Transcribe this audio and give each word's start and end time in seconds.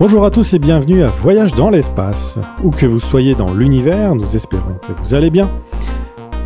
Bonjour 0.00 0.24
à 0.24 0.30
tous 0.30 0.54
et 0.54 0.60
bienvenue 0.60 1.02
à 1.02 1.08
Voyage 1.08 1.54
dans 1.54 1.70
l'espace. 1.70 2.38
Où 2.62 2.70
que 2.70 2.86
vous 2.86 3.00
soyez 3.00 3.34
dans 3.34 3.52
l'univers, 3.52 4.14
nous 4.14 4.36
espérons 4.36 4.74
que 4.74 4.92
vous 4.92 5.14
allez 5.14 5.28
bien. 5.28 5.50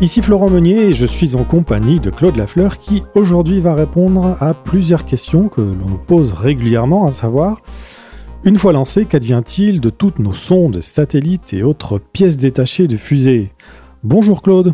Ici 0.01 0.23
Florent 0.23 0.49
Meunier 0.49 0.85
et 0.85 0.93
je 0.93 1.05
suis 1.05 1.35
en 1.35 1.43
compagnie 1.43 1.99
de 1.99 2.09
Claude 2.09 2.35
Lafleur 2.35 2.79
qui 2.79 3.03
aujourd'hui 3.13 3.59
va 3.59 3.75
répondre 3.75 4.35
à 4.39 4.55
plusieurs 4.55 5.05
questions 5.05 5.49
que 5.49 5.61
l'on 5.61 5.87
nous 5.87 5.99
pose 5.99 6.33
régulièrement, 6.33 7.05
à 7.05 7.11
savoir 7.11 7.61
une 8.43 8.57
fois 8.57 8.73
lancé, 8.73 9.05
qu'advient-il 9.05 9.79
de 9.79 9.91
toutes 9.91 10.17
nos 10.17 10.33
sondes, 10.33 10.81
satellites 10.81 11.53
et 11.53 11.61
autres 11.61 11.99
pièces 11.99 12.37
détachées 12.37 12.87
de 12.87 12.97
fusées 12.97 13.51
Bonjour 14.03 14.41
Claude. 14.41 14.73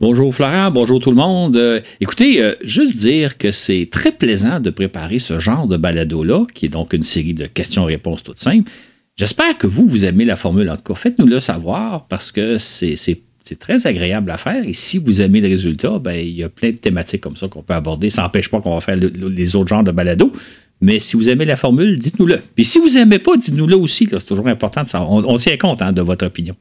Bonjour 0.00 0.34
Florent, 0.34 0.70
bonjour 0.70 0.98
tout 0.98 1.10
le 1.10 1.16
monde. 1.16 1.56
Euh, 1.56 1.80
écoutez, 2.00 2.42
euh, 2.42 2.54
juste 2.64 2.96
dire 2.96 3.38
que 3.38 3.50
c'est 3.50 3.88
très 3.90 4.12
plaisant 4.12 4.58
de 4.60 4.70
préparer 4.70 5.18
ce 5.18 5.38
genre 5.38 5.66
de 5.66 5.76
balado-là, 5.76 6.46
qui 6.52 6.66
est 6.66 6.70
donc 6.70 6.92
une 6.92 7.04
série 7.04 7.34
de 7.34 7.46
questions-réponses 7.46 8.22
toutes 8.22 8.40
simples. 8.40 8.70
J'espère 9.16 9.56
que 9.58 9.66
vous, 9.66 9.86
vous 9.86 10.04
aimez 10.04 10.24
la 10.24 10.36
formule. 10.36 10.70
En 10.70 10.76
tout 10.76 10.82
cas, 10.82 10.94
faites-nous 10.94 11.26
le 11.26 11.38
savoir 11.38 12.06
parce 12.08 12.32
que 12.32 12.58
c'est 12.58 13.22
très 13.58 13.86
agréable 13.86 14.30
à 14.30 14.38
faire. 14.38 14.66
Et 14.66 14.72
si 14.72 14.98
vous 14.98 15.20
aimez 15.20 15.40
le 15.40 15.48
résultat, 15.48 15.98
ben, 15.98 16.14
il 16.14 16.30
y 16.34 16.42
a 16.42 16.48
plein 16.48 16.70
de 16.70 16.76
thématiques 16.76 17.20
comme 17.20 17.36
ça 17.36 17.48
qu'on 17.48 17.62
peut 17.62 17.74
aborder. 17.74 18.10
Ça 18.10 18.22
n'empêche 18.22 18.48
pas 18.48 18.60
qu'on 18.60 18.74
va 18.74 18.80
faire 18.80 18.96
les 18.96 19.56
autres 19.56 19.68
genres 19.68 19.84
de 19.84 19.92
balado. 19.92 20.32
Mais 20.80 20.98
si 20.98 21.16
vous 21.16 21.30
aimez 21.30 21.44
la 21.44 21.56
formule, 21.56 21.98
dites-nous-le. 21.98 22.40
Puis 22.54 22.64
si 22.64 22.80
vous 22.80 22.88
n'aimez 22.88 23.20
pas, 23.20 23.36
dites-nous-le 23.36 23.76
aussi. 23.76 24.08
C'est 24.10 24.26
toujours 24.26 24.48
important. 24.48 24.82
On, 25.08 25.36
tient 25.36 25.56
compte 25.56 25.80
hein, 25.80 25.92
de 25.92 26.02
votre 26.02 26.26
opinion. 26.26 26.56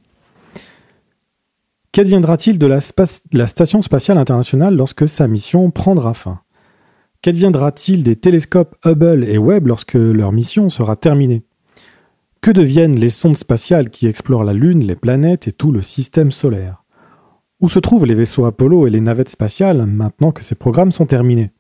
Qu'adviendra-t-il 1.93 2.57
de 2.57 2.67
la, 2.67 3.47
Station 3.47 3.81
spatiale 3.81 4.17
internationale 4.17 4.77
lorsque 4.77 5.09
sa 5.09 5.27
mission 5.27 5.71
prendra 5.71 6.13
fin? 6.13 6.39
Qu'adviendra-t-il 7.21 8.03
des 8.03 8.15
télescopes 8.15 8.77
Hubble 8.85 9.25
et 9.25 9.37
Webb 9.37 9.67
lorsque 9.67 9.95
leur 9.95 10.31
mission 10.31 10.69
sera 10.69 10.95
terminée? 10.95 11.43
Que 12.39 12.51
deviennent 12.51 12.97
les 12.97 13.09
sondes 13.09 13.35
spatiales 13.35 13.89
qui 13.89 14.07
explorent 14.07 14.45
la 14.45 14.53
Lune, 14.53 14.85
les 14.85 14.95
planètes 14.95 15.49
et 15.49 15.51
tout 15.51 15.73
le 15.73 15.81
système 15.81 16.31
solaire? 16.31 16.85
Où 17.59 17.67
se 17.67 17.79
trouvent 17.79 18.05
les 18.05 18.15
vaisseaux 18.15 18.45
Apollo 18.45 18.87
et 18.87 18.89
les 18.89 19.01
navettes 19.01 19.29
spatiales 19.29 19.85
maintenant 19.85 20.31
que 20.31 20.45
ces 20.45 20.55
programmes 20.55 20.93
sont 20.93 21.05
terminés? 21.05 21.51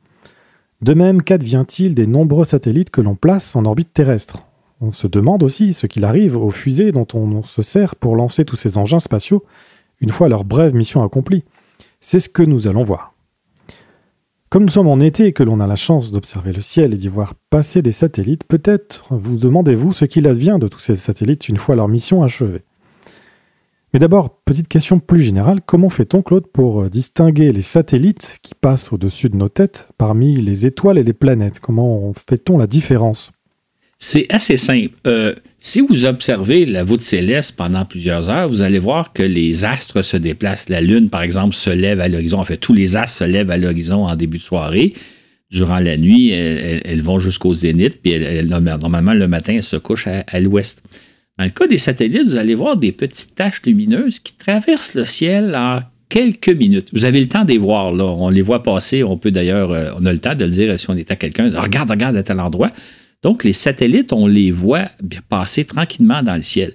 De 0.81 0.93
même, 0.93 1.23
qu'advient-il 1.23 1.93
des 1.93 2.07
nombreux 2.07 2.45
satellites 2.45 2.89
que 2.89 3.01
l'on 3.01 3.15
place 3.15 3.53
en 3.57 3.65
orbite 3.65 3.91
terrestre? 3.91 4.43
On 4.79 4.93
se 4.93 5.07
demande 5.07 5.43
aussi 5.43 5.73
ce 5.73 5.87
qu'il 5.87 6.05
arrive 6.05 6.37
aux 6.37 6.51
fusées 6.51 6.93
dont 6.93 7.05
on 7.13 7.43
se 7.43 7.61
sert 7.61 7.97
pour 7.97 8.15
lancer 8.15 8.45
tous 8.45 8.55
ces 8.55 8.77
engins 8.77 9.01
spatiaux 9.01 9.43
une 10.01 10.09
fois 10.09 10.27
leur 10.27 10.43
brève 10.43 10.75
mission 10.75 11.03
accomplie. 11.03 11.45
C'est 11.99 12.19
ce 12.19 12.29
que 12.29 12.43
nous 12.43 12.67
allons 12.67 12.83
voir. 12.83 13.13
Comme 14.49 14.63
nous 14.63 14.69
sommes 14.69 14.87
en 14.87 14.99
été 14.99 15.27
et 15.27 15.31
que 15.31 15.43
l'on 15.43 15.61
a 15.61 15.67
la 15.67 15.77
chance 15.77 16.11
d'observer 16.11 16.51
le 16.51 16.59
ciel 16.59 16.93
et 16.93 16.97
d'y 16.97 17.07
voir 17.07 17.35
passer 17.49 17.81
des 17.81 17.93
satellites, 17.93 18.43
peut-être 18.43 19.05
vous 19.11 19.37
demandez-vous 19.37 19.93
ce 19.93 20.03
qu'il 20.03 20.27
advient 20.27 20.57
de 20.59 20.67
tous 20.67 20.79
ces 20.79 20.95
satellites 20.95 21.47
une 21.47 21.55
fois 21.55 21.77
leur 21.77 21.87
mission 21.87 22.21
achevée. 22.21 22.63
Mais 23.93 23.99
d'abord, 23.99 24.41
petite 24.43 24.67
question 24.67 24.99
plus 24.99 25.21
générale, 25.21 25.61
comment 25.65 25.89
fait-on, 25.89 26.21
Claude, 26.21 26.47
pour 26.47 26.89
distinguer 26.89 27.51
les 27.51 27.61
satellites 27.61 28.39
qui 28.41 28.53
passent 28.55 28.91
au-dessus 28.91 29.29
de 29.29 29.37
nos 29.37 29.49
têtes 29.49 29.89
parmi 29.97 30.41
les 30.41 30.65
étoiles 30.65 30.97
et 30.97 31.03
les 31.03 31.13
planètes? 31.13 31.59
Comment 31.59 32.11
fait-on 32.13 32.57
la 32.57 32.67
différence? 32.67 33.31
C'est 34.03 34.25
assez 34.29 34.57
simple. 34.57 34.95
Euh, 35.05 35.35
si 35.59 35.79
vous 35.79 36.05
observez 36.05 36.65
la 36.65 36.83
voûte 36.83 37.01
céleste 37.01 37.55
pendant 37.55 37.85
plusieurs 37.85 38.31
heures, 38.31 38.49
vous 38.49 38.63
allez 38.63 38.79
voir 38.79 39.13
que 39.13 39.21
les 39.21 39.63
astres 39.63 40.01
se 40.01 40.17
déplacent. 40.17 40.69
La 40.69 40.81
Lune, 40.81 41.09
par 41.09 41.21
exemple, 41.21 41.53
se 41.53 41.69
lève 41.69 42.01
à 42.01 42.07
l'horizon. 42.07 42.39
En 42.39 42.43
fait, 42.43 42.57
tous 42.57 42.73
les 42.73 42.97
astres 42.97 43.19
se 43.19 43.23
lèvent 43.25 43.51
à 43.51 43.59
l'horizon 43.59 44.05
en 44.05 44.15
début 44.15 44.39
de 44.39 44.43
soirée. 44.43 44.93
Durant 45.51 45.77
la 45.77 45.97
nuit, 45.97 46.31
elles, 46.31 47.01
vont 47.03 47.19
jusqu'au 47.19 47.53
zénith, 47.53 48.01
puis 48.01 48.15
normalement, 48.43 49.13
le 49.13 49.27
matin, 49.27 49.53
elles 49.57 49.63
se 49.63 49.75
couchent 49.75 50.07
à, 50.07 50.39
l'ouest. 50.39 50.81
Dans 51.37 51.43
le 51.43 51.51
cas 51.51 51.67
des 51.67 51.77
satellites, 51.77 52.25
vous 52.25 52.37
allez 52.37 52.55
voir 52.55 52.77
des 52.77 52.91
petites 52.91 53.35
taches 53.35 53.61
lumineuses 53.65 54.19
qui 54.19 54.33
traversent 54.33 54.95
le 54.95 55.05
ciel 55.05 55.53
en 55.55 55.81
quelques 56.09 56.49
minutes. 56.49 56.89
Vous 56.91 57.05
avez 57.05 57.19
le 57.19 57.27
temps 57.27 57.45
de 57.45 57.53
voir, 57.53 57.93
là. 57.93 58.05
On 58.05 58.29
les 58.29 58.41
voit 58.41 58.63
passer. 58.63 59.03
On 59.03 59.17
peut 59.17 59.31
d'ailleurs, 59.31 59.71
euh, 59.71 59.91
on 59.99 60.05
a 60.07 60.13
le 60.13 60.19
temps 60.19 60.33
de 60.33 60.45
le 60.45 60.51
dire 60.51 60.79
si 60.79 60.89
on 60.89 60.95
est 60.95 61.11
à 61.11 61.15
quelqu'un. 61.15 61.51
Regarde, 61.53 61.91
regarde 61.91 62.17
à 62.17 62.23
tel 62.23 62.39
endroit. 62.39 62.71
Donc, 63.23 63.43
les 63.43 63.53
satellites, 63.53 64.13
on 64.13 64.27
les 64.27 64.51
voit 64.51 64.89
passer 65.29 65.65
tranquillement 65.65 66.23
dans 66.23 66.35
le 66.35 66.41
ciel. 66.41 66.73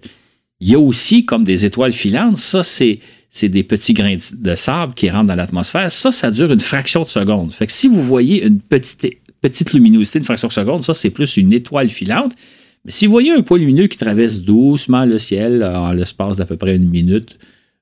Il 0.60 0.70
y 0.70 0.74
a 0.74 0.78
aussi 0.78 1.24
comme 1.24 1.44
des 1.44 1.66
étoiles 1.66 1.92
filantes, 1.92 2.38
ça, 2.38 2.62
c'est, 2.62 3.00
des 3.42 3.62
petits 3.62 3.92
grains 3.92 4.16
de 4.32 4.54
sable 4.54 4.94
qui 4.94 5.10
rentrent 5.10 5.26
dans 5.26 5.34
l'atmosphère. 5.34 5.90
Ça, 5.92 6.12
ça 6.12 6.30
dure 6.30 6.52
une 6.52 6.60
fraction 6.60 7.02
de 7.02 7.08
seconde. 7.08 7.52
Fait 7.52 7.66
que 7.66 7.72
si 7.72 7.88
vous 7.88 8.02
voyez 8.02 8.46
une 8.46 8.60
petite, 8.60 9.06
petite 9.40 9.72
luminosité, 9.72 10.18
une 10.18 10.24
fraction 10.24 10.48
de 10.48 10.52
seconde, 10.52 10.84
ça, 10.84 10.94
c'est 10.94 11.10
plus 11.10 11.36
une 11.36 11.52
étoile 11.52 11.88
filante. 11.88 12.32
Mais 12.84 12.92
si 12.92 13.06
vous 13.06 13.12
voyez 13.12 13.32
un 13.32 13.42
point 13.42 13.58
lumineux 13.58 13.88
qui 13.88 13.98
traverse 13.98 14.38
doucement 14.38 15.04
le 15.04 15.18
ciel 15.18 15.62
en 15.64 15.92
l'espace 15.92 16.36
d'à 16.36 16.46
peu 16.46 16.56
près 16.56 16.76
une 16.76 16.88
minute, 16.88 17.36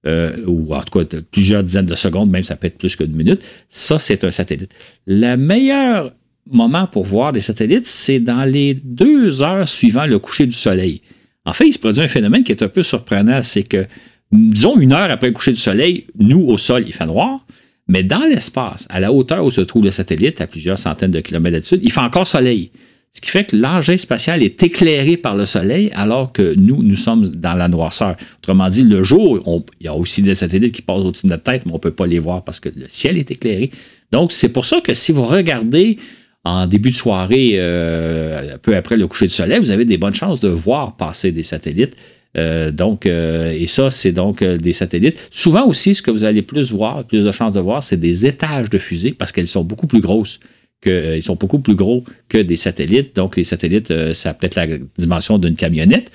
euh, 0.07 0.45
ou 0.47 0.75
en 0.75 0.83
tout 0.83 0.99
cas 0.99 1.19
plusieurs 1.31 1.63
dizaines 1.63 1.87
de 1.87 1.95
secondes, 1.95 2.31
même 2.31 2.45
ça 2.45 2.57
peut 2.57 2.67
être 2.67 2.79
plus 2.79 2.97
qu'une 2.97 3.15
minute, 3.15 3.43
ça, 3.69 3.99
c'est 3.99 4.25
un 4.25 4.31
satellite. 4.31 4.75
La 5.07 5.37
meilleure 5.37 6.13
moment 6.51 6.87
pour 6.87 7.05
voir 7.05 7.33
des 7.33 7.41
satellites, 7.41 7.87
c'est 7.87 8.21
dans 8.21 8.45
les 8.45 8.75
deux 8.75 9.43
heures 9.43 9.69
suivant 9.69 10.07
le 10.07 10.19
coucher 10.19 10.47
du 10.47 10.57
soleil. 10.57 11.01
En 11.45 11.53
fait, 11.53 11.67
il 11.67 11.73
se 11.73 11.79
produit 11.79 12.03
un 12.03 12.09
phénomène 12.09 12.45
qui 12.45 12.53
est 12.53 12.63
un 12.63 12.69
peu 12.69 12.83
surprenant, 12.83 13.43
c'est 13.43 13.63
que, 13.63 13.87
disons, 14.33 14.79
une 14.79 14.93
heure 14.93 15.11
après 15.11 15.29
le 15.29 15.33
coucher 15.35 15.53
du 15.53 15.61
soleil, 15.61 16.07
nous, 16.19 16.41
au 16.41 16.57
sol, 16.57 16.85
il 16.87 16.93
fait 16.93 17.07
noir, 17.07 17.45
mais 17.89 18.03
dans 18.03 18.25
l'espace, 18.25 18.87
à 18.89 19.01
la 19.01 19.13
hauteur 19.13 19.45
où 19.45 19.51
se 19.51 19.61
trouve 19.61 19.85
le 19.85 19.91
satellite, 19.91 20.41
à 20.41 20.47
plusieurs 20.47 20.79
centaines 20.79 21.11
de 21.11 21.21
kilomètres 21.21 21.55
d'altitude, 21.55 21.81
il 21.83 21.93
fait 21.93 22.01
encore 22.01 22.27
soleil. 22.27 22.71
Ce 23.13 23.21
qui 23.21 23.31
fait 23.31 23.45
que 23.45 23.55
l'engin 23.55 23.97
spatial 23.97 24.43
est 24.43 24.61
éclairé 24.63 25.17
par 25.17 25.37
le 25.37 25.47
soleil 25.47 25.93
alors 25.95 26.33
que 26.33 26.55
nous, 26.57 26.83
nous 26.83 26.97
sommes 26.97 27.29
dans 27.29 27.55
la 27.55 27.69
noirceur. 27.69 28.17
Autrement 28.39 28.69
dit, 28.69 28.83
le 28.83 29.05
jour, 29.05 29.39
il 29.81 29.85
y 29.85 29.89
a 29.89 29.95
aussi 29.95 30.21
des 30.21 30.35
satellites 30.35 30.75
qui 30.75 30.83
passent 30.83 31.03
au-dessus 31.03 31.27
de 31.27 31.31
notre 31.31 31.45
tête, 31.45 31.65
mais 31.65 31.71
on 31.71 31.77
ne 31.77 31.81
peut 31.81 31.93
pas 31.93 32.09
les 32.09 32.19
voir 32.19 32.43
parce 32.43 32.59
que 32.59 32.71
le 32.71 32.87
ciel 32.89 33.17
est 33.17 33.31
éclairé. 33.31 33.71
Donc, 34.11 34.33
c'est 34.33 34.49
pour 34.49 34.65
ça 34.65 34.81
que 34.81 34.95
si 34.95 35.13
vous 35.13 35.23
regardez 35.23 35.99
en 36.45 36.67
début 36.67 36.91
de 36.91 36.97
soirée, 36.97 37.53
euh, 37.55 38.59
peu 38.59 38.77
après 38.77 38.97
le 38.97 39.07
coucher 39.07 39.27
du 39.27 39.35
soleil, 39.35 39.59
vous 39.61 39.71
avez 39.71 39.87
des 39.87 39.97
bonnes 39.97 40.15
chances 40.15 40.41
de 40.41 40.49
voir 40.49 40.97
passer 40.97 41.33
des 41.33 41.43
satellites. 41.43 41.97
Euh, 42.37 42.71
donc, 42.71 43.07
euh, 43.07 43.53
et 43.53 43.67
ça, 43.67 43.91
c'est 43.91 44.13
donc 44.13 44.45
des 44.45 44.73
satellites. 44.73 45.27
Souvent 45.31 45.67
aussi, 45.67 45.95
ce 45.95 46.03
que 46.03 46.11
vous 46.11 46.25
allez 46.25 46.43
plus 46.43 46.71
voir, 46.71 47.05
plus 47.05 47.25
de 47.25 47.33
chances 47.33 47.53
de 47.53 47.61
voir, 47.61 47.83
c'est 47.83 47.97
des 47.97 48.27
étages 48.27 48.69
de 48.69 48.79
fusées 48.79 49.13
parce 49.13 49.33
qu'elles 49.33 49.49
sont 49.49 49.65
beaucoup 49.65 49.87
plus 49.87 50.01
grosses. 50.01 50.39
Que, 50.83 51.17
ils 51.17 51.23
sont 51.23 51.37
beaucoup 51.37 51.61
plus 51.61 51.77
gros 51.77 52.05
que 52.29 52.37
des 52.37 52.57
satellites. 52.57 53.17
Donc, 53.17 53.37
les 53.37 53.45
satellites, 53.45 54.13
ça 54.13 54.31
a 54.31 54.35
peut-être 54.35 54.57
la 54.57 54.67
dimension 54.99 55.39
d'une 55.39 55.55
camionnette. 55.55 56.11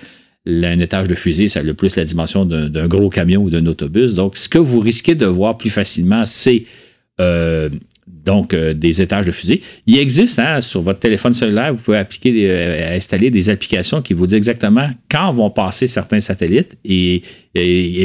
Un 0.46 0.80
étage 0.80 1.08
de 1.08 1.16
fusée, 1.16 1.48
ça 1.48 1.62
a 1.62 1.64
le 1.64 1.74
plus 1.74 1.96
la 1.96 2.06
dimension 2.06 2.46
d'un 2.46 2.88
gros 2.88 3.10
camion 3.10 3.42
ou 3.42 3.50
d'un 3.50 3.66
autobus. 3.66 4.14
Donc, 4.14 4.38
ce 4.38 4.48
que 4.48 4.60
vous 4.60 4.80
risquez 4.80 5.16
de 5.16 5.26
voir 5.26 5.58
plus 5.58 5.72
facilement, 5.72 6.24
c'est 6.28 6.66
donc 8.26 8.54
euh, 8.54 8.74
des 8.74 9.02
étages 9.02 9.26
de 9.26 9.32
fusée. 9.32 9.62
Il 9.88 9.98
existe 9.98 10.40
hein, 10.40 10.62
sur 10.62 10.82
votre 10.82 11.00
téléphone 11.00 11.34
cellulaire, 11.34 11.74
vous 11.74 11.82
pouvez 11.82 11.98
appliquer 11.98 12.34
euh, 12.50 12.96
installer 12.96 13.30
des 13.32 13.50
applications 13.50 14.02
qui 14.02 14.14
vous 14.14 14.28
disent 14.28 14.36
exactement 14.36 14.90
quand 15.10 15.32
vont 15.32 15.50
passer 15.50 15.88
certains 15.88 16.20
satellites 16.20 16.78
et, 16.86 17.24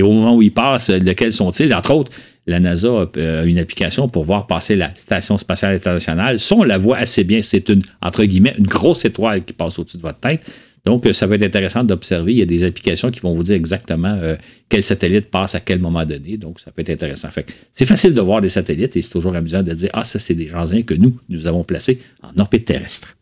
au 0.02 0.12
moment 0.12 0.36
où 0.36 0.42
ils 0.42 0.52
passent, 0.52 0.90
lesquels 0.90 1.32
sont-ils. 1.32 1.72
Entre 1.74 1.92
autres, 1.92 2.12
la 2.46 2.60
NASA 2.60 2.88
a 3.16 3.44
une 3.44 3.58
application 3.58 4.08
pour 4.08 4.24
voir 4.24 4.46
passer 4.46 4.76
la 4.76 4.94
Station 4.94 5.38
spatiale 5.38 5.76
internationale. 5.76 6.38
Ça, 6.40 6.56
on 6.56 6.62
la 6.62 6.78
voit 6.78 6.98
assez 6.98 7.24
bien. 7.24 7.40
C'est 7.42 7.68
une, 7.68 7.82
entre 8.02 8.24
guillemets, 8.24 8.54
une 8.58 8.66
grosse 8.66 9.04
étoile 9.04 9.44
qui 9.44 9.52
passe 9.52 9.78
au-dessus 9.78 9.96
de 9.96 10.02
votre 10.02 10.20
tête. 10.20 10.42
Donc, 10.84 11.06
euh, 11.06 11.12
ça 11.12 11.26
va 11.26 11.36
être 11.36 11.42
intéressant 11.42 11.82
d'observer. 11.82 12.32
Il 12.32 12.38
y 12.38 12.42
a 12.42 12.46
des 12.46 12.62
applications 12.64 13.10
qui 13.10 13.20
vont 13.20 13.34
vous 13.34 13.42
dire 13.42 13.56
exactement 13.56 14.16
euh, 14.20 14.36
quel 14.68 14.82
satellite 14.82 15.30
passe 15.30 15.54
à 15.54 15.60
quel 15.60 15.80
moment 15.80 16.04
donné. 16.04 16.36
Donc, 16.36 16.60
ça 16.60 16.70
peut 16.70 16.82
être 16.82 16.90
intéressant. 16.90 17.30
Fait 17.30 17.46
c'est 17.72 17.86
facile 17.86 18.12
de 18.12 18.20
voir 18.20 18.40
des 18.40 18.50
satellites 18.50 18.96
et 18.96 19.02
c'est 19.02 19.10
toujours 19.10 19.34
amusant 19.34 19.62
de 19.62 19.72
dire 19.72 19.90
Ah, 19.92 20.04
ça, 20.04 20.18
c'est 20.18 20.34
des 20.34 20.52
engins 20.54 20.82
que 20.82 20.94
nous, 20.94 21.18
nous 21.28 21.46
avons 21.46 21.64
placés 21.64 22.00
en 22.22 22.38
orbite 22.38 22.66
terrestre. 22.66 23.16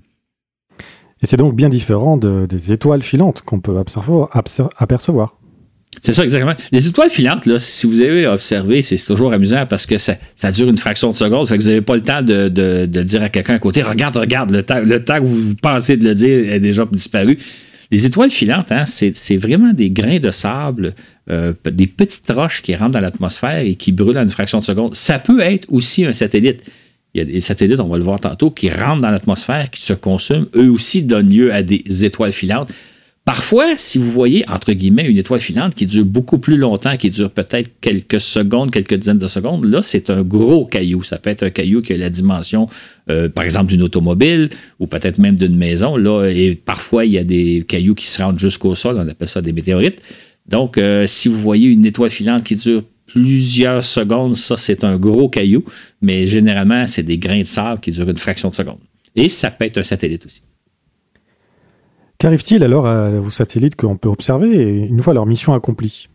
Et 1.23 1.27
c'est 1.27 1.37
donc 1.37 1.55
bien 1.55 1.69
différent 1.69 2.17
des 2.17 2.73
étoiles 2.73 3.03
filantes 3.03 3.43
qu'on 3.43 3.61
peut 3.61 3.79
apercevoir. 3.79 5.39
C'est 6.01 6.13
ça, 6.13 6.25
exactement. 6.25 6.55
Les 6.73 6.89
étoiles 6.89 7.11
filantes, 7.11 7.47
là, 7.47 7.59
si 7.59 7.87
vous 7.87 8.01
avez 8.01 8.27
observé, 8.27 8.83
c'est 8.83 8.97
toujours 8.97 9.33
amusant 9.33 9.67
parce 9.67 9.87
que 9.87 9.99
ça, 9.99 10.17
dure 10.53 10.69
une 10.69 10.77
fraction 10.77 11.11
de 11.11 11.17
seconde. 11.17 11.49
Fait 11.49 11.57
que 11.57 11.63
vous 11.63 11.69
n'avez 11.69 11.81
pas 11.81 11.95
le 11.95 12.03
temps 12.03 12.23
de, 12.23 12.87
dire 12.87 13.23
à 13.23 13.29
quelqu'un 13.29 13.55
à 13.55 13.59
côté 13.59 13.83
Regarde, 13.83 14.17
regarde, 14.17 14.51
le 14.51 14.63
temps, 14.99 15.21
que 15.21 15.27
vous 15.27 15.55
pensez 15.57 15.97
de 15.97 16.05
le 16.05 16.15
dire 16.15 16.53
est 16.53 16.61
déjà 16.61 16.87
disparu. 16.91 17.39
Les 17.91 18.07
étoiles 18.07 18.31
filantes, 18.31 18.73
hein, 18.73 18.85
c'est 18.87 19.37
vraiment 19.37 19.75
des 19.75 19.91
grains 19.91 20.19
de 20.19 20.31
sable, 20.31 20.95
euh, 21.31 21.53
des 21.71 21.87
petites 21.87 22.31
roches 22.31 22.63
qui 22.63 22.75
rentrent 22.75 22.93
dans 22.93 23.01
l'atmosphère 23.01 23.59
et 23.59 23.75
qui 23.75 23.93
brûlent 23.93 24.17
en 24.17 24.23
une 24.23 24.31
fraction 24.31 24.61
de 24.61 24.65
seconde. 24.65 24.95
Ça 24.95 25.19
peut 25.19 25.41
être 25.41 25.71
aussi 25.71 26.07
un 26.07 26.15
satellite. 26.15 26.63
Il 27.15 27.19
y 27.19 27.21
a 27.21 27.27
des 27.27 27.43
satellites, 27.43 27.81
on 27.81 27.89
va 27.89 27.99
le 27.99 28.05
voir 28.05 28.19
tantôt, 28.19 28.51
qui 28.51 28.71
rentrent 28.71 29.03
dans 29.03 29.11
l'atmosphère, 29.11 29.69
qui 29.71 29.83
se 29.83 29.93
consument. 29.93 30.47
Eux 30.57 30.71
aussi 30.71 31.03
donnent 31.03 31.29
lieu 31.29 31.53
à 31.53 31.63
des 31.63 32.05
étoiles 32.05 32.33
filantes. 32.33 32.73
Parfois, 33.25 33.77
si 33.77 33.99
vous 33.99 34.11
voyez, 34.11 34.45
entre 34.49 34.73
guillemets, 34.73 35.05
une 35.05 35.17
étoile 35.17 35.39
filante 35.39 35.77
qui 35.77 35.87
dure 35.87 36.05
beaucoup 36.05 36.39
plus 36.39 36.57
longtemps, 36.57 36.97
qui 36.97 37.09
dure 37.09 37.31
peut-être 37.31 37.71
quelques 37.81 38.21
secondes, 38.21 38.73
quelques 38.73 38.95
dizaines 38.95 39.19
de 39.19 39.29
secondes, 39.29 39.65
là, 39.65 39.81
c'est 39.85 40.11
un 40.11 40.23
gros 40.23 40.67
caillou. 40.67 41.05
Ça 41.05 41.19
peut 41.19 41.31
être 41.31 41.45
un 41.45 41.51
caillou 41.51 41.83
qui 41.83 41.93
a 41.93 41.97
la 41.97 42.11
dimension, 42.11 42.67
euh, 43.11 43.29
par 43.29 43.45
exemple, 43.45 43.67
d'une 43.67 43.83
automobile 43.83 44.51
ou 44.81 44.89
peut-être 44.89 45.19
même 45.19 45.37
d'une 45.37 45.57
maison. 45.57 45.97
Là, 45.97 46.27
et 46.27 46.57
parfois, 46.57 47.05
il 47.05 47.13
y 47.13 47.19
a 47.19 47.23
des 47.23 47.65
cailloux 47.69 47.95
qui 47.95 48.09
se 48.09 48.21
rendent 48.21 48.41
jusqu'au 48.41 48.75
sol. 48.75 48.97
On 48.99 49.07
appelle 49.07 49.29
ça 49.29 49.41
des 49.41 49.53
météorites. 49.53 50.03
Donc, 50.49 50.77
euh, 50.77 51.07
si 51.07 51.29
vous 51.29 51.39
voyez 51.39 51.69
une 51.69 51.87
étoile 51.87 52.11
filante 52.11 52.43
qui 52.43 52.57
dure 52.57 52.83
plusieurs 53.07 53.85
secondes, 53.85 54.35
ça, 54.35 54.57
c'est 54.57 54.83
un 54.83 54.97
gros 54.97 55.29
caillou. 55.29 55.65
Mais 56.01 56.27
généralement, 56.27 56.89
c'est 56.89 57.05
des 57.05 57.19
grains 57.19 57.43
de 57.43 57.47
sable 57.47 57.81
qui 57.81 57.93
durent 57.93 58.11
une 58.11 58.17
fraction 58.17 58.51
de 58.51 58.57
seconde. 58.57 58.79
Et 59.15 59.29
ça 59.29 59.53
peut 59.53 59.67
être 59.67 59.79
un 59.79 59.85
satellite 59.85 60.27
aussi. 60.27 60.43
Qu'arrive-t-il 62.23 62.63
alors 62.63 62.87
à 62.87 63.11
vos 63.11 63.31
satellites 63.31 63.75
qu'on 63.75 63.97
peut 63.97 64.09
observer 64.09 64.49
une 64.49 65.01
fois 65.01 65.13
leur 65.13 65.27
mission 65.27 65.55
accomplie? 65.55 66.07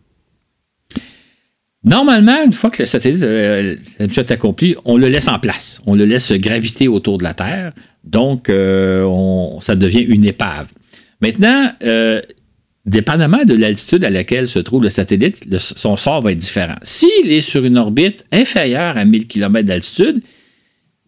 Normalement, 1.84 2.42
une 2.46 2.54
fois 2.54 2.70
que 2.70 2.82
le 2.82 2.86
satellite 2.86 3.22
euh, 3.22 3.76
est 4.00 4.30
accompli, 4.30 4.74
on 4.86 4.96
le 4.96 5.10
laisse 5.10 5.28
en 5.28 5.38
place. 5.38 5.82
On 5.84 5.94
le 5.94 6.06
laisse 6.06 6.32
graviter 6.32 6.88
autour 6.88 7.18
de 7.18 7.24
la 7.24 7.34
Terre. 7.34 7.74
Donc, 8.04 8.48
euh, 8.48 9.06
ça 9.60 9.74
devient 9.74 10.00
une 10.00 10.24
épave. 10.24 10.68
Maintenant, 11.20 11.72
euh, 11.82 12.22
dépendamment 12.86 13.44
de 13.44 13.52
l'altitude 13.52 14.02
à 14.02 14.08
laquelle 14.08 14.48
se 14.48 14.60
trouve 14.60 14.84
le 14.84 14.88
satellite, 14.88 15.44
son 15.58 15.98
sort 15.98 16.22
va 16.22 16.32
être 16.32 16.38
différent. 16.38 16.76
S'il 16.80 17.30
est 17.30 17.42
sur 17.42 17.66
une 17.66 17.76
orbite 17.76 18.24
inférieure 18.32 18.96
à 18.96 19.04
1000 19.04 19.26
km 19.26 19.66
d'altitude, 19.66 20.22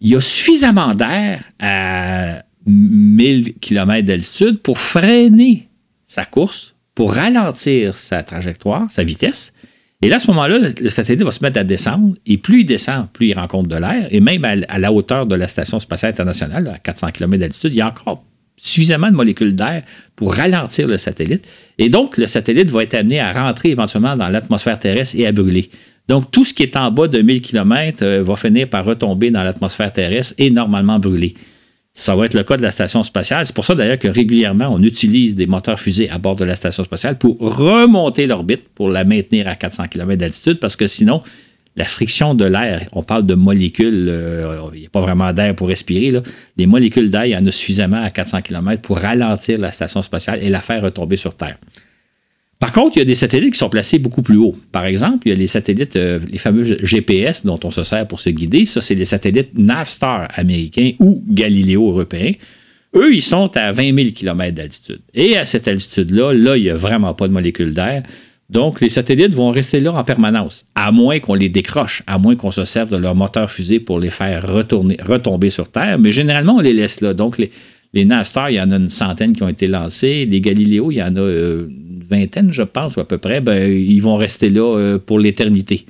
il 0.03 0.11
y 0.11 0.15
a 0.15 0.21
suffisamment 0.21 0.95
d'air 0.95 1.43
à 1.59 2.43
1000 2.67 3.55
km 3.61 4.07
d'altitude 4.07 4.61
pour 4.61 4.79
freiner 4.79 5.69
sa 6.07 6.25
course, 6.25 6.75
pour 6.95 7.15
ralentir 7.15 7.95
sa 7.95 8.23
trajectoire, 8.23 8.91
sa 8.91 9.05
vitesse. 9.05 9.53
Et 10.03 10.09
là, 10.09 10.17
à 10.17 10.21
ce 10.21 10.29
moment-là, 10.29 10.59
le 10.81 10.91
satellite 10.91 11.23
va 11.23 11.31
se 11.31 11.43
mettre 11.43 11.59
à 11.59 11.65
descendre, 11.65 12.15
et 12.27 12.39
plus 12.39 12.61
il 12.61 12.67
descend, 12.67 13.07
plus 13.13 13.29
il 13.29 13.35
rencontre 13.35 13.69
de 13.69 13.77
l'air, 13.77 14.09
et 14.11 14.21
même 14.21 14.45
à, 14.45 14.79
la 14.79 14.93
hauteur 14.93 15.27
de 15.27 15.35
la 15.35 15.47
Station 15.47 15.79
spatiale 15.79 16.13
internationale, 16.13 16.69
à 16.69 16.79
400 16.79 17.11
km 17.13 17.39
d'altitude, 17.39 17.75
il 17.75 17.77
y 17.77 17.81
a 17.83 17.89
encore 17.89 18.25
suffisamment 18.57 19.11
de 19.11 19.17
molécules 19.17 19.55
d'air 19.55 19.83
pour 20.17 20.35
ralentir 20.35 20.87
le 20.87 20.97
satellite. 20.97 21.49
Et 21.79 21.89
donc, 21.89 22.17
le 22.17 22.27
satellite 22.27 22.71
va 22.71 22.83
être 22.83 22.95
amené 22.95 23.21
à 23.21 23.33
rentrer 23.33 23.71
éventuellement 23.71 24.17
dans 24.17 24.29
l'atmosphère 24.29 24.79
terrestre 24.79 25.17
et 25.19 25.27
à 25.27 25.33
brûler. 25.33 25.71
Donc, 26.09 26.31
tout 26.31 26.45
ce 26.45 26.53
qui 26.53 26.63
est 26.63 26.77
en 26.77 26.91
bas 26.91 27.09
de 27.09 27.23
1000 27.23 27.41
km 27.41 28.01
euh, 28.03 28.23
va 28.23 28.37
finir 28.37 28.69
par 28.69 28.85
retomber 28.85 29.31
dans 29.31 29.43
l'atmosphère 29.43 29.93
terrestre 29.93 30.35
et 30.39 30.51
normalement 30.51 30.99
brûler. 30.99 31.35
Ça 31.93 32.15
va 32.15 32.27
être 32.27 32.35
le 32.35 32.45
cas 32.45 32.57
de 32.57 32.63
la 32.63 32.71
station 32.71 33.03
spatiale. 33.03 33.45
C'est 33.47 33.55
pour 33.55 33.65
ça 33.65 33.75
d'ailleurs 33.75 33.99
que 33.99 34.09
régulièrement, 34.09 34.69
on 34.69 34.83
utilise 34.83 35.35
des 35.35 35.47
moteurs 35.47 35.79
fusées 35.79 36.09
à 36.09 36.19
bord 36.19 36.37
de 36.37 36.45
la 36.45 36.55
station 36.55 36.85
spatiale 36.85 37.19
pour 37.19 37.37
remonter 37.39 38.27
l'orbite, 38.27 38.69
pour 38.75 38.89
la 38.89 39.05
maintenir 39.05 39.49
à 39.49 39.57
400 39.57 39.89
km 39.89 40.19
d'altitude, 40.19 40.61
parce 40.61 40.77
que 40.77 40.87
sinon, 40.87 41.21
la 41.77 41.85
friction 41.85 42.35
de 42.35 42.45
l'air, 42.45 42.89
on 42.93 43.03
parle 43.03 43.27
de 43.27 43.35
molécules, 43.35 44.07
euh, 44.09 44.71
il 44.73 44.81
n'y 44.81 44.87
a 44.87 44.89
pas 44.89 45.01
vraiment 45.01 45.33
d'air 45.33 45.55
pour 45.55 45.69
respirer. 45.69 46.11
Là. 46.11 46.23
Les 46.57 46.67
molécules 46.67 47.11
d'air, 47.11 47.27
il 47.27 47.31
y 47.31 47.37
en 47.37 47.47
a 47.47 47.51
suffisamment 47.51 48.03
à 48.03 48.11
400 48.11 48.43
km 48.43 48.83
pour 48.83 48.99
ralentir 48.99 49.59
la 49.59 49.73
station 49.73 50.01
spatiale 50.03 50.41
et 50.43 50.49
la 50.49 50.61
faire 50.61 50.83
retomber 50.83 51.17
sur 51.17 51.35
Terre. 51.35 51.59
Par 52.61 52.73
contre, 52.73 52.99
il 52.99 53.01
y 53.01 53.03
a 53.03 53.07
des 53.07 53.15
satellites 53.15 53.55
qui 53.55 53.59
sont 53.59 53.71
placés 53.71 53.99
beaucoup 53.99 54.21
plus 54.21 54.37
haut. 54.37 54.55
Par 54.71 54.85
exemple, 54.85 55.27
il 55.27 55.31
y 55.31 55.33
a 55.33 55.39
les 55.39 55.47
satellites, 55.47 55.97
euh, 55.97 56.21
les 56.31 56.37
fameux 56.37 56.65
GPS 56.65 57.45
dont 57.45 57.59
on 57.65 57.71
se 57.71 57.83
sert 57.83 58.07
pour 58.07 58.21
se 58.21 58.29
guider. 58.29 58.67
Ça, 58.67 58.83
c'est 58.83 58.95
les 58.95 59.07
satellites 59.07 59.57
Navstar 59.57 60.29
américains 60.35 60.93
ou 60.99 61.25
Galileo 61.27 61.89
européens. 61.89 62.35
Eux, 62.95 63.15
ils 63.15 63.23
sont 63.23 63.57
à 63.57 63.73
20 63.73 63.97
000 63.97 64.11
km 64.11 64.55
d'altitude. 64.55 65.01
Et 65.15 65.39
à 65.39 65.47
cette 65.47 65.69
altitude-là, 65.69 66.35
là, 66.35 66.57
il 66.59 66.65
n'y 66.65 66.71
a 66.71 66.77
vraiment 66.77 67.15
pas 67.15 67.29
de 67.29 67.33
molécules 67.33 67.73
d'air. 67.73 68.03
Donc, 68.51 68.81
les 68.83 68.89
satellites 68.91 69.33
vont 69.33 69.51
rester 69.51 69.81
là 69.81 69.95
en 69.95 70.05
permanence, 70.05 70.67
à 70.75 70.93
moins 70.93 71.19
qu'on 71.21 71.35
les 71.35 71.49
décroche, 71.49 72.03
à 72.07 72.19
moins 72.19 72.35
qu'on 72.35 72.51
se 72.51 72.65
serve 72.67 72.91
de 72.91 72.97
leur 72.97 73.15
moteur 73.15 73.51
fusée 73.51 73.81
pour 73.81 74.01
les 74.01 74.11
faire 74.11 74.45
retomber 74.47 75.51
sur 75.51 75.71
Terre. 75.71 75.99
Mais 75.99 76.13
généralement, 76.13 76.57
on 76.57 76.61
les 76.61 76.73
laisse 76.75 77.01
là. 77.01 77.15
Donc, 77.15 77.39
les, 77.39 77.53
les 77.93 78.05
Navstar, 78.05 78.51
il 78.51 78.55
y 78.55 78.61
en 78.61 78.71
a 78.71 78.77
une 78.77 78.91
centaine 78.91 79.33
qui 79.33 79.43
ont 79.43 79.49
été 79.49 79.67
lancés. 79.67 80.25
Les 80.25 80.41
Galileo, 80.41 80.91
il 80.91 80.97
y 80.97 81.03
en 81.03 81.17
a 81.17 81.21
euh, 81.21 81.67
une 81.69 82.05
vingtaine, 82.09 82.53
je 82.53 82.63
pense, 82.63 82.97
ou 82.97 83.01
à 83.01 83.09
peu 83.09 83.19
près. 83.19 83.41
Ben, 83.41 83.71
ils 83.71 84.01
vont 84.01 84.17
rester 84.17 84.49
là 84.49 84.77
euh, 84.77 84.99
pour 84.99 85.19
l'éternité. 85.19 85.87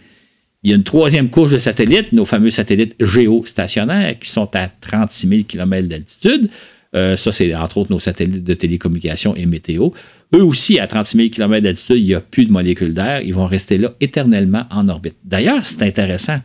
Il 0.63 0.71
y 0.71 0.73
a 0.73 0.77
une 0.77 0.85
troisième 0.85 1.31
couche 1.31 1.53
de 1.53 1.59
satellites, 1.59 2.13
nos 2.13 2.25
fameux 2.25 2.51
satellites 2.51 2.95
géostationnaires, 3.01 4.19
qui 4.19 4.31
sont 4.31 4.55
à 4.55 4.69
36 4.69 5.29
000 5.29 5.43
km 5.45 5.89
d'altitude. 5.89 6.51
Euh, 6.95 7.17
ça, 7.17 7.33
c'est 7.33 7.55
entre 7.55 7.79
autres 7.79 7.93
nos 7.93 8.01
satellites 8.01 8.45
de 8.45 8.55
télécommunication 8.55 9.37
et 9.37 9.47
météo. 9.47 9.91
Eux 10.35 10.43
aussi, 10.43 10.79
à 10.79 10.87
36 10.87 11.17
000 11.17 11.29
km 11.29 11.63
d'altitude, 11.63 11.99
il 11.99 12.05
n'y 12.05 12.15
a 12.15 12.21
plus 12.21 12.47
de 12.47 12.53
molécules 12.53 12.95
d'air. 12.95 13.21
Ils 13.23 13.35
vont 13.35 13.47
rester 13.47 13.79
là 13.79 13.93
éternellement 14.01 14.65
en 14.71 14.89
orbite. 14.89 15.17
D'ailleurs, 15.25 15.65
c'est 15.65 15.83
intéressant 15.83 16.39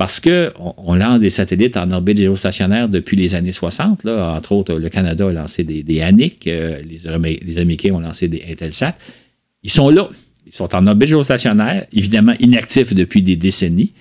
parce 0.00 0.18
qu'on 0.18 0.74
on 0.78 0.94
lance 0.94 1.20
des 1.20 1.28
satellites 1.28 1.76
en 1.76 1.90
orbite 1.90 2.16
géostationnaire 2.16 2.88
depuis 2.88 3.18
les 3.18 3.34
années 3.34 3.52
60. 3.52 4.04
Là. 4.04 4.32
Entre 4.34 4.52
autres, 4.52 4.72
le 4.72 4.88
Canada 4.88 5.28
a 5.28 5.30
lancé 5.30 5.62
des, 5.62 5.82
des 5.82 6.00
ANIC, 6.00 6.46
euh, 6.46 6.80
les, 6.80 7.58
Américains 7.58 7.92
ont 7.92 8.00
lancé 8.00 8.26
des 8.26 8.42
Intelsat. 8.50 8.96
Ils 9.62 9.70
sont 9.70 9.90
là. 9.90 10.08
Ils 10.46 10.54
sont 10.54 10.74
en 10.74 10.86
orbite 10.86 11.10
géostationnaire, 11.10 11.84
évidemment 11.92 12.32
inactifs 12.40 12.94
depuis 12.94 13.20
des 13.20 13.36
décennies. 13.36 13.92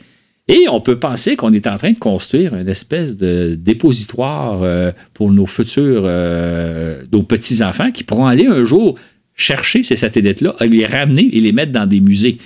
Et 0.48 0.68
on 0.72 0.80
peut 0.80 0.98
penser 0.98 1.36
qu'on 1.36 1.52
est 1.52 1.68
en 1.68 1.78
train 1.78 1.92
de 1.92 2.00
construire 2.00 2.56
une 2.56 2.70
espèce 2.70 3.18
de 3.18 3.56
dépositoire 3.60 4.64
euh, 4.64 4.94
pour 5.14 5.34
nos 5.34 5.48
futurs, 5.48 6.04
euh, 6.06 7.04
nos 7.12 7.24
petits-enfants 7.24 7.92
qui 7.92 8.06
pourront 8.06 8.28
aller 8.28 8.46
un 8.46 8.64
jour 8.64 8.98
chercher 9.36 9.84
ces 9.84 9.98
satellites-là, 9.98 10.56
les 10.62 10.86
ramener 10.86 11.28
et 11.34 11.42
les 11.42 11.52
mettre 11.52 11.74
dans 11.74 11.86
des 11.86 12.00
musées. 12.00 12.38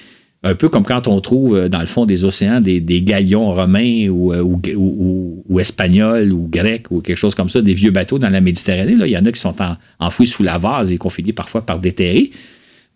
Un 0.46 0.56
peu 0.56 0.68
comme 0.68 0.84
quand 0.84 1.08
on 1.08 1.22
trouve 1.22 1.56
euh, 1.56 1.70
dans 1.70 1.80
le 1.80 1.86
fond 1.86 2.06
des 2.06 2.26
océans 2.26 2.60
des, 2.60 2.82
galions 3.02 3.52
romains 3.52 4.08
euh, 4.08 4.42
ou, 4.44 5.60
espagnols 5.60 6.34
ou 6.34 6.48
grecs 6.48 6.92
ou 6.92 7.00
quelque 7.00 7.18
chose 7.18 7.34
comme 7.34 7.50
ça, 7.50 7.62
des 7.62 7.74
vieux 7.74 7.92
bateaux 7.92 8.20
dans 8.20 8.30
la 8.30 8.42
Méditerranée. 8.42 8.96
Là. 8.96 9.08
Il 9.08 9.12
y 9.12 9.18
en 9.18 9.26
a 9.26 9.32
qui 9.32 9.40
sont 9.40 9.56
enfouis 10.00 10.28
sous 10.28 10.44
la 10.44 10.58
vase 10.58 10.92
et 10.92 10.98
qu'on 10.98 11.10
finit 11.10 11.34
parfois 11.34 11.66
par 11.66 11.80
déterrer. 11.80 12.32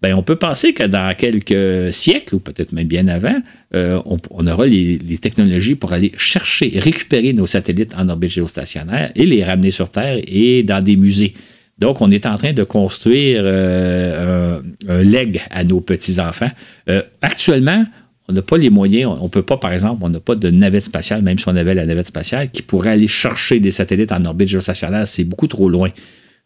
Ben, 0.01 0.13
on 0.13 0.21
peut 0.21 0.35
penser 0.35 0.73
que 0.73 0.83
dans 0.83 1.15
quelques 1.15 1.91
siècles, 1.91 2.35
ou 2.35 2.39
peut-être 2.39 2.71
même 2.71 2.87
bien 2.87 3.07
avant, 3.07 3.41
euh, 3.73 3.99
on, 4.05 4.47
aura 4.47 4.67
les, 4.67 4.99
technologies 5.19 5.73
pour 5.73 5.91
aller 5.91 6.11
chercher, 6.17 6.77
récupérer 6.77 7.33
nos 7.33 7.47
satellites 7.47 7.93
en 7.97 8.07
orbite 8.09 8.31
géostationnaire 8.31 9.11
et 9.15 9.25
les 9.25 9.43
ramener 9.43 9.71
sur 9.71 9.89
Terre 9.89 10.19
et 10.27 10.61
dans 10.61 10.83
des 10.83 10.97
musées. 10.97 11.33
Donc, 11.79 12.01
on 12.01 12.09
est 12.09 12.25
en 12.25 12.35
train 12.35 12.53
de 12.53 12.63
construire 12.63 13.41
euh, 13.43 14.61
un, 14.87 15.03
leg 15.03 15.41
à 15.51 15.63
nos 15.63 15.79
petits-enfants. 15.79 16.49
Euh, 16.89 17.03
actuellement, 17.21 17.85
on 18.27 18.33
n'a 18.33 18.41
pas 18.41 18.57
les 18.57 18.69
moyens, 18.69 19.15
on 19.19 19.25
ne 19.25 19.29
peut 19.29 19.43
pas, 19.43 19.57
par 19.57 19.71
exemple, 19.71 20.01
on 20.03 20.09
n'a 20.09 20.19
pas 20.19 20.35
de 20.35 20.49
navette 20.49 20.83
spatiale, 20.83 21.21
même 21.21 21.37
si 21.37 21.47
on 21.47 21.55
avait 21.55 21.73
la 21.73 21.85
navette 21.85 22.07
spatiale, 22.07 22.49
qui 22.49 22.61
pourrait 22.61 22.91
aller 22.91 23.07
chercher 23.07 23.59
des 23.59 23.71
satellites 23.71 24.11
en 24.11 24.25
orbite 24.25 24.49
géostationnaire. 24.49 25.07
C'est 25.07 25.23
beaucoup 25.23 25.47
trop 25.47 25.69
loin. 25.69 25.89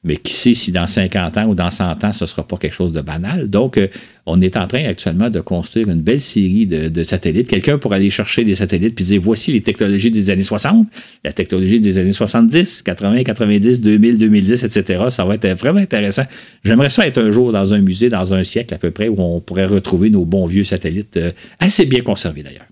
Mais 0.03 0.17
qui 0.17 0.33
sait 0.33 0.55
si 0.55 0.71
dans 0.71 0.87
50 0.87 1.37
ans 1.37 1.45
ou 1.45 1.53
dans 1.53 1.69
100 1.69 2.03
ans, 2.03 2.11
ce 2.11 2.23
ne 2.23 2.27
sera 2.27 2.43
pas 2.47 2.57
quelque 2.57 2.73
chose 2.73 2.91
de 2.91 3.01
banal. 3.01 3.47
Donc, 3.51 3.77
euh, 3.77 3.87
on 4.25 4.41
est 4.41 4.57
en 4.57 4.65
train 4.67 4.83
actuellement 4.85 5.29
de 5.29 5.39
construire 5.41 5.89
une 5.89 6.01
belle 6.01 6.19
série 6.19 6.65
de, 6.65 7.03
satellites. 7.03 7.47
Quelqu'un 7.47 7.77
pourrait 7.77 7.97
aller 7.97 8.09
chercher 8.09 8.43
des 8.43 8.55
satellites 8.55 8.95
puis 8.95 9.05
dire 9.05 9.21
voici 9.21 9.51
les 9.51 9.61
technologies 9.61 10.09
des 10.09 10.31
années 10.31 10.41
60, 10.41 10.87
la 11.23 11.33
technologie 11.33 11.79
des 11.79 11.99
années 11.99 12.13
70, 12.13 12.81
80, 12.81 13.23
90, 13.23 13.81
2000, 13.81 14.17
2010, 14.17 14.63
etc. 14.63 15.03
Ça 15.09 15.23
va 15.23 15.35
être 15.35 15.47
vraiment 15.49 15.79
intéressant. 15.79 16.23
J'aimerais 16.63 16.89
ça 16.89 17.05
être 17.05 17.21
un 17.21 17.29
jour 17.29 17.51
dans 17.51 17.73
un 17.73 17.79
musée, 17.79 18.09
dans 18.09 18.33
un 18.33 18.43
siècle 18.43 18.73
à 18.73 18.79
peu 18.79 18.89
près, 18.89 19.07
où 19.07 19.15
on 19.19 19.39
pourrait 19.39 19.67
retrouver 19.67 20.09
nos 20.09 20.25
bons 20.25 20.47
vieux 20.47 20.63
satellites, 20.63 21.17
euh, 21.17 21.31
assez 21.59 21.85
bien 21.85 22.01
conservés 22.01 22.41
d'ailleurs. 22.41 22.65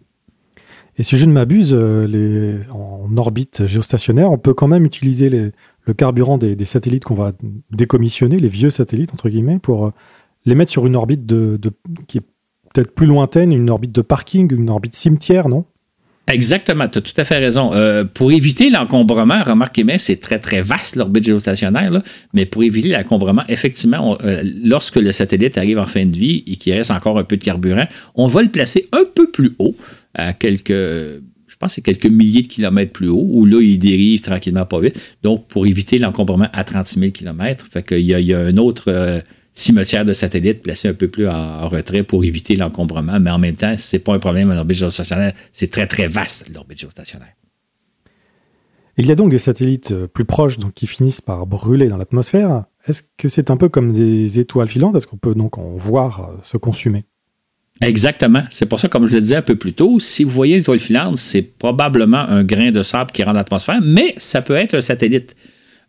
Et 0.97 1.03
si 1.03 1.17
je 1.17 1.25
ne 1.25 1.31
m'abuse, 1.31 1.73
euh, 1.73 2.59
en 2.71 3.15
orbite 3.15 3.65
géostationnaire, 3.65 4.29
on 4.31 4.37
peut 4.37 4.53
quand 4.53 4.67
même 4.67 4.85
utiliser 4.85 5.29
les, 5.29 5.51
le 5.89 5.95
carburant 5.95 6.37
des, 6.37 6.65
satellites 6.65 7.03
qu'on 7.03 7.15
va 7.15 7.31
décommissionner, 7.71 8.37
les 8.37 8.47
vieux 8.47 8.69
satellites, 8.69 9.11
entre 9.11 9.27
guillemets, 9.27 9.57
pour 9.57 9.87
euh, 9.87 9.93
les 10.45 10.53
mettre 10.53 10.69
sur 10.69 10.85
une 10.85 10.95
orbite 10.95 11.25
de, 11.25 11.59
qui 12.07 12.19
est 12.19 12.23
peut-être 12.71 12.93
plus 12.93 13.07
lointaine, 13.07 13.51
une 13.51 13.71
orbite 13.71 13.91
de 13.91 14.01
parking, 14.01 14.53
une 14.53 14.69
orbite 14.69 14.93
cimetière, 14.93 15.49
non? 15.49 15.65
Exactement, 16.27 16.87
tu 16.87 16.99
as 16.99 17.01
tout 17.01 17.13
à 17.17 17.23
fait 17.23 17.39
raison. 17.39 17.71
Euh, 17.73 18.03
pour 18.05 18.31
éviter 18.31 18.69
l'encombrement, 18.69 19.41
remarquez 19.43 19.83
bien, 19.83 19.97
c'est 19.97 20.17
très 20.17 20.37
très 20.37 20.61
vaste 20.61 20.95
l'orbite 20.95 21.23
géostationnaire, 21.23 21.89
là, 21.89 22.03
mais 22.35 22.45
pour 22.45 22.61
éviter 22.61 22.89
l'encombrement, 22.89 23.41
effectivement, 23.47 24.15
euh, 24.23 24.43
lorsque 24.63 24.97
le 24.97 25.11
satellite 25.11 25.57
arrive 25.57 25.79
en 25.79 25.87
fin 25.87 26.05
de 26.05 26.15
vie 26.15 26.43
et 26.45 26.57
qu'il 26.57 26.73
reste 26.73 26.91
encore 26.91 27.17
un 27.17 27.23
peu 27.23 27.37
de 27.37 27.43
carburant, 27.43 27.87
on 28.13 28.27
va 28.27 28.43
le 28.43 28.49
placer 28.49 28.87
un 28.91 29.05
peu 29.15 29.31
plus 29.31 29.55
haut, 29.57 29.75
à 30.13 30.33
quelques 30.33 31.21
pense 31.59 31.71
que 31.71 31.75
c'est 31.75 31.81
quelques 31.81 32.05
milliers 32.05 32.43
de 32.43 32.47
kilomètres 32.47 32.93
plus 32.93 33.09
haut, 33.09 33.27
où 33.29 33.45
là, 33.45 33.61
il 33.61 33.77
dérive 33.77 34.21
tranquillement 34.21 34.65
pas 34.65 34.79
vite. 34.79 34.99
Donc, 35.23 35.47
pour 35.47 35.67
éviter 35.67 35.97
l'encombrement 35.97 36.47
à 36.53 36.63
36 36.63 36.99
000 36.99 37.11
kilomètres, 37.11 37.67
fait 37.69 37.85
qu'il 37.85 37.99
y, 37.99 38.33
a 38.33 38.39
un 38.39 38.57
autre 38.57 38.85
euh, 38.87 39.19
cimetière 39.53 40.05
de 40.05 40.13
satellites 40.13 40.63
placé 40.63 40.87
un 40.87 40.93
peu 40.93 41.09
plus 41.09 41.27
en, 41.27 41.67
retrait 41.67 42.03
pour 42.03 42.23
éviter 42.23 42.55
l'encombrement, 42.55 43.19
mais 43.19 43.29
en 43.29 43.39
même 43.39 43.55
temps, 43.55 43.75
c'est 43.77 43.99
pas 43.99 44.13
un 44.13 44.19
problème 44.19 44.49
à 44.51 44.55
l'orbite 44.55 44.77
géostationnaire. 44.77 45.33
C'est 45.51 45.69
très, 45.69 45.85
très 45.85 46.07
vaste, 46.07 46.49
l'orbite 46.53 46.79
géostationnaire. 46.79 47.33
Il 48.97 49.05
y 49.05 49.11
a 49.11 49.15
donc 49.15 49.29
des 49.29 49.39
satellites 49.39 49.91
euh, 49.91 50.07
plus 50.07 50.25
proches 50.25 50.57
qui 50.75 50.87
finissent 50.87 51.21
par 51.21 51.45
brûler 51.45 51.87
dans 51.87 51.97
l'atmosphère. 51.97 52.65
Est-ce 52.85 53.03
que 53.17 53.29
c'est 53.29 53.51
un 53.51 53.57
peu 53.57 53.69
comme 53.69 53.91
des 53.91 54.39
étoiles 54.39 54.67
filantes? 54.67 54.95
Est-ce 54.95 55.07
qu'on 55.07 55.17
peut 55.17 55.35
donc 55.35 55.57
en 55.57 55.75
voir 55.75 56.33
se 56.41 56.57
consumer? 56.57 57.05
Exactement. 57.81 58.43
C'est 58.49 58.65
pour 58.65 58.79
ça, 58.79 58.89
comme 58.89 59.07
je 59.07 59.15
le 59.15 59.21
disais 59.21 59.37
un 59.37 59.41
peu 59.41 59.55
plus 59.55 59.73
tôt, 59.73 59.99
si 59.99 60.23
vous 60.23 60.31
voyez 60.31 60.57
l'étoile 60.57 60.79
filante, 60.79 61.17
c'est 61.17 61.41
probablement 61.41 62.17
un 62.27 62.43
grain 62.43 62.71
de 62.71 62.83
sable 62.83 63.11
qui 63.11 63.23
rentre 63.23 63.35
dans 63.35 63.39
l'atmosphère, 63.39 63.79
mais 63.81 64.13
ça 64.17 64.41
peut 64.41 64.55
être 64.55 64.75
un 64.75 64.81
satellite. 64.81 65.35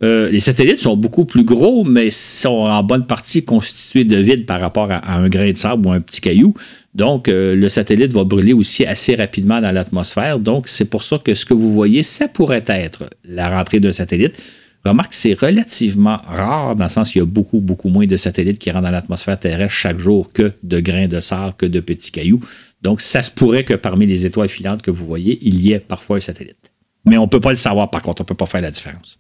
Euh, 0.02 0.30
les 0.30 0.40
satellites 0.40 0.80
sont 0.80 0.96
beaucoup 0.96 1.24
plus 1.26 1.44
gros, 1.44 1.84
mais 1.84 2.10
sont 2.10 2.48
en 2.48 2.82
bonne 2.82 3.06
partie 3.06 3.44
constitués 3.44 4.04
de 4.04 4.16
vide 4.16 4.46
par 4.46 4.60
rapport 4.60 4.90
à, 4.90 5.14
un 5.14 5.28
grain 5.28 5.50
de 5.50 5.56
sable 5.56 5.86
ou 5.86 5.92
un 5.92 6.00
petit 6.00 6.20
caillou. 6.20 6.54
Donc, 6.94 7.28
euh, 7.28 7.54
le 7.54 7.68
satellite 7.68 8.12
va 8.12 8.24
brûler 8.24 8.52
aussi 8.52 8.86
assez 8.86 9.14
rapidement 9.14 9.60
dans 9.60 9.72
l'atmosphère. 9.72 10.38
Donc, 10.38 10.68
c'est 10.68 10.86
pour 10.86 11.02
ça 11.02 11.18
que 11.18 11.34
ce 11.34 11.44
que 11.44 11.54
vous 11.54 11.72
voyez, 11.72 12.02
ça 12.02 12.28
pourrait 12.28 12.64
être 12.66 13.10
la 13.28 13.50
rentrée 13.50 13.78
d'un 13.78 13.92
satellite. 13.92 14.40
Remarque, 14.84 15.12
c'est 15.12 15.34
relativement 15.34 16.18
rare 16.24 16.74
dans 16.74 16.84
le 16.84 16.90
sens 16.90 17.10
qu'il 17.10 17.20
y 17.20 17.22
a 17.22 17.26
beaucoup, 17.26 17.60
beaucoup 17.60 17.90
moins 17.90 18.06
de 18.06 18.16
satellites 18.16 18.58
qui 18.58 18.70
rentrent 18.70 18.84
dans 18.84 18.90
l'atmosphère 18.90 19.38
terrestre 19.38 19.74
chaque 19.74 19.98
jour 19.98 20.32
que 20.32 20.52
de 20.62 20.80
grains 20.80 21.06
de 21.06 21.20
sable, 21.20 21.54
que 21.58 21.66
de 21.66 21.80
petits 21.80 22.10
cailloux. 22.10 22.40
Donc, 22.80 23.02
ça 23.02 23.22
se 23.22 23.30
pourrait 23.30 23.64
que 23.64 23.74
parmi 23.74 24.06
les 24.06 24.24
étoiles 24.24 24.48
filantes 24.48 24.80
que 24.80 24.90
vous 24.90 25.04
voyez, 25.04 25.38
il 25.42 25.60
y 25.60 25.72
ait 25.72 25.80
parfois 25.80 26.16
un 26.16 26.20
satellite. 26.20 26.72
Mais 27.04 27.18
on 27.18 27.24
ne 27.24 27.28
peut 27.28 27.40
pas 27.40 27.50
le 27.50 27.56
savoir, 27.56 27.90
par 27.90 28.00
contre, 28.00 28.22
on 28.22 28.24
ne 28.24 28.28
peut 28.28 28.34
pas 28.34 28.46
faire 28.46 28.62
la 28.62 28.70
différence. 28.70 29.18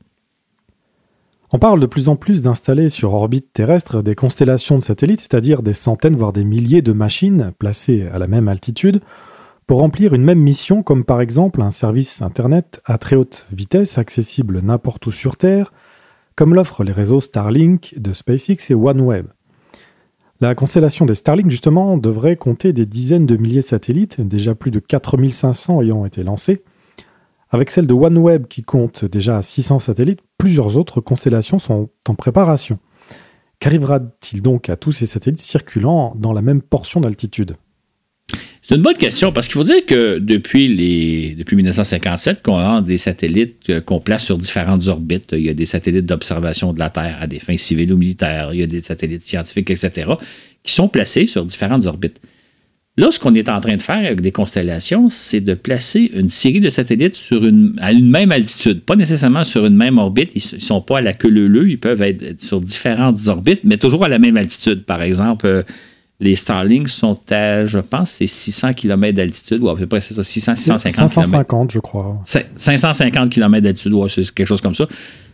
On 1.52 1.58
parle 1.58 1.80
de 1.80 1.86
plus 1.86 2.08
en 2.08 2.16
plus 2.16 2.42
d'installer 2.42 2.88
sur 2.88 3.12
orbite 3.12 3.52
terrestre 3.52 4.02
des 4.02 4.14
constellations 4.14 4.78
de 4.78 4.82
satellites, 4.82 5.20
c'est-à-dire 5.20 5.62
des 5.62 5.74
centaines, 5.74 6.14
voire 6.14 6.32
des 6.32 6.44
milliers 6.44 6.80
de 6.80 6.92
machines 6.92 7.52
placées 7.58 8.06
à 8.12 8.18
la 8.18 8.28
même 8.28 8.48
altitude, 8.48 9.00
pour 9.70 9.78
remplir 9.78 10.14
une 10.14 10.24
même 10.24 10.40
mission, 10.40 10.82
comme 10.82 11.04
par 11.04 11.20
exemple 11.20 11.62
un 11.62 11.70
service 11.70 12.22
Internet 12.22 12.82
à 12.86 12.98
très 12.98 13.14
haute 13.14 13.46
vitesse 13.52 13.98
accessible 13.98 14.58
n'importe 14.62 15.06
où 15.06 15.12
sur 15.12 15.36
Terre, 15.36 15.72
comme 16.34 16.56
l'offrent 16.56 16.82
les 16.82 16.90
réseaux 16.90 17.20
Starlink 17.20 17.94
de 17.96 18.12
SpaceX 18.12 18.68
et 18.70 18.74
OneWeb. 18.74 19.28
La 20.40 20.56
constellation 20.56 21.06
des 21.06 21.14
Starlink, 21.14 21.52
justement, 21.52 21.96
devrait 21.98 22.34
compter 22.34 22.72
des 22.72 22.84
dizaines 22.84 23.26
de 23.26 23.36
milliers 23.36 23.60
de 23.60 23.64
satellites, 23.64 24.20
déjà 24.20 24.56
plus 24.56 24.72
de 24.72 24.80
4500 24.80 25.82
ayant 25.82 26.04
été 26.04 26.24
lancés. 26.24 26.64
Avec 27.50 27.70
celle 27.70 27.86
de 27.86 27.94
OneWeb 27.94 28.48
qui 28.48 28.62
compte 28.62 29.04
déjà 29.04 29.40
600 29.40 29.78
satellites, 29.78 30.22
plusieurs 30.36 30.78
autres 30.78 31.00
constellations 31.00 31.60
sont 31.60 31.90
en 32.08 32.16
préparation. 32.16 32.80
Qu'arrivera-t-il 33.60 34.42
donc 34.42 34.68
à 34.68 34.76
tous 34.76 34.90
ces 34.90 35.06
satellites 35.06 35.38
circulant 35.38 36.16
dans 36.16 36.32
la 36.32 36.42
même 36.42 36.60
portion 36.60 37.00
d'altitude? 37.00 37.54
C'est 38.70 38.76
une 38.76 38.82
bonne 38.82 38.96
question 38.96 39.32
parce 39.32 39.48
qu'il 39.48 39.54
faut 39.54 39.64
dire 39.64 39.84
que 39.84 40.18
depuis, 40.18 40.68
les, 40.68 41.34
depuis 41.34 41.56
1957, 41.56 42.40
qu'on 42.40 42.58
a 42.58 42.80
des 42.80 42.98
satellites 42.98 43.68
euh, 43.68 43.80
qu'on 43.80 43.98
place 43.98 44.24
sur 44.24 44.38
différentes 44.38 44.86
orbites. 44.86 45.30
Il 45.32 45.44
y 45.44 45.48
a 45.48 45.54
des 45.54 45.66
satellites 45.66 46.06
d'observation 46.06 46.72
de 46.72 46.78
la 46.78 46.88
Terre 46.88 47.18
à 47.20 47.26
des 47.26 47.40
fins 47.40 47.56
civiles 47.56 47.92
ou 47.92 47.96
militaires. 47.96 48.50
Il 48.52 48.60
y 48.60 48.62
a 48.62 48.68
des 48.68 48.80
satellites 48.80 49.22
scientifiques, 49.22 49.70
etc., 49.70 50.12
qui 50.62 50.72
sont 50.72 50.86
placés 50.86 51.26
sur 51.26 51.44
différentes 51.44 51.86
orbites. 51.86 52.20
Là, 52.96 53.10
ce 53.10 53.18
qu'on 53.18 53.34
est 53.34 53.48
en 53.48 53.60
train 53.60 53.74
de 53.74 53.80
faire 53.80 53.96
avec 53.96 54.20
des 54.20 54.30
constellations, 54.30 55.08
c'est 55.08 55.40
de 55.40 55.54
placer 55.54 56.10
une 56.14 56.28
série 56.28 56.60
de 56.60 56.70
satellites 56.70 57.16
sur 57.16 57.44
une, 57.44 57.74
à 57.80 57.90
une 57.90 58.08
même 58.08 58.30
altitude. 58.30 58.82
Pas 58.82 58.94
nécessairement 58.94 59.42
sur 59.42 59.66
une 59.66 59.76
même 59.76 59.98
orbite. 59.98 60.30
Ils 60.36 60.56
ne 60.56 60.60
sont 60.60 60.80
pas 60.80 60.98
à 60.98 61.00
la 61.00 61.12
queue 61.12 61.28
leu 61.28 61.68
Ils 61.68 61.80
peuvent 61.80 62.02
être 62.02 62.40
sur 62.40 62.60
différentes 62.60 63.26
orbites, 63.26 63.62
mais 63.64 63.78
toujours 63.78 64.04
à 64.04 64.08
la 64.08 64.20
même 64.20 64.36
altitude. 64.36 64.84
Par 64.84 65.02
exemple, 65.02 65.46
euh, 65.46 65.62
les 66.20 66.34
Starlink 66.34 66.88
sont 66.88 67.18
à, 67.30 67.64
je 67.64 67.78
pense, 67.78 68.10
c'est 68.10 68.26
600 68.26 68.74
km 68.74 69.16
d'altitude, 69.16 69.62
ou 69.62 69.70
à 69.70 69.76
peu 69.76 69.86
près 69.86 70.00
c'est 70.00 70.14
ça, 70.14 70.22
600, 70.22 70.54
650 70.56 71.08
550, 71.08 71.72
je 71.72 71.78
crois. 71.78 72.20
550 72.24 73.30
km 73.30 73.62
d'altitude, 73.62 73.92
ou 73.94 74.06
c'est 74.06 74.30
quelque 74.32 74.46
chose 74.46 74.60
comme 74.60 74.74
ça. 74.74 74.86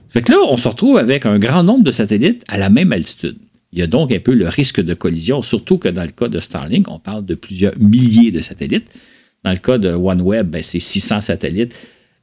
Fait 0.09 0.23
que 0.23 0.33
là, 0.33 0.39
on 0.49 0.57
se 0.57 0.69
retrouve 0.69 0.97
avec 0.97 1.27
un 1.27 1.39
grand 1.39 1.65
nombre 1.65 1.83
de 1.83 1.91
satellites 1.91 2.45
à 2.47 2.57
la 2.57 2.71
même 2.71 2.93
altitude. 2.93 3.37
Il 3.73 3.81
y 3.81 3.83
a 3.83 3.89
donc 3.89 4.13
un 4.13 4.21
peu 4.21 4.33
le 4.33 4.49
risque 4.49 4.81
de 4.81 4.95
collision, 4.95 5.43
surtout 5.43 5.77
que 5.77 5.89
dans 5.89 6.05
le 6.05 6.11
cas 6.11 6.29
de 6.29 6.39
Starlink, 6.39 6.89
on 6.89 7.01
parle 7.01 7.27
de 7.27 7.35
plusieurs 7.35 7.77
milliers 7.79 8.31
de 8.31 8.41
satellites. 8.41 8.87
Dans 9.45 9.51
le 9.51 9.59
cas 9.59 9.79
de 9.79 9.93
OneWeb, 9.93 10.49
ben, 10.49 10.63
c'est 10.63 10.81
600 10.81 11.21
satellites. 11.21 11.77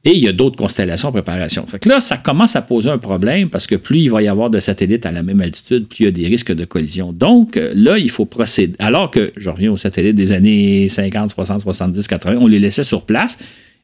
Et 0.06 0.12
il 0.12 0.22
y 0.22 0.28
a 0.28 0.32
d'autres 0.32 0.56
constellations 0.56 1.08
en 1.08 1.12
préparation. 1.12 1.66
Fait 1.66 1.78
que 1.78 1.88
là, 1.88 2.00
ça 2.00 2.18
commence 2.18 2.56
à 2.56 2.62
poser 2.62 2.90
un 2.90 2.98
problème 2.98 3.48
parce 3.48 3.66
que 3.66 3.74
plus 3.74 4.00
il 4.00 4.10
va 4.10 4.22
y 4.22 4.28
avoir 4.28 4.50
de 4.50 4.60
satellites 4.60 5.06
à 5.06 5.12
la 5.12 5.22
même 5.22 5.40
altitude, 5.40 5.86
plus 5.88 6.00
il 6.00 6.04
y 6.04 6.08
a 6.08 6.10
des 6.10 6.28
risques 6.28 6.52
de 6.52 6.64
collision. 6.66 7.12
Donc, 7.12 7.56
euh, 7.56 7.72
là, 7.74 7.98
il 7.98 8.10
faut 8.10 8.26
procéder. 8.26 8.74
Alors 8.78 9.10
que, 9.10 9.32
je 9.36 9.48
reviens 9.48 9.72
aux 9.72 9.78
satellites 9.78 10.14
des 10.14 10.32
années 10.32 10.88
50, 10.88 11.30
60, 11.30 11.62
70, 11.62 12.06
80, 12.06 12.36
on 12.38 12.46
les 12.46 12.58
laissait 12.58 12.84
sur 12.84 13.02
place 13.06 13.38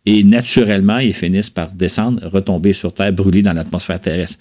et 0.07 0.23
naturellement, 0.23 0.99
ils 0.99 1.15
finissent 1.15 1.51
par 1.51 1.73
descendre, 1.73 2.27
retomber 2.27 2.73
sur 2.73 2.93
Terre, 2.93 3.13
brûler 3.13 3.43
dans 3.43 3.53
l'atmosphère 3.53 4.01
terrestre. 4.01 4.39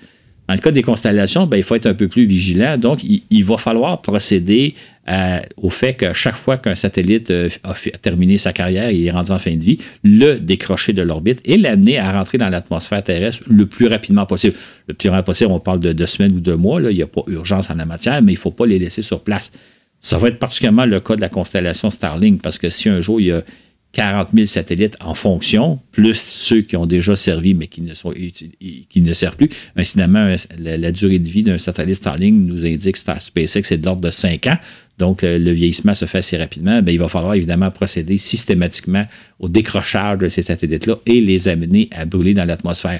Dans 0.49 0.55
le 0.55 0.61
cas 0.61 0.71
des 0.71 0.81
constellations, 0.81 1.45
ben, 1.45 1.57
il 1.57 1.63
faut 1.63 1.75
être 1.75 1.85
un 1.85 1.93
peu 1.93 2.07
plus 2.07 2.25
vigilant. 2.25 2.75
Donc, 2.77 3.03
il, 3.03 3.43
va 3.43 3.57
falloir 3.57 4.01
procéder 4.01 4.73
euh, 5.09 5.39
au 5.57 5.69
fait 5.69 5.95
que 5.95 6.13
chaque 6.13 6.35
fois 6.35 6.57
qu'un 6.57 6.75
satellite 6.75 7.31
euh, 7.31 7.49
a, 7.63 7.73
terminé 8.01 8.37
sa 8.37 8.53
carrière, 8.53 8.91
il 8.91 9.05
est 9.05 9.11
rendu 9.11 9.31
en 9.31 9.39
fin 9.39 9.55
de 9.55 9.63
vie, 9.63 9.79
le 10.03 10.35
décrocher 10.35 10.93
de 10.93 11.01
l'orbite 11.01 11.41
et 11.45 11.57
l'amener 11.57 11.97
à 11.97 12.11
rentrer 12.11 12.37
dans 12.37 12.49
l'atmosphère 12.49 13.03
terrestre 13.03 13.43
le 13.49 13.65
plus 13.65 13.87
rapidement 13.87 14.25
possible. 14.25 14.55
Le 14.87 14.93
plus 14.93 15.09
rapidement 15.09 15.23
possible, 15.23 15.51
on 15.51 15.59
parle 15.59 15.79
de 15.79 15.93
deux 15.93 16.05
semaines 16.05 16.33
ou 16.33 16.39
deux 16.39 16.55
mois. 16.55 16.81
Il 16.81 16.95
n'y 16.95 17.01
a 17.01 17.07
pas 17.07 17.23
urgence 17.27 17.69
en 17.69 17.75
la 17.75 17.85
matière, 17.85 18.21
mais 18.21 18.33
il 18.33 18.35
ne 18.35 18.39
faut 18.39 18.51
pas 18.51 18.65
les 18.65 18.77
laisser 18.77 19.01
sur 19.01 19.23
place. 19.23 19.51
Ça 19.99 20.17
va 20.17 20.29
être 20.29 20.39
particulièrement 20.39 20.85
le 20.85 20.99
cas 20.99 21.15
de 21.15 21.21
la 21.21 21.29
constellation 21.29 21.89
Starlink, 21.89 22.41
parce 22.41 22.57
que 22.57 22.69
si 22.69 22.87
un 22.87 23.01
jour 23.01 23.19
il 23.19 23.27
y 23.27 23.31
a 23.31 23.41
40 23.93 24.29
000 24.33 24.45
satellites 24.45 24.95
en 24.99 25.15
fonction, 25.15 25.79
plus 25.91 26.15
ceux 26.15 26.61
qui 26.61 26.77
ont 26.77 26.85
déjà 26.85 27.15
servi 27.15 27.55
mais 27.55 27.67
qui 27.67 27.81
ne, 27.81 27.95
sont, 27.95 28.11
qui 28.11 29.01
ne 29.01 29.13
servent 29.13 29.35
plus. 29.35 29.49
Incidemment, 29.75 30.35
la, 30.59 30.91
durée 30.91 31.17
de 31.17 31.27
vie 31.27 31.43
d'un 31.43 31.57
satellite 31.57 31.95
Starlink 31.95 32.35
nous 32.35 32.65
indique 32.65 32.93
que 32.93 32.99
SpaceX 32.99 33.71
est 33.71 33.77
de 33.77 33.85
l'ordre 33.85 34.01
de 34.01 34.11
5 34.11 34.45
ans. 34.47 34.57
Donc, 34.99 35.23
le, 35.23 35.51
vieillissement 35.51 35.95
se 35.95 36.05
fait 36.05 36.19
assez 36.19 36.37
rapidement. 36.37 36.81
Bien, 36.81 36.93
il 36.93 36.99
va 36.99 37.07
falloir 37.07 37.33
évidemment 37.33 37.71
procéder 37.71 38.17
systématiquement 38.17 39.05
au 39.39 39.49
décrochage 39.49 40.19
de 40.19 40.29
ces 40.29 40.43
satellites-là 40.43 40.97
et 41.05 41.21
les 41.21 41.47
amener 41.47 41.89
à 41.91 42.05
brûler 42.05 42.33
dans 42.33 42.45
l'atmosphère. 42.45 42.99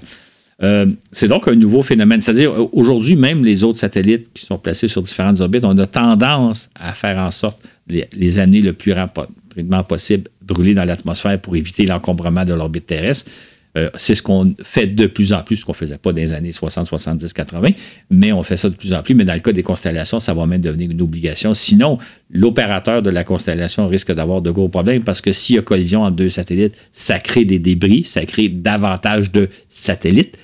Euh, 0.62 0.88
c'est 1.12 1.28
donc 1.28 1.48
un 1.48 1.56
nouveau 1.56 1.84
phénomène. 1.84 2.20
C'est-à-dire, 2.22 2.52
aujourd'hui, 2.74 3.16
même 3.16 3.46
les 3.46 3.64
autres 3.64 3.80
satellites 3.80 4.32
qui 4.34 4.46
sont 4.46 4.58
placés 4.58 4.88
sur 4.88 5.02
différentes 5.02 5.40
orbites, 5.40 5.66
on 5.66 5.78
a 5.78 5.88
tendance 5.88 6.70
à 6.76 6.94
faire 6.94 7.20
en 7.20 7.32
sorte 7.32 7.62
les, 7.88 8.08
les 8.14 8.40
amener 8.40 8.62
le 8.62 8.74
plus 8.74 8.92
rapidement 8.92 9.84
possible 9.84 10.30
brûler 10.54 10.74
dans 10.74 10.86
l'atmosphère 10.86 11.40
pour 11.40 11.56
éviter 11.56 11.86
l'encombrement 11.86 12.46
de 12.46 12.54
l'orbite 12.54 12.88
terrestre. 12.88 13.30
Euh, 13.78 13.90
c'est 13.98 14.16
ce 14.16 14.24
qu'on 14.24 14.56
fait 14.64 14.88
de 14.88 15.06
plus 15.06 15.32
en 15.32 15.44
plus, 15.44 15.58
ce 15.58 15.66
qu'on 15.66 15.74
ne 15.74 15.78
faisait 15.78 15.98
pas 16.00 16.12
dans 16.12 16.18
les 16.18 16.34
années 16.34 16.52
60, 16.52 16.88
70, 16.88 17.34
80, 17.34 17.70
mais 18.10 18.34
on 18.34 18.42
fait 18.42 18.58
ça 18.58 18.68
de 18.70 18.76
plus 18.76 18.94
en 18.94 19.04
plus. 19.04 19.14
Mais 19.14 19.26
dans 19.26 19.36
le 19.36 19.42
cas 19.42 19.52
des 19.52 19.62
constellations, 19.62 20.20
ça 20.20 20.34
va 20.34 20.48
même 20.48 20.62
devenir 20.62 20.90
une 20.90 21.02
obligation. 21.02 21.54
Sinon, 21.54 22.00
l'opérateur 22.32 23.04
de 23.04 23.12
la 23.12 23.24
constellation 23.24 23.88
risque 23.88 24.12
d'avoir 24.12 24.42
de 24.42 24.50
gros 24.50 24.70
problèmes 24.70 25.04
parce 25.04 25.22
que 25.22 25.32
s'il 25.32 25.56
y 25.56 25.60
a 25.60 25.62
collision 25.62 26.02
entre 26.02 26.16
deux 26.16 26.30
satellites, 26.30 26.74
ça 26.94 27.20
crée 27.20 27.46
des 27.46 27.60
débris, 27.60 28.04
ça 28.04 28.26
crée 28.26 28.50
davantage 28.50 29.32
de 29.32 29.50
satellites 29.70 30.38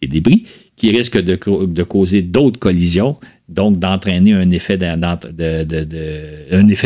et 0.00 0.08
débris 0.08 0.46
qui 0.76 0.90
risquent 0.90 1.20
de, 1.20 1.82
causer 1.82 2.22
d'autres 2.22 2.58
collisions 2.58 3.16
donc 3.48 3.78
d'entraîner 3.78 4.34
un 4.34 4.50
effet 4.50 4.78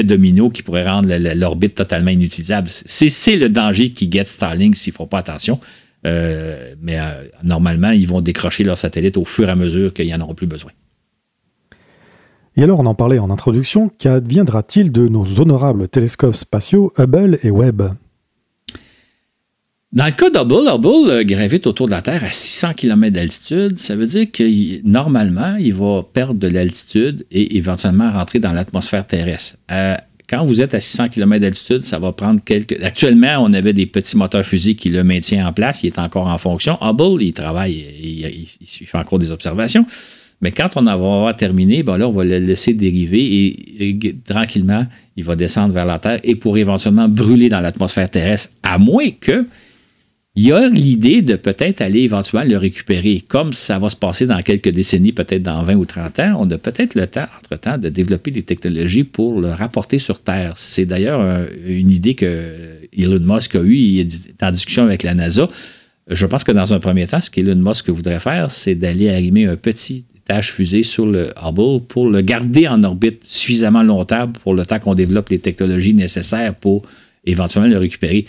domino 0.02 0.50
qui 0.50 0.62
pourrait 0.62 0.88
rendre 0.88 1.08
l'orbite 1.34 1.74
totalement 1.74 2.10
inutilisable. 2.10 2.68
C'est 2.68 3.36
le 3.36 3.48
danger 3.48 3.90
qui 3.90 4.08
guette 4.08 4.28
Starlink 4.28 4.76
s'ils 4.76 4.92
ne 4.92 4.96
font 4.96 5.06
pas 5.06 5.18
attention. 5.18 5.58
Euh, 6.06 6.74
mais 6.80 6.98
euh, 6.98 7.24
normalement, 7.44 7.90
ils 7.90 8.08
vont 8.08 8.20
décrocher 8.20 8.64
leurs 8.64 8.78
satellites 8.78 9.16
au 9.16 9.24
fur 9.24 9.48
et 9.48 9.52
à 9.52 9.56
mesure 9.56 9.92
qu'ils 9.92 10.10
n'en 10.10 10.20
auront 10.20 10.34
plus 10.34 10.46
besoin. 10.46 10.70
Et 12.56 12.62
alors, 12.62 12.80
on 12.80 12.86
en 12.86 12.94
parlait 12.94 13.18
en 13.18 13.30
introduction, 13.30 13.90
qu'adviendra-t-il 13.98 14.92
de 14.92 15.08
nos 15.08 15.40
honorables 15.40 15.88
télescopes 15.88 16.36
spatiaux 16.36 16.92
Hubble 16.98 17.38
et 17.42 17.50
Webb? 17.50 17.90
Dans 19.92 20.06
le 20.06 20.12
cas 20.12 20.30
d'Hubble, 20.30 20.68
Hubble 20.68 21.10
euh, 21.10 21.24
gravite 21.24 21.66
autour 21.66 21.86
de 21.86 21.90
la 21.90 22.00
Terre 22.00 22.22
à 22.22 22.30
600 22.30 22.74
km 22.74 23.12
d'altitude. 23.12 23.76
Ça 23.76 23.96
veut 23.96 24.06
dire 24.06 24.30
que 24.30 24.86
normalement, 24.86 25.56
il 25.58 25.74
va 25.74 26.04
perdre 26.04 26.34
de 26.34 26.46
l'altitude 26.46 27.26
et 27.32 27.56
éventuellement 27.56 28.12
rentrer 28.12 28.38
dans 28.38 28.52
l'atmosphère 28.52 29.04
terrestre. 29.04 29.56
Euh, 29.72 29.96
quand 30.28 30.44
vous 30.44 30.62
êtes 30.62 30.74
à 30.74 30.80
600 30.80 31.08
km 31.08 31.40
d'altitude, 31.40 31.82
ça 31.82 31.98
va 31.98 32.12
prendre 32.12 32.40
quelques. 32.44 32.80
Actuellement, 32.84 33.38
on 33.40 33.52
avait 33.52 33.72
des 33.72 33.86
petits 33.86 34.16
moteurs 34.16 34.46
fusils 34.46 34.76
qui 34.76 34.90
le 34.90 35.02
maintiennent 35.02 35.44
en 35.44 35.52
place. 35.52 35.82
Il 35.82 35.88
est 35.88 35.98
encore 35.98 36.28
en 36.28 36.38
fonction. 36.38 36.78
Hubble, 36.80 37.20
il 37.20 37.32
travaille, 37.32 37.84
il, 38.00 38.86
fait 38.86 38.98
encore 38.98 39.18
des 39.18 39.32
observations. 39.32 39.84
Mais 40.40 40.52
quand 40.52 40.76
on 40.76 40.84
va 41.24 41.34
terminé, 41.34 41.82
ben 41.82 41.98
là, 41.98 42.08
on 42.08 42.12
va 42.12 42.24
le 42.24 42.38
laisser 42.38 42.74
dériver 42.74 43.56
et, 43.80 44.14
tranquillement, 44.24 44.86
il 45.16 45.24
va 45.24 45.34
descendre 45.34 45.74
vers 45.74 45.84
la 45.84 45.98
Terre 45.98 46.20
et 46.22 46.36
pour 46.36 46.56
éventuellement 46.56 47.08
brûler 47.08 47.48
dans 47.48 47.60
l'atmosphère 47.60 48.08
terrestre, 48.08 48.50
à 48.62 48.78
moins 48.78 49.10
que 49.10 49.46
il 50.36 50.46
y 50.46 50.52
a 50.52 50.68
l'idée 50.68 51.22
de 51.22 51.34
peut-être 51.34 51.80
aller 51.80 52.00
éventuellement 52.00 52.48
le 52.48 52.56
récupérer, 52.56 53.20
comme 53.26 53.52
ça 53.52 53.80
va 53.80 53.90
se 53.90 53.96
passer 53.96 54.26
dans 54.26 54.40
quelques 54.42 54.68
décennies, 54.68 55.12
peut-être 55.12 55.42
dans 55.42 55.62
20 55.62 55.74
ou 55.74 55.84
30 55.84 56.18
ans. 56.20 56.36
On 56.38 56.50
a 56.50 56.56
peut-être 56.56 56.94
le 56.94 57.08
temps, 57.08 57.26
entre-temps, 57.38 57.78
de 57.78 57.88
développer 57.88 58.30
des 58.30 58.44
technologies 58.44 59.02
pour 59.02 59.40
le 59.40 59.50
rapporter 59.50 59.98
sur 59.98 60.20
Terre. 60.20 60.54
C'est 60.56 60.86
d'ailleurs 60.86 61.46
une 61.66 61.90
idée 61.90 62.14
que 62.14 62.54
Elon 62.96 63.20
Musk 63.20 63.56
a 63.56 63.62
eue, 63.62 63.76
il 63.76 64.00
est 64.00 64.42
en 64.42 64.52
discussion 64.52 64.84
avec 64.84 65.02
la 65.02 65.14
NASA. 65.14 65.48
Je 66.08 66.26
pense 66.26 66.44
que 66.44 66.52
dans 66.52 66.72
un 66.72 66.78
premier 66.78 67.08
temps, 67.08 67.20
ce 67.20 67.30
qu'Elon 67.30 67.56
Musk 67.56 67.90
voudrait 67.90 68.20
faire, 68.20 68.52
c'est 68.52 68.76
d'aller 68.76 69.10
arrimer 69.10 69.46
un 69.46 69.56
petit 69.56 70.04
tâche 70.26 70.52
fusée 70.52 70.84
sur 70.84 71.06
le 71.06 71.30
Hubble 71.42 71.84
pour 71.88 72.08
le 72.08 72.20
garder 72.20 72.68
en 72.68 72.84
orbite 72.84 73.24
suffisamment 73.26 73.82
longtemps 73.82 74.28
pour 74.28 74.54
le 74.54 74.64
temps 74.64 74.78
qu'on 74.78 74.94
développe 74.94 75.28
les 75.30 75.40
technologies 75.40 75.94
nécessaires 75.94 76.54
pour 76.54 76.82
éventuellement 77.24 77.68
le 77.68 77.78
récupérer. 77.78 78.26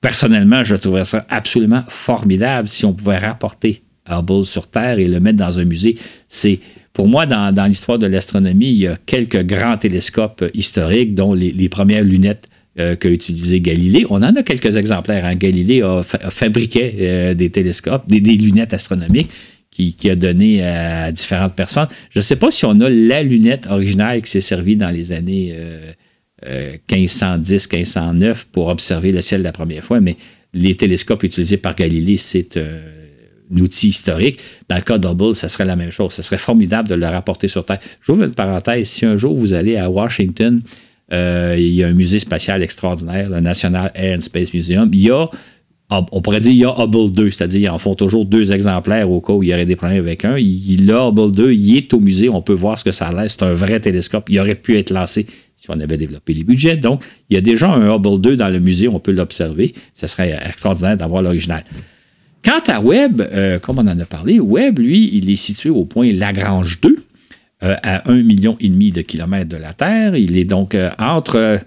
Personnellement, 0.00 0.62
je 0.62 0.76
trouverais 0.76 1.04
ça 1.04 1.24
absolument 1.28 1.82
formidable 1.88 2.68
si 2.68 2.84
on 2.84 2.92
pouvait 2.92 3.18
rapporter 3.18 3.82
Hubble 4.08 4.44
sur 4.44 4.68
Terre 4.68 4.98
et 4.98 5.06
le 5.06 5.20
mettre 5.20 5.38
dans 5.38 5.58
un 5.58 5.64
musée. 5.64 5.96
C'est 6.28 6.60
pour 6.92 7.08
moi, 7.08 7.26
dans, 7.26 7.66
l'histoire 7.68 7.98
de 7.98 8.06
l'astronomie, 8.06 8.70
il 8.70 8.78
y 8.78 8.86
a 8.88 8.96
quelques 9.06 9.44
grands 9.44 9.76
télescopes 9.76 10.44
historiques, 10.54 11.14
dont 11.14 11.34
les, 11.34 11.68
premières 11.68 12.02
lunettes 12.02 12.48
euh, 12.78 12.96
qu'a 12.96 13.08
utilisé 13.08 13.60
Galilée. 13.60 14.04
On 14.10 14.16
en 14.16 14.34
a 14.34 14.42
quelques 14.42 14.76
exemplaires. 14.76 15.24
Hein. 15.24 15.36
Galilée 15.36 15.82
a, 15.82 16.02
fabriqué 16.02 16.94
euh, 17.00 17.34
des 17.34 17.50
télescopes, 17.50 18.08
des, 18.08 18.20
lunettes 18.20 18.74
astronomiques 18.74 19.30
qui, 19.70 20.10
a 20.10 20.16
donné 20.16 20.64
à 20.64 21.12
différentes 21.12 21.54
personnes. 21.54 21.86
Je 22.10 22.18
ne 22.18 22.22
sais 22.22 22.34
pas 22.34 22.50
si 22.50 22.64
on 22.64 22.80
a 22.80 22.90
la 22.90 23.22
lunette 23.22 23.68
originale 23.68 24.22
qui 24.22 24.30
s'est 24.30 24.40
servie 24.40 24.74
dans 24.74 24.90
les 24.90 25.12
années 25.12 25.54
1510, 25.54 26.07
euh, 26.46 26.76
1509 26.90 28.46
pour 28.52 28.68
observer 28.68 29.12
le 29.12 29.20
ciel 29.20 29.42
la 29.42 29.52
première 29.52 29.82
fois, 29.82 30.00
mais 30.00 30.16
les 30.54 30.76
télescopes 30.76 31.22
utilisés 31.22 31.56
par 31.56 31.74
Galilée, 31.74 32.16
c'est 32.16 32.56
un 32.56 33.60
outil 33.60 33.88
historique. 33.88 34.38
Dans 34.68 34.76
le 34.76 34.82
cas 34.82 34.98
d'Hubble, 34.98 35.34
ça 35.34 35.48
serait 35.48 35.64
la 35.64 35.76
même 35.76 35.90
chose. 35.90 36.12
Ce 36.12 36.22
serait 36.22 36.38
formidable 36.38 36.88
de 36.88 36.94
le 36.94 37.06
rapporter 37.06 37.48
sur 37.48 37.64
Terre. 37.64 37.80
J'ouvre 38.02 38.24
une 38.24 38.34
parenthèse. 38.34 38.88
Si 38.88 39.04
un 39.04 39.16
jour 39.16 39.34
vous 39.34 39.52
allez 39.52 39.76
à 39.76 39.90
Washington, 39.90 40.60
euh, 41.12 41.56
il 41.58 41.74
y 41.74 41.82
a 41.82 41.88
un 41.88 41.92
musée 41.92 42.18
spatial 42.18 42.62
extraordinaire, 42.62 43.30
le 43.30 43.40
National 43.40 43.90
Air 43.94 44.18
and 44.18 44.20
Space 44.20 44.52
Museum. 44.52 44.90
Il 44.92 45.00
y 45.00 45.10
a, 45.10 45.28
on 45.90 46.20
pourrait 46.20 46.40
dire, 46.40 46.52
il 46.52 46.58
y 46.58 46.64
a 46.64 46.74
Hubble 46.78 47.10
2, 47.12 47.30
c'est-à-dire 47.30 47.60
ils 47.60 47.70
en 47.70 47.78
font 47.78 47.94
toujours 47.94 48.26
deux 48.26 48.52
exemplaires 48.52 49.10
au 49.10 49.20
cas 49.20 49.32
où 49.32 49.42
il 49.42 49.48
y 49.48 49.54
aurait 49.54 49.66
des 49.66 49.76
problèmes 49.76 50.00
avec 50.00 50.24
un. 50.24 50.36
Il, 50.38 50.90
a 50.92 51.08
Hubble 51.08 51.32
2, 51.32 51.52
il 51.52 51.76
est 51.76 51.94
au 51.94 52.00
musée, 52.00 52.28
on 52.28 52.42
peut 52.42 52.52
voir 52.52 52.78
ce 52.78 52.84
que 52.84 52.92
ça 52.92 53.06
a 53.06 53.12
l'air. 53.12 53.30
C'est 53.30 53.42
un 53.42 53.54
vrai 53.54 53.80
télescope. 53.80 54.28
Il 54.28 54.38
aurait 54.38 54.54
pu 54.54 54.76
être 54.76 54.90
lancé 54.90 55.26
si 55.58 55.68
on 55.70 55.80
avait 55.80 55.96
développé 55.96 56.34
les 56.34 56.44
budgets. 56.44 56.76
Donc, 56.76 57.02
il 57.28 57.34
y 57.34 57.36
a 57.36 57.40
déjà 57.40 57.68
un 57.68 57.94
Hubble 57.94 58.20
2 58.20 58.36
dans 58.36 58.48
le 58.48 58.60
musée, 58.60 58.88
on 58.88 59.00
peut 59.00 59.10
l'observer. 59.12 59.74
Ce 59.94 60.06
serait 60.06 60.38
extraordinaire 60.48 60.96
d'avoir 60.96 61.20
l'original. 61.20 61.64
Quant 62.44 62.62
à 62.68 62.80
Webb, 62.80 63.20
euh, 63.20 63.58
comme 63.58 63.78
on 63.78 63.86
en 63.88 63.98
a 63.98 64.04
parlé, 64.06 64.38
Webb, 64.38 64.78
lui, 64.78 65.10
il 65.12 65.28
est 65.28 65.36
situé 65.36 65.70
au 65.70 65.84
point 65.84 66.12
Lagrange 66.12 66.80
2, 66.80 67.04
euh, 67.64 67.74
à 67.82 68.08
1,5 68.08 68.22
million 68.22 68.56
et 68.60 68.68
demi 68.68 68.92
de 68.92 69.02
kilomètres 69.02 69.48
de 69.48 69.56
la 69.56 69.72
Terre. 69.72 70.14
Il 70.14 70.36
est 70.36 70.44
donc 70.44 70.76
euh, 70.76 70.90
entre, 71.00 71.58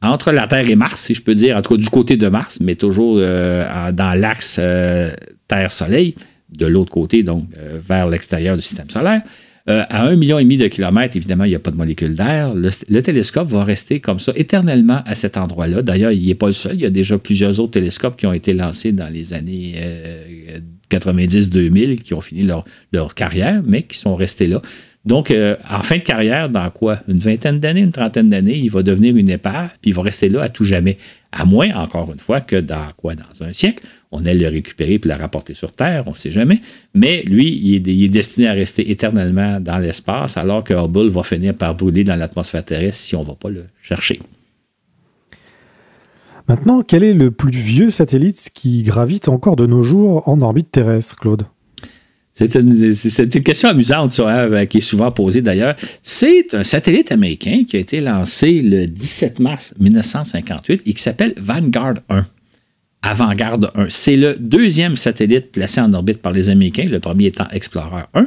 entre 0.00 0.30
la 0.30 0.46
Terre 0.46 0.70
et 0.70 0.76
Mars, 0.76 1.00
si 1.00 1.14
je 1.14 1.22
peux 1.22 1.34
dire, 1.34 1.56
en 1.56 1.62
tout 1.62 1.74
cas 1.74 1.82
du 1.82 1.88
côté 1.88 2.16
de 2.16 2.28
Mars, 2.28 2.58
mais 2.60 2.76
toujours 2.76 3.16
dans 3.16 4.18
l'axe 4.18 4.60
Terre-Soleil, 5.48 6.14
de 6.50 6.66
l'autre 6.66 6.92
côté, 6.92 7.24
donc 7.24 7.46
vers 7.88 8.06
l'extérieur 8.06 8.56
du 8.56 8.62
système 8.62 8.90
solaire. 8.90 9.22
Euh, 9.68 9.84
à 9.88 10.06
un 10.06 10.16
million 10.16 10.38
et 10.38 10.42
demi 10.42 10.56
de 10.56 10.66
kilomètres, 10.66 11.16
évidemment, 11.16 11.44
il 11.44 11.50
n'y 11.50 11.54
a 11.54 11.60
pas 11.60 11.70
de 11.70 11.76
molécules 11.76 12.14
d'air. 12.14 12.52
Le, 12.54 13.00
télescope 13.00 13.48
va 13.48 13.62
rester 13.62 14.00
comme 14.00 14.18
ça 14.18 14.32
éternellement 14.34 15.02
à 15.06 15.14
cet 15.14 15.36
endroit-là. 15.36 15.82
D'ailleurs, 15.82 16.10
il 16.10 16.26
n'est 16.26 16.34
pas 16.34 16.48
le 16.48 16.52
seul. 16.52 16.74
Il 16.74 16.80
y 16.80 16.86
a 16.86 16.90
déjà 16.90 17.16
plusieurs 17.16 17.60
autres 17.60 17.72
télescopes 17.72 18.16
qui 18.16 18.26
ont 18.26 18.32
été 18.32 18.54
lancés 18.54 18.90
dans 18.90 19.08
les 19.08 19.34
années 19.34 19.76
90-2000 20.90 21.92
euh, 21.92 21.96
qui 21.96 22.12
ont 22.14 22.20
fini 22.20 22.42
leur, 22.42 23.14
carrière, 23.14 23.62
mais 23.64 23.84
qui 23.84 23.98
sont 23.98 24.16
restés 24.16 24.48
là. 24.48 24.60
Donc, 25.04 25.30
euh, 25.30 25.56
en 25.68 25.82
fin 25.82 25.98
de 25.98 26.02
carrière, 26.02 26.48
dans 26.48 26.70
quoi? 26.70 27.00
Une 27.08 27.18
vingtaine 27.18 27.58
d'années, 27.58 27.80
une 27.80 27.92
trentaine 27.92 28.28
d'années, 28.28 28.58
il 28.58 28.70
va 28.70 28.82
devenir 28.82 29.16
une 29.16 29.28
épave, 29.30 29.70
puis 29.80 29.90
il 29.90 29.94
va 29.94 30.02
rester 30.02 30.28
là 30.28 30.42
à 30.42 30.48
tout 30.48 30.64
jamais. 30.64 30.96
À 31.32 31.44
moins, 31.44 31.72
encore 31.74 32.12
une 32.12 32.20
fois, 32.20 32.40
que 32.40 32.56
dans 32.56 32.88
quoi? 32.96 33.14
Dans 33.14 33.44
un 33.44 33.52
siècle, 33.52 33.84
on 34.12 34.20
allait 34.20 34.34
le 34.34 34.48
récupérer 34.48 34.98
puis 34.98 35.10
le 35.10 35.16
rapporter 35.16 35.54
sur 35.54 35.72
Terre, 35.72 36.04
on 36.06 36.10
ne 36.10 36.16
sait 36.16 36.30
jamais. 36.30 36.60
Mais 36.94 37.22
lui, 37.22 37.48
il 37.48 38.04
est, 38.04 38.08
destiné 38.08 38.46
à 38.46 38.52
rester 38.52 38.90
éternellement 38.90 39.58
dans 39.58 39.78
l'espace, 39.78 40.36
alors 40.36 40.62
que 40.62 40.74
Hubble 40.74 41.08
va 41.08 41.22
finir 41.22 41.54
par 41.54 41.74
brûler 41.74 42.04
dans 42.04 42.16
l'atmosphère 42.16 42.64
terrestre 42.64 42.98
si 42.98 43.16
on 43.16 43.22
ne 43.22 43.28
va 43.28 43.34
pas 43.34 43.48
le 43.48 43.64
chercher. 43.82 44.20
Maintenant, 46.48 46.82
quel 46.82 47.04
est 47.04 47.14
le 47.14 47.30
plus 47.30 47.52
vieux 47.52 47.90
satellite 47.90 48.50
qui 48.52 48.82
gravite 48.82 49.28
encore 49.28 49.56
de 49.56 49.66
nos 49.66 49.82
jours 49.82 50.28
en 50.28 50.42
orbite 50.42 50.70
terrestre, 50.70 51.16
Claude? 51.16 51.44
C'est 52.34 52.54
une, 52.54 52.94
question 53.44 53.68
amusante 53.68 54.18
hein, 54.20 54.64
qui 54.66 54.78
est 54.78 54.82
souvent 54.82 55.10
posée 55.10 55.42
d'ailleurs. 55.42 55.76
C'est 56.02 56.54
un 56.54 56.64
satellite 56.64 57.12
américain 57.12 57.64
qui 57.68 57.76
a 57.76 57.78
été 57.78 58.00
lancé 58.00 58.62
le 58.62 58.86
17 58.86 59.38
mars 59.38 59.74
1958 59.78 60.82
et 60.86 60.92
qui 60.94 61.02
s'appelle 61.02 61.34
Vanguard 61.36 61.96
1. 62.08 62.24
Avant-Garde 63.02 63.70
1. 63.74 63.86
C'est 63.88 64.16
le 64.16 64.36
deuxième 64.38 64.96
satellite 64.96 65.52
placé 65.52 65.80
en 65.80 65.92
orbite 65.92 66.18
par 66.18 66.32
les 66.32 66.48
Américains, 66.48 66.88
le 66.88 67.00
premier 67.00 67.26
étant 67.26 67.48
Explorer 67.50 68.04
1. 68.14 68.26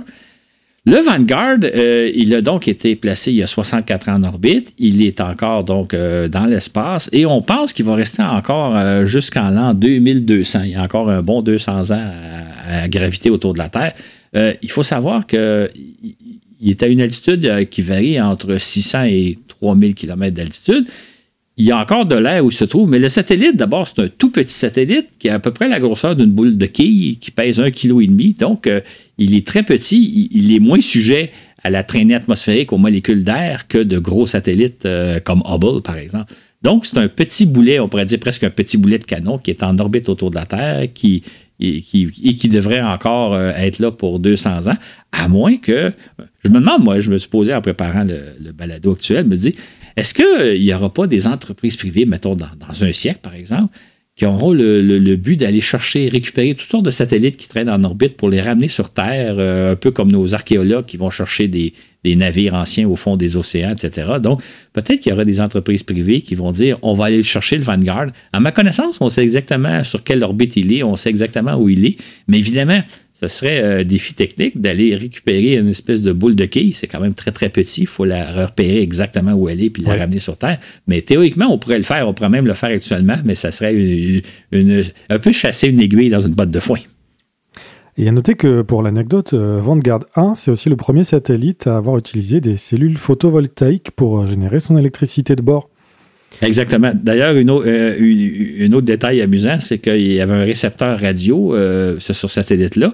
Le 0.87 0.97
Vanguard, 0.97 1.57
euh, 1.63 2.11
il 2.13 2.35
a 2.35 2.41
donc 2.41 2.67
été 2.67 2.95
placé 2.95 3.31
il 3.31 3.37
y 3.37 3.43
a 3.43 3.47
64 3.47 4.09
ans 4.09 4.15
en 4.15 4.23
orbite. 4.23 4.71
Il 4.77 5.01
est 5.01 5.19
encore 5.19 5.63
donc 5.63 5.95
euh, 5.95 6.27
dans 6.27 6.45
l'espace 6.45 7.09
et 7.11 7.25
on 7.25 7.41
pense 7.41 7.73
qu'il 7.73 7.85
va 7.85 7.95
rester 7.95 8.21
encore 8.21 8.75
euh, 8.75 9.07
jusqu'en 9.07 9.49
l'an 9.49 9.73
2200. 9.73 10.59
Il 10.65 10.71
y 10.71 10.75
a 10.75 10.83
encore 10.83 11.09
un 11.09 11.23
bon 11.23 11.41
200 11.41 11.89
ans 11.89 12.11
à, 12.69 12.87
graviter 12.87 13.31
autour 13.31 13.53
de 13.53 13.57
la 13.57 13.69
Terre. 13.69 13.93
il 14.61 14.69
faut 14.69 14.83
savoir 14.83 15.25
qu'il 15.25 15.69
est 16.67 16.83
à 16.83 16.87
une 16.87 17.01
altitude 17.01 17.67
qui 17.69 17.81
varie 17.81 18.21
entre 18.21 18.59
600 18.59 19.05
et 19.05 19.39
3000 19.47 19.95
km 19.95 20.35
d'altitude 20.35 20.87
il 21.57 21.65
y 21.65 21.71
a 21.71 21.77
encore 21.77 22.05
de 22.05 22.15
l'air 22.15 22.43
où 22.43 22.49
il 22.49 22.53
se 22.53 22.65
trouve, 22.65 22.89
mais 22.89 22.99
le 22.99 23.07
satellite, 23.07 23.55
d'abord, 23.55 23.87
c'est 23.87 24.01
un 24.01 24.09
tout 24.09 24.29
petit 24.29 24.53
satellite 24.53 25.07
qui 25.19 25.29
a 25.29 25.35
à 25.35 25.39
peu 25.39 25.51
près 25.51 25.69
la 25.69 25.79
grosseur 25.79 26.15
d'une 26.15 26.31
boule 26.31 26.57
de 26.57 26.65
quille, 26.65 27.17
qui 27.17 27.31
pèse 27.31 27.61
un 27.61 27.71
kilo 27.71 28.01
et 28.01 28.07
demi. 28.07 28.33
Donc, 28.33 28.67
euh, 28.67 28.81
il 29.17 29.35
est 29.35 29.47
très 29.47 29.63
petit, 29.63 30.29
il, 30.31 30.53
est 30.53 30.59
moins 30.59 30.81
sujet 30.81 31.31
à 31.63 31.69
la 31.69 31.83
traînée 31.83 32.15
atmosphérique, 32.15 32.73
aux 32.73 32.77
molécules 32.77 33.23
d'air, 33.23 33.67
que 33.69 33.77
de 33.77 33.97
gros 33.99 34.25
satellites 34.25 34.85
euh, 34.85 35.21
comme 35.21 35.43
Hubble, 35.45 35.81
par 35.81 35.97
exemple. 35.97 36.33
Donc, 36.61 36.85
c'est 36.85 36.97
un 36.97 37.07
petit 37.07 37.45
boulet, 37.45 37.79
on 37.79 37.87
pourrait 37.87 38.05
dire 38.05 38.19
presque 38.19 38.43
un 38.43 38.49
petit 38.49 38.77
boulet 38.77 38.97
de 38.97 39.05
canon 39.05 39.37
qui 39.37 39.51
est 39.51 39.63
en 39.63 39.77
orbite 39.79 40.09
autour 40.09 40.31
de 40.31 40.35
la 40.35 40.45
Terre, 40.45 40.87
qui, 40.93 41.23
et 41.61 41.81
qui, 41.81 42.49
devrait 42.49 42.81
encore 42.81 43.33
euh, 43.33 43.51
être 43.55 43.79
là 43.79 43.91
pour 43.91 44.19
200 44.19 44.67
ans, 44.67 44.77
à 45.13 45.29
moins 45.29 45.55
que... 45.55 45.93
Je 46.43 46.49
me 46.49 46.59
demande, 46.59 46.83
moi, 46.83 46.99
je 46.99 47.09
me 47.09 47.17
suis 47.17 47.29
posé 47.29 47.53
en 47.53 47.61
préparant 47.61 48.03
le, 48.03 48.35
le 48.43 48.51
balado 48.51 48.91
actuel, 48.91 49.25
me 49.25 49.37
dis, 49.37 49.55
est-ce 49.97 50.13
qu'il 50.13 50.61
n'y 50.61 50.73
aura 50.73 50.93
pas 50.93 51.07
des 51.07 51.27
entreprises 51.27 51.77
privées, 51.77 52.05
mettons 52.05 52.35
dans, 52.35 52.47
un 52.81 52.93
siècle 52.93 53.19
par 53.21 53.33
exemple, 53.33 53.77
qui 54.15 54.25
auront 54.25 54.53
le, 54.53 55.15
but 55.15 55.37
d'aller 55.37 55.59
chercher, 55.59 56.07
récupérer 56.07 56.55
toutes 56.55 56.69
sortes 56.69 56.85
de 56.85 56.91
satellites 56.91 57.35
qui 57.35 57.49
traînent 57.49 57.69
en 57.69 57.83
orbite 57.83 58.15
pour 58.15 58.29
les 58.29 58.41
ramener 58.41 58.69
sur 58.69 58.89
Terre, 58.89 59.35
euh, 59.37 59.73
un 59.73 59.75
peu 59.75 59.91
comme 59.91 60.09
nos 60.09 60.33
archéologues 60.33 60.85
qui 60.85 60.95
vont 60.95 61.09
chercher 61.09 61.49
des, 61.49 61.73
navires 62.05 62.53
anciens 62.53 62.87
au 62.87 62.95
fond 62.95 63.17
des 63.17 63.35
océans, 63.35 63.71
etc. 63.71 64.13
Donc, 64.21 64.41
peut-être 64.73 65.01
qu'il 65.01 65.09
y 65.09 65.13
aura 65.13 65.25
des 65.25 65.41
entreprises 65.41 65.83
privées 65.83 66.21
qui 66.21 66.35
vont 66.35 66.51
dire 66.51 66.77
on 66.81 66.93
va 66.93 67.05
aller 67.05 67.23
chercher 67.23 67.57
le 67.57 67.63
Vanguard. 67.63 68.07
À 68.31 68.39
ma 68.39 68.51
connaissance, 68.51 68.99
on 69.01 69.09
sait 69.09 69.23
exactement 69.23 69.83
sur 69.83 70.03
quelle 70.03 70.23
orbite 70.23 70.55
il 70.55 70.71
est, 70.71 70.83
on 70.83 70.95
sait 70.95 71.09
exactement 71.09 71.55
où 71.55 71.67
il 71.67 71.83
est, 71.83 71.97
mais 72.27 72.37
évidemment, 72.37 72.81
ce 73.17 73.29
serait 73.29 73.79
un 73.79 73.83
défi 73.85 74.13
technique 74.13 74.59
d'aller 74.59 74.93
récupérer 74.93 75.55
une 75.55 75.69
espèce 75.69 76.01
de 76.01 76.11
boule 76.11 76.35
de 76.35 76.43
quille. 76.43 76.73
C'est 76.73 76.87
quand 76.87 76.99
même 76.99 77.13
très, 77.13 77.31
très 77.31 77.47
petit. 77.47 77.81
Il 77.81 77.87
faut 77.87 78.03
la 78.03 78.45
repérer 78.45 78.81
exactement 78.81 79.31
où 79.31 79.47
elle 79.47 79.63
est 79.63 79.69
puis 79.69 79.83
la 79.83 79.95
ramener 79.95 80.19
sur 80.19 80.35
Terre. 80.35 80.59
Mais 80.87 81.01
théoriquement, 81.01 81.47
on 81.49 81.57
pourrait 81.57 81.77
le 81.77 81.85
faire. 81.85 82.09
On 82.09 82.13
pourrait 82.13 82.29
même 82.29 82.45
le 82.45 82.53
faire 82.53 82.69
actuellement, 82.69 83.15
mais 83.23 83.35
ça 83.35 83.51
serait 83.51 83.73
une, 84.51 84.83
un 85.09 85.19
peu 85.19 85.31
chasser 85.31 85.69
une 85.69 85.79
aiguille 85.79 86.09
dans 86.09 86.19
une 86.19 86.33
botte 86.33 86.51
de 86.51 86.59
foin. 86.59 86.79
Et 87.97 88.09
à 88.09 88.11
noter 88.11 88.35
que 88.35 88.61
pour 88.61 88.83
l'anecdote, 88.83 89.33
euh, 89.33 89.61
Vanguard 89.61 90.01
1, 90.17 90.35
c'est 90.35 90.51
aussi 90.51 90.67
le 90.67 90.75
premier 90.75 91.05
satellite 91.05 91.67
à 91.67 91.77
avoir 91.77 91.97
utilisé 91.97 92.41
des 92.41 92.57
cellules 92.57 92.97
photovoltaïques 92.97 93.91
pour 93.91 94.19
euh, 94.19 94.27
générer 94.27 94.59
son 94.59 94.77
électricité 94.77 95.37
de 95.37 95.41
bord. 95.41 95.69
Exactement. 96.41 96.91
D'ailleurs, 96.93 97.35
une, 97.35 97.49
euh, 97.49 98.67
autre 98.71 98.85
détail 98.85 99.21
amusant, 99.21 99.57
c'est 99.59 99.79
qu'il 99.79 100.13
y 100.13 100.19
avait 100.19 100.33
un 100.33 100.43
récepteur 100.43 100.99
radio 100.99 101.55
euh, 101.55 101.99
sur 101.99 102.29
satellite-là, 102.29 102.93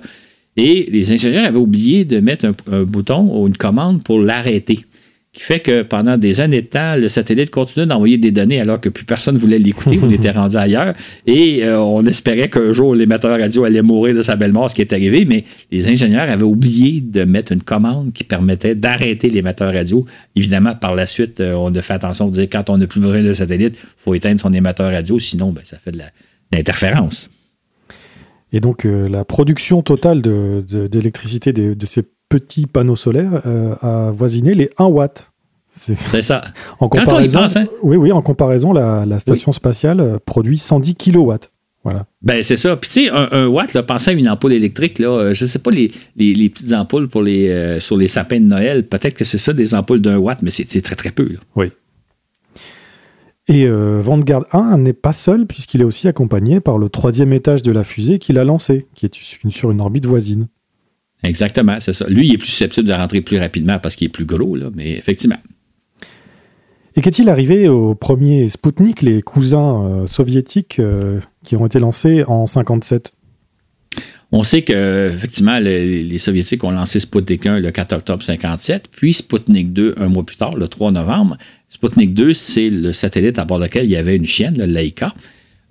et 0.58 0.88
les 0.92 1.12
ingénieurs 1.12 1.46
avaient 1.46 1.58
oublié 1.58 2.06
de 2.06 2.20
mettre 2.20 2.46
un 2.72 2.84
bouton 2.84 3.42
ou 3.42 3.48
une 3.48 3.58
commande 3.58 4.04
pour 4.04 4.20
l'arrêter 4.20 4.86
qui 5.34 5.44
fait 5.44 5.62
que 5.62 5.82
pendant 5.84 6.18
des 6.18 6.42
années 6.42 6.62
de 6.62 6.68
temps, 6.68 6.98
le 6.98 7.08
satellite 7.08 7.52
continuait 7.52 7.86
d'envoyer 7.86 8.18
des 8.18 8.32
données 8.32 8.60
alors 8.60 8.82
que 8.82 8.90
plus 8.90 9.06
personne 9.06 9.36
ne 9.36 9.40
voulait 9.40 9.60
l'écouter. 9.60 9.98
on 10.02 10.10
était 10.10 10.32
rendu 10.32 10.58
ailleurs 10.58 10.94
et 11.26 11.64
euh, 11.64 11.80
on 11.80 12.06
espérait 12.06 12.50
qu'un 12.50 12.74
jour 12.74 12.96
l'émetteur 12.96 13.40
radio 13.40 13.64
allait 13.64 13.82
mourir 13.82 14.14
de 14.14 14.22
sa 14.24 14.36
belle 14.36 14.52
mort, 14.52 14.70
ce 14.70 14.76
qui 14.76 14.82
est 14.82 14.92
arrivé, 14.92 15.24
mais 15.24 15.46
les 15.72 15.88
ingénieurs 15.88 16.30
avaient 16.30 16.44
oublié 16.44 17.00
de 17.00 17.24
mettre 17.24 17.54
une 17.54 17.64
commande 17.64 18.12
qui 18.12 18.26
permettait 18.26 18.76
d'arrêter 18.76 19.30
l'émetteur 19.30 19.74
radio. 19.74 20.06
Évidemment, 20.36 20.76
par 20.76 20.96
la 20.96 21.06
suite, 21.06 21.40
euh, 21.40 21.54
on 21.54 21.74
a 21.76 21.82
fait 21.82 21.94
attention 21.94 22.28
de 22.28 22.34
dire 22.34 22.48
quand 22.52 22.70
on 22.70 22.78
n'a 22.78 22.88
plus 22.88 23.00
besoin 23.00 23.22
de 23.22 23.34
satellite, 23.34 23.76
il 23.82 24.04
faut 24.04 24.14
éteindre 24.14 24.42
son 24.42 24.52
émetteur 24.52 24.92
radio, 24.92 25.18
sinon 25.18 25.52
ben, 25.52 25.62
ça 25.64 25.78
fait 25.78 25.92
de 25.92 26.00
l'interférence. 26.52 27.30
Et 28.52 28.60
donc, 28.60 28.86
euh, 28.86 29.08
la 29.08 29.24
production 29.24 29.82
totale 29.82 30.22
d'électricité 30.22 31.54
de, 31.54 31.74
de, 31.74 31.86
ces 31.86 32.04
petits 32.32 32.66
panneaux 32.66 32.96
solaires 32.96 33.42
euh, 33.46 33.76
a 33.82 34.10
voisiné 34.10 34.54
les 34.54 34.70
1 34.78 34.86
watt. 34.86 35.30
C'est 35.74 36.22
ça. 36.22 36.42
en 36.80 36.88
comparaison, 36.88 37.42
hein. 37.42 37.66
Oui, 37.84 37.98
oui, 37.98 38.12
en 38.14 38.22
comparaison, 38.22 38.72
la, 38.72 39.20
station 39.20 39.52
spatiale 39.52 40.00
euh, 40.00 40.18
produit 40.26 40.58
110 40.58 40.96
kilowatts. 40.96 41.52
Voilà. 41.84 42.06
Ben, 42.22 42.42
c'est 42.44 42.58
ça. 42.58 42.78
Puis, 42.78 42.90
tu 42.90 43.06
sais, 43.06 43.10
un, 43.10 43.48
watt, 43.48 43.74
là, 43.74 43.84
pensez 43.84 44.12
à 44.12 44.14
une 44.14 44.30
ampoule 44.30 44.54
électrique, 44.54 45.00
là, 45.00 45.10
euh, 45.10 45.34
je 45.34 45.44
ne 45.44 45.50
sais 45.50 45.60
pas, 45.60 45.72
les, 45.72 45.92
les, 46.16 46.50
petites 46.50 46.72
ampoules 46.74 47.10
pour 47.10 47.22
les, 47.22 47.50
euh, 47.50 47.80
sur 47.80 47.98
les 47.98 48.08
sapins 48.08 48.40
de 48.40 48.46
Noël, 48.46 48.88
peut-être 48.88 49.16
que 49.16 49.26
c'est 49.26 49.40
ça, 49.40 49.52
des 49.52 49.74
ampoules 49.74 50.02
d'un 50.02 50.18
watt, 50.18 50.40
mais 50.42 50.52
c'est 50.52 50.82
très, 50.82 50.96
très 50.96 51.12
peu. 51.12 51.24
Là. 51.24 51.40
Oui. 51.56 51.72
Et 53.48 53.66
euh, 53.66 54.00
Vanguard 54.02 54.46
1 54.54 54.78
n'est 54.78 54.94
pas 54.94 55.14
seul, 55.14 55.48
puisqu'il 55.48 55.82
est 55.82 55.86
aussi 55.86 56.08
accompagné 56.08 56.60
par 56.60 56.78
le 56.78 56.88
troisième 56.88 57.34
étage 57.34 57.64
de 57.64 57.72
la 57.72 57.84
fusée 57.84 58.20
qu'il 58.20 58.38
a 58.38 58.44
lancé, 58.44 58.88
qui 58.94 59.08
est 59.08 59.50
sur 59.50 59.72
une 59.72 59.82
orbite 59.82 60.06
voisine. 60.06 60.48
Exactement, 61.24 61.78
c'est 61.80 61.94
ça. 61.94 62.08
Lui, 62.08 62.28
il 62.28 62.34
est 62.34 62.38
plus 62.38 62.50
susceptible 62.50 62.88
de 62.88 62.94
rentrer 62.94 63.22
plus 63.22 63.40
rapidement 63.40 63.80
parce 63.80 63.96
qu'il 63.96 64.08
est 64.08 64.12
plus 64.12 64.26
gros, 64.26 64.56
là, 64.56 64.70
mais 64.74 64.92
effectivement. 64.92 65.38
Et 66.96 67.02
qu'est-il 67.02 67.30
arrivé 67.30 67.70
aux 67.70 67.96
premiers 67.96 68.50
Spoutnik, 68.50 69.02
les 69.02 69.22
cousins 69.22 69.84
euh, 69.84 70.08
soviétiques 70.08 70.80
euh, 70.80 71.20
qui 71.46 71.56
ont 71.56 71.66
été 71.66 71.80
lancés 71.80 72.24
en 72.26 72.46
57 72.46 73.14
on 74.34 74.44
sait 74.44 74.62
que 74.62 75.12
effectivement 75.14 75.60
les, 75.60 76.04
les, 76.04 76.18
soviétiques 76.18 76.64
ont 76.64 76.72
lancé 76.72 77.02
Sputnik 77.02 77.46
1 77.46 77.60
le 77.60 77.70
4 77.70 77.92
octobre 77.92 78.24
57, 78.24 78.88
puis 78.90 79.14
Sputnik 79.14 79.74
2 79.74 79.96
un 79.98 80.08
mois 80.08 80.26
plus 80.26 80.38
tard, 80.38 80.56
le 80.56 80.70
3 80.70 80.92
novembre. 80.92 81.38
Sputnik 81.68 82.14
2, 82.14 82.34
c'est 82.34 82.70
le 82.70 82.94
satellite 82.94 83.40
à 83.40 83.46
bord 83.46 83.60
duquel 83.60 83.86
il 83.86 83.92
y 83.92 83.98
avait 83.98 84.16
une 84.16 84.26
chienne, 84.26 84.58
le 84.58 84.64
Laika. 84.64 85.14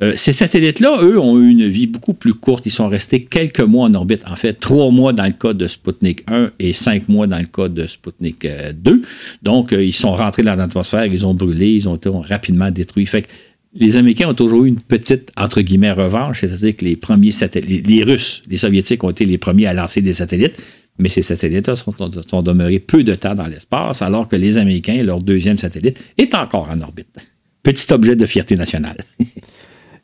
Euh, 0.03 0.15
ces 0.17 0.33
satellites-là, 0.33 0.99
eux, 1.03 1.19
ont 1.19 1.39
eu 1.39 1.51
une 1.51 1.69
vie 1.69 1.87
beaucoup 1.87 2.15
plus 2.15 2.33
courte. 2.33 2.65
Ils 2.65 2.71
sont 2.71 2.89
restés 2.89 3.25
quelques 3.25 3.61
mois 3.61 3.87
en 3.87 3.95
orbite. 3.95 4.23
En 4.31 4.37
fait, 4.37 4.55
trois 4.55 4.91
mois 4.91 5.13
dans 5.13 5.27
le 5.27 5.33
cas 5.33 5.53
de 5.53 5.67
Sputnik 5.67 6.25
1 6.27 6.53
et 6.59 6.73
cinq 6.73 7.09
mois 7.09 7.27
dans 7.27 7.39
le 7.39 7.47
cas 7.47 7.69
de 7.69 7.87
Sputnik 7.87 8.47
2. 8.75 8.91
Euh, 8.91 8.97
Donc, 9.43 9.73
euh, 9.73 9.85
ils 9.85 9.93
sont 9.93 10.13
rentrés 10.13 10.43
dans 10.43 10.55
l'atmosphère, 10.55 11.05
ils 11.05 11.27
ont 11.27 11.35
brûlé, 11.35 11.75
ils 11.75 11.89
ont 11.89 11.97
été 11.97 12.09
rapidement 12.09 12.71
détruits. 12.71 13.05
Fait 13.05 13.23
que 13.23 13.29
les 13.75 13.97
Américains 13.97 14.29
ont 14.29 14.35
toujours 14.35 14.65
eu 14.65 14.69
une 14.69 14.81
petite, 14.81 15.31
entre 15.37 15.61
guillemets, 15.61 15.93
revanche, 15.93 16.41
c'est-à-dire 16.41 16.77
que 16.77 16.85
les 16.85 16.97
premiers 16.97 17.31
satellites, 17.31 17.87
les, 17.87 18.03
Russes, 18.03 18.43
les 18.49 18.57
Soviétiques 18.57 19.05
ont 19.05 19.11
été 19.11 19.25
les 19.25 19.39
premiers 19.39 19.67
à 19.67 19.75
lancer 19.75 20.01
des 20.01 20.15
satellites, 20.15 20.61
mais 20.99 21.09
ces 21.09 21.23
satellites-là 21.23 21.77
sont, 21.77 21.95
sont 22.29 22.43
demeurés 22.43 22.81
peu 22.81 23.05
de 23.05 23.15
temps 23.15 23.35
dans 23.35 23.47
l'espace, 23.47 24.03
alors 24.03 24.29
que 24.29 24.35
les 24.35 24.57
Américains, 24.57 25.01
leur 25.03 25.23
deuxième 25.23 25.59
satellite, 25.59 26.03
est 26.19 26.35
encore 26.35 26.69
en 26.69 26.81
orbite. 26.81 27.07
Petit 27.63 27.93
objet 27.93 28.17
de 28.17 28.27
fierté 28.27 28.57
nationale. 28.57 28.97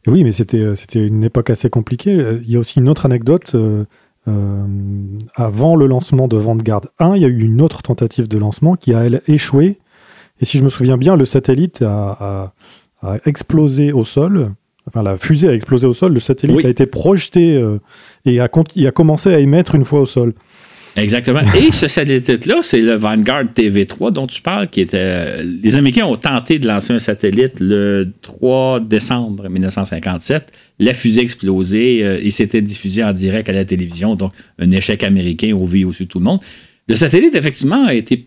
Oui, 0.06 0.24
mais 0.24 0.32
c'était, 0.32 0.60
euh, 0.60 0.74
c'était 0.74 1.04
une 1.04 1.24
époque 1.24 1.50
assez 1.50 1.70
compliquée. 1.70 2.14
Euh, 2.14 2.40
il 2.44 2.52
y 2.52 2.56
a 2.56 2.58
aussi 2.58 2.78
une 2.78 2.88
autre 2.88 3.06
anecdote. 3.06 3.52
Euh, 3.54 3.84
avant 5.36 5.76
le 5.76 5.86
lancement 5.86 6.26
de 6.26 6.36
Vanguard 6.36 6.82
1, 6.98 7.16
il 7.16 7.22
y 7.22 7.24
a 7.24 7.28
eu 7.28 7.42
une 7.42 7.62
autre 7.62 7.82
tentative 7.82 8.26
de 8.26 8.38
lancement 8.38 8.74
qui 8.74 8.92
a, 8.92 9.04
elle, 9.04 9.22
échoué. 9.28 9.78
Et 10.40 10.44
si 10.44 10.58
je 10.58 10.64
me 10.64 10.68
souviens 10.68 10.96
bien, 10.96 11.16
le 11.16 11.24
satellite 11.24 11.82
a, 11.82 12.52
explosé 13.24 13.92
au 13.92 14.02
sol. 14.02 14.52
Enfin, 14.88 15.02
la 15.02 15.16
fusée 15.16 15.48
a 15.48 15.54
explosé 15.54 15.86
au 15.86 15.92
sol. 15.92 16.12
Le 16.12 16.18
satellite 16.18 16.64
a 16.64 16.68
été 16.68 16.86
projeté 16.86 17.54
et 18.24 18.40
a, 18.40 18.48
il 18.74 18.86
a 18.86 18.90
commencé 18.90 19.32
à 19.32 19.38
émettre 19.38 19.76
une 19.76 19.84
fois 19.84 20.00
au 20.00 20.06
sol. 20.06 20.34
Exactement. 20.96 21.40
Et 21.54 21.72
ce 21.72 21.88
satellite-là, 21.88 22.60
c'est 22.62 22.80
le 22.80 22.94
Vanguard 22.94 23.44
TV3 23.44 24.12
dont 24.12 24.26
tu 24.26 24.40
parles, 24.40 24.68
qui 24.68 24.80
était. 24.80 25.44
Les 25.44 25.76
Américains 25.76 26.06
ont 26.06 26.16
tenté 26.16 26.58
de 26.58 26.66
lancer 26.66 26.92
un 26.92 26.98
satellite 26.98 27.60
le 27.60 28.08
3 28.22 28.80
décembre 28.80 29.48
1957. 29.48 30.52
La 30.78 30.94
fusée 30.94 31.20
a 31.20 31.22
explosé 31.22 32.02
euh, 32.02 32.18
et 32.22 32.30
s'était 32.30 32.62
diffusé 32.62 33.02
en 33.04 33.12
direct 33.12 33.48
à 33.48 33.52
la 33.52 33.64
télévision. 33.64 34.14
Donc, 34.14 34.32
un 34.58 34.70
échec 34.70 35.02
américain 35.04 35.54
au 35.54 35.64
vu 35.64 35.84
aussi 35.84 36.06
tout 36.06 36.18
le 36.18 36.24
monde. 36.24 36.40
Le 36.88 36.96
satellite, 36.96 37.34
effectivement, 37.34 37.84
a 37.86 37.94
été 37.94 38.26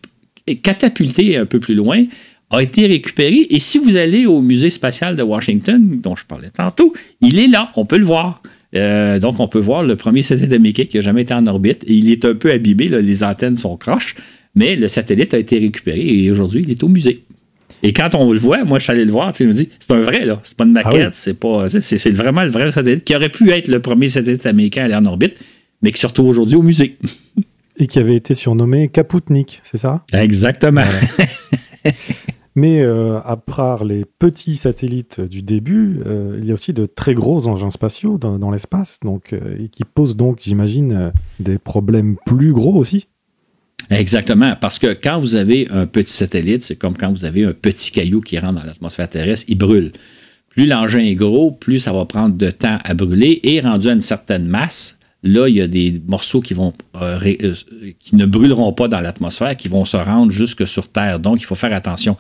catapulté 0.64 1.38
un 1.38 1.46
peu 1.46 1.60
plus 1.60 1.76
loin 1.76 2.06
a 2.50 2.62
été 2.62 2.88
récupéré. 2.88 3.48
Et 3.50 3.60
si 3.60 3.78
vous 3.78 3.96
allez 3.96 4.26
au 4.26 4.42
musée 4.42 4.70
spatial 4.70 5.16
de 5.16 5.24
Washington, 5.24 6.00
dont 6.02 6.16
je 6.16 6.26
parlais 6.26 6.50
tantôt, 6.50 6.94
il 7.22 7.40
est 7.40 7.48
là, 7.48 7.72
on 7.76 7.86
peut 7.86 7.98
le 7.98 8.06
voir. 8.06 8.42
Euh, 8.76 9.20
donc, 9.20 9.40
on 9.40 9.48
peut 9.48 9.60
voir 9.60 9.84
le 9.84 9.96
premier 9.96 10.22
satellite 10.22 10.54
américain 10.54 10.86
qui 10.86 10.98
n'a 10.98 11.02
jamais 11.02 11.24
été 11.24 11.34
en 11.34 11.48
orbite. 11.48 11.84
Et 11.88 11.94
il 11.94 12.12
est 12.12 12.26
un 12.26 12.36
peu 12.36 12.52
abîmé, 12.52 12.88
les 12.88 13.24
antennes 13.24 13.58
sont 13.58 13.78
croches, 13.78 14.16
mais 14.56 14.76
le 14.76 14.88
satellite 14.88 15.34
a 15.34 15.38
été 15.38 15.60
récupéré 15.60 16.06
et 16.06 16.32
aujourd'hui, 16.32 16.62
il 16.64 16.72
est 16.72 16.84
au 16.84 16.88
musée. 16.88 17.24
Et 17.82 17.94
quand 17.94 18.14
on 18.16 18.32
le 18.32 18.40
voit, 18.40 18.64
moi, 18.66 18.78
je 18.80 18.84
suis 18.84 18.92
allé 18.92 19.06
le 19.06 19.12
voir, 19.12 19.32
tu 19.32 19.48
me 19.48 19.54
dis, 19.54 19.70
c'est 19.80 19.92
un 19.92 20.02
vrai, 20.02 20.26
là. 20.26 20.40
C'est 20.44 20.58
pas 20.58 20.66
une 20.66 20.78
ah 20.78 20.84
maquette, 20.84 21.14
c'est 21.14 21.34
pas. 21.34 21.70
C'est 21.70 22.10
vraiment 22.10 22.44
le 22.44 22.50
vrai 22.50 22.72
satellite 22.72 23.06
qui 23.06 23.16
aurait 23.16 23.30
pu 23.30 23.52
être 23.52 23.70
le 23.70 23.80
premier 23.80 24.10
satellite 24.10 24.46
américain 24.46 24.82
à 24.82 24.86
aller 24.86 24.96
en 24.96 25.06
orbite, 25.06 25.40
mais 25.82 25.92
qui 25.92 26.00
se 26.00 26.08
retrouve 26.08 26.28
aujourd'hui 26.28 26.58
au 26.58 26.62
musée. 26.62 26.98
Et 27.78 27.88
qui 27.88 28.00
avait 28.00 28.16
été 28.16 28.34
surnommé 28.34 28.90
Kaputnik, 28.90 29.62
c'est 29.64 29.78
ça? 29.78 30.04
Exactement. 30.12 30.84
Mais 32.60 32.82
euh, 32.82 33.22
à 33.22 33.38
part 33.38 33.86
les 33.86 34.04
petits 34.04 34.58
satellites 34.58 35.22
du 35.22 35.42
début, 35.42 36.02
euh, 36.06 36.38
il 36.42 36.46
y 36.46 36.52
a 36.52 36.54
aussi 36.54 36.74
de 36.74 36.86
très 36.86 37.14
gros 37.14 37.48
engins 37.48 37.70
spatiaux 37.70 38.18
dans, 38.18 38.52
l'espace, 38.52 39.00
donc 39.02 39.32
euh, 39.32 39.66
qui 39.72 39.86
posent 39.86 40.18
donc, 40.18 40.40
j'imagine, 40.42 41.14
des 41.40 41.58
problèmes 41.58 42.18
plus 42.26 42.52
gros 42.52 42.76
aussi. 42.76 43.08
Exactement, 43.90 44.58
parce 44.60 44.78
que 44.78 44.94
quand 44.94 45.22
vous 45.22 45.38
avez 45.38 45.70
un 45.70 45.86
petit 45.86 46.12
satellite, 46.12 46.64
c'est 46.64 46.76
comme 46.76 46.98
quand 46.98 47.10
vous 47.10 47.24
avez 47.24 47.46
un 47.46 47.54
petit 47.54 47.92
caillou 47.92 48.20
qui 48.20 48.38
rentre 48.38 48.56
dans 48.56 48.66
l'atmosphère 48.66 49.08
terrestre, 49.08 49.46
il 49.48 49.58
brûle. 49.58 49.94
Plus 50.50 50.66
l'engin 50.66 51.00
est 51.00 51.16
gros, 51.16 51.52
plus 51.52 51.80
ça 51.80 51.94
va 51.94 52.04
prendre 52.04 52.36
de 52.36 52.52
temps 52.52 52.80
à 52.84 52.94
brûler 52.94 53.40
et 53.44 53.62
rendu 53.62 53.88
à 53.88 53.94
une 53.94 54.02
certaine 54.02 54.46
masse, 54.46 54.98
là, 55.24 55.48
il 55.48 55.56
y 55.56 55.62
a 55.62 55.68
des 55.68 56.02
morceaux 56.06 56.42
qui, 56.42 56.54
vont, 56.54 56.74
qui 58.00 58.16
ne 58.18 58.26
brûleront 58.26 58.74
pas 58.74 58.90
dans 58.90 59.00
l'atmosphère, 59.00 59.56
qui 59.56 59.70
vont 59.70 59.86
se 59.86 59.96
rendre 59.96 60.30
jusque 60.34 60.68
sur 60.68 60.90
Terre. 60.90 61.22
Donc, 61.22 61.40
il 61.40 61.46
faut 61.46 61.56
faire 61.56 61.74
attention. 61.74 62.18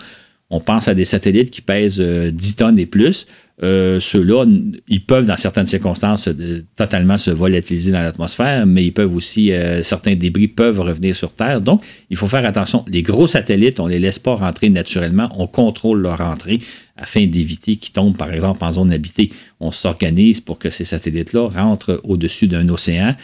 On 0.49 0.59
pense 0.59 0.87
à 0.87 0.95
des 0.95 1.05
satellites 1.05 1.51
qui 1.51 1.61
pèsent 1.61 1.99
10 1.99 2.01
euh, 2.01 2.31
tonnes 2.57 2.79
et 2.79 2.85
plus. 2.85 3.27
Euh, 3.61 3.99
ceux-là, 3.99 4.45
ils 4.87 5.03
peuvent, 5.05 5.25
dans 5.25 5.35
certaines 5.35 5.65
circonstances, 5.65 6.29
totalement 6.77 7.17
se 7.17 7.29
volatiliser 7.29 7.91
dans 7.91 7.99
l'atmosphère, 7.99 8.65
mais 8.65 8.85
ils 8.85 8.93
peuvent 8.93 9.13
aussi, 9.13 9.51
euh, 9.51 9.83
certains 9.83 10.15
débris 10.15 10.47
peuvent 10.47 10.79
revenir 10.79 11.15
sur 11.15 11.33
Terre. 11.33 11.59
Donc, 11.59 11.83
il 12.09 12.15
faut 12.15 12.27
faire 12.27 12.45
attention. 12.45 12.85
Les 12.87 13.03
gros 13.03 13.27
satellites, 13.27 13.79
on 13.79 13.87
ne 13.87 13.91
les 13.91 13.99
laisse 13.99 14.19
pas 14.19 14.35
rentrer 14.35 14.69
naturellement, 14.69 15.29
on 15.37 15.45
contrôle 15.45 16.01
leur 16.01 16.21
entrée 16.21 16.61
afin 16.95 17.25
d'éviter 17.27 17.75
qu'ils 17.75 17.93
tombent, 17.93 18.17
par 18.17 18.33
exemple, 18.33 18.63
en 18.63 18.71
zone 18.71 18.91
habitée. 18.91 19.29
On 19.59 19.71
s'organise 19.71 20.39
pour 20.39 20.57
que 20.57 20.69
ces 20.69 20.85
satellites-là 20.85 21.47
rentrent 21.49 21.99
au-dessus 22.05 22.47
d'un 22.47 22.67
océan, 22.69 23.15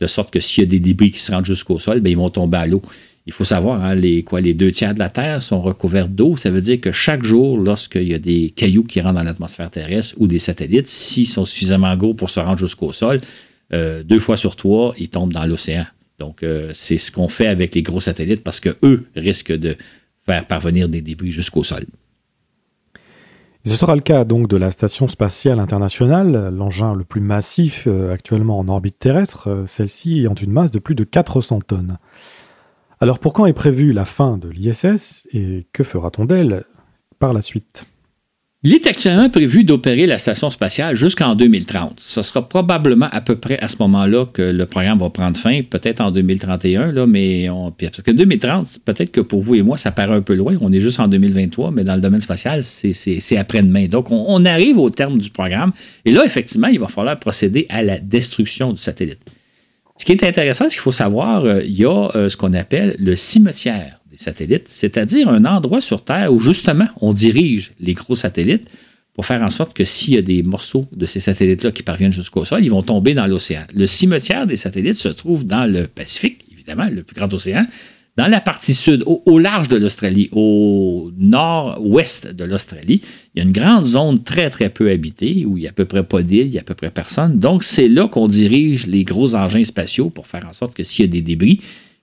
de 0.00 0.06
sorte 0.06 0.30
que 0.30 0.40
s'il 0.40 0.64
y 0.64 0.66
a 0.66 0.70
des 0.70 0.80
débris 0.80 1.10
qui 1.10 1.20
se 1.20 1.32
rendent 1.32 1.44
jusqu'au 1.44 1.78
sol, 1.78 2.00
bien, 2.00 2.12
ils 2.12 2.16
vont 2.16 2.30
tomber 2.30 2.58
à 2.58 2.66
l'eau. 2.66 2.82
Il 3.26 3.32
faut 3.32 3.44
savoir, 3.44 3.84
hein, 3.84 3.94
les, 3.94 4.22
quoi, 4.22 4.40
les 4.40 4.54
deux 4.54 4.72
tiers 4.72 4.94
de 4.94 4.98
la 4.98 5.10
Terre 5.10 5.42
sont 5.42 5.60
recouverts 5.60 6.08
d'eau. 6.08 6.36
Ça 6.36 6.50
veut 6.50 6.62
dire 6.62 6.80
que 6.80 6.90
chaque 6.90 7.22
jour, 7.22 7.58
lorsqu'il 7.58 8.08
y 8.08 8.14
a 8.14 8.18
des 8.18 8.50
cailloux 8.50 8.82
qui 8.82 9.00
rentrent 9.00 9.16
dans 9.16 9.22
l'atmosphère 9.22 9.70
terrestre 9.70 10.14
ou 10.18 10.26
des 10.26 10.38
satellites, 10.38 10.88
s'ils 10.88 11.28
sont 11.28 11.44
suffisamment 11.44 11.94
gros 11.96 12.14
pour 12.14 12.30
se 12.30 12.40
rendre 12.40 12.58
jusqu'au 12.58 12.92
sol, 12.92 13.20
euh, 13.72 14.02
deux 14.02 14.20
fois 14.20 14.36
sur 14.36 14.56
trois, 14.56 14.94
ils 14.98 15.10
tombent 15.10 15.32
dans 15.32 15.44
l'océan. 15.44 15.86
Donc, 16.18 16.42
euh, 16.42 16.70
c'est 16.74 16.98
ce 16.98 17.12
qu'on 17.12 17.28
fait 17.28 17.46
avec 17.46 17.74
les 17.74 17.82
gros 17.82 18.00
satellites 18.00 18.42
parce 18.42 18.58
qu'eux 18.58 19.06
risquent 19.14 19.56
de 19.56 19.76
faire 20.24 20.46
parvenir 20.46 20.88
des 20.88 21.02
débris 21.02 21.30
jusqu'au 21.30 21.62
sol. 21.62 21.84
Ce 23.64 23.76
sera 23.76 23.94
le 23.94 24.00
cas 24.00 24.24
donc 24.24 24.48
de 24.48 24.56
la 24.56 24.70
Station 24.70 25.06
spatiale 25.06 25.60
internationale, 25.60 26.48
l'engin 26.48 26.94
le 26.94 27.04
plus 27.04 27.20
massif 27.20 27.84
euh, 27.86 28.12
actuellement 28.12 28.58
en 28.58 28.68
orbite 28.68 28.98
terrestre, 28.98 29.64
celle-ci 29.66 30.20
ayant 30.20 30.34
une 30.34 30.50
masse 30.50 30.70
de 30.70 30.78
plus 30.78 30.94
de 30.94 31.04
400 31.04 31.60
tonnes. 31.60 31.98
Alors 33.02 33.18
pour 33.18 33.32
quand 33.32 33.46
est 33.46 33.54
prévue 33.54 33.94
la 33.94 34.04
fin 34.04 34.36
de 34.36 34.50
l'ISS 34.50 35.26
et 35.32 35.66
que 35.72 35.82
fera-t-on 35.82 36.26
d'elle 36.26 36.64
par 37.18 37.32
la 37.32 37.40
suite? 37.40 37.86
Il 38.62 38.74
est 38.74 38.86
actuellement 38.86 39.30
prévu 39.30 39.64
d'opérer 39.64 40.04
la 40.04 40.18
station 40.18 40.50
spatiale 40.50 40.94
jusqu'en 40.96 41.34
2030. 41.34 41.98
Ce 41.98 42.20
sera 42.20 42.46
probablement 42.46 43.08
à 43.10 43.22
peu 43.22 43.36
près 43.36 43.58
à 43.60 43.68
ce 43.68 43.76
moment-là 43.80 44.26
que 44.26 44.42
le 44.42 44.66
programme 44.66 44.98
va 44.98 45.08
prendre 45.08 45.38
fin, 45.38 45.62
peut-être 45.62 46.02
en 46.02 46.10
2031, 46.10 46.92
là, 46.92 47.06
mais 47.06 47.48
on, 47.48 47.70
parce 47.70 48.02
que 48.02 48.10
2030, 48.10 48.80
peut-être 48.84 49.12
que 49.12 49.22
pour 49.22 49.40
vous 49.40 49.54
et 49.54 49.62
moi, 49.62 49.78
ça 49.78 49.92
paraît 49.92 50.16
un 50.16 50.20
peu 50.20 50.34
loin. 50.34 50.56
On 50.60 50.70
est 50.70 50.80
juste 50.80 51.00
en 51.00 51.08
2023, 51.08 51.70
mais 51.70 51.84
dans 51.84 51.94
le 51.94 52.02
domaine 52.02 52.20
spatial, 52.20 52.62
c'est 52.62 53.36
après-demain. 53.38 53.86
Donc, 53.86 54.10
on, 54.10 54.26
on, 54.28 54.44
arrive 54.44 54.76
au 54.76 54.90
terme 54.90 55.16
du 55.16 55.30
programme. 55.30 55.72
Et 56.04 56.10
là, 56.10 56.26
effectivement, 56.26 56.68
il 56.68 56.80
va 56.80 56.88
falloir 56.88 57.18
procéder 57.18 57.64
à 57.70 57.82
la 57.82 57.98
destruction 57.98 58.74
du 58.74 58.82
satellite. 58.82 59.20
Ce 60.00 60.06
qui 60.06 60.12
est 60.12 60.24
intéressant, 60.24 60.64
c'est 60.64 60.70
qu'il 60.70 60.80
faut 60.80 60.92
savoir, 60.92 61.44
euh, 61.44 61.62
il 61.62 61.78
y 61.78 61.84
a 61.84 62.08
euh, 62.16 62.30
ce 62.30 62.36
qu'on 62.38 62.54
appelle 62.54 62.96
le 62.98 63.16
cimetière 63.16 64.00
des 64.10 64.16
satellites, 64.16 64.66
c'est-à-dire 64.66 65.28
un 65.28 65.44
endroit 65.44 65.82
sur 65.82 66.02
Terre 66.02 66.32
où 66.32 66.40
justement 66.40 66.86
on 67.02 67.12
dirige 67.12 67.72
les 67.80 67.92
gros 67.92 68.16
satellites 68.16 68.66
pour 69.12 69.26
faire 69.26 69.42
en 69.42 69.50
sorte 69.50 69.74
que 69.74 69.84
s'il 69.84 70.14
y 70.14 70.16
a 70.16 70.22
des 70.22 70.42
morceaux 70.42 70.88
de 70.96 71.04
ces 71.04 71.20
satellites-là 71.20 71.72
qui 71.72 71.82
parviennent 71.82 72.14
jusqu'au 72.14 72.46
sol, 72.46 72.64
ils 72.64 72.70
vont 72.70 72.82
tomber 72.82 73.12
dans 73.12 73.26
l'océan. 73.26 73.64
Le 73.74 73.86
cimetière 73.86 74.46
des 74.46 74.56
satellites 74.56 74.96
se 74.96 75.10
trouve 75.10 75.46
dans 75.46 75.70
le 75.70 75.86
Pacifique, 75.86 76.46
évidemment, 76.50 76.88
le 76.90 77.02
plus 77.02 77.14
grand 77.14 77.30
océan, 77.34 77.66
dans 78.20 78.26
la 78.26 78.42
partie 78.42 78.74
sud, 78.74 79.02
au, 79.06 79.38
large 79.38 79.68
de 79.68 79.78
l'Australie, 79.78 80.28
au 80.32 81.10
nord-ouest 81.16 82.26
de 82.26 82.44
l'Australie, 82.44 83.00
il 83.34 83.38
y 83.38 83.40
a 83.40 83.44
une 83.44 83.52
grande 83.52 83.86
zone 83.86 84.22
très, 84.22 84.50
très 84.50 84.68
peu 84.68 84.90
habitée 84.90 85.46
où 85.46 85.56
il 85.56 85.62
n'y 85.62 85.66
a 85.66 85.70
à 85.70 85.72
peu 85.72 85.86
près 85.86 86.02
pas 86.02 86.20
d'îles, 86.20 86.48
il 86.48 86.50
n'y 86.50 86.58
a 86.58 86.60
à 86.60 86.64
peu 86.64 86.74
près 86.74 86.90
personne. 86.90 87.38
Donc, 87.38 87.64
c'est 87.64 87.88
là 87.88 88.08
qu'on 88.08 88.28
dirige 88.28 88.86
les 88.86 89.04
gros 89.04 89.34
engins 89.34 89.64
spatiaux 89.64 90.10
pour 90.10 90.26
faire 90.26 90.46
en 90.46 90.52
sorte 90.52 90.74
que 90.74 90.84
s'il 90.84 91.06
y 91.06 91.08
a 91.08 91.10
des 91.10 91.22
débris 91.22 91.60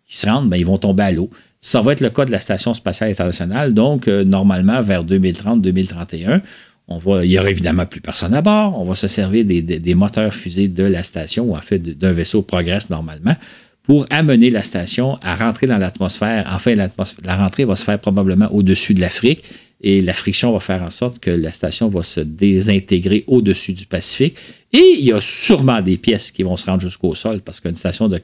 qui 0.08 0.18
se 0.18 0.26
rendent, 0.26 0.50
ben, 0.50 0.58
ils 0.58 0.66
vont 0.66 0.80
tomber 0.80 1.04
à 1.04 1.12
l'eau. 1.12 1.30
Ça 1.62 1.82
va 1.82 1.92
être 1.92 2.02
le 2.02 2.10
cas 2.10 2.26
de 2.26 2.32
la 2.32 2.40
Station 2.40 2.74
spatiale 2.74 3.12
internationale. 3.12 3.76
Donc, 3.76 4.08
euh, 4.08 4.24
normalement, 4.24 4.82
vers 4.82 5.06
2030-2031, 5.06 6.42
On 6.88 7.00
il 7.22 7.30
y 7.30 7.38
aura 7.38 7.52
évidemment 7.52 7.86
plus 7.86 8.02
personne 8.02 8.34
à 8.34 8.42
bord. 8.42 8.82
On 8.82 8.86
va 8.86 8.96
se 8.96 9.08
servir 9.08 9.46
des, 9.46 9.94
moteurs 9.94 10.34
fusées 10.34 10.68
de 10.68 10.84
la 10.84 11.04
station, 11.04 11.52
ou 11.52 11.56
en 11.56 11.62
fait 11.62 11.78
d'un 11.78 12.12
vaisseau 12.12 12.42
progresse 12.42 12.90
normalement, 12.90 13.36
pour 13.88 14.06
amener 14.10 14.50
la 14.50 14.64
station 14.64 15.18
à 15.22 15.36
rentrer 15.36 15.66
dans 15.66 15.78
l'atmosphère. 15.78 16.48
Enfin, 16.54 16.76
la 16.76 17.36
rentrée 17.38 17.64
va 17.64 17.76
se 17.78 17.86
faire 17.86 17.98
probablement 17.98 18.48
au-dessus 18.52 18.94
de 18.94 19.00
l'Afrique 19.00 19.44
et 19.82 20.02
la 20.02 20.14
friction 20.14 20.52
va 20.52 20.60
faire 20.60 20.84
en 20.84 20.90
sorte 20.90 21.20
que 21.20 21.32
la 21.32 21.54
station 21.54 21.88
va 21.88 22.04
se 22.04 22.20
désintégrer 22.20 23.24
au-dessus 23.28 23.72
du 23.74 23.86
Pacifique. 23.86 24.36
Et 24.74 24.96
il 25.00 25.06
y 25.06 25.14
a 25.14 25.22
sûrement 25.22 25.82
des 25.82 25.98
pièces 25.98 26.32
qui 26.32 26.44
vont 26.44 26.58
se 26.58 26.66
rendre 26.66 26.82
jusqu'au 26.82 27.16
sol 27.16 27.40
parce 27.40 27.62
qu'une 27.62 27.78
station 27.78 28.10
de 28.10 28.20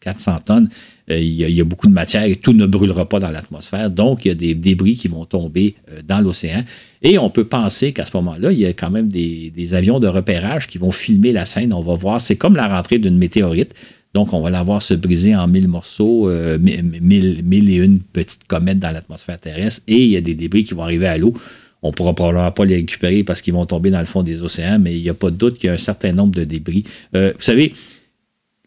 400 0.00 0.36
tonnes, 0.44 0.68
euh, 1.10 1.18
il, 1.18 1.34
y 1.34 1.60
a, 1.60 1.64
beaucoup 1.64 1.86
de 1.86 1.92
matière 1.92 2.24
et 2.24 2.36
tout 2.36 2.52
ne 2.52 2.66
brûlera 2.66 3.08
pas 3.08 3.20
dans 3.20 3.30
l'atmosphère. 3.30 3.90
Donc, 3.90 4.24
il 4.24 4.28
y 4.28 4.30
a 4.32 4.34
des 4.34 4.54
débris 4.54 4.96
qui 4.96 5.08
vont 5.08 5.26
tomber 5.26 5.76
euh, 5.90 6.00
dans 6.06 6.20
l'océan. 6.20 6.64
Et 7.02 7.18
on 7.18 7.30
peut 7.30 7.44
penser 7.44 7.92
qu'à 7.92 8.04
ce 8.04 8.16
moment-là, 8.16 8.50
il 8.50 8.58
y 8.58 8.66
a 8.66 8.72
quand 8.72 8.90
même 8.90 9.08
des, 9.08 9.74
avions 9.74 10.00
de 10.00 10.08
repérage 10.08 10.66
qui 10.66 10.78
vont 10.78 10.90
filmer 10.90 11.32
la 11.32 11.44
scène. 11.44 11.72
On 11.72 11.82
va 11.82 11.94
voir, 11.94 12.20
c'est 12.20 12.36
comme 12.36 12.56
la 12.56 12.66
rentrée 12.66 12.98
d'une 12.98 13.16
météorite. 13.16 13.74
Donc, 14.18 14.32
on 14.32 14.40
va 14.40 14.50
la 14.50 14.64
voir 14.64 14.82
se 14.82 14.94
briser 14.94 15.36
en 15.36 15.46
mille 15.46 15.68
morceaux, 15.68 16.28
euh, 16.28 16.58
mille, 16.58 17.44
mille, 17.44 17.70
et 17.70 17.76
une 17.76 18.00
petites 18.00 18.48
comètes 18.48 18.80
dans 18.80 18.90
l'atmosphère 18.90 19.38
terrestre, 19.38 19.80
et 19.86 20.04
il 20.06 20.10
y 20.10 20.16
a 20.16 20.20
des 20.20 20.34
débris 20.34 20.64
qui 20.64 20.74
vont 20.74 20.82
arriver 20.82 21.06
à 21.06 21.16
l'eau. 21.18 21.34
On 21.82 21.90
ne 21.90 21.92
pourra 21.92 22.16
probablement 22.16 22.50
pas 22.50 22.64
les 22.64 22.74
récupérer 22.74 23.22
parce 23.22 23.40
qu'ils 23.42 23.54
vont 23.54 23.64
tomber 23.64 23.90
dans 23.90 24.00
le 24.00 24.06
fond 24.06 24.24
des 24.24 24.42
océans, 24.42 24.80
mais 24.80 24.98
il 24.98 25.02
n'y 25.04 25.08
a 25.08 25.14
pas 25.14 25.30
de 25.30 25.36
doute 25.36 25.58
qu'il 25.58 25.68
y 25.68 25.70
a 25.70 25.74
un 25.74 25.78
certain 25.78 26.10
nombre 26.10 26.34
de 26.34 26.42
débris. 26.42 26.82
Euh, 27.14 27.32
vous 27.36 27.44
savez, 27.44 27.74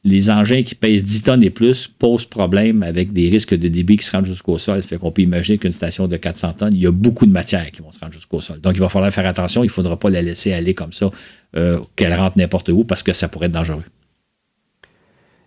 les 0.06 0.30
engins 0.30 0.64
qui 0.64 0.74
pèsent 0.74 1.04
10 1.04 1.24
tonnes 1.24 1.44
et 1.44 1.50
plus 1.50 1.90
posent 2.00 2.24
problème 2.24 2.82
avec 2.82 3.12
des 3.12 3.28
risques 3.28 3.54
de 3.54 3.68
débris 3.68 3.98
qui 3.98 4.06
se 4.06 4.14
rendent 4.14 4.24
jusqu'au 4.24 4.58
sol. 4.58 4.82
Ça 4.82 4.88
fait 4.88 4.98
qu'on 4.98 5.12
peut 5.12 5.22
imaginer 5.22 5.58
qu'une 5.58 5.74
station 5.74 6.08
de 6.08 6.16
400 6.16 6.54
tonnes, 6.54 6.74
il 6.74 6.82
y 6.82 6.88
a 6.88 6.92
beaucoup 6.92 7.26
de 7.26 7.34
matière 7.34 7.70
qui 7.72 7.82
vont 7.82 7.92
se 7.92 8.00
rendre 8.00 8.14
jusqu'au 8.14 8.40
sol. 8.40 8.62
Donc, 8.62 8.76
il 8.76 8.80
va 8.80 8.88
falloir 8.88 9.12
faire 9.12 9.28
attention. 9.28 9.66
Il 9.66 9.68
ne 9.68 9.72
faudra 9.72 10.00
pas 10.00 10.10
la 10.10 10.22
laisser 10.22 10.54
aller 10.54 10.74
comme 10.74 10.94
ça, 10.94 11.12
euh, 11.58 11.82
qu'elle 11.98 12.14
rentre 12.14 12.38
n'importe 12.38 12.70
où 12.70 12.86
parce 12.86 13.04
que 13.04 13.12
ça 13.12 13.28
pourrait 13.28 13.48
être 13.48 13.52
dangereux. 13.52 13.84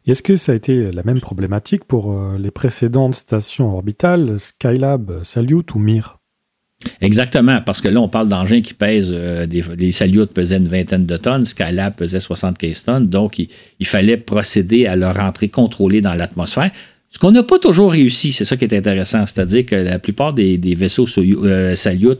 Est-ce 0.06 0.22
que 0.22 0.36
ça 0.36 0.52
a 0.52 0.54
été 0.54 0.92
la 0.92 1.02
même 1.02 1.20
problématique 1.20 1.84
pour 1.84 2.12
euh, 2.12 2.36
les 2.38 2.50
précédentes 2.50 3.14
stations 3.14 3.74
orbitales, 3.74 4.38
Skylab, 4.38 5.24
Salyut 5.24 5.64
ou 5.74 5.78
Mir? 5.78 6.18
Exactement, 7.00 7.62
parce 7.62 7.80
que 7.80 7.88
là, 7.88 8.02
on 8.02 8.08
parle 8.10 8.28
d'engins 8.28 8.60
qui 8.60 8.74
pèsent, 8.74 9.14
euh, 9.14 9.46
des, 9.46 9.64
les 9.78 9.92
Salyut 9.92 10.26
pesaient 10.26 10.58
une 10.58 10.68
vingtaine 10.68 11.06
de 11.06 11.16
tonnes, 11.16 11.46
Skylab 11.46 11.94
pesait 11.94 12.20
75 12.20 12.84
tonnes, 12.84 13.06
donc 13.06 13.38
il, 13.38 13.86
fallait 13.86 14.18
procéder 14.18 14.86
à 14.86 14.94
leur 14.94 15.18
entrée 15.20 15.48
contrôlée 15.48 16.02
dans 16.02 16.12
l'atmosphère. 16.12 16.70
Ce 17.08 17.18
qu'on 17.18 17.30
n'a 17.30 17.42
pas 17.42 17.58
toujours 17.58 17.92
réussi, 17.92 18.34
c'est 18.34 18.44
ça 18.44 18.58
qui 18.58 18.66
est 18.66 18.76
intéressant, 18.76 19.24
c'est-à-dire 19.24 19.64
que 19.64 19.76
la 19.76 19.98
plupart 19.98 20.34
des, 20.34 20.58
vaisseaux 20.74 21.06
euh, 21.16 21.74
Salyut 21.76 22.18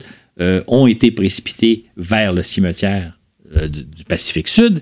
ont 0.67 0.87
été 0.87 1.11
précipités 1.11 1.85
vers 1.99 2.33
le 2.33 2.43
cimetière 2.43 3.19
du 3.69 4.05
Pacifique 4.09 4.49
Sud. 4.49 4.81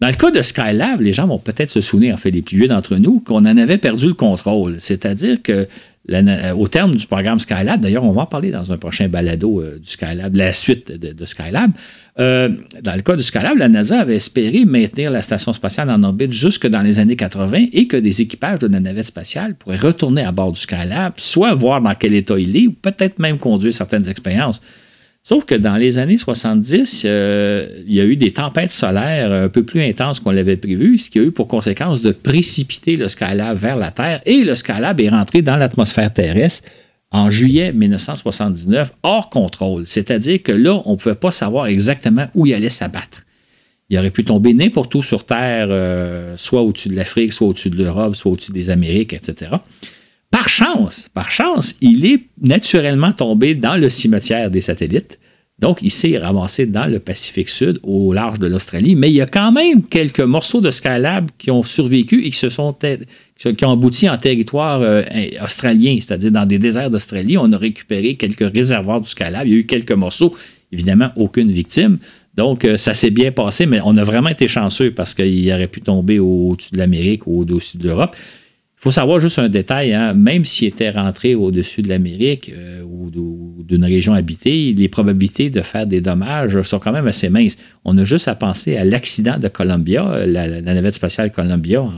Dans 0.00 0.08
le 0.08 0.14
cas 0.14 0.30
de 0.30 0.42
Skylab, 0.42 1.00
les 1.00 1.14
gens 1.14 1.26
vont 1.26 1.38
peut-être 1.38 1.70
se 1.70 1.80
souvenir, 1.80 2.14
en 2.14 2.18
fait, 2.18 2.30
les 2.30 2.42
plus 2.42 2.58
vieux 2.58 2.68
d'entre 2.68 2.96
nous, 2.96 3.20
qu'on 3.20 3.38
en 3.38 3.56
avait 3.56 3.78
perdu 3.78 4.08
le 4.08 4.14
contrôle. 4.14 4.76
C'est-à-dire 4.78 5.40
que 5.42 5.66
euh, 6.12 6.52
au 6.52 6.68
terme 6.68 6.94
du 6.94 7.06
programme 7.06 7.38
Skylab, 7.38 7.80
d'ailleurs, 7.80 8.04
on 8.04 8.12
va 8.12 8.22
en 8.22 8.26
parler 8.26 8.50
dans 8.50 8.70
un 8.72 8.76
prochain 8.76 9.08
balado 9.08 9.60
euh, 9.60 9.78
du 9.78 9.88
Skylab, 9.88 10.36
la 10.36 10.52
suite 10.52 10.92
de, 10.92 11.24
Skylab. 11.24 11.72
Euh, 12.20 12.50
dans 12.82 12.94
le 12.94 13.00
cas 13.00 13.16
du 13.16 13.22
Skylab, 13.22 13.56
la 13.56 13.68
NASA 13.68 14.00
avait 14.00 14.16
espéré 14.16 14.66
maintenir 14.66 15.10
la 15.10 15.22
station 15.22 15.52
spatiale 15.52 15.90
en 15.90 16.02
orbite 16.02 16.32
jusque 16.32 16.66
dans 16.66 16.82
les 16.82 16.98
années 16.98 17.16
80 17.16 17.66
et 17.72 17.86
que 17.86 17.96
des 17.96 18.20
équipages 18.20 18.60
de 18.60 18.68
la 18.68 18.80
navette 18.80 19.06
spatiale 19.06 19.54
pourraient 19.54 19.76
retourner 19.76 20.22
à 20.22 20.30
bord 20.30 20.52
du 20.52 20.60
Skylab, 20.60 21.14
soit 21.16 21.54
voir 21.54 21.80
dans 21.80 21.94
quel 21.94 22.14
état 22.14 22.38
il 22.38 22.56
est, 22.56 22.66
ou 22.66 22.72
peut-être 22.72 23.18
même 23.18 23.38
conduire 23.38 23.72
certaines 23.72 24.08
expériences. 24.08 24.60
Sauf 25.28 25.44
que 25.44 25.56
dans 25.56 25.74
les 25.74 25.98
années 25.98 26.18
70, 26.18 27.02
euh, 27.04 27.82
il 27.84 27.92
y 27.92 28.00
a 28.00 28.04
eu 28.04 28.14
des 28.14 28.32
tempêtes 28.32 28.70
solaires 28.70 29.32
un 29.32 29.48
peu 29.48 29.64
plus 29.64 29.82
intenses 29.82 30.20
qu'on 30.20 30.30
l'avait 30.30 30.56
prévu, 30.56 30.98
ce 30.98 31.10
qui 31.10 31.18
a 31.18 31.22
eu 31.22 31.32
pour 31.32 31.48
conséquence 31.48 32.00
de 32.00 32.12
précipiter 32.12 32.94
le 32.94 33.08
Skylab 33.08 33.58
vers 33.58 33.74
la 33.74 33.90
Terre 33.90 34.20
et 34.24 34.44
le 34.44 34.54
Skylab 34.54 35.00
est 35.00 35.08
rentré 35.08 35.42
dans 35.42 35.56
l'atmosphère 35.56 36.12
terrestre 36.12 36.68
en 37.10 37.28
juillet 37.28 37.72
1979 37.72 38.92
hors 39.02 39.28
contrôle. 39.28 39.84
C'est-à-dire 39.84 40.44
que 40.44 40.52
là, 40.52 40.80
on 40.84 40.92
ne 40.92 40.96
pouvait 40.96 41.16
pas 41.16 41.32
savoir 41.32 41.66
exactement 41.66 42.28
où 42.36 42.46
il 42.46 42.54
allait 42.54 42.70
s'abattre. 42.70 43.24
Il 43.90 43.98
aurait 43.98 44.12
pu 44.12 44.22
tomber 44.22 44.54
n'importe 44.54 44.94
où 44.94 45.02
sur 45.02 45.26
Terre, 45.26 45.66
euh, 45.70 46.36
soit 46.36 46.62
au-dessus 46.62 46.90
de 46.90 46.94
l'Afrique, 46.94 47.32
soit 47.32 47.48
au-dessus 47.48 47.70
de 47.70 47.82
l'Europe, 47.82 48.14
soit 48.14 48.30
au-dessus 48.30 48.52
des 48.52 48.70
Amériques, 48.70 49.12
etc. 49.12 49.50
Par 50.36 50.50
chance, 50.50 51.08
par 51.14 51.30
chance, 51.30 51.76
il 51.80 52.04
est 52.04 52.24
naturellement 52.42 53.10
tombé 53.10 53.54
dans 53.54 53.78
le 53.78 53.88
cimetière 53.88 54.50
des 54.50 54.60
satellites. 54.60 55.18
Donc, 55.58 55.78
il 55.80 55.90
s'est 55.90 56.18
ramassé 56.18 56.66
dans 56.66 56.84
le 56.84 56.98
Pacifique 56.98 57.48
Sud, 57.48 57.78
au 57.82 58.12
large 58.12 58.38
de 58.38 58.46
l'Australie, 58.46 58.96
mais 58.96 59.08
il 59.08 59.14
y 59.14 59.22
a 59.22 59.26
quand 59.26 59.50
même 59.50 59.82
quelques 59.82 60.20
morceaux 60.20 60.60
de 60.60 60.70
Skylab 60.70 61.30
qui 61.38 61.50
ont 61.50 61.62
survécu 61.62 62.22
et 62.22 62.30
qui 62.30 62.36
se 62.36 62.50
sont 62.50 62.76
qui 63.38 63.64
ont 63.64 63.72
abouti 63.72 64.10
en 64.10 64.18
territoire 64.18 64.82
euh, 64.82 65.02
australien, 65.42 65.96
c'est-à-dire 66.02 66.32
dans 66.32 66.44
des 66.44 66.58
déserts 66.58 66.90
d'Australie. 66.90 67.38
On 67.38 67.50
a 67.52 67.56
récupéré 67.56 68.16
quelques 68.16 68.52
réservoirs 68.54 69.00
du 69.00 69.08
Skylab. 69.08 69.46
Il 69.46 69.52
y 69.54 69.56
a 69.56 69.58
eu 69.60 69.64
quelques 69.64 69.92
morceaux, 69.92 70.34
évidemment, 70.70 71.12
aucune 71.16 71.50
victime. 71.50 71.96
Donc, 72.34 72.66
euh, 72.66 72.76
ça 72.76 72.92
s'est 72.92 73.08
bien 73.08 73.32
passé, 73.32 73.64
mais 73.64 73.80
on 73.82 73.96
a 73.96 74.04
vraiment 74.04 74.28
été 74.28 74.48
chanceux 74.48 74.90
parce 74.90 75.14
qu'il 75.14 75.50
aurait 75.50 75.66
pu 75.66 75.80
tomber 75.80 76.18
au-dessus 76.18 76.72
de 76.72 76.78
l'Amérique 76.78 77.26
ou 77.26 77.40
au-dessus 77.40 77.78
de 77.78 77.88
l'Europe. 77.88 78.14
Il 78.78 78.82
faut 78.82 78.90
savoir 78.90 79.20
juste 79.20 79.38
un 79.38 79.48
détail, 79.48 79.94
hein, 79.94 80.12
même 80.12 80.44
s'il 80.44 80.68
était 80.68 80.90
rentré 80.90 81.34
au-dessus 81.34 81.82
de 81.82 81.88
l'Amérique 81.88 82.52
euh, 82.54 82.82
ou 82.82 83.10
d'une 83.66 83.84
région 83.84 84.12
habitée, 84.12 84.72
les 84.72 84.88
probabilités 84.88 85.50
de 85.50 85.60
faire 85.60 85.86
des 85.86 86.00
dommages 86.00 86.60
sont 86.62 86.78
quand 86.78 86.92
même 86.92 87.06
assez 87.06 87.30
minces. 87.30 87.56
On 87.84 87.96
a 87.98 88.04
juste 88.04 88.28
à 88.28 88.34
penser 88.34 88.76
à 88.76 88.84
l'accident 88.84 89.38
de 89.38 89.48
Columbia, 89.48 90.24
la, 90.26 90.60
navette 90.60 90.94
spatiale 90.94 91.32
Columbia 91.32 91.82
en, 91.82 91.92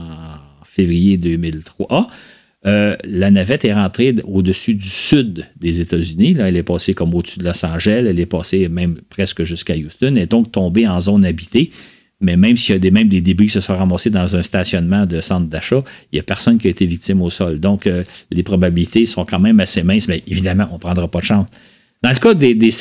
février 0.63 1.17
2003. 1.17 2.07
Euh, 2.65 2.95
la 3.03 3.31
navette 3.31 3.65
est 3.65 3.73
rentrée 3.73 4.15
au-dessus 4.25 4.75
du 4.75 4.89
sud 4.89 5.45
des 5.59 5.79
États-Unis. 5.81 6.35
elle 6.39 6.57
est 6.57 6.63
passée 6.63 6.93
comme 6.93 7.13
au-dessus 7.13 7.39
de 7.39 7.45
Los 7.45 7.65
Angeles, 7.65 8.05
elle 8.07 8.19
est 8.19 8.25
passée 8.25 8.67
même 8.67 8.99
presque 9.09 9.43
jusqu'à 9.43 9.75
Houston, 9.75 10.15
et 10.15 10.25
donc 10.25 10.51
tombée 10.51 10.87
en 10.87 10.99
zone 10.99 11.25
habitée. 11.25 11.71
Mais 12.21 12.35
même 12.35 12.57
s'il 12.57 12.73
y 12.73 12.75
a 12.75 12.79
des, 12.79 12.91
même 12.91 13.07
des 13.07 13.21
débris 13.21 13.45
qui 13.45 13.53
se 13.53 13.61
sont 13.61 13.77
ramassés 13.77 14.09
dans 14.09 14.35
un 14.35 14.43
stationnement 14.43 15.05
de 15.05 15.21
centre 15.21 15.47
d'achat, 15.47 15.83
il 16.11 16.15
n'y 16.15 16.19
a 16.19 16.23
personne 16.23 16.57
qui 16.57 16.67
a 16.67 16.69
été 16.69 16.85
victime 16.85 17.21
au 17.21 17.29
sol. 17.29 17.59
Donc, 17.59 17.87
euh, 17.87 18.03
les 18.31 18.43
probabilités 18.43 19.05
sont 19.05 19.25
quand 19.25 19.39
même 19.39 19.59
assez 19.59 19.83
minces, 19.83 20.07
mais 20.07 20.21
évidemment, 20.27 20.67
on 20.71 20.75
ne 20.75 20.79
prendra 20.79 21.07
pas 21.07 21.19
de 21.19 21.25
chance. 21.25 21.47
Dans 22.01 22.11
le 22.11 22.15
cas 22.15 22.33
des, 22.33 22.55
des 22.55 22.71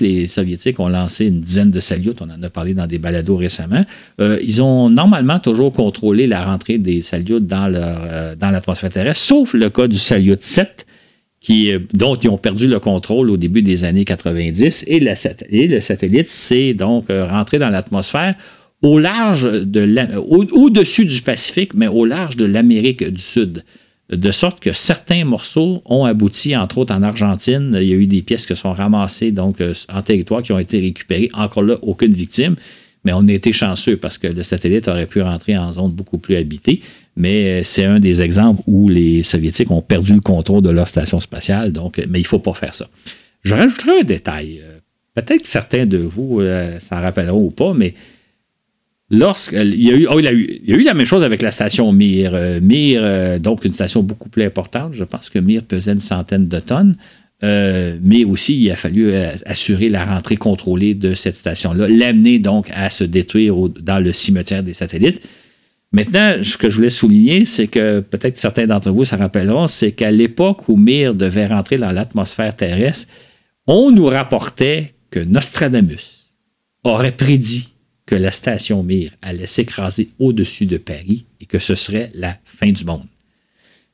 les 0.00 0.26
Soviétiques 0.26 0.80
ont 0.80 0.88
lancé 0.88 1.26
une 1.26 1.40
dizaine 1.40 1.70
de 1.70 1.80
Salyut, 1.80 2.14
on 2.20 2.28
en 2.28 2.42
a 2.42 2.50
parlé 2.50 2.74
dans 2.74 2.86
des 2.86 2.98
balados 2.98 3.36
récemment. 3.36 3.84
Euh, 4.20 4.38
ils 4.42 4.62
ont 4.62 4.90
normalement 4.90 5.38
toujours 5.38 5.72
contrôlé 5.72 6.26
la 6.26 6.44
rentrée 6.44 6.76
des 6.76 7.00
Salyut 7.00 7.40
dans, 7.40 7.72
euh, 7.74 8.34
dans 8.36 8.50
l'atmosphère 8.50 8.90
terrestre, 8.90 9.22
sauf 9.22 9.54
le 9.54 9.70
cas 9.70 9.88
du 9.88 9.98
Salyut 9.98 10.40
7, 10.40 10.86
qui, 11.40 11.72
dont 11.94 12.16
ils 12.16 12.28
ont 12.28 12.36
perdu 12.36 12.66
le 12.66 12.78
contrôle 12.78 13.30
au 13.30 13.38
début 13.38 13.62
des 13.62 13.84
années 13.84 14.04
90. 14.04 14.84
Et, 14.86 14.96
et 14.96 15.68
le 15.68 15.80
satellite 15.80 16.28
s'est 16.28 16.74
donc 16.74 17.06
rentré 17.08 17.58
dans 17.58 17.70
l'atmosphère 17.70 18.34
au 18.82 18.98
large 18.98 19.50
de 19.50 20.16
au-dessus 20.18 21.04
du 21.04 21.22
Pacifique, 21.22 21.74
mais 21.74 21.88
au 21.88 22.04
large 22.04 22.36
de 22.36 22.44
l'Amérique 22.44 23.04
du 23.04 23.20
Sud. 23.20 23.64
De 24.10 24.30
sorte 24.30 24.60
que 24.60 24.72
certains 24.72 25.24
morceaux 25.24 25.82
ont 25.84 26.04
abouti, 26.04 26.56
entre 26.56 26.78
autres 26.78 26.94
en 26.94 27.02
Argentine. 27.02 27.76
Il 27.80 27.88
y 27.88 27.92
a 27.92 27.96
eu 27.96 28.06
des 28.06 28.22
pièces 28.22 28.46
qui 28.46 28.54
sont 28.54 28.72
ramassées 28.72 29.32
donc 29.32 29.60
euh, 29.60 29.74
en 29.92 30.00
territoire 30.00 30.44
qui 30.44 30.52
ont 30.52 30.60
été 30.60 30.78
récupérées. 30.78 31.28
Encore 31.34 31.64
là, 31.64 31.76
aucune 31.82 32.12
victime. 32.12 32.54
Mais 33.04 33.12
on 33.12 33.26
a 33.26 33.32
été 33.32 33.50
chanceux 33.50 33.96
parce 33.96 34.18
que 34.18 34.28
le 34.28 34.44
satellite 34.44 34.86
aurait 34.86 35.06
pu 35.06 35.22
rentrer 35.22 35.58
en 35.58 35.72
zone 35.72 35.90
beaucoup 35.90 36.18
plus 36.18 36.36
habitée. 36.36 36.82
Mais 37.16 37.60
euh, 37.60 37.62
c'est 37.64 37.84
un 37.84 37.98
des 37.98 38.22
exemples 38.22 38.62
où 38.68 38.88
les 38.88 39.24
Soviétiques 39.24 39.72
ont 39.72 39.82
perdu 39.82 40.14
le 40.14 40.20
contrôle 40.20 40.62
de 40.62 40.70
leur 40.70 40.86
station 40.86 41.18
spatiale. 41.18 41.72
Donc, 41.72 42.00
mais 42.08 42.20
il 42.20 42.22
ne 42.22 42.28
faut 42.28 42.38
pas 42.38 42.54
faire 42.54 42.74
ça. 42.74 42.88
Je 43.42 43.54
rajouterai 43.54 44.00
un 44.02 44.04
détail. 44.04 44.60
Euh, 44.62 44.78
peut-être 45.16 45.42
que 45.42 45.48
certains 45.48 45.86
de 45.86 45.98
vous 45.98 46.42
s'en 46.78 47.00
rappelleront 47.00 47.46
ou 47.46 47.50
pas, 47.50 47.74
mais 47.74 47.94
Lorsqu'il 49.10 49.74
y, 49.80 50.06
oh, 50.08 50.18
il, 50.18 50.24
y 50.24 50.28
a 50.72 50.76
eu 50.76 50.82
la 50.82 50.94
même 50.94 51.06
chose 51.06 51.22
avec 51.22 51.40
la 51.40 51.52
station 51.52 51.92
Mir. 51.92 52.34
Euh, 52.34 52.60
Mir, 52.60 53.00
euh, 53.02 53.38
donc 53.38 53.64
une 53.64 53.72
station 53.72 54.02
beaucoup 54.02 54.28
plus 54.28 54.42
importante. 54.42 54.94
Je 54.94 55.04
pense 55.04 55.30
que 55.30 55.38
Mir 55.38 55.62
pesait 55.62 55.92
une 55.92 56.00
centaine 56.00 56.48
de 56.48 56.58
tonnes. 56.58 56.96
Euh, 57.44 57.98
mais 58.02 58.24
aussi, 58.24 58.60
il 58.60 58.70
a 58.70 58.76
fallu 58.76 59.14
assurer 59.44 59.90
la 59.90 60.04
rentrée 60.04 60.36
contrôlée 60.36 60.94
de 60.94 61.14
cette 61.14 61.36
station-là, 61.36 61.86
l'amener 61.86 62.38
donc 62.38 62.70
à 62.72 62.88
se 62.88 63.04
détruire 63.04 63.54
dans 63.80 64.02
le 64.02 64.12
cimetière 64.12 64.62
des 64.62 64.72
satellites. 64.72 65.20
Maintenant, 65.92 66.36
ce 66.42 66.56
que 66.56 66.70
je 66.70 66.76
voulais 66.76 66.90
souligner, 66.90 67.44
c'est 67.44 67.68
que 67.68 68.00
peut-être 68.00 68.38
certains 68.38 68.66
d'entre 68.66 68.90
vous 68.90 69.04
se 69.04 69.14
rappelleront, 69.14 69.66
c'est 69.66 69.92
qu'à 69.92 70.10
l'époque 70.10 70.68
où 70.68 70.76
Mir 70.76 71.14
devait 71.14 71.46
rentrer 71.46 71.76
dans 71.76 71.92
l'atmosphère 71.92 72.56
terrestre, 72.56 73.06
on 73.66 73.90
nous 73.92 74.06
rapportait 74.06 74.94
que 75.10 75.20
Nostradamus 75.20 76.32
aurait 76.84 77.12
prédit 77.12 77.75
que 78.06 78.14
la 78.14 78.30
station 78.30 78.82
Mir 78.82 79.10
allait 79.20 79.46
s'écraser 79.46 80.08
au-dessus 80.18 80.66
de 80.66 80.78
Paris 80.78 81.26
et 81.40 81.46
que 81.46 81.58
ce 81.58 81.74
serait 81.74 82.10
la 82.14 82.36
fin 82.44 82.70
du 82.70 82.84
monde. 82.84 83.04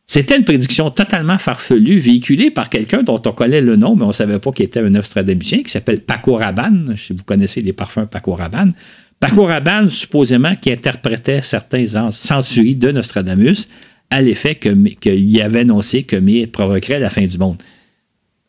C'était 0.06 0.36
une 0.36 0.44
prédiction 0.44 0.90
totalement 0.90 1.38
farfelue, 1.38 1.98
véhiculée 1.98 2.50
par 2.50 2.68
quelqu'un 2.68 3.02
dont 3.02 3.22
on 3.24 3.32
connaît 3.32 3.62
le 3.62 3.76
nom, 3.76 3.96
mais 3.96 4.04
on 4.04 4.08
ne 4.08 4.12
savait 4.12 4.38
pas 4.38 4.50
qu'il 4.52 4.66
était 4.66 4.80
un 4.80 4.90
Nostradamusien, 4.90 5.62
qui 5.62 5.70
s'appelle 5.70 6.00
Paco 6.02 6.36
Rabanne. 6.36 6.94
Si 6.98 7.14
vous 7.14 7.24
connaissez 7.24 7.62
les 7.62 7.72
parfums 7.72 8.06
Paco 8.10 8.34
Rabanne. 8.34 8.72
Paco 9.20 9.44
Rabanne, 9.44 9.88
supposément, 9.88 10.54
qui 10.56 10.70
interprétait 10.70 11.40
certains 11.40 11.86
centuries 12.10 12.76
de 12.76 12.90
Nostradamus 12.90 13.68
à 14.10 14.20
l'effet 14.20 14.56
qu'il 14.56 15.40
avait 15.40 15.60
annoncé 15.60 16.02
que 16.02 16.16
Mir 16.16 16.48
provoquerait 16.48 16.98
la 16.98 17.08
fin 17.08 17.24
du 17.24 17.38
monde 17.38 17.56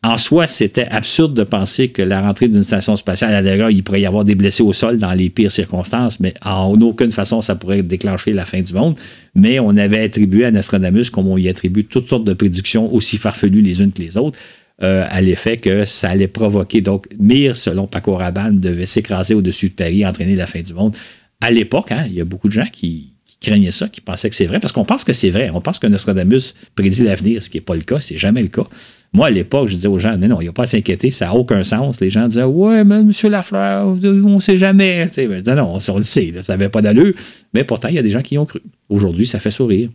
en 0.03 0.17
soi, 0.17 0.47
c'était 0.47 0.87
absurde 0.87 1.33
de 1.33 1.43
penser 1.43 1.87
que 1.87 2.01
la 2.01 2.19
rentrée 2.21 2.49
d'une 2.49 2.65
station 2.65 2.97
spatiale, 2.97 3.33
à 3.33 3.41
d'ailleurs, 3.41 3.69
il 3.69 3.83
pourrait 3.83 4.01
y 4.01 4.05
avoir 4.05 4.25
des 4.25 4.35
blessés 4.35 4.61
au 4.61 4.73
sol 4.73 4.97
dans 4.97 5.13
les 5.13 5.29
pires 5.29 5.51
circonstances, 5.51 6.19
mais 6.19 6.33
en 6.43 6.73
aucune 6.81 7.11
façon, 7.11 7.41
ça 7.41 7.55
pourrait 7.55 7.83
déclencher 7.83 8.33
la 8.33 8.43
fin 8.43 8.61
du 8.61 8.73
monde. 8.73 8.99
Mais 9.33 9.59
on 9.59 9.69
avait 9.77 10.01
attribué 10.01 10.43
à 10.43 10.51
Nostradamus, 10.51 11.09
comme 11.09 11.27
on 11.27 11.37
y 11.37 11.47
attribue 11.47 11.85
toutes 11.85 12.09
sortes 12.09 12.25
de 12.25 12.33
prédictions 12.33 12.93
aussi 12.93 13.17
farfelues 13.17 13.61
les 13.61 13.81
unes 13.81 13.93
que 13.93 14.01
les 14.01 14.17
autres, 14.17 14.37
euh, 14.81 15.05
à 15.09 15.21
l'effet 15.21 15.55
que 15.55 15.85
ça 15.85 16.09
allait 16.09 16.27
provoquer. 16.27 16.81
Donc, 16.81 17.07
Mir, 17.17 17.55
selon 17.55 17.87
Paco 17.87 18.15
Rabanne, 18.15 18.59
devait 18.59 18.85
s'écraser 18.85 19.35
au-dessus 19.35 19.69
de 19.69 19.73
Paris, 19.73 20.05
entraîner 20.05 20.35
la 20.35 20.47
fin 20.47 20.61
du 20.61 20.73
monde. 20.73 20.97
À 21.39 21.49
l'époque, 21.49 21.93
hein, 21.93 22.03
il 22.07 22.13
y 22.13 22.21
a 22.21 22.25
beaucoup 22.25 22.49
de 22.49 22.53
gens 22.53 22.67
qui, 22.69 23.13
craignaient 23.39 23.71
ça, 23.71 23.89
qui 23.89 24.01
pensaient 24.01 24.29
que 24.29 24.35
c'est 24.35 24.45
vrai, 24.45 24.59
parce 24.59 24.71
qu'on 24.71 24.85
pense 24.85 25.03
que 25.03 25.13
c'est 25.13 25.29
vrai. 25.29 25.49
On 25.53 25.61
pense 25.61 25.77
que 25.77 25.87
Nostradamus 25.87 26.55
prédit 26.75 27.03
l'avenir, 27.03 27.43
ce 27.43 27.49
qui 27.49 27.57
n'est 27.57 27.61
pas 27.61 27.75
le 27.75 27.81
cas, 27.81 27.99
c'est 27.99 28.17
jamais 28.17 28.41
le 28.41 28.47
cas. 28.47 28.67
Moi, 29.13 29.27
à 29.27 29.29
l'époque, 29.29 29.67
je 29.67 29.75
disais 29.75 29.87
aux 29.87 29.99
gens, 29.99 30.17
non, 30.17 30.27
non, 30.27 30.41
il 30.41 30.45
n'y 30.45 30.49
a 30.49 30.53
pas 30.53 30.63
à 30.63 30.67
s'inquiéter, 30.67 31.11
ça 31.11 31.25
n'a 31.25 31.35
aucun 31.35 31.63
sens. 31.63 32.01
Les 32.01 32.09
gens 32.09 32.27
disaient, 32.27 32.43
ouais, 32.43 32.83
mais 32.83 33.01
M. 33.01 33.11
Lafleur, 33.25 33.87
on 33.87 33.95
ne 33.95 34.39
sait 34.39 34.57
jamais. 34.57 35.07
je 35.15 35.21
disais, 35.21 35.55
non, 35.55 35.77
on, 35.87 35.97
le 35.97 36.03
sait, 36.03 36.31
ça 36.41 36.53
n'avait 36.53 36.69
pas 36.69 36.81
d'allure. 36.81 37.13
Mais 37.53 37.63
pourtant, 37.63 37.89
il 37.89 37.95
y 37.95 37.99
a 37.99 38.01
des 38.01 38.09
gens 38.09 38.23
qui 38.23 38.35
y 38.35 38.37
ont 38.39 38.45
cru. 38.45 38.61
Aujourd'hui, 38.89 39.27
ça 39.27 39.39
fait 39.39 39.51
sourire. 39.51 39.89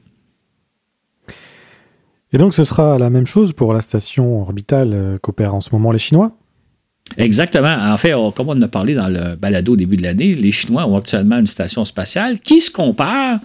Et 2.32 2.38
donc, 2.38 2.54
ce 2.54 2.62
sera 2.62 2.96
la 2.98 3.10
même 3.10 3.26
chose 3.26 3.52
pour 3.52 3.72
la 3.72 3.80
station 3.80 4.40
orbitale 4.40 4.90
euh, 4.92 5.18
qu'opèrent 5.18 5.54
en 5.54 5.60
ce 5.60 5.70
moment 5.72 5.90
les 5.90 5.98
Chinois? 5.98 6.36
Exactement. 7.16 7.74
En 7.74 7.96
fait, 7.96 8.12
comme 8.36 8.50
on 8.50 8.52
en 8.52 8.62
a 8.62 8.68
parlé 8.68 8.94
dans 8.94 9.08
le 9.08 9.34
balado 9.34 9.72
au 9.72 9.76
début 9.76 9.96
de 9.96 10.02
l'année, 10.02 10.34
les 10.34 10.52
Chinois 10.52 10.86
ont 10.86 10.96
actuellement 10.96 11.38
une 11.38 11.46
station 11.46 11.84
spatiale 11.84 12.38
qui 12.38 12.60
se 12.60 12.70
compare 12.70 13.40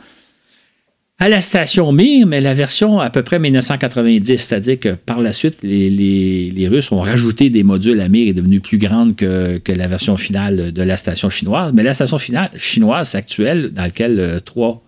à 1.19 1.29
la 1.29 1.41
station 1.41 1.91
Mir, 1.91 2.25
mais 2.25 2.41
la 2.41 2.53
version 2.53 2.99
à 2.99 3.09
peu 3.09 3.21
près 3.21 3.39
1990, 3.39 4.37
c'est-à-dire 4.37 4.79
que 4.79 4.89
par 4.89 5.21
la 5.21 5.31
suite, 5.31 5.59
les, 5.63 6.67
Russes 6.69 6.91
ont 6.91 6.99
rajouté 6.99 7.49
des 7.49 7.63
modules. 7.63 7.97
La 7.97 8.09
Mir 8.09 8.27
est 8.27 8.33
devenue 8.33 8.59
plus 8.59 8.77
grande 8.77 9.15
que, 9.15 9.61
la 9.67 9.87
version 9.87 10.17
finale 10.17 10.71
de 10.71 10.81
la 10.81 10.97
station 10.97 11.29
chinoise. 11.29 11.71
Mais 11.73 11.83
la 11.83 11.93
station 11.93 12.17
finale 12.17 12.49
chinoise 12.57 13.15
actuelle, 13.15 13.71
dans 13.71 13.83
laquelle 13.83 14.19
euh, 14.19 14.39
trois 14.39 14.83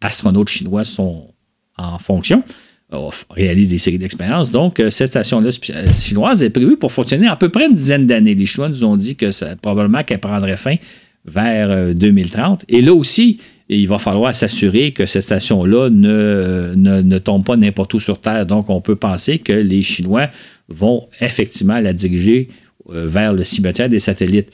astronautes 0.00 0.48
chinois 0.48 0.84
sont 0.84 1.34
en 1.76 1.98
fonction, 1.98 2.44
euh, 2.92 3.10
réalisent 3.30 3.70
des 3.70 3.78
séries 3.78 3.98
d'expériences. 3.98 4.52
Donc, 4.52 4.78
euh, 4.78 4.90
cette 4.90 5.08
station-là 5.08 5.50
chinoise 5.92 6.40
est 6.42 6.50
prévue 6.50 6.76
pour 6.76 6.92
fonctionner 6.92 7.26
à 7.26 7.36
peu 7.36 7.48
près 7.48 7.66
une 7.66 7.74
dizaine 7.74 8.06
d'années. 8.06 8.34
Les 8.34 8.46
Chinois 8.46 8.68
nous 8.68 8.84
ont 8.84 8.96
dit 8.96 9.16
que 9.16 9.54
probablement 9.56 10.04
qu'elle 10.04 10.20
prendrait 10.20 10.56
fin 10.56 10.76
vers 11.24 11.94
2030. 11.94 12.64
Et 12.68 12.80
là 12.80 12.94
aussi, 12.94 13.38
et 13.68 13.78
il 13.78 13.88
va 13.88 13.98
falloir 13.98 14.34
s'assurer 14.34 14.92
que 14.92 15.06
cette 15.06 15.22
station-là 15.22 15.88
ne, 15.88 16.74
ne, 16.76 17.18
tombe 17.18 17.44
pas 17.44 17.56
n'importe 17.56 17.94
où 17.94 18.00
sur 18.00 18.20
Terre. 18.20 18.44
Donc, 18.44 18.68
on 18.68 18.80
peut 18.80 18.96
penser 18.96 19.38
que 19.38 19.52
les 19.52 19.82
Chinois 19.82 20.28
vont 20.68 21.08
effectivement 21.20 21.80
la 21.80 21.94
diriger 21.94 22.48
euh, 22.90 23.06
vers 23.06 23.32
le 23.32 23.42
cimetière 23.42 23.88
des 23.88 24.00
satellites. 24.00 24.50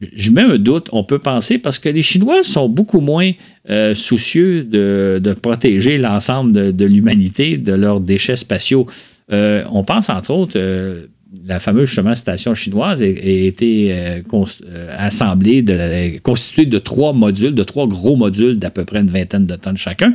Je 0.00 0.30
mets 0.30 0.42
un 0.42 0.58
doute, 0.58 0.88
on 0.92 1.04
peut 1.04 1.18
penser, 1.18 1.58
parce 1.58 1.78
que 1.78 1.88
les 1.88 2.02
Chinois 2.02 2.42
sont 2.42 2.68
beaucoup 2.68 3.00
moins 3.00 3.30
euh, 3.70 3.94
soucieux 3.94 4.64
de, 4.64 5.36
protéger 5.40 5.98
l'ensemble 5.98 6.74
de, 6.74 6.84
l'humanité 6.84 7.58
de 7.58 7.72
leurs 7.74 8.00
déchets 8.00 8.36
spatiaux. 8.36 8.86
Euh, 9.32 9.64
on 9.70 9.84
pense 9.84 10.08
entre 10.08 10.30
autres 10.32 10.58
la 11.44 11.60
fameuse 11.60 11.90
station 12.14 12.54
chinoise 12.54 13.02
a, 13.02 13.06
été 13.06 13.92
euh, 13.92 14.20
euh, 14.64 14.96
assemblée, 14.98 16.20
constituée 16.22 16.66
de 16.66 16.78
trois 16.78 17.12
modules, 17.12 17.54
de 17.54 17.62
trois 17.62 17.86
gros 17.86 18.16
modules 18.16 18.58
d'à 18.58 18.70
peu 18.70 18.84
près 18.84 19.00
une 19.00 19.10
vingtaine 19.10 19.46
de 19.46 19.56
tonnes 19.56 19.76
chacun, 19.76 20.14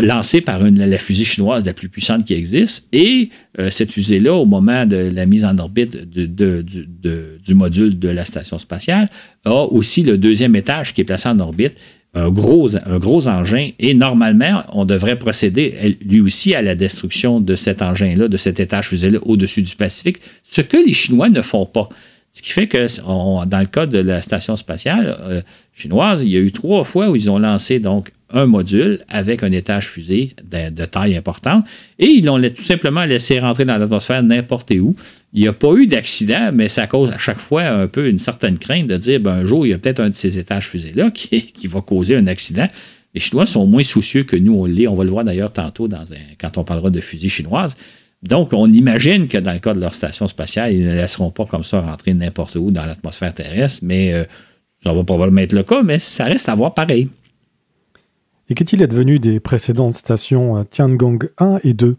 lancés 0.00 0.40
par 0.40 0.64
une, 0.66 0.84
la 0.84 0.98
fusée 0.98 1.24
chinoise 1.24 1.64
la 1.64 1.72
plus 1.72 1.88
puissante 1.88 2.24
qui 2.24 2.34
existe. 2.34 2.88
Et 2.92 3.30
euh, 3.60 3.70
cette 3.70 3.92
fusée-là, 3.92 4.34
au 4.34 4.44
moment 4.44 4.86
de 4.86 4.96
la 4.96 5.26
mise 5.26 5.44
en 5.44 5.56
orbite 5.58 5.96
du 5.96 7.54
module 7.54 7.98
de 7.98 8.08
la 8.08 8.24
station 8.24 8.58
spatiale, 8.58 9.08
a 9.44 9.62
aussi 9.64 10.02
le 10.02 10.18
deuxième 10.18 10.56
étage 10.56 10.94
qui 10.94 11.02
est 11.02 11.04
placé 11.04 11.28
en 11.28 11.38
orbite 11.38 11.74
un 12.14 12.30
gros, 12.30 12.76
un 12.76 12.98
gros 12.98 13.28
engin 13.28 13.70
et 13.78 13.94
normalement, 13.94 14.62
on 14.72 14.84
devrait 14.84 15.18
procéder 15.18 15.98
lui 16.04 16.20
aussi 16.20 16.54
à 16.54 16.62
la 16.62 16.74
destruction 16.74 17.40
de 17.40 17.56
cet 17.56 17.82
engin-là, 17.82 18.28
de 18.28 18.36
cet 18.36 18.60
étage 18.60 18.88
fusée-là 18.88 19.18
au-dessus 19.22 19.62
du 19.62 19.74
Pacifique, 19.74 20.18
ce 20.44 20.60
que 20.60 20.76
les 20.76 20.92
Chinois 20.92 21.28
ne 21.28 21.42
font 21.42 21.66
pas. 21.66 21.88
Ce 22.32 22.42
qui 22.42 22.50
fait 22.50 22.66
que, 22.66 22.86
dans 23.46 23.60
le 23.60 23.66
cas 23.66 23.86
de 23.86 23.98
la 23.98 24.20
station 24.20 24.56
spatiale 24.56 25.16
euh, 25.20 25.40
chinoise, 25.72 26.22
il 26.22 26.30
y 26.30 26.36
a 26.36 26.40
eu 26.40 26.50
trois 26.50 26.82
fois 26.82 27.08
où 27.08 27.16
ils 27.16 27.30
ont 27.30 27.38
lancé 27.38 27.78
donc 27.78 28.12
un 28.34 28.46
module 28.46 28.98
avec 29.08 29.42
un 29.42 29.52
étage 29.52 29.88
fusée 29.88 30.34
de, 30.42 30.84
taille 30.84 31.16
importante 31.16 31.64
et 31.98 32.06
ils 32.06 32.24
l'ont 32.24 32.40
tout 32.50 32.62
simplement 32.62 33.04
laissé 33.04 33.38
rentrer 33.38 33.64
dans 33.64 33.78
l'atmosphère 33.78 34.22
n'importe 34.22 34.72
où. 34.72 34.94
Il 35.32 35.40
n'y 35.40 35.48
a 35.48 35.52
pas 35.52 35.72
eu 35.74 35.86
d'accident, 35.86 36.50
mais 36.52 36.68
ça 36.68 36.86
cause 36.86 37.10
à 37.10 37.18
chaque 37.18 37.38
fois 37.38 37.62
un 37.62 37.86
peu 37.86 38.08
une 38.08 38.18
certaine 38.18 38.58
crainte 38.58 38.86
de 38.86 38.96
dire 38.96 39.20
ben, 39.20 39.32
un 39.32 39.44
jour, 39.44 39.66
il 39.66 39.70
y 39.70 39.72
a 39.72 39.78
peut-être 39.78 40.00
un 40.00 40.08
de 40.08 40.14
ces 40.14 40.38
étages 40.38 40.68
fusées-là 40.68 41.10
qui, 41.10 41.46
qui, 41.58 41.66
va 41.66 41.80
causer 41.80 42.16
un 42.16 42.26
accident. 42.26 42.68
Les 43.14 43.20
Chinois 43.20 43.46
sont 43.46 43.66
moins 43.66 43.84
soucieux 43.84 44.24
que 44.24 44.36
nous, 44.36 44.54
on 44.54 44.64
l'est. 44.66 44.88
On 44.88 44.94
va 44.94 45.04
le 45.04 45.10
voir 45.10 45.24
d'ailleurs 45.24 45.52
tantôt 45.52 45.88
quand 46.38 46.58
on 46.58 46.64
parlera 46.64 46.90
de 46.90 47.00
fusées 47.00 47.28
chinoises. 47.28 47.76
Donc, 48.22 48.52
on 48.52 48.70
imagine 48.70 49.28
que 49.28 49.38
dans 49.38 49.52
le 49.52 49.58
cas 49.58 49.74
de 49.74 49.80
leur 49.80 49.94
station 49.94 50.26
spatiale, 50.26 50.72
ils 50.72 50.84
ne 50.84 50.94
laisseront 50.94 51.30
pas 51.30 51.44
comme 51.44 51.62
ça 51.62 51.80
rentrer 51.80 52.14
n'importe 52.14 52.56
où 52.56 52.70
dans 52.70 52.86
l'atmosphère 52.86 53.34
terrestre, 53.34 53.80
mais 53.82 54.14
euh, 54.14 54.24
ça 54.82 54.92
va 54.92 55.04
probablement 55.04 55.42
être 55.42 55.52
le 55.52 55.62
cas, 55.62 55.82
mais 55.82 55.98
ça 55.98 56.24
reste 56.24 56.48
à 56.48 56.54
voir 56.54 56.74
pareil. 56.74 57.08
Et 58.48 58.54
qu'est-il 58.54 58.82
advenu 58.82 59.18
des 59.18 59.40
précédentes 59.40 59.94
stations 59.94 60.58
euh, 60.58 60.62
Tiangong 60.64 61.28
1 61.38 61.60
et 61.64 61.74
2 61.74 61.96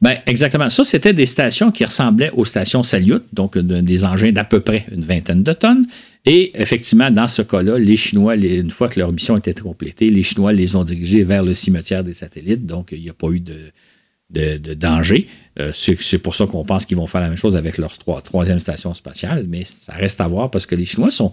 ben, 0.00 0.18
exactement. 0.26 0.70
Ça, 0.70 0.84
c'était 0.84 1.12
des 1.12 1.26
stations 1.26 1.70
qui 1.70 1.84
ressemblaient 1.84 2.30
aux 2.32 2.44
stations 2.44 2.82
Salyut, 2.82 3.22
donc 3.32 3.56
des 3.58 4.04
engins 4.04 4.32
d'à 4.32 4.44
peu 4.44 4.60
près 4.60 4.86
une 4.92 5.02
vingtaine 5.02 5.42
de 5.42 5.52
tonnes. 5.52 5.86
Et 6.24 6.60
effectivement, 6.60 7.10
dans 7.10 7.28
ce 7.28 7.42
cas-là, 7.42 7.78
les 7.78 7.96
Chinois, 7.96 8.34
une 8.36 8.70
fois 8.70 8.88
que 8.88 8.98
leur 8.98 9.12
mission 9.12 9.36
était 9.36 9.54
complétée, 9.54 10.10
les 10.10 10.22
Chinois 10.22 10.52
les 10.52 10.76
ont 10.76 10.84
dirigés 10.84 11.24
vers 11.24 11.44
le 11.44 11.54
cimetière 11.54 12.04
des 12.04 12.14
satellites. 12.14 12.66
Donc, 12.66 12.88
il 12.92 13.00
n'y 13.00 13.08
a 13.08 13.12
pas 13.12 13.28
eu 13.28 13.40
de, 13.40 13.72
de, 14.30 14.74
danger. 14.74 15.26
Euh, 15.58 15.72
c'est 15.74 16.18
pour 16.18 16.34
ça 16.34 16.46
qu'on 16.46 16.64
pense 16.64 16.86
qu'ils 16.86 16.96
vont 16.96 17.06
faire 17.06 17.20
la 17.20 17.28
même 17.28 17.38
chose 17.38 17.56
avec 17.56 17.78
leur 17.78 17.96
troisième 18.22 18.60
station 18.60 18.94
spatiale, 18.94 19.46
mais 19.48 19.64
ça 19.64 19.92
reste 19.94 20.20
à 20.20 20.28
voir 20.28 20.50
parce 20.50 20.66
que 20.66 20.74
les 20.74 20.86
Chinois 20.86 21.10
sont. 21.10 21.32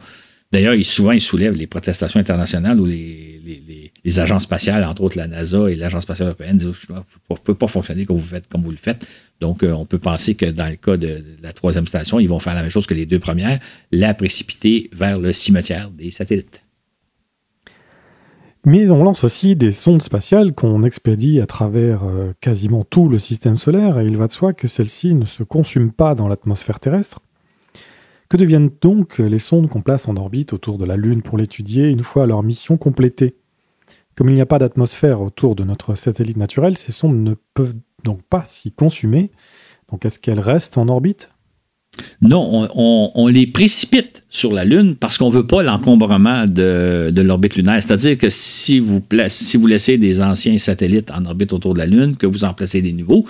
D'ailleurs, 0.51 0.75
souvent, 0.85 1.11
ils 1.11 1.21
soulèvent 1.21 1.55
les 1.55 1.67
protestations 1.67 2.19
internationales 2.19 2.79
ou 2.79 2.85
les, 2.85 4.19
agences 4.19 4.43
spatiales, 4.43 4.83
entre 4.83 5.01
autres 5.01 5.17
la 5.17 5.27
NASA 5.27 5.69
et 5.69 5.75
l'Agence 5.75 6.03
spatiale 6.03 6.29
européenne, 6.29 6.57
disent 6.57 6.69
ne 6.89 7.35
peut 7.43 7.55
pas 7.55 7.67
fonctionner 7.67 8.05
comme 8.05 8.17
vous, 8.17 8.27
faites, 8.27 8.47
comme 8.47 8.61
vous 8.61 8.71
le 8.71 8.77
faites. 8.77 9.05
Donc, 9.41 9.63
euh, 9.63 9.71
on 9.71 9.85
peut 9.85 9.97
penser 9.97 10.35
que 10.35 10.45
dans 10.45 10.69
le 10.69 10.75
cas 10.75 10.95
de, 10.95 11.23
la 11.41 11.51
troisième 11.51 11.87
station, 11.87 12.19
ils 12.19 12.29
vont 12.29 12.39
faire 12.39 12.53
la 12.53 12.61
même 12.61 12.71
chose 12.71 12.85
que 12.85 12.93
les 12.93 13.05
deux 13.05 13.19
premières, 13.19 13.59
la 13.91 14.13
précipiter 14.13 14.89
vers 14.93 15.19
le 15.19 15.33
cimetière 15.33 15.89
des 15.89 16.11
satellites. 16.11 16.61
Mais 18.63 18.89
on 18.89 19.03
lance 19.03 19.23
aussi 19.23 19.55
des 19.55 19.71
sondes 19.71 20.01
spatiales 20.01 20.53
qu'on 20.53 20.83
expédie 20.83 21.41
à 21.41 21.45
travers 21.45 22.03
euh, 22.03 22.33
quasiment 22.41 22.83
tout 22.83 23.09
le 23.09 23.19
système 23.19 23.57
solaire, 23.57 23.99
et 23.99 24.05
il 24.05 24.17
va 24.17 24.27
de 24.27 24.31
soi 24.31 24.53
que 24.53 24.67
celles-ci 24.67 25.13
ne 25.13 25.25
se 25.25 25.43
consument 25.43 25.91
pas 25.91 26.15
dans 26.15 26.27
l'atmosphère 26.27 26.79
terrestre. 26.79 27.19
Que 28.29 28.37
deviennent 28.37 28.71
donc 28.81 29.19
les 29.19 29.39
sondes 29.39 29.69
qu'on 29.69 29.81
place 29.81 30.07
en 30.07 30.15
orbite 30.17 30.53
autour 30.53 30.77
de 30.77 30.85
la 30.85 30.97
Lune 30.97 31.21
pour 31.21 31.37
l'étudier 31.37 31.87
une 31.87 32.01
fois 32.01 32.25
leur 32.25 32.41
mission 32.41 32.77
complétée? 32.77 33.35
Comme 34.15 34.29
il 34.29 34.35
n'y 34.35 34.41
a 34.41 34.45
pas 34.45 34.59
d'atmosphère 34.59 35.21
autour 35.21 35.55
de 35.55 35.63
notre 35.63 35.95
satellite 35.95 36.37
naturel, 36.37 36.77
ces 36.77 36.91
sondes 36.91 37.21
ne 37.21 37.35
peuvent 37.53 37.75
donc 38.03 38.21
pas 38.23 38.43
s'y 38.45 38.71
consumer. 38.71 39.31
Donc 39.91 40.05
est-ce 40.05 40.19
qu'elles 40.19 40.39
restent 40.39 40.77
en 40.77 40.87
orbite? 40.87 41.29
Non, 42.21 42.67
on, 42.75 43.27
les 43.27 43.47
précipite 43.47 44.23
sur 44.29 44.51
la 44.51 44.65
Lune 44.65 44.95
parce 44.95 45.17
qu'on 45.17 45.29
ne 45.29 45.35
veut 45.35 45.47
pas 45.47 45.63
l'encombrement 45.63 46.45
de, 46.45 47.13
l'orbite 47.21 47.55
lunaire. 47.55 47.81
C'est-à-dire 47.81 48.17
que 48.17 48.29
si 48.29 48.79
vous, 48.79 49.01
si 49.29 49.57
vous 49.57 49.67
laissez 49.67 49.97
des 49.97 50.21
anciens 50.21 50.57
satellites 50.57 51.11
en 51.11 51.25
orbite 51.25 51.53
autour 51.53 51.73
de 51.73 51.79
la 51.79 51.85
Lune, 51.85 52.17
que 52.17 52.25
vous 52.25 52.43
en 52.43 52.53
placez 52.53 52.81
des 52.81 52.91
nouveaux, 52.91 53.25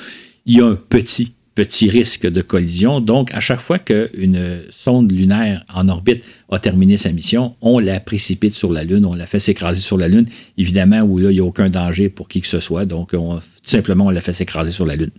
il 0.47 0.57
y 0.57 0.61
a 0.61 0.65
un 0.65 0.75
petit, 0.75 1.34
petit 1.55 1.89
risque 1.89 2.27
de 2.27 2.41
collision. 2.41 2.99
Donc, 2.99 3.33
à 3.33 3.39
chaque 3.39 3.59
fois 3.59 3.79
qu'une 3.79 4.59
sonde 4.69 5.11
lunaire 5.11 5.65
en 5.73 5.89
orbite 5.89 6.23
a 6.51 6.59
terminé 6.59 6.97
sa 6.97 7.11
mission, 7.11 7.55
on 7.61 7.79
la 7.79 7.99
précipite 7.99 8.53
sur 8.53 8.71
la 8.71 8.83
Lune, 8.83 9.05
on 9.05 9.15
la 9.15 9.25
fait 9.25 9.39
s'écraser 9.39 9.81
sur 9.81 9.97
la 9.97 10.07
Lune. 10.07 10.25
Évidemment, 10.57 11.01
où 11.01 11.17
là, 11.17 11.31
il 11.31 11.35
n'y 11.35 11.39
a 11.39 11.45
aucun 11.45 11.69
danger 11.69 12.09
pour 12.09 12.27
qui 12.27 12.41
que 12.41 12.47
ce 12.47 12.59
soit. 12.59 12.85
Donc, 12.85 13.11
tout 13.11 13.39
simplement, 13.63 14.07
on 14.07 14.11
la 14.11 14.21
fait 14.21 14.33
s'écraser 14.33 14.71
sur 14.71 14.85
la 14.85 14.95
Lune 14.95 15.11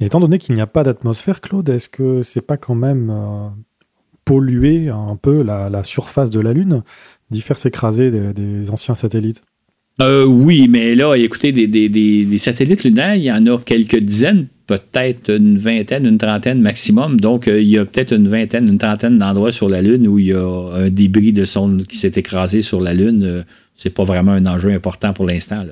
étant 0.00 0.20
donné 0.20 0.38
qu'il 0.38 0.54
n'y 0.54 0.60
a 0.60 0.66
pas 0.66 0.82
d'atmosphère, 0.82 1.40
Claude, 1.40 1.68
est-ce 1.68 1.88
que 1.88 2.22
c'est 2.22 2.40
pas 2.40 2.56
quand 2.56 2.74
même 2.74 3.10
euh, 3.10 3.48
polluer 4.24 4.88
un 4.88 5.16
peu 5.16 5.42
la, 5.42 5.82
surface 5.84 6.30
de 6.30 6.40
la 6.40 6.52
Lune, 6.52 6.82
d'y 7.30 7.40
faire 7.40 7.58
s'écraser 7.58 8.10
des, 8.10 8.70
anciens 8.70 8.94
satellites? 8.94 9.42
Euh, 10.00 10.24
oui, 10.24 10.68
mais 10.68 10.94
là, 10.94 11.16
écoutez, 11.16 11.50
des, 11.50 11.66
des, 11.66 12.38
satellites 12.38 12.84
lunaires, 12.84 13.16
il 13.16 13.24
y 13.24 13.32
en 13.32 13.44
a 13.46 13.58
quelques 13.58 13.98
dizaines, 13.98 14.46
peut-être 14.68 15.34
une 15.34 15.58
vingtaine, 15.58 16.06
une 16.06 16.18
trentaine 16.18 16.60
maximum. 16.60 17.18
Donc, 17.18 17.48
euh, 17.48 17.60
il 17.60 17.68
y 17.68 17.78
a 17.78 17.86
peut-être 17.86 18.12
une 18.12 18.28
vingtaine, 18.28 18.68
une 18.68 18.78
trentaine 18.78 19.18
d'endroits 19.18 19.50
sur 19.50 19.68
la 19.68 19.80
Lune 19.80 20.06
où 20.06 20.18
il 20.18 20.26
y 20.26 20.32
a 20.34 20.44
un 20.74 20.90
débris 20.90 21.32
de 21.32 21.46
sonde 21.46 21.86
qui 21.86 21.96
s'est 21.96 22.12
écrasé 22.14 22.60
sur 22.60 22.80
la 22.80 22.92
Lune. 22.92 23.24
Euh, 23.24 23.42
c'est 23.74 23.90
pas 23.90 24.04
vraiment 24.04 24.32
un 24.32 24.46
enjeu 24.46 24.70
important 24.70 25.12
pour 25.14 25.24
l'instant. 25.24 25.64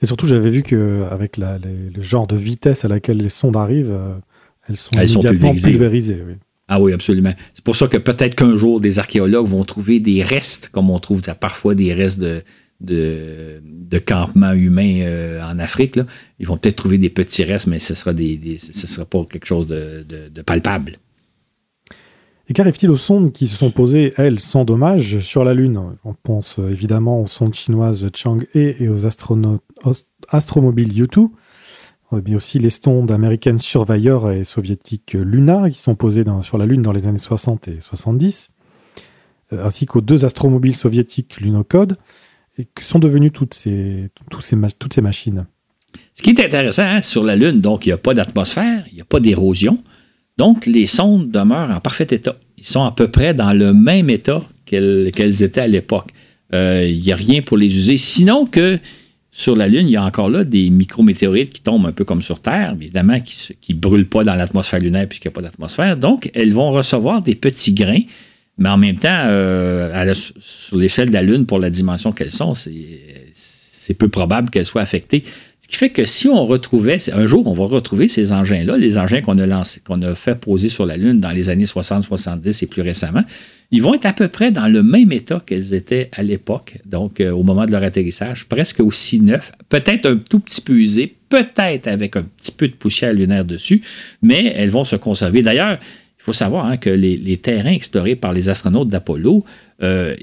Et 0.00 0.06
surtout, 0.06 0.28
j'avais 0.28 0.50
vu 0.50 0.62
qu'avec 0.62 1.38
le 1.38 2.02
genre 2.02 2.26
de 2.26 2.36
vitesse 2.36 2.84
à 2.84 2.88
laquelle 2.88 3.16
les 3.16 3.30
sondes 3.30 3.56
arrivent, 3.56 3.98
elles 4.68 4.76
sont 4.76 4.94
immédiatement 4.94 5.54
pulvérisées. 5.54 6.22
Ah 6.68 6.80
oui, 6.80 6.92
absolument. 6.92 7.32
C'est 7.54 7.64
pour 7.64 7.76
ça 7.76 7.88
que 7.88 7.96
peut-être 7.96 8.34
qu'un 8.34 8.56
jour, 8.56 8.78
des 8.78 8.98
archéologues 8.98 9.46
vont 9.46 9.64
trouver 9.64 9.98
des 9.98 10.22
restes, 10.22 10.68
comme 10.70 10.90
on 10.90 10.98
trouve 10.98 11.22
parfois 11.40 11.74
des 11.74 11.94
restes 11.94 12.20
de, 12.20 12.42
de, 12.80 13.60
campements 14.04 14.52
humains 14.52 15.00
euh, 15.00 15.42
en 15.42 15.58
Afrique. 15.58 15.98
Ils 16.38 16.46
vont 16.46 16.58
peut-être 16.58 16.76
trouver 16.76 16.98
des 16.98 17.10
petits 17.10 17.44
restes, 17.44 17.66
mais 17.66 17.78
ce 17.78 17.94
sera, 17.94 18.12
sera 18.12 19.04
pas 19.04 19.24
quelque 19.24 19.46
chose 19.46 19.66
de, 19.66 20.42
palpable. 20.42 20.98
Et 22.48 22.52
qu'arrive-t-il 22.52 22.90
aux 22.90 22.96
sondes 22.96 23.32
qui 23.32 23.48
se 23.48 23.56
sont 23.56 23.72
posées, 23.72 24.12
elles, 24.16 24.38
sans 24.38 24.64
dommage, 24.64 25.18
sur 25.18 25.44
la 25.44 25.52
Lune? 25.52 25.80
On 26.04 26.14
pense 26.14 26.60
euh, 26.60 26.70
évidemment 26.70 27.20
aux 27.20 27.26
sondes 27.26 27.54
chinoises 27.54 28.06
Chang'e 28.14 28.46
et 28.54 28.88
aux 28.88 29.06
astromobiles 29.06 30.92
U2, 30.92 31.30
mais 32.12 32.34
aussi 32.34 32.58
les 32.58 32.70
sondes 32.70 33.10
américaines 33.10 33.58
Surveyor 33.58 34.30
et 34.30 34.44
soviétiques 34.44 35.14
Luna 35.14 35.68
qui 35.68 35.78
sont 35.78 35.96
posées 35.96 36.24
sur 36.42 36.56
la 36.56 36.66
Lune 36.66 36.82
dans 36.82 36.92
les 36.92 37.06
années 37.06 37.18
60 37.18 37.68
et 37.68 37.80
70, 37.80 38.50
euh, 39.52 39.64
ainsi 39.64 39.86
qu'aux 39.86 40.00
deux 40.00 40.24
astromobiles 40.24 40.76
soviétiques 40.76 41.40
Lunocode 41.40 41.96
et 42.58 42.64
que 42.64 42.82
sont 42.82 42.98
devenues 42.98 43.30
toutes 43.30 43.54
ces, 43.54 44.10
toutes 44.30 44.92
ces 44.92 45.00
machines 45.00 45.46
Ce 46.14 46.22
qui 46.22 46.30
est 46.30 46.40
intéressant, 46.40 46.84
hein, 46.84 47.02
sur 47.02 47.22
la 47.22 47.36
Lune, 47.36 47.60
donc 47.60 47.86
il 47.86 47.90
n'y 47.90 47.94
a 47.94 47.98
pas 47.98 48.14
d'atmosphère, 48.14 48.84
il 48.90 48.94
n'y 48.94 49.00
a 49.00 49.04
pas 49.04 49.20
d'érosion. 49.20 49.82
Donc 50.38 50.66
les 50.66 50.86
sondes 50.86 51.30
demeurent 51.30 51.70
en 51.70 51.80
parfait 51.80 52.06
état. 52.10 52.36
Ils 52.58 52.66
sont 52.66 52.84
à 52.84 52.92
peu 52.92 53.08
près 53.08 53.34
dans 53.34 53.52
le 53.52 53.72
même 53.72 54.10
état 54.10 54.42
qu'elles 54.64 55.42
étaient 55.42 55.60
à 55.60 55.68
l'époque. 55.68 56.08
Euh, 56.54 56.86
il 56.88 57.00
n'y 57.00 57.12
a 57.12 57.16
rien 57.16 57.42
pour 57.42 57.56
les 57.56 57.66
user. 57.66 57.96
Sinon 57.96 58.46
que 58.46 58.78
sur 59.30 59.54
la 59.54 59.68
Lune, 59.68 59.88
il 59.88 59.92
y 59.92 59.96
a 59.96 60.04
encore 60.04 60.30
là 60.30 60.44
des 60.44 60.70
micrométéorites 60.70 61.52
qui 61.52 61.60
tombent 61.60 61.86
un 61.86 61.92
peu 61.92 62.04
comme 62.04 62.22
sur 62.22 62.40
Terre, 62.40 62.74
évidemment, 62.80 63.20
qui 63.20 63.74
ne 63.74 63.78
brûlent 63.78 64.08
pas 64.08 64.24
dans 64.24 64.34
l'atmosphère 64.34 64.80
lunaire 64.80 65.06
puisqu'il 65.06 65.28
n'y 65.28 65.32
a 65.32 65.34
pas 65.34 65.42
d'atmosphère. 65.42 65.98
Donc, 65.98 66.30
elles 66.32 66.54
vont 66.54 66.70
recevoir 66.70 67.20
des 67.20 67.34
petits 67.34 67.74
grains 67.74 68.00
mais 68.58 68.68
en 68.68 68.78
même 68.78 68.96
temps, 68.96 69.08
euh, 69.26 70.14
sur 70.14 70.76
l'échelle 70.76 71.08
de 71.08 71.14
la 71.14 71.22
Lune, 71.22 71.46
pour 71.46 71.58
la 71.58 71.70
dimension 71.70 72.12
qu'elles 72.12 72.30
sont, 72.30 72.54
c'est 72.54 73.94
peu 73.94 74.08
probable 74.08 74.50
qu'elles 74.50 74.66
soient 74.66 74.82
affectées. 74.82 75.24
Ce 75.66 75.68
qui 75.68 75.78
fait 75.78 75.90
que 75.90 76.04
si 76.04 76.28
on 76.28 76.46
retrouvait, 76.46 76.98
un 77.12 77.26
jour, 77.26 77.44
on 77.48 77.54
va 77.54 77.64
retrouver 77.64 78.06
ces 78.06 78.32
engins-là, 78.32 78.76
les 78.76 78.98
engins 78.98 79.20
qu'on 79.20 79.36
a, 79.38 79.62
qu'on 79.84 80.00
a 80.02 80.14
fait 80.14 80.38
poser 80.38 80.68
sur 80.68 80.86
la 80.86 80.96
Lune 80.96 81.18
dans 81.18 81.32
les 81.32 81.48
années 81.48 81.66
60, 81.66 82.04
70 82.04 82.62
et 82.62 82.66
plus 82.68 82.82
récemment, 82.82 83.24
ils 83.72 83.82
vont 83.82 83.92
être 83.92 84.06
à 84.06 84.12
peu 84.12 84.28
près 84.28 84.52
dans 84.52 84.68
le 84.68 84.84
même 84.84 85.10
état 85.10 85.42
qu'elles 85.44 85.74
étaient 85.74 86.08
à 86.12 86.22
l'époque, 86.22 86.78
donc 86.84 87.20
euh, 87.20 87.32
au 87.32 87.42
moment 87.42 87.66
de 87.66 87.72
leur 87.72 87.82
atterrissage, 87.82 88.44
presque 88.46 88.78
aussi 88.78 89.20
neufs, 89.20 89.50
peut-être 89.68 90.06
un 90.06 90.18
tout 90.18 90.38
petit 90.38 90.60
peu 90.60 90.74
usés, 90.74 91.16
peut-être 91.28 91.88
avec 91.88 92.16
un 92.16 92.22
petit 92.22 92.52
peu 92.52 92.68
de 92.68 92.74
poussière 92.74 93.12
lunaire 93.12 93.44
dessus, 93.44 93.82
mais 94.22 94.52
elles 94.56 94.70
vont 94.70 94.84
se 94.84 94.94
conserver. 94.94 95.42
D'ailleurs, 95.42 95.80
faut 96.26 96.32
savoir 96.32 96.66
hein, 96.66 96.76
que 96.76 96.90
les, 96.90 97.36
terrains 97.36 97.70
explorés 97.70 98.16
par 98.16 98.32
les 98.32 98.48
astronautes 98.48 98.88
d'Apollo, 98.88 99.44
euh, 99.82 100.14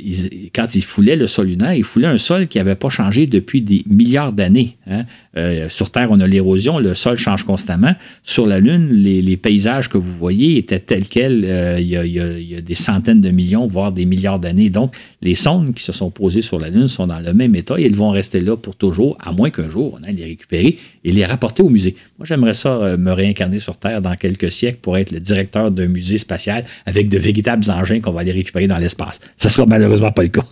quand 0.54 0.74
ils 0.74 0.84
foulaient 0.84 1.16
le 1.16 1.28
sol 1.28 1.48
lunaire, 1.48 1.74
ils 1.74 1.84
foulaient 1.84 2.08
un 2.08 2.18
sol 2.18 2.48
qui 2.48 2.58
n'avait 2.58 2.76
pas 2.76 2.90
changé 2.90 3.28
depuis 3.28 3.62
des 3.62 3.84
milliards 3.88 4.34
d'années. 4.34 4.78
Hein. 4.90 5.04
Euh, 5.38 5.70
sur 5.70 5.92
Terre, 5.92 6.08
on 6.10 6.20
a 6.20 6.28
l'érosion, 6.28 6.80
le 6.80 6.96
sol 6.96 7.18
change 7.18 7.44
constamment. 7.44 7.94
Sur 8.24 8.48
la 8.48 8.60
Lune, 8.60 8.90
les, 8.92 9.38
paysages 9.38 9.90
que 9.90 9.98
vous 9.98 10.12
voyez 10.12 10.58
étaient 10.58 10.80
tels 10.80 11.06
quels 11.06 11.44
euh, 11.46 11.80
il, 11.80 11.88
y 11.88 12.56
a, 12.56 12.62
des 12.62 12.76
centaines 12.76 13.22
de 13.22 13.30
millions, 13.30 13.68
voire 13.68 13.92
des 13.92 14.06
milliards 14.06 14.40
d'années. 14.40 14.70
Donc, 14.70 14.96
les 15.22 15.36
sondes 15.36 15.74
qui 15.74 15.84
se 15.84 15.92
sont 15.92 16.10
posées 16.10 16.42
sur 16.42 16.60
la 16.60 16.70
Lune 16.70 16.88
sont 16.88 17.08
dans 17.08 17.20
le 17.20 17.34
même 17.34 17.56
état 17.56 17.80
et 17.80 17.84
elles 17.84 17.96
vont 17.96 18.10
rester 18.10 18.40
là 18.40 18.56
pour 18.56 18.76
toujours, 18.76 19.18
à 19.20 19.32
moins 19.32 19.50
qu'un 19.50 19.70
jour 19.70 19.98
on 20.00 20.04
aille 20.04 20.16
les 20.16 20.26
récupérer 20.26 20.78
et 21.04 21.12
les 21.12 21.26
rapporter 21.26 21.62
au 21.62 21.70
musée. 21.70 21.96
Moi, 22.18 22.26
j'aimerais 22.26 22.54
ça 22.54 22.98
me 22.98 23.12
réincarner 23.12 23.60
sur 23.60 23.78
Terre 23.78 24.02
dans 24.02 24.16
quelques 24.16 24.52
siècles 24.52 24.80
pour 24.82 24.98
être 24.98 25.12
le 25.12 25.20
directeur 25.20 25.72
d'un 25.72 25.88
musée 25.88 26.18
spatial 26.18 26.64
avec 26.86 27.10
de 27.10 27.18
véritables 27.18 27.70
engins 27.70 28.00
qu'on 28.00 28.12
va 28.12 28.22
aller 28.22 28.32
récupérer 28.32 28.68
dans 28.68 28.78
l'espace. 28.78 29.20
Ça 29.44 29.50
sera 29.50 29.66
malheureusement 29.66 30.14
pas 30.14 30.24
le 30.24 30.30
cas. 30.30 30.46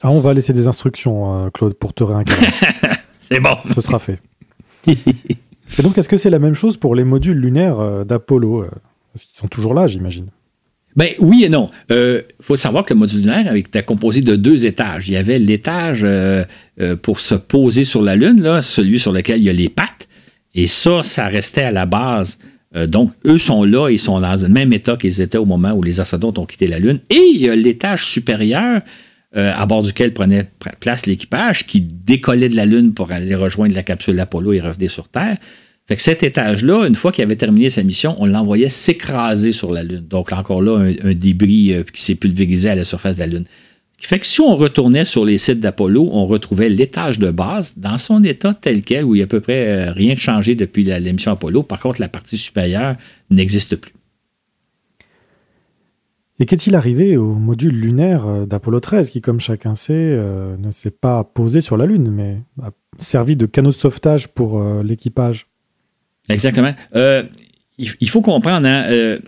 ah, 0.00 0.10
on 0.10 0.18
va 0.18 0.32
laisser 0.32 0.54
des 0.54 0.66
instructions, 0.66 1.44
euh, 1.44 1.50
Claude, 1.50 1.74
pour 1.74 1.92
te 1.92 2.02
réincarner. 2.02 2.46
C'est 3.20 3.40
bon. 3.40 3.54
Ce 3.66 3.78
sera 3.82 3.98
fait. 3.98 4.20
et 4.86 5.82
donc, 5.82 5.98
est-ce 5.98 6.08
que 6.08 6.16
c'est 6.16 6.30
la 6.30 6.38
même 6.38 6.54
chose 6.54 6.78
pour 6.78 6.94
les 6.94 7.04
modules 7.04 7.36
lunaires 7.36 7.78
euh, 7.78 8.04
d'Apollo 8.04 8.64
Parce 9.12 9.26
qu'ils 9.26 9.36
sont 9.36 9.48
toujours 9.48 9.74
là, 9.74 9.86
j'imagine? 9.86 10.28
Ben 10.96 11.10
oui 11.18 11.44
et 11.44 11.50
non. 11.50 11.68
Il 11.90 11.94
euh, 11.94 12.22
faut 12.40 12.56
savoir 12.56 12.86
que 12.86 12.94
le 12.94 13.00
module 13.00 13.20
lunaire 13.20 13.54
était 13.54 13.82
composé 13.82 14.22
de 14.22 14.34
deux 14.34 14.64
étages. 14.64 15.08
Il 15.08 15.12
y 15.12 15.18
avait 15.18 15.38
l'étage 15.38 16.06
pour 17.02 17.20
se 17.20 17.34
poser 17.34 17.84
sur 17.84 18.00
la 18.00 18.16
Lune, 18.16 18.40
là, 18.40 18.62
celui 18.62 18.98
sur 18.98 19.12
lequel 19.12 19.40
il 19.40 19.44
y 19.44 19.50
a 19.50 19.52
les 19.52 19.68
pattes. 19.68 20.08
Et 20.54 20.66
ça, 20.66 21.02
ça 21.02 21.26
restait 21.26 21.64
à 21.64 21.70
la 21.70 21.84
base 21.84 22.38
euh, 22.74 22.86
donc, 22.86 23.12
eux 23.26 23.38
sont 23.38 23.64
là, 23.64 23.90
ils 23.90 23.98
sont 23.98 24.20
dans 24.20 24.40
le 24.40 24.48
même 24.48 24.72
état 24.72 24.96
qu'ils 24.96 25.20
étaient 25.20 25.38
au 25.38 25.44
moment 25.44 25.72
où 25.72 25.82
les 25.82 26.00
astronautes 26.00 26.38
ont 26.38 26.46
quitté 26.46 26.66
la 26.66 26.78
Lune. 26.78 27.00
Et 27.10 27.20
il 27.34 27.40
y 27.40 27.48
a 27.50 27.54
l'étage 27.54 28.06
supérieur 28.06 28.80
euh, 29.36 29.52
à 29.54 29.66
bord 29.66 29.82
duquel 29.82 30.12
prenait 30.12 30.46
place 30.80 31.06
l'équipage 31.06 31.66
qui 31.66 31.80
décollait 31.80 32.48
de 32.48 32.56
la 32.56 32.66
Lune 32.66 32.94
pour 32.94 33.12
aller 33.12 33.34
rejoindre 33.34 33.74
la 33.74 33.82
capsule 33.82 34.18
Apollo 34.20 34.52
et 34.52 34.60
revenir 34.60 34.90
sur 34.90 35.08
Terre. 35.08 35.36
Fait 35.86 35.96
que 35.96 36.02
cet 36.02 36.22
étage-là, 36.22 36.86
une 36.86 36.94
fois 36.94 37.12
qu'il 37.12 37.24
avait 37.24 37.36
terminé 37.36 37.68
sa 37.68 37.82
mission, 37.82 38.14
on 38.18 38.26
l'envoyait 38.26 38.68
s'écraser 38.68 39.52
sur 39.52 39.72
la 39.72 39.82
Lune. 39.82 40.06
Donc, 40.08 40.32
encore 40.32 40.62
là, 40.62 40.78
un, 41.02 41.14
débris 41.14 41.74
euh, 41.74 41.82
qui 41.82 42.02
s'est 42.02 42.14
pulvérisé 42.14 42.70
à 42.70 42.74
la 42.74 42.84
surface 42.84 43.16
de 43.16 43.20
la 43.20 43.26
Lune 43.26 43.44
qui 44.02 44.08
fait 44.08 44.18
que 44.18 44.26
si 44.26 44.40
on 44.40 44.56
retournait 44.56 45.04
sur 45.04 45.24
les 45.24 45.38
sites 45.38 45.60
d'Apollo, 45.60 46.08
on 46.10 46.26
retrouvait 46.26 46.68
l'étage 46.68 47.20
de 47.20 47.30
base 47.30 47.74
dans 47.76 47.98
son 47.98 48.24
état 48.24 48.52
tel 48.52 48.82
quel, 48.82 49.04
où 49.04 49.14
il 49.14 49.18
n'y 49.18 49.22
a 49.22 49.26
à 49.26 49.28
peu 49.28 49.40
près 49.40 49.68
euh, 49.68 49.92
rien 49.92 50.14
de 50.14 50.18
changé 50.18 50.56
depuis 50.56 50.82
l'émission 50.82 51.30
Apollo. 51.30 51.62
Par 51.62 51.78
contre, 51.78 52.00
la 52.00 52.08
partie 52.08 52.36
supérieure 52.36 52.96
n'existe 53.30 53.76
plus. 53.76 53.92
Et 56.40 56.46
qu'est-il 56.46 56.74
arrivé 56.74 57.16
au 57.16 57.34
module 57.34 57.78
lunaire 57.78 58.26
euh, 58.26 58.44
d'Apollo 58.44 58.80
13, 58.80 59.08
qui, 59.08 59.20
comme 59.20 59.38
chacun 59.38 59.76
sait, 59.76 59.92
euh, 59.94 60.56
ne 60.56 60.72
s'est 60.72 60.90
pas 60.90 61.22
posé 61.22 61.60
sur 61.60 61.76
la 61.76 61.86
Lune, 61.86 62.10
mais 62.10 62.38
a 62.60 62.70
servi 62.98 63.36
de 63.36 63.46
canot 63.46 63.70
de 63.70 63.74
sauvetage 63.74 64.26
pour 64.26 64.60
l'équipage? 64.82 65.46
Exactement. 66.28 66.74
il, 67.78 68.08
faut 68.08 68.20
comprendre, 68.20 68.66
hein, 68.66 69.18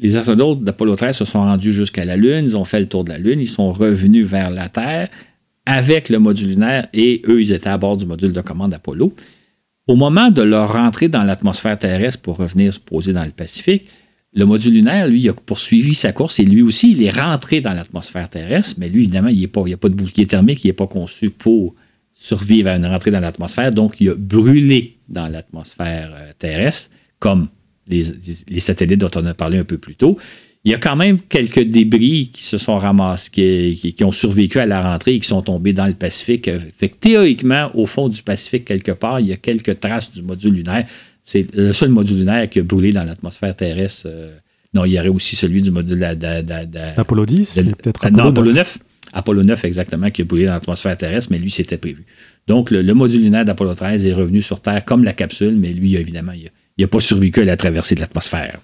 les 0.00 0.16
astronautes 0.16 0.64
d'Apollo 0.64 0.96
13 0.96 1.16
se 1.16 1.24
sont 1.24 1.40
rendus 1.40 1.72
jusqu'à 1.72 2.04
la 2.04 2.16
Lune, 2.16 2.44
ils 2.44 2.56
ont 2.56 2.64
fait 2.64 2.80
le 2.80 2.86
tour 2.86 3.04
de 3.04 3.10
la 3.10 3.18
Lune, 3.18 3.40
ils 3.40 3.48
sont 3.48 3.72
revenus 3.72 4.26
vers 4.26 4.50
la 4.50 4.68
Terre 4.68 5.08
avec 5.66 6.08
le 6.08 6.18
module 6.18 6.48
lunaire 6.48 6.88
et 6.92 7.22
eux, 7.28 7.40
ils 7.40 7.52
étaient 7.52 7.68
à 7.68 7.78
bord 7.78 7.96
du 7.96 8.06
module 8.06 8.32
de 8.32 8.40
commande 8.40 8.74
Apollo. 8.74 9.14
Au 9.86 9.96
moment 9.96 10.30
de 10.30 10.42
leur 10.42 10.72
rentrée 10.72 11.08
dans 11.08 11.22
l'atmosphère 11.22 11.78
terrestre 11.78 12.20
pour 12.20 12.36
revenir 12.36 12.72
se 12.72 12.78
poser 12.78 13.12
dans 13.12 13.24
le 13.24 13.30
Pacifique, 13.30 13.88
le 14.32 14.44
module 14.44 14.74
lunaire, 14.74 15.08
lui, 15.08 15.28
a 15.28 15.32
poursuivi 15.32 15.94
sa 15.94 16.12
course 16.12 16.38
et 16.38 16.44
lui 16.44 16.62
aussi, 16.62 16.92
il 16.92 17.02
est 17.02 17.10
rentré 17.10 17.60
dans 17.60 17.72
l'atmosphère 17.72 18.28
terrestre, 18.28 18.76
mais 18.78 18.88
lui, 18.88 19.00
évidemment, 19.00 19.28
il 19.28 19.38
n'y 19.38 19.44
a, 19.44 19.48
pas 19.48 19.88
de 19.88 19.94
bouclier 19.94 20.26
thermique, 20.26 20.62
il 20.62 20.68
n'est 20.68 20.72
pas 20.72 20.86
conçu 20.86 21.30
pour 21.30 21.74
survivre 22.14 22.68
à 22.68 22.76
une 22.76 22.86
rentrée 22.86 23.10
dans 23.10 23.20
l'atmosphère, 23.20 23.72
donc 23.72 24.00
il 24.00 24.10
a 24.10 24.14
brûlé 24.14 24.98
dans 25.08 25.26
l'atmosphère 25.26 26.12
euh, 26.14 26.32
terrestre, 26.38 26.90
comme 27.18 27.48
les, 27.90 28.60
satellites 28.60 29.00
dont 29.00 29.10
on 29.16 29.26
a 29.26 29.34
parlé 29.34 29.58
un 29.58 29.64
peu 29.64 29.78
plus 29.78 29.94
tôt. 29.94 30.18
Il 30.64 30.70
y 30.70 30.74
a 30.74 30.78
quand 30.78 30.96
même 30.96 31.18
quelques 31.20 31.62
débris 31.62 32.30
qui 32.32 32.42
se 32.42 32.58
sont 32.58 32.76
ramassés, 32.76 33.30
qui, 33.30 34.04
ont 34.04 34.12
survécu 34.12 34.58
à 34.58 34.66
la 34.66 34.82
rentrée 34.82 35.14
et 35.14 35.18
qui 35.18 35.26
sont 35.26 35.40
tombés 35.40 35.72
dans 35.72 35.86
le 35.86 35.94
Pacifique. 35.94 36.50
Fait 36.76 36.90
que 36.90 36.96
théoriquement, 36.96 37.70
au 37.74 37.86
fond 37.86 38.08
du 38.08 38.22
Pacifique, 38.22 38.66
quelque 38.66 38.92
part, 38.92 39.20
il 39.20 39.28
y 39.28 39.32
a 39.32 39.36
quelques 39.36 39.80
traces 39.80 40.12
du 40.12 40.20
module 40.20 40.54
lunaire. 40.54 40.84
C'est 41.24 41.46
le 41.54 41.72
seul 41.72 41.88
module 41.88 42.18
lunaire 42.18 42.48
qui 42.50 42.58
a 42.58 42.62
brûlé 42.62 42.92
dans 42.92 43.04
l'atmosphère 43.04 43.56
terrestre. 43.56 44.02
Euh, 44.06 44.36
non, 44.74 44.84
il 44.84 44.92
y 44.92 44.98
aurait 44.98 45.08
aussi 45.08 45.34
celui 45.34 45.62
du 45.62 45.70
module 45.70 45.98
d'Apollo 45.98 47.26
10, 47.26 47.62
peut-être 47.82 48.04
Apollo, 48.04 48.22
non, 48.22 48.30
Apollo 48.30 48.52
9. 48.52 48.78
Apollo 49.12 49.42
9, 49.42 49.64
exactement, 49.64 50.10
qui 50.10 50.22
a 50.22 50.24
brûlé 50.24 50.46
dans 50.46 50.52
l'atmosphère 50.52 50.96
terrestre, 50.96 51.32
mais 51.32 51.38
lui, 51.38 51.50
c'était 51.50 51.78
prévu. 51.78 52.04
Donc, 52.46 52.70
le, 52.70 52.82
module 52.94 53.22
lunaire 53.22 53.44
d'Apollo 53.44 53.74
13 53.74 54.06
est 54.06 54.12
revenu 54.12 54.42
sur 54.42 54.60
Terre 54.60 54.84
comme 54.84 55.04
la 55.04 55.12
capsule, 55.12 55.56
mais 55.56 55.72
lui, 55.72 55.96
évidemment, 55.96 56.32
il 56.32 56.46
a, 56.46 56.50
il 56.80 56.84
n'a 56.84 56.88
pas 56.88 57.00
survécu 57.00 57.42
à 57.42 57.44
la 57.44 57.58
traversée 57.58 57.94
de 57.94 58.00
l'atmosphère. 58.00 58.58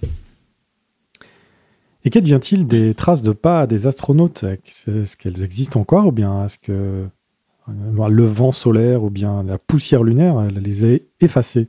Et 2.03 2.09
qu'advient-il 2.09 2.65
des 2.65 2.95
traces 2.95 3.21
de 3.21 3.31
pas 3.31 3.67
des 3.67 3.85
astronautes? 3.85 4.43
Est-ce 4.43 5.15
qu'elles 5.15 5.43
existent 5.43 5.79
encore 5.79 6.07
ou 6.07 6.11
bien 6.11 6.45
est-ce 6.45 6.57
que 6.57 6.71
euh, 6.71 8.09
le 8.09 8.23
vent 8.23 8.51
solaire 8.51 9.03
ou 9.03 9.11
bien 9.11 9.43
la 9.43 9.59
poussière 9.59 10.03
lunaire 10.03 10.47
les 10.49 10.85
a 10.85 10.97
effacées? 11.21 11.67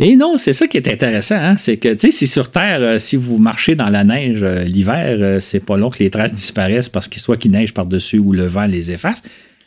Et 0.00 0.16
non, 0.16 0.36
c'est 0.36 0.52
ça 0.52 0.66
qui 0.66 0.78
est 0.78 0.88
intéressant, 0.88 1.36
hein. 1.36 1.56
c'est 1.56 1.76
que, 1.76 1.92
tu 1.92 2.06
sais, 2.06 2.10
si 2.10 2.26
sur 2.26 2.50
Terre, 2.50 2.80
euh, 2.80 2.98
si 2.98 3.14
vous 3.14 3.38
marchez 3.38 3.76
dans 3.76 3.88
la 3.88 4.02
neige 4.02 4.42
euh, 4.42 4.64
l'hiver, 4.64 5.40
c'est 5.40 5.64
pas 5.64 5.76
long 5.76 5.90
que 5.90 6.00
les 6.00 6.10
traces 6.10 6.32
disparaissent 6.32 6.88
parce 6.88 7.06
que 7.06 7.20
soit 7.20 7.36
qu'il 7.36 7.52
neige 7.52 7.72
par-dessus 7.72 8.18
ou 8.18 8.32
le 8.32 8.46
vent 8.46 8.66
les 8.66 8.90
efface. 8.90 9.22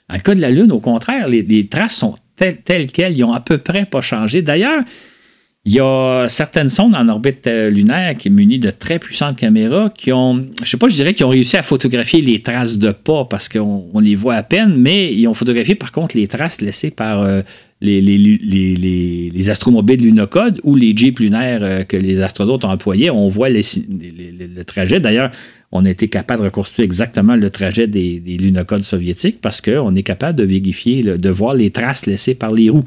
Dans 0.10 0.16
le 0.16 0.22
cas 0.22 0.36
de 0.36 0.42
la 0.42 0.50
Lune, 0.50 0.74
au 0.74 0.82
contraire, 0.82 1.30
les, 1.30 1.68
traces 1.68 1.96
sont 1.96 2.16
telles, 2.36 2.58
telles 2.58 2.88
quelles, 2.88 3.18
ils 3.18 3.24
ont 3.24 3.32
à 3.32 3.40
peu 3.40 3.60
près 3.60 3.86
pas 3.86 4.02
changé. 4.02 4.42
D'ailleurs, 4.42 4.84
il 5.64 5.74
y 5.74 5.80
a 5.80 6.26
certaines 6.28 6.70
sondes 6.70 6.96
en 6.96 7.08
orbite 7.08 7.46
euh, 7.46 7.70
lunaire 7.70 8.16
qui 8.16 8.30
sont 8.30 8.36
munies 8.36 8.58
de 8.58 8.72
très 8.72 8.98
puissantes 8.98 9.36
caméras 9.36 9.92
qui 9.96 10.12
ont, 10.12 10.48
je 10.64 10.68
sais 10.68 10.78
pas, 10.78 10.88
je 10.88 10.96
dirais 10.96 11.14
qu'ils 11.14 11.28
ont 11.28 11.30
réussi 11.30 11.56
à 11.56 11.62
photographier 11.62 12.22
les 12.22 12.42
traces 12.42 12.80
de 12.80 12.92
pas 12.92 13.26
parce 13.26 13.48
qu'on 13.48 14.00
les 14.00 14.16
voit 14.16 14.34
à 14.34 14.42
peine, 14.42 14.76
mais 14.76 15.14
ils 15.14 15.28
ont 15.28 15.36
photographié 15.36 15.76
par 15.76 15.92
contre 15.92 16.18
les 16.18 16.26
traces 16.26 16.62
laissées 16.62 16.90
par 16.90 17.22
euh, 17.22 17.44
les, 17.80 19.50
astromobiles 19.52 20.02
lunocode 20.02 20.60
ou 20.64 20.76
les 20.76 20.98
jeeps 20.98 21.20
lunaires 21.20 21.62
euh, 21.62 21.84
que 21.84 21.96
les 21.98 22.22
astronautes 22.24 22.66
ont 22.66 22.70
employés. 22.70 23.12
On 23.12 23.30
voit 23.30 23.50
le 23.50 24.64
trajet. 24.64 25.00
D'ailleurs, 25.00 25.30
on 25.72 25.86
a 25.86 25.92
été 25.92 26.08
capable 26.08 26.42
de 26.42 26.46
reconstruire 26.46 26.86
exactement 26.86 27.36
le 27.36 27.52
trajet 27.52 27.86
des, 27.86 28.20
des 28.20 28.38
lunocodes 28.38 28.84
soviétiques 28.84 29.40
parce 29.42 29.62
qu'on 29.62 29.94
est 29.94 30.04
capable 30.04 30.40
de 30.40 30.44
vérifier, 30.44 31.04
de 31.04 31.30
voir 31.30 31.54
les 31.54 31.70
traces 31.70 32.08
laissées 32.08 32.34
par 32.34 32.52
les 32.52 32.72
roues. 32.72 32.84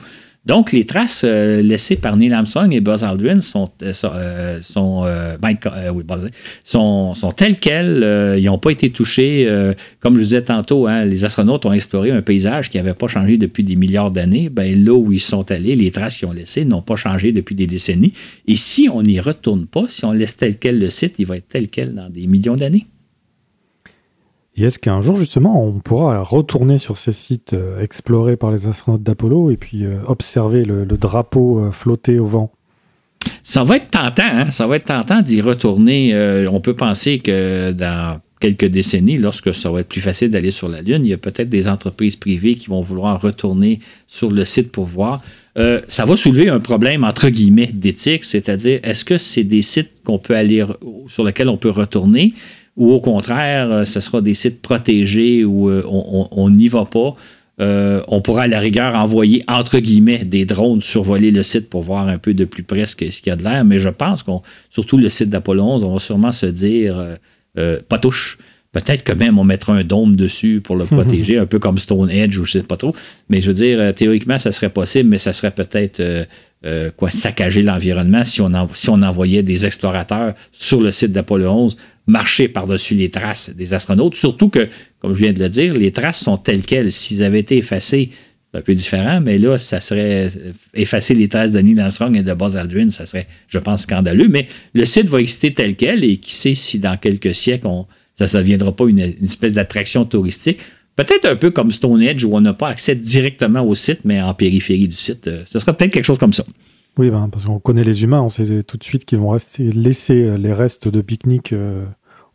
Donc, 0.47 0.73
les 0.73 0.85
traces 0.85 1.23
euh, 1.25 1.63
laissées 1.63 1.97
par 1.97 2.19
Neil 2.19 2.33
Armstrong 2.33 2.73
et 2.75 2.81
Buzz 2.81 3.03
Aldrin 3.03 3.41
sont, 3.41 3.71
euh, 3.83 3.93
euh, 4.05 4.61
sont, 4.63 5.07
telles 7.35 7.59
quelles. 7.59 8.37
ils 8.39 8.45
n'ont 8.45 8.59
pas 8.59 8.71
été 8.71 8.91
touchés. 8.91 9.49
comme 10.01 10.19
je 10.19 10.25
disais 10.25 10.43
tantôt, 10.43 10.87
hein, 10.87 11.07
les 11.07 11.25
astronautes 11.25 11.65
ont 11.65 11.73
exploré 11.73 12.11
un 12.11 12.21
paysage 12.21 12.69
qui 12.69 12.77
n'avait 12.77 12.95
pas 12.95 13.09
changé 13.09 13.39
depuis 13.39 13.63
des 13.63 13.77
milliards 13.77 14.11
d'années. 14.11 14.51
Ben, 14.51 14.85
là 14.85 14.93
où 14.93 15.13
ils 15.13 15.21
sont 15.21 15.51
allés, 15.51 15.77
les 15.77 15.91
traces 15.91 16.19
qu'ils 16.19 16.29
ont 16.29 16.33
laissées 16.33 16.65
n'ont 16.65 16.83
pas 16.83 16.97
changé 16.97 17.33
depuis 17.33 17.55
des 17.55 17.67
décennies. 17.67 18.13
Et 18.47 18.57
si 18.57 18.89
on 18.93 19.03
n'y 19.03 19.21
retourne 19.21 19.67
pas, 19.67 19.85
si 19.89 20.05
on 20.05 20.13
laisse 20.13 20.37
tel 20.37 20.59
quel 20.59 20.79
le 20.79 20.91
site, 20.91 21.15
il 21.19 21.27
va 21.27 21.39
être 21.39 21.49
tel 21.49 21.69
quel 21.69 21.95
dans 21.95 22.11
des 22.11 22.27
millions 22.27 22.57
d'années. 22.57 22.87
Et 24.57 24.65
est-ce 24.65 24.79
qu'un 24.79 25.01
jour, 25.01 25.17
justement, 25.17 25.65
on 25.65 25.81
pourra 25.81 26.23
retourner 26.23 26.79
sur 26.79 26.97
ces 26.97 27.13
sites 27.13 27.55
euh, 27.55 27.83
explorés 27.83 28.37
par 28.37 28.53
les 28.53 28.69
astronautes 28.69 29.03
d'Apollo 29.03 29.51
et 29.51 29.57
puis 29.57 29.85
euh, 29.85 29.97
observer 30.07 30.65
le, 30.65 30.87
drapeau 30.87 31.59
euh, 31.59 31.71
flotter 31.73 32.21
au 32.21 32.27
vent? 32.27 32.53
Ça 33.43 33.65
va 33.65 33.77
être 33.77 33.91
tentant, 33.91 34.23
hein? 34.23 34.51
ça 34.51 34.67
va 34.67 34.77
être 34.77 34.85
tentant 34.85 35.23
d'y 35.23 35.41
retourner. 35.41 36.15
on 36.51 36.61
peut 36.61 36.75
penser 36.75 37.19
que 37.19 37.73
dans 37.73 38.21
quelques 38.39 38.67
décennies, 38.67 39.17
lorsque 39.17 39.55
ça 39.55 39.71
va 39.71 39.81
être 39.81 39.89
plus 39.89 40.03
facile 40.03 40.31
d'aller 40.31 40.51
sur 40.51 40.69
la 40.69 40.83
Lune, 40.83 41.05
il 41.05 41.09
y 41.09 41.13
a 41.15 41.19
peut-être 41.19 41.49
des 41.49 41.67
entreprises 41.67 42.17
privées 42.17 42.55
qui 42.55 42.69
vont 42.69 42.83
vouloir 42.83 43.21
retourner 43.21 43.81
sur 44.09 44.31
le 44.31 44.45
site 44.45 44.71
pour 44.71 44.85
voir. 44.85 45.23
ça 45.57 46.05
va 46.05 46.17
soulever 46.17 46.51
un 46.51 46.61
problème 46.61 47.03
entre 47.03 47.31
guillemets 47.31 47.71
d'éthique, 47.73 48.25
c'est-à-dire 48.25 48.81
est-ce 48.83 49.07
que 49.07 49.17
c'est 49.17 49.45
des 49.45 49.63
sites 49.63 49.91
qu'on 50.05 50.19
peut 50.19 50.37
aller 50.37 50.65
sur 51.09 51.25
lesquels 51.25 51.49
on 51.49 51.57
peut 51.57 51.71
retourner? 51.71 52.35
Ou 52.77 52.93
au 52.93 53.01
contraire, 53.01 53.71
euh, 53.71 53.85
ce 53.85 54.01
sera 54.01 54.21
des 54.21 54.35
sites 54.35 54.61
protégés 54.61 55.45
où 55.45 55.71
euh, 55.71 55.83
on 55.87 56.51
n'y 56.51 56.69
va 56.69 56.85
pas. 56.85 57.15
Euh, 57.61 58.03
on 58.09 58.21
pourra 58.21 58.43
à 58.43 58.49
la 58.49 58.59
rigueur 58.59 58.97
envoyer 58.97 59.45
entre 59.47 59.79
guillemets 59.79 60.25
des 60.25 60.45
drones 60.45 60.83
survoler 60.83 61.31
le 61.31 61.45
site 61.45 61.71
pour 61.71 61.83
voir 61.83 62.09
un 62.09 62.19
peu 62.19 62.35
de 62.35 62.45
plus 62.45 62.65
près 62.65 62.85
ce 62.85 62.97
qu'il 62.97 63.13
y 63.27 63.31
a 63.31 63.37
de 63.37 63.45
l'air, 63.45 63.65
mais 63.65 63.79
je 63.79 63.91
pense 63.91 64.25
qu'on, 64.25 64.43
surtout 64.71 64.97
le 64.97 65.09
site 65.09 65.31
d'Apollo 65.31 65.63
11, 65.63 65.85
on 65.85 65.93
va 65.93 66.01
sûrement 66.01 66.33
se 66.33 66.47
dire 66.47 67.01
pas 67.89 67.99
touche. 67.99 68.39
Peut-être 68.73 69.05
que 69.05 69.13
même 69.13 69.39
on 69.39 69.45
mettra 69.45 69.73
un 69.73 69.85
dôme 69.85 70.17
dessus 70.17 70.61
pour 70.61 70.75
le 70.75 70.85
protéger, 70.85 71.39
un 71.39 71.47
peu 71.47 71.61
comme 71.61 71.79
Stonehenge 71.79 72.37
ou 72.39 72.45
je 72.45 72.59
sais 72.59 72.63
pas 72.65 72.77
trop. 72.77 72.93
Mais 73.29 73.41
je 73.41 73.53
veux 73.53 73.55
dire, 73.55 73.95
théoriquement, 73.95 74.37
ça 74.37 74.51
serait 74.51 74.71
possible, 74.71 75.09
mais 75.09 75.19
ça 75.19 75.33
serait 75.33 75.53
peut-être 75.53 76.03
quoi 76.97 77.11
saccager 77.13 77.63
l'environnement 77.63 78.25
si 78.25 78.41
on, 78.41 78.51
si 78.75 78.91
on 78.91 79.01
envoyait 79.03 79.45
des 79.45 79.65
explorateurs 79.65 80.35
sur 80.51 80.81
le 80.81 80.91
site 80.91 81.13
d'Apollo 81.13 81.49
11 81.51 81.77
marcher 82.07 82.49
par-dessus 82.49 82.95
les 82.95 83.11
traces 83.11 83.51
des 83.51 83.73
astronautes, 83.75 84.15
surtout 84.15 84.49
que, 84.49 84.69
comme 84.99 85.15
je 85.15 85.21
viens 85.21 85.33
de 85.33 85.39
le 85.39 85.49
dire, 85.49 85.75
les 85.75 85.93
traces 85.93 86.21
sont 86.21 86.37
telles 86.37 86.63
quelles. 86.63 86.93
S'ils 86.93 87.23
avaient 87.23 87.41
été 87.41 87.57
effacés, 87.57 88.11
c'est 88.53 88.59
un 88.59 88.63
peu 88.63 88.75
différent, 88.75 89.21
mais 89.21 89.39
là, 89.39 89.59
ça 89.59 89.81
serait 89.81 90.27
euh, 90.27 90.53
effacer 90.75 91.15
les 91.15 91.29
traces 91.29 91.51
de 91.51 91.59
Neil 91.59 91.81
Armstrong 91.81 92.17
et 92.17 92.23
de 92.23 92.35
Buzz 92.35 92.57
Aldrin, 92.57 92.91
ça 92.91 93.07
serait, 93.07 93.27
je 93.49 93.59
pense, 93.59 93.83
scandaleux. 93.83 94.29
Mais 94.29 94.47
le 94.75 94.85
site 94.85 95.09
va 95.09 95.21
exister 95.21 95.53
tel 95.53 95.75
quel 95.77 96.05
et 96.05 96.19
qui 96.19 96.35
sait 96.35 96.55
si 96.55 96.79
dans 96.79 96.97
quelques 96.97 97.35
siècles, 97.35 97.67
ça 98.17 98.27
ne 98.27 98.43
deviendra 98.43 98.75
pas 98.77 98.87
une, 98.87 99.01
espèce 99.01 99.55
d'attraction 99.55 100.05
touristique. 100.05 100.61
Peut-être 100.97 101.25
un 101.25 101.35
peu 101.35 101.51
comme 101.51 101.73
Stonehenge 101.73 102.23
où 102.25 102.37
on 102.37 102.41
n'a 102.41 102.55
pas 102.55 102.69
accès 102.69 102.95
directement 102.95 103.67
au 103.67 103.75
site, 103.75 104.01
mais 104.05 104.23
en 104.23 104.35
périphérie 104.35 104.87
du 104.87 104.97
site. 104.97 105.27
Euh, 105.27 105.43
ce 105.51 105.59
sera 105.59 105.73
peut-être 105.73 105.93
quelque 105.93 106.05
chose 106.05 106.19
comme 106.19 106.33
ça. 106.33 106.45
Oui, 106.99 107.11
ben, 107.11 107.29
parce 107.29 107.45
qu'on 107.45 107.59
connaît 107.59 107.83
les 107.83 108.05
humains, 108.05 108.23
on 108.23 108.29
sait 108.29 108.63
tout 108.63 108.77
de 108.77 108.85
suite 108.85 109.05
qu'ils 109.05 109.19
vont 109.19 109.31
rester, 109.31 109.65
laisser 109.73 110.37
les 110.39 110.53
restes 110.53 110.87
de 110.87 111.01
pique-nique 111.01 111.53
euh, 111.53 111.85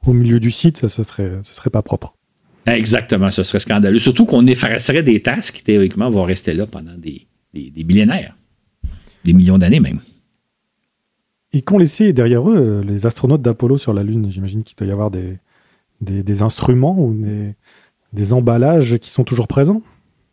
au 0.05 0.13
milieu 0.13 0.39
du 0.39 0.51
site, 0.51 0.87
ce 0.87 1.03
serait, 1.03 1.31
ce 1.41 1.53
serait 1.53 1.69
pas 1.69 1.81
propre. 1.81 2.15
Exactement, 2.65 3.31
ce 3.31 3.43
serait 3.43 3.59
scandaleux. 3.59 3.99
Surtout 3.99 4.25
qu'on 4.25 4.45
effacerait 4.45 5.03
des 5.03 5.21
tasses 5.21 5.51
qui, 5.51 5.63
théoriquement, 5.63 6.09
vont 6.09 6.23
rester 6.23 6.53
là 6.53 6.67
pendant 6.67 6.95
des, 6.97 7.27
millénaires, 7.53 8.35
des 9.23 9.33
millions 9.33 9.57
d'années 9.57 9.79
même. 9.79 10.01
Et 11.53 11.61
qu'ont 11.61 11.77
laissé 11.77 12.13
derrière 12.13 12.47
eux 12.47 12.57
euh, 12.57 12.83
les 12.83 13.05
astronautes 13.05 13.41
d'Apollo 13.41 13.77
sur 13.77 13.93
la 13.93 14.03
Lune? 14.03 14.29
J'imagine 14.29 14.63
qu'il 14.63 14.75
doit 14.75 14.87
y 14.87 14.91
avoir 14.91 15.09
des, 15.09 15.39
des, 16.01 16.41
instruments 16.43 16.95
ou 16.99 17.13
des, 17.13 17.55
des 18.13 18.33
emballages 18.33 18.97
qui 18.97 19.09
sont 19.09 19.23
toujours 19.23 19.47
présents. 19.47 19.81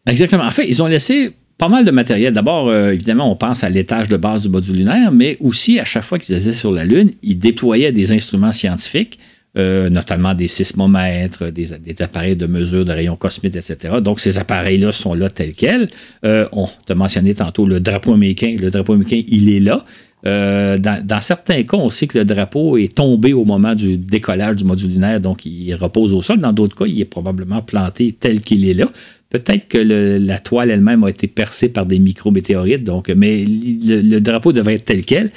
Exactement. 0.06 0.44
En 0.44 0.50
fait, 0.50 0.68
ils 0.68 0.82
ont 0.82 0.86
laissé 0.86 1.34
pas 1.58 1.68
mal 1.68 1.84
de 1.84 1.90
matériel. 1.90 2.34
D'abord, 2.34 2.68
euh, 2.68 2.92
évidemment, 2.92 3.30
on 3.30 3.36
pense 3.36 3.64
à 3.64 3.70
l'étage 3.70 4.08
de 4.08 4.16
base 4.16 4.42
du 4.42 4.48
module 4.48 4.76
lunaire, 4.76 5.10
mais 5.12 5.36
aussi 5.40 5.78
à 5.78 5.84
chaque 5.84 6.04
fois 6.04 6.18
qu'ils 6.18 6.36
étaient 6.36 6.52
sur 6.52 6.72
la 6.72 6.84
Lune, 6.84 7.12
ils 7.22 7.38
déployaient 7.38 7.92
des 7.92 8.12
instruments 8.12 8.52
scientifiques, 8.52 9.18
euh, 9.56 9.88
notamment 9.88 10.34
des 10.34 10.48
sismomètres, 10.48 11.50
des, 11.50 11.72
appareils 12.02 12.36
de 12.36 12.46
mesure 12.46 12.84
de 12.84 12.92
rayons 12.92 13.16
cosmiques, 13.16 13.56
etc. 13.56 13.94
Donc, 14.02 14.20
ces 14.20 14.38
appareils-là 14.38 14.92
sont 14.92 15.14
là 15.14 15.30
tels 15.30 15.54
quels. 15.54 15.88
Euh, 16.26 16.44
on 16.52 16.68
t'a 16.84 16.94
mentionné 16.94 17.34
tantôt 17.34 17.64
le 17.64 17.80
drapeau 17.80 18.12
américain. 18.12 18.54
Le 18.60 18.70
drapeau 18.70 18.92
américain, 18.92 19.22
il 19.26 19.48
est 19.48 19.60
là. 19.60 19.82
dans, 20.22 21.06
dans, 21.06 21.20
certains 21.22 21.62
cas, 21.62 21.78
on 21.78 21.88
sait 21.88 22.06
que 22.06 22.18
le 22.18 22.26
drapeau 22.26 22.76
est 22.76 22.94
tombé 22.94 23.32
au 23.32 23.46
moment 23.46 23.74
du 23.74 23.96
décollage 23.96 24.56
du 24.56 24.64
module 24.64 24.90
lunaire, 24.90 25.20
donc 25.20 25.46
il 25.46 25.72
repose 25.74 26.12
au 26.12 26.20
sol. 26.20 26.36
Dans 26.36 26.52
d'autres 26.52 26.76
cas, 26.76 26.84
il 26.86 27.00
est 27.00 27.06
probablement 27.06 27.62
planté 27.62 28.14
tel 28.18 28.42
qu'il 28.42 28.68
est 28.68 28.74
là. 28.74 28.90
Peut-être 29.38 29.68
que 29.68 29.78
la 29.78 30.38
toile 30.38 30.70
elle-même 30.70 31.04
a 31.04 31.10
été 31.10 31.26
percée 31.26 31.68
par 31.68 31.84
des 31.84 31.98
micrométéorites, 31.98 32.88
mais 33.14 33.44
le, 33.46 34.18
drapeau 34.20 34.52
devrait 34.52 34.74
être 34.74 34.86
tel 34.86 35.04
quel. 35.04 35.30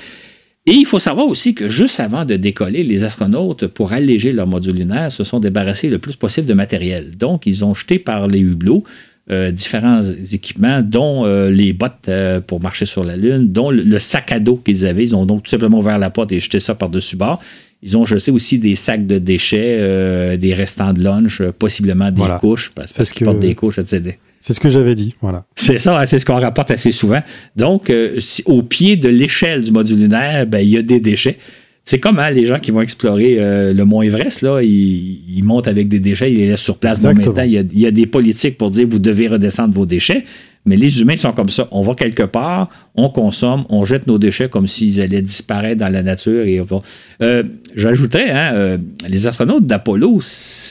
Et 0.66 0.72
il 0.72 0.86
faut 0.86 1.00
savoir 1.00 1.28
aussi 1.28 1.54
que 1.54 1.68
juste 1.68 2.00
avant 2.00 2.24
de 2.24 2.36
décoller, 2.38 2.84
les 2.84 3.04
astronautes, 3.04 3.68
pour 3.68 3.92
alléger 3.92 4.32
leur 4.32 4.48
module 4.48 4.76
lunaire, 4.76 5.12
se 5.12 5.24
sont 5.26 5.40
débarrassés 5.40 5.90
le 5.90 5.98
plus 5.98 6.16
possible 6.16 6.48
de 6.48 6.54
matériel. 6.54 7.18
Donc, 7.18 7.46
ils 7.46 7.66
ont 7.66 7.74
jeté 7.74 8.00
par 8.00 8.28
les 8.28 8.40
hublots 8.40 8.84
euh, 9.32 9.52
différents 9.52 10.02
équipements, 10.32 10.82
dont 10.82 11.26
euh, 11.26 11.50
les 11.50 11.74
bottes 11.74 12.08
euh, 12.08 12.42
pour 12.42 12.62
marcher 12.62 12.86
sur 12.86 13.04
la 13.04 13.16
Lune, 13.16 13.52
dont 13.52 13.70
le, 13.70 13.84
le 13.84 14.00
sac 14.00 14.32
à 14.32 14.40
dos 14.40 14.56
qu'ils 14.58 14.86
avaient. 14.86 15.04
Ils 15.04 15.16
ont 15.16 15.26
donc 15.26 15.44
tout 15.44 15.50
simplement 15.50 15.80
ouvert 15.80 16.00
la 16.00 16.10
porte 16.10 16.32
et 16.32 16.40
jeté 16.40 16.60
ça 16.60 16.76
par-dessus 16.76 17.16
bord. 17.16 17.42
Ils 17.82 17.98
ont 17.98 18.06
jeté 18.06 18.32
aussi 18.32 18.60
des 18.60 18.76
sacs 18.76 19.08
de 19.08 19.20
déchets, 19.20 20.38
des 20.38 20.54
restants 20.54 20.92
de 20.92 21.02
lunch, 21.02 21.42
possiblement 21.58 22.12
des 22.12 22.24
couches, 22.40 22.74
parce, 22.76 23.12
qu'ils 23.12 23.24
portent 23.24 23.40
des 23.40 23.56
couches, 23.56 23.78
etc. 23.78 24.18
C'est 24.42 24.54
ce 24.54 24.60
que 24.60 24.70
j'avais 24.70 24.96
dit, 24.96 25.16
voilà. 25.22 25.44
C'est 25.56 25.80
ça, 25.80 26.00
hein, 26.00 26.06
c'est 26.06 26.18
ce 26.20 26.26
qu'on 26.26 26.40
rapporte 26.40 26.72
assez 26.72 26.92
souvent. 26.92 27.22
Donc, 27.58 27.90
euh, 27.90 28.20
au 28.46 28.64
pied 28.64 28.96
de 28.96 29.10
l'échelle 29.10 29.64
du 29.64 29.72
module 29.72 30.00
lunaire, 30.00 30.48
ben, 30.48 30.60
il 30.60 30.70
y 30.70 30.78
a 30.78 30.82
des 30.82 31.02
déchets. 31.02 31.38
C'est 31.90 32.00
comme 32.00 32.20
hein, 32.20 32.30
les 32.30 32.46
gens 32.46 32.60
qui 32.60 32.70
vont 32.70 32.82
explorer 32.82 33.38
le 33.74 33.84
mont 33.84 34.04
Everest, 34.04 34.44
là, 34.44 34.62
ils, 34.62 35.42
montent 35.44 35.68
avec 35.68 35.88
des 35.88 35.98
déchets, 36.00 36.32
ils 36.32 36.38
les 36.38 36.48
laissent 36.50 36.62
sur 36.62 36.78
place. 36.78 37.02
Bon, 37.02 37.16
maintenant, 37.16 37.42
il 37.42 37.52
y, 37.52 37.58
a, 37.58 37.62
il 37.62 37.80
y, 37.80 37.88
a, 37.88 37.92
des 37.92 38.06
politiques 38.06 38.60
pour 38.60 38.70
dire 38.70 38.88
vous 38.88 39.00
devez 39.00 39.28
redescendre 39.28 39.74
vos 39.74 39.88
déchets. 39.88 40.24
Mais 40.66 40.76
les 40.76 41.02
humains 41.02 41.18
sont 41.18 41.32
comme 41.32 41.50
ça. 41.50 41.68
On 41.72 41.82
va 41.82 41.96
quelque 41.96 42.24
part, 42.24 42.70
on 42.96 43.10
consomme, 43.10 43.66
on 43.70 43.86
jette 43.86 44.08
nos 44.08 44.18
déchets 44.18 44.50
comme 44.50 44.68
s'ils 44.68 45.02
allaient 45.02 45.22
disparaître 45.22 45.80
dans 45.80 45.92
la 45.92 46.04
nature. 46.04 46.46
Et, 46.46 46.62
euh, 47.22 47.44
J'ajouterais, 47.76 48.30
hein, 48.30 48.52
euh, 48.54 48.78
les 49.08 49.26
astronautes 49.28 49.66
d'Apollo, 49.66 50.20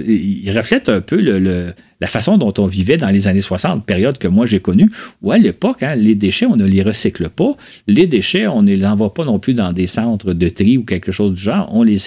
ils 0.06 0.52
reflètent 0.54 0.88
un 0.88 1.00
peu 1.00 1.20
la 2.00 2.06
façon 2.06 2.36
dont 2.36 2.52
on 2.58 2.66
vivait 2.66 2.96
dans 2.96 3.08
les 3.08 3.28
années 3.28 3.40
60, 3.40 3.86
période 3.86 4.18
que 4.18 4.28
moi 4.28 4.46
j'ai 4.46 4.60
connue, 4.60 4.90
où 5.22 5.32
à 5.32 5.38
l'époque, 5.38 5.82
hein, 5.82 5.94
les 5.96 6.14
déchets, 6.14 6.46
on 6.46 6.56
ne 6.56 6.66
les 6.66 6.82
recycle 6.82 7.28
pas. 7.28 7.56
Les 7.86 8.06
déchets, 8.06 8.46
on 8.46 8.62
ne 8.62 8.74
les 8.74 8.84
envoie 8.84 9.14
pas 9.14 9.24
non 9.24 9.38
plus 9.38 9.54
dans 9.54 9.72
des 9.72 9.86
centres 9.86 10.32
de 10.32 10.48
tri 10.48 10.76
ou 10.76 10.84
quelque 10.84 11.12
chose 11.12 11.32
du 11.32 11.40
genre. 11.40 11.68
On 11.72 11.82
les 11.82 11.98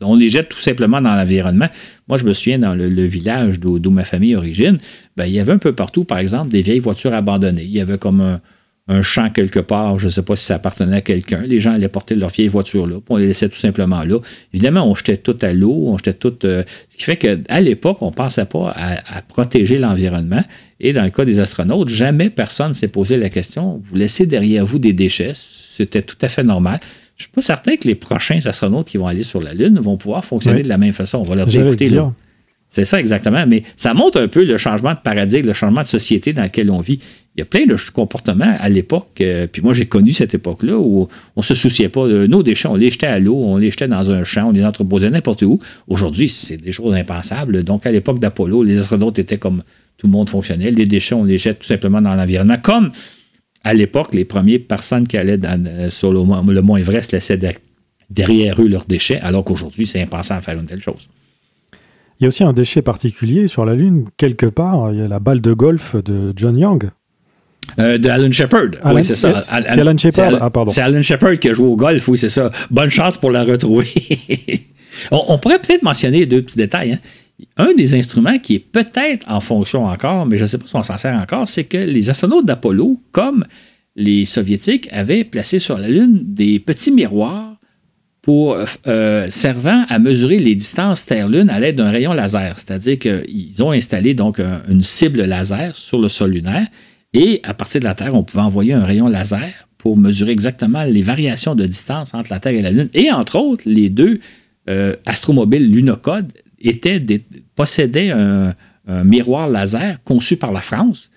on 0.00 0.16
les 0.16 0.28
jette 0.28 0.48
tout 0.48 0.58
simplement 0.58 1.00
dans 1.00 1.14
l'environnement. 1.14 1.68
Moi, 2.08 2.18
je 2.18 2.24
me 2.24 2.32
souviens 2.32 2.58
dans 2.58 2.74
le, 2.74 3.04
village 3.04 3.60
d'où 3.60 3.90
ma 3.90 4.04
famille 4.04 4.34
origine, 4.34 4.78
ben, 5.16 5.26
il 5.26 5.32
y 5.32 5.40
avait 5.40 5.52
un 5.52 5.58
peu 5.58 5.72
partout, 5.72 6.04
par 6.04 6.18
exemple, 6.18 6.50
des 6.50 6.62
vieilles 6.62 6.80
voitures 6.80 7.14
abandonnées. 7.14 7.64
Il 7.64 7.72
y 7.72 7.80
avait 7.80 7.98
comme 7.98 8.20
un, 8.88 9.02
champ 9.02 9.30
quelque 9.30 9.60
part, 9.60 10.00
je 10.00 10.06
ne 10.06 10.10
sais 10.10 10.22
pas 10.22 10.34
si 10.34 10.44
ça 10.46 10.56
appartenait 10.56 10.96
à 10.96 11.00
quelqu'un. 11.00 11.42
Les 11.42 11.60
gens 11.60 11.72
allaient 11.72 11.88
porter 11.88 12.16
leurs 12.16 12.30
vieilles 12.30 12.48
voitures 12.48 12.88
là, 12.88 12.96
puis 12.96 13.04
on 13.10 13.16
les 13.18 13.28
laissait 13.28 13.48
tout 13.48 13.58
simplement 13.58 14.02
là. 14.02 14.18
Évidemment, 14.52 14.84
on 14.84 14.96
jetait 14.96 15.16
tout 15.16 15.36
à 15.42 15.52
l'eau, 15.52 15.84
on 15.86 15.96
jetait 15.96 16.14
tout. 16.14 16.34
Euh, 16.42 16.64
ce 16.88 16.96
qui 16.96 17.04
fait 17.04 17.16
qu'à 17.16 17.60
l'époque, 17.60 17.98
on 18.00 18.08
ne 18.08 18.14
pensait 18.14 18.46
pas 18.46 18.72
à, 18.74 19.18
à 19.18 19.22
protéger 19.22 19.78
l'environnement. 19.78 20.42
Et 20.80 20.92
dans 20.92 21.04
le 21.04 21.10
cas 21.10 21.24
des 21.24 21.38
astronautes, 21.38 21.88
jamais 21.88 22.30
personne 22.30 22.70
ne 22.70 22.72
s'est 22.72 22.88
posé 22.88 23.16
la 23.16 23.28
question 23.28 23.80
vous 23.84 23.94
laissez 23.94 24.26
derrière 24.26 24.66
vous 24.66 24.80
des 24.80 24.92
déchets. 24.92 25.34
C'était 25.34 26.02
tout 26.02 26.18
à 26.20 26.28
fait 26.28 26.42
normal. 26.42 26.80
Je 27.20 27.24
ne 27.24 27.26
suis 27.26 27.32
pas 27.34 27.42
certain 27.42 27.76
que 27.76 27.86
les 27.86 27.94
prochains 27.94 28.40
astronautes 28.46 28.88
qui 28.88 28.96
vont 28.96 29.06
aller 29.06 29.24
sur 29.24 29.42
la 29.42 29.52
Lune 29.52 29.78
vont 29.78 29.98
pouvoir 29.98 30.24
fonctionner 30.24 30.62
de 30.62 30.70
la 30.70 30.78
même 30.78 30.94
façon. 30.94 31.18
On 31.18 31.24
va 31.24 31.34
leur 31.34 31.46
dire, 31.46 31.66
écoutez, 31.66 31.90
C'est 32.70 32.86
ça 32.86 32.98
exactement, 32.98 33.44
mais 33.46 33.62
ça 33.76 33.92
montre 33.92 34.18
un 34.18 34.26
peu 34.26 34.42
le 34.42 34.56
changement 34.56 34.94
de 34.94 35.00
paradigme, 35.04 35.46
le 35.46 35.52
changement 35.52 35.82
de 35.82 35.86
société 35.86 36.32
dans 36.32 36.44
lequel 36.44 36.70
on 36.70 36.80
vit. 36.80 36.98
Il 37.36 37.40
y 37.40 37.42
a 37.42 37.44
plein 37.44 37.66
de 37.66 37.76
comportements 37.92 38.56
à 38.58 38.70
l'époque, 38.70 39.20
euh, 39.20 39.46
puis 39.46 39.60
moi 39.60 39.74
j'ai 39.74 39.84
connu 39.84 40.14
cette 40.14 40.32
époque-là 40.32 40.78
où 40.78 41.08
on 41.36 41.42
se 41.42 41.54
souciait 41.54 41.90
pas 41.90 42.08
de 42.08 42.26
nos 42.26 42.42
déchets, 42.42 42.68
on 42.68 42.74
les 42.74 42.88
jetait 42.88 43.06
à 43.06 43.18
l'eau, 43.18 43.36
on 43.36 43.58
les 43.58 43.70
jetait 43.70 43.86
dans 43.86 44.10
un 44.10 44.24
champ, 44.24 44.48
on 44.48 44.52
les 44.52 44.64
entreposait 44.64 45.10
n'importe 45.10 45.42
où. 45.42 45.58
Aujourd'hui, 45.88 46.30
c'est 46.30 46.56
des 46.56 46.72
choses 46.72 46.94
impensables. 46.94 47.64
Donc 47.64 47.84
à 47.84 47.92
l'époque 47.92 48.18
d'Apollo, 48.18 48.62
les 48.62 48.80
astronautes 48.80 49.18
étaient 49.18 49.38
comme 49.38 49.62
tout 49.98 50.06
le 50.06 50.12
monde 50.12 50.30
fonctionnait. 50.30 50.70
Les 50.70 50.86
déchets, 50.86 51.14
on 51.14 51.24
les 51.24 51.36
jette 51.36 51.58
tout 51.58 51.66
simplement 51.66 52.00
dans 52.00 52.14
l'environnement, 52.14 52.56
comme 52.62 52.92
à 53.64 53.74
l'époque, 53.74 54.14
les 54.14 54.24
premières 54.24 54.60
personnes 54.66 55.06
qui 55.06 55.16
allaient 55.16 55.38
euh, 55.44 55.90
sur 55.90 56.12
le, 56.12 56.20
le 56.52 56.62
mont 56.62 56.76
Everest 56.76 57.12
laissaient 57.12 57.38
derrière 58.08 58.60
eux 58.60 58.68
leurs 58.68 58.86
déchets, 58.86 59.20
alors 59.20 59.44
qu'aujourd'hui, 59.44 59.86
c'est 59.86 60.00
impensable 60.00 60.40
de 60.40 60.44
faire 60.44 60.58
une 60.58 60.66
telle 60.66 60.82
chose. 60.82 61.08
Il 62.18 62.24
y 62.24 62.26
a 62.26 62.28
aussi 62.28 62.44
un 62.44 62.52
déchet 62.52 62.82
particulier 62.82 63.46
sur 63.46 63.64
la 63.64 63.74
Lune, 63.74 64.04
quelque 64.18 64.46
part. 64.46 64.92
Il 64.92 64.98
y 64.98 65.02
a 65.02 65.08
la 65.08 65.20
balle 65.20 65.40
de 65.40 65.52
golf 65.54 65.96
de 65.96 66.34
John 66.36 66.56
Young. 66.58 66.90
Euh, 67.78 67.98
de 67.98 68.08
Alan 68.08 68.30
Shepard. 68.30 68.70
oui, 68.86 69.04
c'est 69.04 69.14
ça. 69.14 69.40
C'est 69.40 69.80
Alan 69.80 69.96
Shepard. 69.96 70.38
Ah, 70.40 70.50
pardon. 70.50 70.70
C'est 70.70 70.82
Alan 70.82 71.02
Shepard 71.02 71.38
qui 71.38 71.48
a 71.48 71.54
joué 71.54 71.66
au 71.66 71.76
golf, 71.76 72.06
oui, 72.08 72.18
c'est 72.18 72.28
ça. 72.28 72.50
Bonne 72.70 72.90
chance 72.90 73.16
pour 73.16 73.30
la 73.30 73.44
retrouver. 73.44 73.86
on, 75.10 75.38
pourrait 75.38 75.60
peut-être 75.60 75.82
mentionner 75.82 76.26
deux 76.26 76.42
petits 76.42 76.58
détails. 76.58 76.92
Hein. 76.92 76.98
Un 77.56 77.72
des 77.74 77.94
instruments 77.94 78.38
qui 78.38 78.56
est 78.56 78.58
peut-être 78.58 79.26
en 79.30 79.40
fonction 79.40 79.84
encore, 79.84 80.26
mais 80.26 80.36
je 80.36 80.42
ne 80.42 80.48
sais 80.48 80.58
pas 80.58 80.66
si 80.66 80.76
on 80.76 80.82
s'en 80.82 80.98
sert 80.98 81.14
encore, 81.14 81.46
c'est 81.48 81.64
que 81.64 81.78
les 81.78 82.10
astronautes 82.10 82.46
d'Apollo, 82.46 83.00
comme 83.12 83.44
les 83.96 84.24
Soviétiques, 84.24 84.88
avaient 84.92 85.24
placé 85.24 85.58
sur 85.58 85.78
la 85.78 85.88
Lune 85.88 86.20
des 86.22 86.58
petits 86.58 86.90
miroirs 86.90 87.56
pour 88.22 88.56
euh, 88.86 89.30
servant 89.30 89.84
à 89.88 89.98
mesurer 89.98 90.38
les 90.38 90.54
distances 90.54 91.06
Terre-Lune 91.06 91.48
à 91.50 91.58
l'aide 91.58 91.76
d'un 91.76 91.90
rayon 91.90 92.12
laser. 92.12 92.58
C'est-à-dire 92.58 92.98
qu'ils 92.98 93.62
ont 93.62 93.70
installé 93.70 94.14
donc 94.14 94.40
une 94.68 94.82
cible 94.82 95.22
laser 95.22 95.74
sur 95.74 96.00
le 96.00 96.08
sol 96.08 96.32
lunaire 96.32 96.66
et 97.12 97.40
à 97.42 97.54
partir 97.54 97.80
de 97.80 97.86
la 97.86 97.94
Terre, 97.94 98.14
on 98.14 98.22
pouvait 98.22 98.42
envoyer 98.42 98.72
un 98.72 98.84
rayon 98.84 99.08
laser 99.08 99.68
pour 99.78 99.96
mesurer 99.96 100.32
exactement 100.32 100.84
les 100.84 101.02
variations 101.02 101.54
de 101.54 101.64
distance 101.64 102.14
entre 102.14 102.30
la 102.30 102.38
Terre 102.38 102.52
et 102.52 102.62
la 102.62 102.70
Lune. 102.70 102.88
Et 102.94 103.10
entre 103.10 103.36
autres, 103.36 103.62
les 103.66 103.88
deux 103.88 104.20
euh, 104.68 104.94
astromobiles 105.06 105.70
Lunocode 105.70 106.32
étaient 106.60 107.02
possédaient 107.54 108.10
un, 108.10 108.54
miroir 109.04 109.48
laser 109.48 110.02
conçu 110.04 110.36
par 110.36 110.52
la 110.52 110.60
France. 110.60 111.10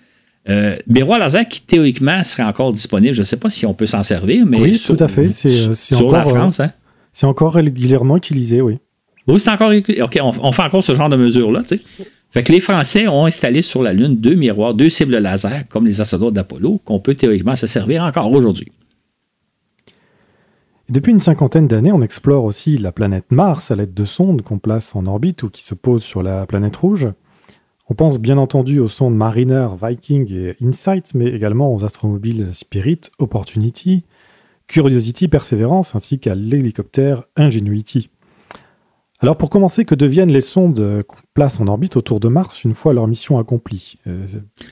Euh, 0.48 0.76
miroir 0.86 1.18
laser 1.18 1.48
qui 1.48 1.62
théoriquement 1.62 2.22
serait 2.22 2.44
encore 2.44 2.72
disponible. 2.72 3.14
Je 3.14 3.20
ne 3.20 3.24
sais 3.24 3.36
pas 3.36 3.50
si 3.50 3.66
on 3.66 3.74
peut 3.74 3.86
s'en 3.86 4.02
servir, 4.02 4.44
mais 4.46 4.58
oui, 4.58 4.82
tout 4.84 4.96
à 4.98 5.08
fait. 5.08 5.26
C'est, 5.26 5.74
sur 5.74 6.10
la 6.12 6.24
France. 6.24 6.60
Hein? 6.60 6.70
C'est 7.12 7.26
encore 7.26 7.54
régulièrement 7.54 8.16
utilisé, 8.16 8.60
oui. 8.60 8.78
Oui, 9.26 9.40
c'est 9.40 9.50
encore. 9.50 9.72
OK, 9.72 10.18
on, 10.20 10.52
fait 10.52 10.62
encore 10.62 10.84
ce 10.84 10.94
genre 10.94 11.08
de 11.08 11.16
mesures-là, 11.16 11.62
tu 11.62 11.76
sais. 11.76 11.80
Fait 12.30 12.42
que 12.42 12.52
les 12.52 12.60
Français 12.60 13.06
ont 13.06 13.26
installé 13.26 13.62
sur 13.62 13.82
la 13.82 13.92
Lune 13.92 14.16
deux 14.16 14.34
miroirs, 14.34 14.74
deux 14.74 14.88
cibles 14.90 15.16
laser, 15.16 15.68
comme 15.68 15.86
les 15.86 16.00
astronautes 16.00 16.34
d'Apollo, 16.34 16.80
qu'on 16.84 16.98
peut 16.98 17.14
théoriquement 17.14 17.54
se 17.54 17.68
servir 17.68 18.04
encore 18.04 18.30
aujourd'hui. 18.32 18.72
Depuis 20.90 21.12
une 21.12 21.18
cinquantaine 21.18 21.66
d'années, 21.66 21.92
on 21.92 22.02
explore 22.02 22.44
aussi 22.44 22.76
la 22.76 22.92
planète 22.92 23.24
Mars 23.30 23.70
à 23.70 23.74
l'aide 23.74 23.94
de 23.94 24.04
sondes 24.04 24.42
qu'on 24.42 24.58
place 24.58 24.94
en 24.94 25.06
orbite 25.06 25.42
ou 25.42 25.48
qui 25.48 25.62
se 25.62 25.74
posent 25.74 26.02
sur 26.02 26.22
la 26.22 26.44
planète 26.44 26.76
rouge. 26.76 27.08
On 27.88 27.94
pense 27.94 28.20
bien 28.20 28.36
entendu 28.36 28.80
aux 28.80 28.88
sondes 28.88 29.16
Mariner, 29.16 29.68
Viking 29.82 30.30
et 30.34 30.56
Insight, 30.62 31.14
mais 31.14 31.28
également 31.28 31.74
aux 31.74 31.86
astromobiles 31.86 32.50
Spirit, 32.52 33.00
Opportunity, 33.18 34.04
Curiosity, 34.68 35.28
Perseverance, 35.28 35.94
ainsi 35.94 36.18
qu'à 36.18 36.34
l'hélicoptère 36.34 37.24
Ingenuity. 37.36 38.10
Alors 39.20 39.36
pour 39.36 39.48
commencer, 39.48 39.84
que 39.84 39.94
deviennent 39.94 40.32
les 40.32 40.40
sondes 40.40 41.02
qu'on 41.06 41.16
place 41.34 41.60
en 41.60 41.66
orbite 41.66 41.96
autour 41.96 42.20
de 42.20 42.28
Mars 42.28 42.64
une 42.64 42.74
fois 42.74 42.92
leur 42.92 43.06
mission 43.06 43.38
accomplie? 43.38 43.96
Euh, 44.06 44.26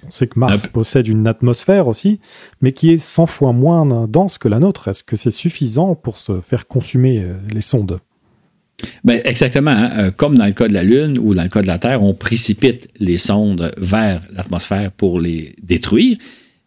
On 0.06 0.10
sait 0.10 0.26
que 0.26 0.38
Mars 0.38 0.66
possède 0.66 1.08
une 1.08 1.26
atmosphère 1.26 1.88
aussi, 1.88 2.20
mais 2.60 2.72
qui 2.72 2.90
est 2.90 2.98
100 2.98 3.26
fois 3.26 3.52
moins 3.52 4.06
dense 4.08 4.38
que 4.38 4.48
la 4.48 4.58
nôtre. 4.58 4.88
Est-ce 4.88 5.04
que 5.04 5.16
c'est 5.16 5.30
suffisant 5.30 5.94
pour 5.94 6.18
se 6.18 6.40
faire 6.40 6.66
consumer 6.66 7.20
euh, 7.22 7.34
les 7.52 7.60
sondes? 7.60 8.00
Ben, 9.04 9.20
exactement. 9.24 9.70
Hein. 9.70 9.90
Euh, 9.96 10.10
comme 10.10 10.36
dans 10.36 10.46
le 10.46 10.52
cas 10.52 10.68
de 10.68 10.74
la 10.74 10.82
Lune 10.82 11.18
ou 11.18 11.34
dans 11.34 11.44
le 11.44 11.48
cas 11.48 11.62
de 11.62 11.66
la 11.66 11.78
Terre, 11.78 12.02
on 12.02 12.14
précipite 12.14 12.88
les 12.98 13.18
sondes 13.18 13.70
vers 13.78 14.22
l'atmosphère 14.32 14.90
pour 14.90 15.20
les 15.20 15.54
détruire. 15.62 16.18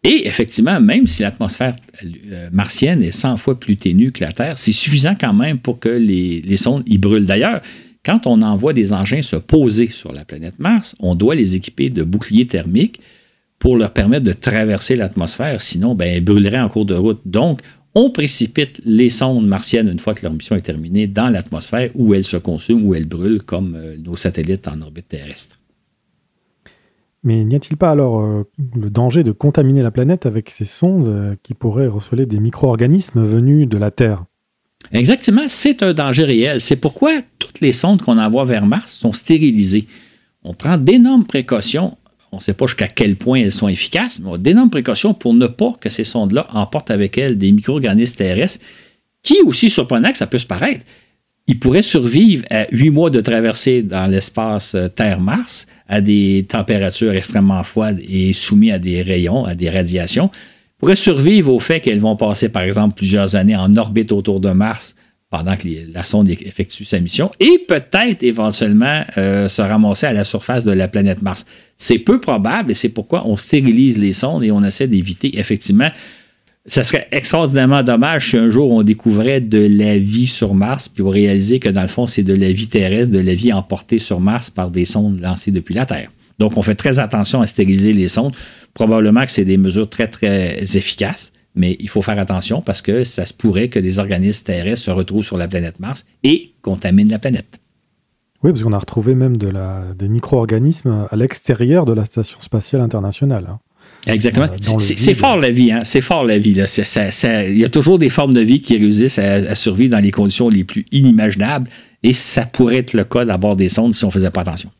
Et 0.08 0.28
effectivement, 0.28 0.80
même 0.80 1.08
si 1.08 1.22
l'atmosphère 1.22 1.74
euh, 2.04 2.48
martienne 2.52 3.02
est 3.02 3.10
100 3.10 3.38
fois 3.38 3.58
plus 3.58 3.76
ténue 3.76 4.12
que 4.12 4.22
la 4.22 4.30
Terre, 4.30 4.56
c'est 4.56 4.70
suffisant 4.70 5.16
quand 5.20 5.34
même 5.34 5.58
pour 5.58 5.80
que 5.80 5.88
les, 5.88 6.56
sondes 6.56 6.84
y 6.86 6.96
brûlent. 6.96 7.26
D'ailleurs, 7.26 7.60
quand 8.04 8.28
on 8.28 8.40
envoie 8.40 8.72
des 8.72 8.92
engins 8.92 9.22
se 9.22 9.34
poser 9.34 9.88
sur 9.88 10.12
la 10.12 10.24
planète 10.24 10.60
Mars, 10.60 10.94
on 11.00 11.16
doit 11.16 11.34
les 11.34 11.56
équiper 11.56 11.90
de 11.90 12.04
boucliers 12.04 12.46
thermiques 12.46 13.00
pour 13.58 13.76
leur 13.76 13.92
permettre 13.92 14.24
de 14.24 14.32
traverser 14.32 14.94
l'atmosphère, 14.94 15.60
sinon, 15.60 15.96
ben, 15.96 16.06
elles 16.06 16.22
brûleraient 16.22 16.60
en 16.60 16.68
cours 16.68 16.86
de 16.86 16.94
route. 16.94 17.20
Donc, 17.24 17.60
on 17.96 18.10
précipite 18.10 18.80
les 18.84 19.10
sondes 19.10 19.48
martiennes 19.48 19.88
une 19.88 19.98
fois 19.98 20.14
que 20.14 20.22
leur 20.22 20.32
mission 20.32 20.54
est 20.54 20.60
terminée 20.60 21.08
dans 21.08 21.30
l'atmosphère 21.30 21.90
où 21.94 22.14
elles 22.14 22.24
se 22.24 22.36
consument, 22.36 22.84
où 22.84 22.94
elles 22.94 23.06
brûlent 23.08 23.42
comme 23.42 23.74
euh, 23.74 23.96
nos 23.98 24.14
satellites 24.14 24.68
en 24.68 24.82
orbite 24.82 25.08
terrestre. 25.08 25.55
Mais 27.26 27.44
n'y 27.44 27.56
a-t-il 27.56 27.76
pas 27.76 27.90
alors 27.90 28.20
euh, 28.20 28.44
le 28.76 28.88
danger 28.88 29.24
de 29.24 29.32
contaminer 29.32 29.82
la 29.82 29.90
planète 29.90 30.26
avec 30.26 30.48
ces 30.48 30.64
sondes 30.64 31.08
euh, 31.08 31.34
qui 31.42 31.54
pourraient 31.54 31.88
receler 31.88 32.24
des 32.24 32.38
micro-organismes 32.38 33.20
venus 33.20 33.68
de 33.68 33.76
la 33.76 33.90
Terre? 33.90 34.24
Exactement, 34.92 35.42
c'est 35.48 35.82
un 35.82 35.92
danger 35.92 36.22
réel. 36.22 36.60
C'est 36.60 36.76
pourquoi 36.76 37.10
toutes 37.40 37.60
les 37.60 37.72
sondes 37.72 38.00
qu'on 38.00 38.16
envoie 38.18 38.44
vers 38.44 38.64
Mars 38.64 38.92
sont 38.92 39.12
stérilisées. 39.12 39.88
On 40.44 40.54
prend 40.54 40.78
d'énormes 40.78 41.26
précautions. 41.26 41.96
On 42.30 42.36
ne 42.36 42.40
sait 42.40 42.54
pas 42.54 42.66
jusqu'à 42.66 42.86
quel 42.86 43.16
point 43.16 43.40
elles 43.40 43.50
sont 43.50 43.66
efficaces, 43.66 44.20
mais 44.20 44.28
on 44.30 44.34
a 44.34 44.38
d'énormes 44.38 44.70
précautions 44.70 45.12
pour 45.12 45.34
ne 45.34 45.48
pas 45.48 45.74
que 45.80 45.88
ces 45.90 46.04
sondes-là 46.04 46.46
emportent 46.52 46.92
avec 46.92 47.18
elles 47.18 47.36
des 47.36 47.50
micro-organismes 47.50 48.14
terrestres, 48.14 48.64
qui, 49.24 49.34
aussi 49.44 49.68
surprenant 49.68 50.12
que 50.12 50.18
ça 50.18 50.28
peut 50.28 50.38
se 50.38 50.46
paraître, 50.46 50.84
ils 51.48 51.58
pourraient 51.58 51.82
survivre 51.82 52.44
à 52.50 52.66
huit 52.70 52.90
mois 52.90 53.10
de 53.10 53.20
traversée 53.20 53.82
dans 53.82 54.08
l'espace 54.08 54.76
euh, 54.76 54.86
Terre-Mars 54.86 55.66
à 55.88 56.00
des 56.00 56.46
températures 56.48 57.14
extrêmement 57.14 57.62
froides 57.62 58.00
et 58.08 58.32
soumis 58.32 58.72
à 58.72 58.78
des 58.78 59.02
rayons, 59.02 59.44
à 59.44 59.54
des 59.54 59.70
radiations, 59.70 60.30
pourraient 60.78 60.96
survivre 60.96 61.52
au 61.52 61.60
fait 61.60 61.80
qu'elles 61.80 62.00
vont 62.00 62.16
passer, 62.16 62.48
par 62.48 62.62
exemple, 62.62 62.94
plusieurs 62.96 63.36
années 63.36 63.56
en 63.56 63.74
orbite 63.76 64.12
autour 64.12 64.40
de 64.40 64.50
Mars 64.50 64.94
pendant 65.30 65.56
que 65.56 65.66
la 65.92 66.04
sonde 66.04 66.28
effectue 66.28 66.84
sa 66.84 67.00
mission, 67.00 67.32
et 67.40 67.58
peut-être 67.66 68.22
éventuellement 68.22 69.02
euh, 69.18 69.48
se 69.48 69.60
ramasser 69.60 70.06
à 70.06 70.12
la 70.12 70.22
surface 70.22 70.64
de 70.64 70.70
la 70.70 70.86
planète 70.86 71.20
Mars. 71.20 71.44
C'est 71.76 71.98
peu 71.98 72.20
probable 72.20 72.70
et 72.70 72.74
c'est 72.74 72.90
pourquoi 72.90 73.26
on 73.26 73.36
stérilise 73.36 73.98
les 73.98 74.12
sondes 74.12 74.44
et 74.44 74.52
on 74.52 74.62
essaie 74.62 74.86
d'éviter 74.86 75.36
effectivement 75.38 75.90
ça 76.68 76.82
serait 76.82 77.06
extraordinairement 77.12 77.82
dommage 77.82 78.30
si 78.30 78.36
un 78.36 78.50
jour 78.50 78.72
on 78.72 78.82
découvrait 78.82 79.40
de 79.40 79.66
la 79.66 79.98
vie 79.98 80.26
sur 80.26 80.54
Mars, 80.54 80.88
puis 80.88 81.02
on 81.02 81.10
réalisait 81.10 81.60
que 81.60 81.68
dans 81.68 81.82
le 81.82 81.88
fond, 81.88 82.06
c'est 82.06 82.22
de 82.22 82.34
la 82.34 82.50
vie 82.50 82.66
terrestre, 82.66 83.12
de 83.12 83.20
la 83.20 83.34
vie 83.34 83.52
emportée 83.52 83.98
sur 83.98 84.20
Mars 84.20 84.50
par 84.50 84.70
des 84.70 84.84
sondes 84.84 85.20
lancées 85.20 85.52
depuis 85.52 85.74
la 85.74 85.86
Terre. 85.86 86.10
Donc, 86.38 86.56
on 86.56 86.62
fait 86.62 86.74
très 86.74 86.98
attention 86.98 87.40
à 87.40 87.46
stériliser 87.46 87.92
les 87.92 88.08
sondes. 88.08 88.34
Probablement 88.74 89.24
que 89.24 89.30
c'est 89.30 89.44
des 89.44 89.56
mesures 89.56 89.88
très, 89.88 90.08
très 90.08 90.60
efficaces, 90.76 91.32
mais 91.54 91.76
il 91.80 91.88
faut 91.88 92.02
faire 92.02 92.18
attention 92.18 92.60
parce 92.60 92.82
que 92.82 93.04
ça 93.04 93.24
se 93.24 93.32
pourrait 93.32 93.68
que 93.68 93.78
des 93.78 93.98
organismes 93.98 94.44
terrestres 94.44 94.84
se 94.84 94.90
retrouvent 94.90 95.24
sur 95.24 95.38
la 95.38 95.48
planète 95.48 95.80
Mars 95.80 96.04
et 96.24 96.52
contaminent 96.62 97.10
la 97.10 97.18
planète. 97.18 97.58
Oui, 98.42 98.52
parce 98.52 98.62
qu'on 98.62 98.74
a 98.74 98.78
retrouvé 98.78 99.14
même 99.14 99.38
des 99.38 100.08
micro-organismes 100.08 101.06
à 101.10 101.16
l'extérieur 101.16 101.86
de 101.86 101.94
la 101.94 102.04
Station 102.04 102.40
spatiale 102.40 102.82
internationale. 102.82 103.56
Exactement. 104.06 104.46
Euh, 104.46 104.78
c'est 104.78 105.14
fort 105.14 105.36
la 105.36 105.50
vie, 105.50 105.72
hein? 105.72 105.80
C'est 105.84 106.00
fort 106.00 106.24
la 106.24 106.38
vie. 106.38 106.52
Il 106.52 107.58
y 107.58 107.64
a 107.64 107.68
toujours 107.68 107.98
des 107.98 108.08
formes 108.08 108.34
de 108.34 108.40
vie 108.40 108.60
qui 108.60 108.76
réussissent 108.76 109.18
à, 109.18 109.54
survivre 109.54 109.92
dans 109.92 110.02
les 110.02 110.12
conditions 110.12 110.48
les 110.48 110.64
plus 110.64 110.84
inimaginables. 110.92 111.68
Et 112.02 112.12
ça 112.12 112.46
pourrait 112.46 112.76
être 112.78 112.92
le 112.92 113.04
cas 113.04 113.24
d'abord 113.24 113.56
des 113.56 113.68
sondes 113.68 113.94
si 113.94 114.04
on 114.04 114.08
ne 114.08 114.12
faisait 114.12 114.30
pas 114.30 114.42
attention. 114.42 114.70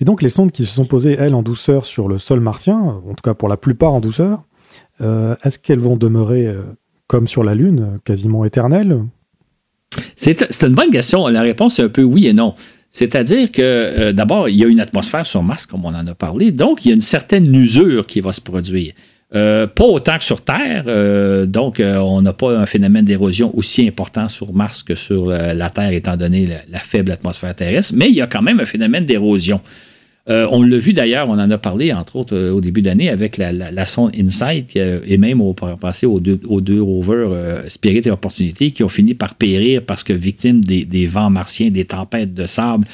Et 0.00 0.04
donc 0.04 0.22
les 0.22 0.28
sondes 0.28 0.52
qui 0.52 0.64
se 0.64 0.74
sont 0.74 0.84
posées, 0.84 1.16
elles, 1.18 1.34
en 1.34 1.42
douceur 1.42 1.86
sur 1.86 2.08
le 2.08 2.18
sol 2.18 2.40
martien, 2.40 2.78
en 2.78 3.14
tout 3.14 3.22
cas 3.22 3.34
pour 3.34 3.48
la 3.48 3.56
plupart 3.56 3.92
en 3.92 4.00
douceur, 4.00 4.44
euh, 5.00 5.34
est-ce 5.44 5.58
qu'elles 5.58 5.80
vont 5.80 5.96
demeurer 5.96 6.46
euh, 6.46 6.62
comme 7.06 7.26
sur 7.26 7.42
la 7.44 7.54
Lune, 7.54 7.98
quasiment 8.04 8.44
éternelles? 8.44 9.04
C'est 10.16 10.62
une 10.62 10.74
bonne 10.74 10.90
question. 10.90 11.26
La 11.28 11.42
réponse 11.42 11.78
est 11.78 11.82
un 11.82 11.88
peu 11.88 12.02
oui 12.02 12.26
et 12.26 12.32
non. 12.32 12.54
C'est-à-dire 12.98 13.52
que, 13.52 13.62
euh, 13.62 14.12
d'abord, 14.12 14.48
il 14.48 14.56
y 14.56 14.64
a 14.64 14.66
une 14.66 14.80
atmosphère 14.80 15.24
sur 15.24 15.40
Mars, 15.40 15.66
comme 15.66 15.84
on 15.84 15.94
en 15.94 16.04
a 16.04 16.14
parlé, 16.16 16.50
donc 16.50 16.84
il 16.84 16.88
y 16.88 16.90
a 16.90 16.94
une 16.96 17.00
certaine 17.00 17.54
usure 17.54 18.04
qui 18.06 18.20
va 18.20 18.32
se 18.32 18.40
produire. 18.40 18.92
Euh, 19.36 19.68
pas 19.68 19.84
autant 19.84 20.18
que 20.18 20.24
sur 20.24 20.40
Terre, 20.40 20.82
euh, 20.88 21.46
donc 21.46 21.80
on 21.80 22.22
n'a 22.22 22.32
pas 22.32 22.58
un 22.58 22.66
phénomène 22.66 23.04
d'érosion 23.04 23.56
aussi 23.56 23.86
important 23.86 24.28
sur 24.28 24.52
Mars 24.52 24.82
que 24.82 24.96
sur 24.96 25.26
la 25.28 25.70
Terre, 25.70 25.92
étant 25.92 26.16
donné 26.16 26.48
la, 26.68 26.78
faible 26.80 27.12
atmosphère 27.12 27.54
terrestre, 27.54 27.94
mais 27.96 28.08
il 28.08 28.16
y 28.16 28.20
a 28.20 28.26
quand 28.26 28.42
même 28.42 28.58
un 28.58 28.64
phénomène 28.64 29.04
d'érosion. 29.04 29.60
Euh, 30.28 30.46
on 30.50 30.62
l'a 30.62 30.78
vu 30.78 30.92
d'ailleurs, 30.92 31.28
on 31.28 31.38
en 31.38 31.50
a 31.50 31.58
parlé 31.58 31.92
entre 31.92 32.16
autres 32.16 32.36
euh, 32.36 32.52
au 32.52 32.60
début 32.60 32.82
d'année 32.82 33.08
avec 33.08 33.38
la, 33.38 33.86
sonde 33.86 34.12
InSight 34.14 34.76
et 34.76 35.16
même 35.16 35.40
au 35.40 35.54
passé 35.54 36.04
aux 36.04 36.20
deux, 36.20 36.82
rovers 36.82 37.30
euh, 37.30 37.68
Spirit 37.68 38.02
et 38.04 38.10
Opportunity 38.10 38.72
qui 38.72 38.84
ont 38.84 38.88
fini 38.88 39.14
par 39.14 39.34
périr 39.34 39.82
parce 39.86 40.04
que 40.04 40.12
victimes 40.12 40.60
des, 40.60 41.06
vents 41.06 41.30
martiens, 41.30 41.70
des 41.70 41.86
tempêtes 41.86 42.34
de 42.34 42.46
sable 42.46 42.86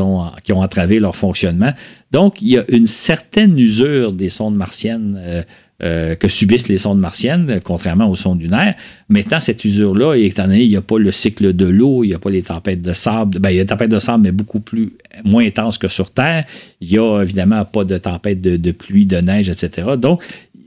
ont, 0.00 0.30
qui 0.44 0.52
ont 0.52 0.60
entravé 0.60 1.00
leur 1.00 1.16
fonctionnement. 1.16 1.72
Donc, 2.12 2.42
il 2.42 2.48
y 2.48 2.58
a 2.58 2.64
une 2.68 2.86
certaine 2.86 3.58
usure 3.58 4.12
des 4.12 4.28
sondes 4.28 4.56
martiennes 4.56 5.44
euh, 5.80 6.16
que 6.16 6.26
subissent 6.26 6.66
les 6.66 6.78
sondes 6.78 6.98
martiennes, 6.98 7.60
contrairement 7.62 8.10
aux 8.10 8.16
sondes 8.16 8.40
lunaires. 8.40 8.74
Maintenant, 9.08 9.38
cette 9.38 9.64
usure-là, 9.64 10.16
étant 10.16 10.48
donné 10.48 10.58
qu'il 10.58 10.70
n'y 10.70 10.76
a 10.76 10.82
pas 10.82 10.98
le 10.98 11.12
cycle 11.12 11.52
de 11.52 11.66
l'eau, 11.66 12.02
il 12.02 12.08
n'y 12.08 12.14
a 12.14 12.18
pas 12.18 12.30
les 12.30 12.42
tempêtes 12.42 12.82
de 12.82 12.92
sable, 12.92 13.38
ben, 13.38 13.50
il 13.50 13.56
y 13.58 13.60
a 13.60 13.62
des 13.62 13.68
tempêtes 13.68 13.92
de 13.92 14.00
sable, 14.00 14.24
mais 14.24 14.32
beaucoup 14.32 14.58
plus, 14.58 14.94
moins 15.24 15.46
intenses 15.46 15.78
que 15.78 15.86
sur 15.86 16.10
Terre. 16.10 16.46
Il 16.80 16.90
n'y 16.90 16.98
a 16.98 17.22
évidemment 17.22 17.64
pas 17.64 17.84
de 17.84 17.96
tempêtes 17.96 18.40
de, 18.40 18.72
pluie, 18.72 19.06
de 19.06 19.18
neige, 19.18 19.50
etc. 19.50 19.90
Donc, 19.96 20.20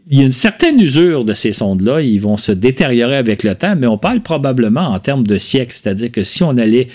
il 0.10 0.20
y 0.20 0.22
a 0.22 0.26
une 0.26 0.32
certaine 0.32 0.80
usure 0.80 1.26
de 1.26 1.34
ces 1.34 1.52
sondes-là. 1.52 2.02
Ils 2.02 2.22
vont 2.22 2.38
se 2.38 2.54
détériorer 2.54 3.18
avec 3.18 3.44
le 3.44 3.54
temps, 3.56 3.76
mais 3.78 3.88
on 3.88 3.98
parle 3.98 4.22
probablement 4.22 4.88
en 4.88 5.00
termes 5.00 5.28
de 5.28 5.38
siècles. 5.38 5.76
C'est-à-dire 5.76 6.12
que 6.12 6.24
si 6.24 6.42
on 6.42 6.58
allait 6.58 6.88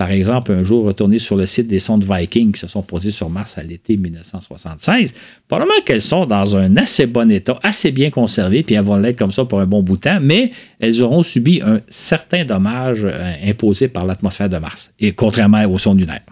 par 0.00 0.12
exemple, 0.12 0.52
un 0.52 0.64
jour 0.64 0.86
retourner 0.86 1.18
sur 1.18 1.36
le 1.36 1.44
site 1.44 1.68
des 1.68 1.78
sondes 1.78 2.04
Viking 2.08 2.52
qui 2.52 2.60
se 2.60 2.68
sont 2.68 2.80
posées 2.80 3.10
sur 3.10 3.28
Mars 3.28 3.58
à 3.58 3.62
l'été 3.62 3.98
1976, 3.98 5.12
probablement 5.46 5.78
qu'elles 5.84 6.00
sont 6.00 6.24
dans 6.24 6.56
un 6.56 6.78
assez 6.78 7.04
bon 7.04 7.30
état, 7.30 7.60
assez 7.62 7.90
bien 7.90 8.08
conservées, 8.08 8.62
puis 8.62 8.76
elles 8.76 8.82
vont 8.82 8.96
l'être 8.96 9.18
comme 9.18 9.30
ça 9.30 9.44
pour 9.44 9.60
un 9.60 9.66
bon 9.66 9.82
bout 9.82 9.96
de 9.96 10.00
temps, 10.00 10.18
mais 10.22 10.52
elles 10.78 11.02
auront 11.02 11.22
subi 11.22 11.60
un 11.62 11.82
certain 11.90 12.46
dommage 12.46 13.00
euh, 13.04 13.34
imposé 13.44 13.88
par 13.88 14.06
l'atmosphère 14.06 14.48
de 14.48 14.56
Mars, 14.56 14.90
et 15.00 15.12
contrairement 15.12 15.62
aux 15.66 15.76
sondes 15.76 16.00
lunaires. 16.00 16.24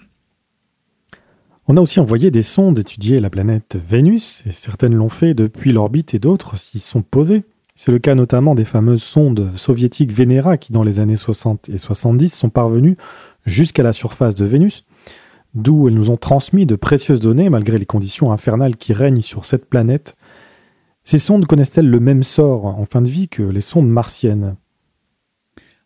On 1.66 1.76
a 1.76 1.82
aussi 1.82 2.00
envoyé 2.00 2.30
des 2.30 2.42
sondes 2.42 2.78
étudier 2.78 3.18
la 3.20 3.28
planète 3.28 3.76
Vénus, 3.86 4.44
et 4.46 4.52
certaines 4.52 4.94
l'ont 4.94 5.10
fait 5.10 5.34
depuis 5.34 5.72
l'orbite 5.72 6.14
et 6.14 6.18
d'autres 6.18 6.56
s'y 6.56 6.80
sont 6.80 7.02
posées. 7.02 7.42
C'est 7.80 7.92
le 7.92 8.00
cas 8.00 8.16
notamment 8.16 8.56
des 8.56 8.64
fameuses 8.64 9.04
sondes 9.04 9.50
soviétiques 9.54 10.10
Venera 10.10 10.56
qui, 10.56 10.72
dans 10.72 10.82
les 10.82 10.98
années 10.98 11.14
60 11.14 11.68
et 11.68 11.78
70, 11.78 12.34
sont 12.34 12.50
parvenues 12.50 12.96
jusqu'à 13.48 13.82
la 13.82 13.92
surface 13.92 14.34
de 14.34 14.44
Vénus, 14.44 14.84
d'où 15.54 15.88
elles 15.88 15.94
nous 15.94 16.10
ont 16.10 16.16
transmis 16.16 16.66
de 16.66 16.76
précieuses 16.76 17.20
données 17.20 17.50
malgré 17.50 17.78
les 17.78 17.86
conditions 17.86 18.32
infernales 18.32 18.76
qui 18.76 18.92
règnent 18.92 19.22
sur 19.22 19.44
cette 19.44 19.66
planète. 19.66 20.16
Ces 21.04 21.18
sondes 21.18 21.46
connaissent-elles 21.46 21.88
le 21.88 22.00
même 22.00 22.22
sort 22.22 22.66
en 22.66 22.84
fin 22.84 23.02
de 23.02 23.08
vie 23.08 23.28
que 23.28 23.42
les 23.42 23.62
sondes 23.62 23.88
martiennes? 23.88 24.56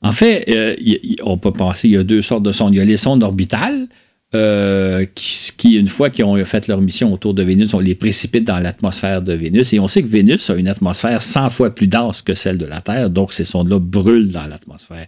En 0.02 0.12
fait, 0.12 0.48
euh, 0.48 0.74
on 1.22 1.38
peut 1.38 1.52
penser 1.52 1.82
qu'il 1.82 1.92
y 1.92 1.96
a 1.96 2.02
deux 2.02 2.22
sortes 2.22 2.42
de 2.42 2.50
sondes. 2.50 2.74
Il 2.74 2.78
y 2.78 2.80
a 2.80 2.84
les 2.84 2.96
sondes 2.96 3.22
orbitales, 3.22 3.86
euh, 4.34 5.06
qui, 5.14 5.74
une 5.74 5.86
fois 5.86 6.10
qu'ils 6.10 6.24
ont 6.24 6.44
fait 6.44 6.66
leur 6.66 6.80
mission 6.80 7.12
autour 7.12 7.34
de 7.34 7.42
Vénus, 7.44 7.72
on 7.72 7.78
les 7.78 7.94
précipite 7.94 8.44
dans 8.44 8.58
l'atmosphère 8.58 9.22
de 9.22 9.32
Vénus. 9.32 9.72
Et 9.74 9.78
on 9.78 9.86
sait 9.86 10.02
que 10.02 10.08
Vénus 10.08 10.50
a 10.50 10.56
une 10.56 10.68
atmosphère 10.68 11.22
100 11.22 11.50
fois 11.50 11.72
plus 11.72 11.86
dense 11.86 12.20
que 12.20 12.34
celle 12.34 12.58
de 12.58 12.66
la 12.66 12.80
Terre, 12.80 13.10
donc 13.10 13.32
ces 13.32 13.44
sondes-là 13.44 13.78
brûlent 13.78 14.32
dans 14.32 14.46
l'atmosphère 14.46 15.06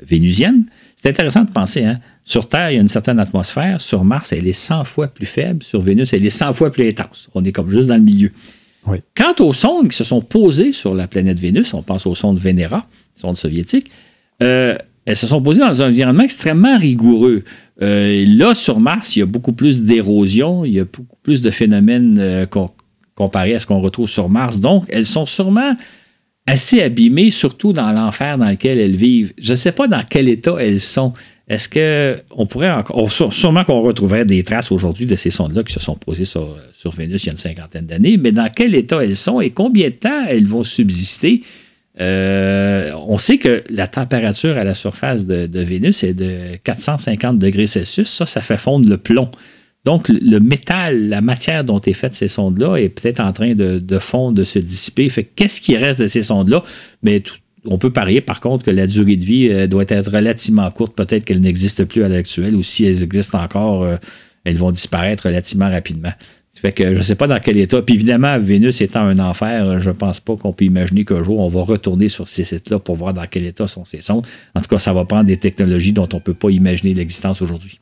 vénusienne. 0.00 0.66
C'est 1.00 1.10
intéressant 1.10 1.44
de 1.44 1.50
penser, 1.50 1.84
hein? 1.84 2.00
Sur 2.24 2.48
Terre, 2.48 2.70
il 2.70 2.74
y 2.74 2.78
a 2.78 2.80
une 2.80 2.88
certaine 2.88 3.20
atmosphère. 3.20 3.80
Sur 3.80 4.04
Mars, 4.04 4.32
elle 4.32 4.48
est 4.48 4.52
100 4.52 4.84
fois 4.84 5.06
plus 5.06 5.26
faible. 5.26 5.62
Sur 5.62 5.80
Vénus, 5.80 6.12
elle 6.12 6.26
est 6.26 6.30
100 6.30 6.52
fois 6.54 6.70
plus 6.70 6.88
intense. 6.88 7.30
On 7.34 7.44
est 7.44 7.52
comme 7.52 7.70
juste 7.70 7.88
dans 7.88 7.94
le 7.94 8.02
milieu. 8.02 8.32
Quant 9.14 9.34
aux 9.40 9.52
sondes 9.52 9.88
qui 9.88 9.96
se 9.96 10.04
sont 10.04 10.22
posées 10.22 10.72
sur 10.72 10.94
la 10.94 11.06
planète 11.06 11.38
Vénus, 11.38 11.74
on 11.74 11.82
pense 11.82 12.06
aux 12.06 12.14
sondes 12.14 12.38
Venera, 12.38 12.86
sondes 13.14 13.36
soviétiques, 13.36 13.90
euh, 14.42 14.76
elles 15.04 15.16
se 15.16 15.26
sont 15.26 15.42
posées 15.42 15.60
dans 15.60 15.82
un 15.82 15.88
environnement 15.88 16.22
extrêmement 16.22 16.78
rigoureux. 16.78 17.44
Euh, 17.82 18.24
là, 18.26 18.54
sur 18.54 18.80
Mars, 18.80 19.14
il 19.16 19.20
y 19.20 19.22
a 19.22 19.26
beaucoup 19.26 19.52
plus 19.52 19.82
d'érosion, 19.82 20.64
il 20.64 20.72
y 20.72 20.80
a 20.80 20.84
beaucoup 20.84 21.16
plus 21.22 21.42
de 21.42 21.50
phénomènes 21.50 22.18
euh, 22.18 22.46
comparés 23.14 23.54
à 23.54 23.60
ce 23.60 23.66
qu'on 23.66 23.80
retrouve 23.80 24.08
sur 24.08 24.28
Mars. 24.28 24.58
Donc, 24.58 24.84
elles 24.88 25.06
sont 25.06 25.26
sûrement 25.26 25.72
assez 26.48 26.80
abîmées, 26.80 27.30
surtout 27.30 27.74
dans 27.74 27.92
l'enfer 27.92 28.38
dans 28.38 28.48
lequel 28.48 28.80
elles 28.80 28.96
vivent. 28.96 29.34
Je 29.40 29.50
ne 29.50 29.56
sais 29.56 29.72
pas 29.72 29.86
dans 29.86 30.02
quel 30.08 30.28
état 30.28 30.56
elles 30.58 30.80
sont. 30.80 31.12
Est-ce 31.46 31.68
qu'on 31.68 32.46
pourrait 32.46 32.70
encore. 32.70 33.10
Sûrement 33.10 33.64
qu'on 33.64 33.80
retrouverait 33.80 34.24
des 34.24 34.42
traces 34.42 34.72
aujourd'hui 34.72 35.06
de 35.06 35.16
ces 35.16 35.30
sondes-là 35.30 35.62
qui 35.62 35.72
se 35.72 35.80
sont 35.80 35.94
posées 35.94 36.24
sur, 36.24 36.56
Vénus 36.96 37.24
il 37.24 37.26
y 37.26 37.30
a 37.30 37.32
une 37.32 37.38
cinquantaine 37.38 37.86
d'années, 37.86 38.16
mais 38.16 38.32
dans 38.32 38.50
quel 38.54 38.74
état 38.74 39.02
elles 39.02 39.16
sont 39.16 39.40
et 39.40 39.50
combien 39.50 39.88
de 39.88 39.94
temps 39.94 40.24
elles 40.28 40.46
vont 40.46 40.64
subsister? 40.64 41.42
Euh, 42.00 42.92
on 43.06 43.18
sait 43.18 43.38
que 43.38 43.64
la 43.70 43.86
température 43.86 44.56
à 44.56 44.64
la 44.64 44.74
surface 44.74 45.26
de, 45.26 45.60
Vénus 45.60 46.02
est 46.02 46.14
de 46.14 46.56
450 46.64 47.38
degrés 47.38 47.66
Celsius. 47.66 48.08
Ça, 48.08 48.24
ça 48.24 48.40
fait 48.40 48.58
fondre 48.58 48.88
le 48.88 48.96
plomb. 48.96 49.30
Donc, 49.84 50.08
le 50.08 50.38
métal, 50.38 51.08
la 51.08 51.20
matière 51.20 51.64
dont 51.64 51.80
est 51.80 51.92
faite 51.92 52.14
ces 52.14 52.28
sondes-là 52.28 52.76
est 52.76 52.88
peut-être 52.88 53.20
en 53.20 53.32
train 53.32 53.54
de, 53.54 53.98
fondre, 53.98 54.34
de 54.34 54.44
se 54.44 54.58
dissiper. 54.58 55.08
Fait 55.08 55.24
qu'est-ce 55.24 55.60
qui 55.60 55.76
reste 55.76 56.00
de 56.00 56.08
ces 56.08 56.24
sondes-là? 56.24 56.62
Mais 57.02 57.22
on 57.64 57.78
peut 57.78 57.92
parier, 57.92 58.20
par 58.20 58.40
contre, 58.40 58.64
que 58.64 58.70
la 58.70 58.86
durée 58.86 59.16
de 59.16 59.24
vie 59.24 59.48
euh, 59.48 59.66
doit 59.66 59.84
être 59.88 60.10
relativement 60.10 60.70
courte. 60.70 60.94
Peut-être 60.94 61.24
qu'elles 61.24 61.40
n'existent 61.40 61.84
plus 61.84 62.02
à 62.02 62.08
l'heure 62.08 62.18
actuelle 62.18 62.54
ou 62.54 62.62
si 62.62 62.84
elles 62.84 63.02
existent 63.02 63.42
encore, 63.42 63.84
euh, 63.84 63.96
elles 64.44 64.56
vont 64.56 64.70
disparaître 64.70 65.26
relativement 65.26 65.70
rapidement. 65.70 66.12
Fait 66.54 66.72
que 66.72 66.92
je 66.92 66.98
ne 66.98 67.02
sais 67.02 67.14
pas 67.14 67.28
dans 67.28 67.38
quel 67.38 67.56
état. 67.56 67.80
Puis 67.82 67.94
évidemment, 67.94 68.36
Vénus 68.38 68.80
étant 68.80 69.02
un 69.02 69.18
enfer, 69.20 69.80
je 69.80 69.90
ne 69.90 69.94
pense 69.94 70.18
pas 70.18 70.36
qu'on 70.36 70.52
peut 70.52 70.64
imaginer 70.64 71.04
qu'un 71.04 71.22
jour, 71.22 71.38
on 71.38 71.48
va 71.48 71.62
retourner 71.62 72.08
sur 72.08 72.26
ces 72.26 72.42
sites-là 72.44 72.80
pour 72.80 72.96
voir 72.96 73.14
dans 73.14 73.26
quel 73.30 73.46
état 73.46 73.68
sont 73.68 73.84
ces 73.84 74.00
sondes. 74.00 74.26
En 74.54 74.60
tout 74.60 74.68
cas, 74.68 74.78
ça 74.78 74.92
va 74.92 75.04
prendre 75.04 75.24
des 75.24 75.36
technologies 75.36 75.92
dont 75.92 76.08
on 76.12 76.16
ne 76.16 76.22
peut 76.22 76.34
pas 76.34 76.50
imaginer 76.50 76.94
l'existence 76.94 77.42
aujourd'hui. 77.42 77.80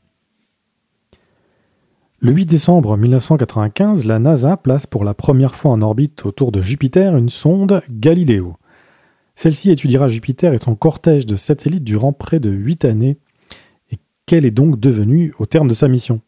Le 2.18 2.32
8 2.32 2.46
décembre 2.46 2.96
1995, 2.96 4.06
la 4.06 4.18
NASA 4.18 4.56
place 4.56 4.86
pour 4.86 5.04
la 5.04 5.12
première 5.12 5.54
fois 5.54 5.72
en 5.72 5.82
orbite 5.82 6.24
autour 6.24 6.50
de 6.50 6.62
Jupiter 6.62 7.14
une 7.14 7.28
sonde 7.28 7.82
Galileo. 7.90 8.56
Celle-ci 9.34 9.70
étudiera 9.70 10.08
Jupiter 10.08 10.54
et 10.54 10.58
son 10.58 10.76
cortège 10.76 11.26
de 11.26 11.36
satellites 11.36 11.84
durant 11.84 12.14
près 12.14 12.40
de 12.40 12.48
8 12.48 12.86
années. 12.86 13.18
Et 13.92 13.98
qu'elle 14.24 14.46
est 14.46 14.50
donc 14.50 14.80
devenue 14.80 15.34
au 15.38 15.44
terme 15.44 15.68
de 15.68 15.74
sa 15.74 15.88
mission? 15.88 16.22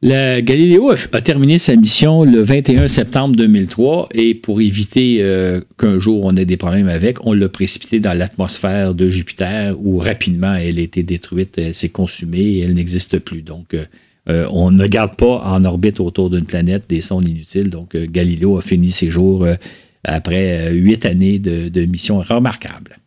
La 0.00 0.40
Galileo 0.40 0.92
a, 0.92 1.20
terminé 1.20 1.58
sa 1.58 1.76
mission 1.76 2.24
le 2.24 2.40
21 2.40 2.88
septembre 2.88 3.36
2003 3.36 4.08
et 4.14 4.34
pour 4.34 4.62
éviter 4.62 5.18
euh, 5.20 5.60
qu'un 5.76 6.00
jour 6.00 6.24
on 6.24 6.34
ait 6.36 6.46
des 6.46 6.56
problèmes 6.56 6.88
avec, 6.88 7.26
on 7.26 7.34
l'a 7.34 7.50
précipité 7.50 8.00
dans 8.00 8.16
l'atmosphère 8.16 8.94
de 8.94 9.08
Jupiter 9.08 9.74
où 9.78 9.98
rapidement 9.98 10.54
elle 10.54 10.78
a 10.78 10.82
été 10.82 11.02
détruite, 11.02 11.58
elle 11.58 11.74
s'est 11.74 11.88
consumée 11.90 12.38
et 12.38 12.60
elle 12.60 12.74
n'existe 12.74 13.18
plus. 13.18 13.42
Donc 13.42 13.74
euh, 13.74 13.84
euh, 14.30 14.46
on 14.50 14.70
ne 14.70 14.86
garde 14.86 15.16
pas 15.16 15.42
en 15.44 15.64
orbite 15.64 16.00
autour 16.00 16.30
d'une 16.30 16.44
planète 16.44 16.84
des 16.88 17.00
sondes 17.00 17.26
inutiles. 17.26 17.70
Donc, 17.70 17.94
euh, 17.94 18.06
Galileo 18.08 18.58
a 18.58 18.60
fini 18.60 18.90
ses 18.90 19.08
jours 19.08 19.44
euh, 19.44 19.54
après 20.04 20.70
huit 20.72 21.06
années 21.06 21.38
de, 21.38 21.68
de 21.68 21.84
mission 21.86 22.18
remarquable. 22.18 22.98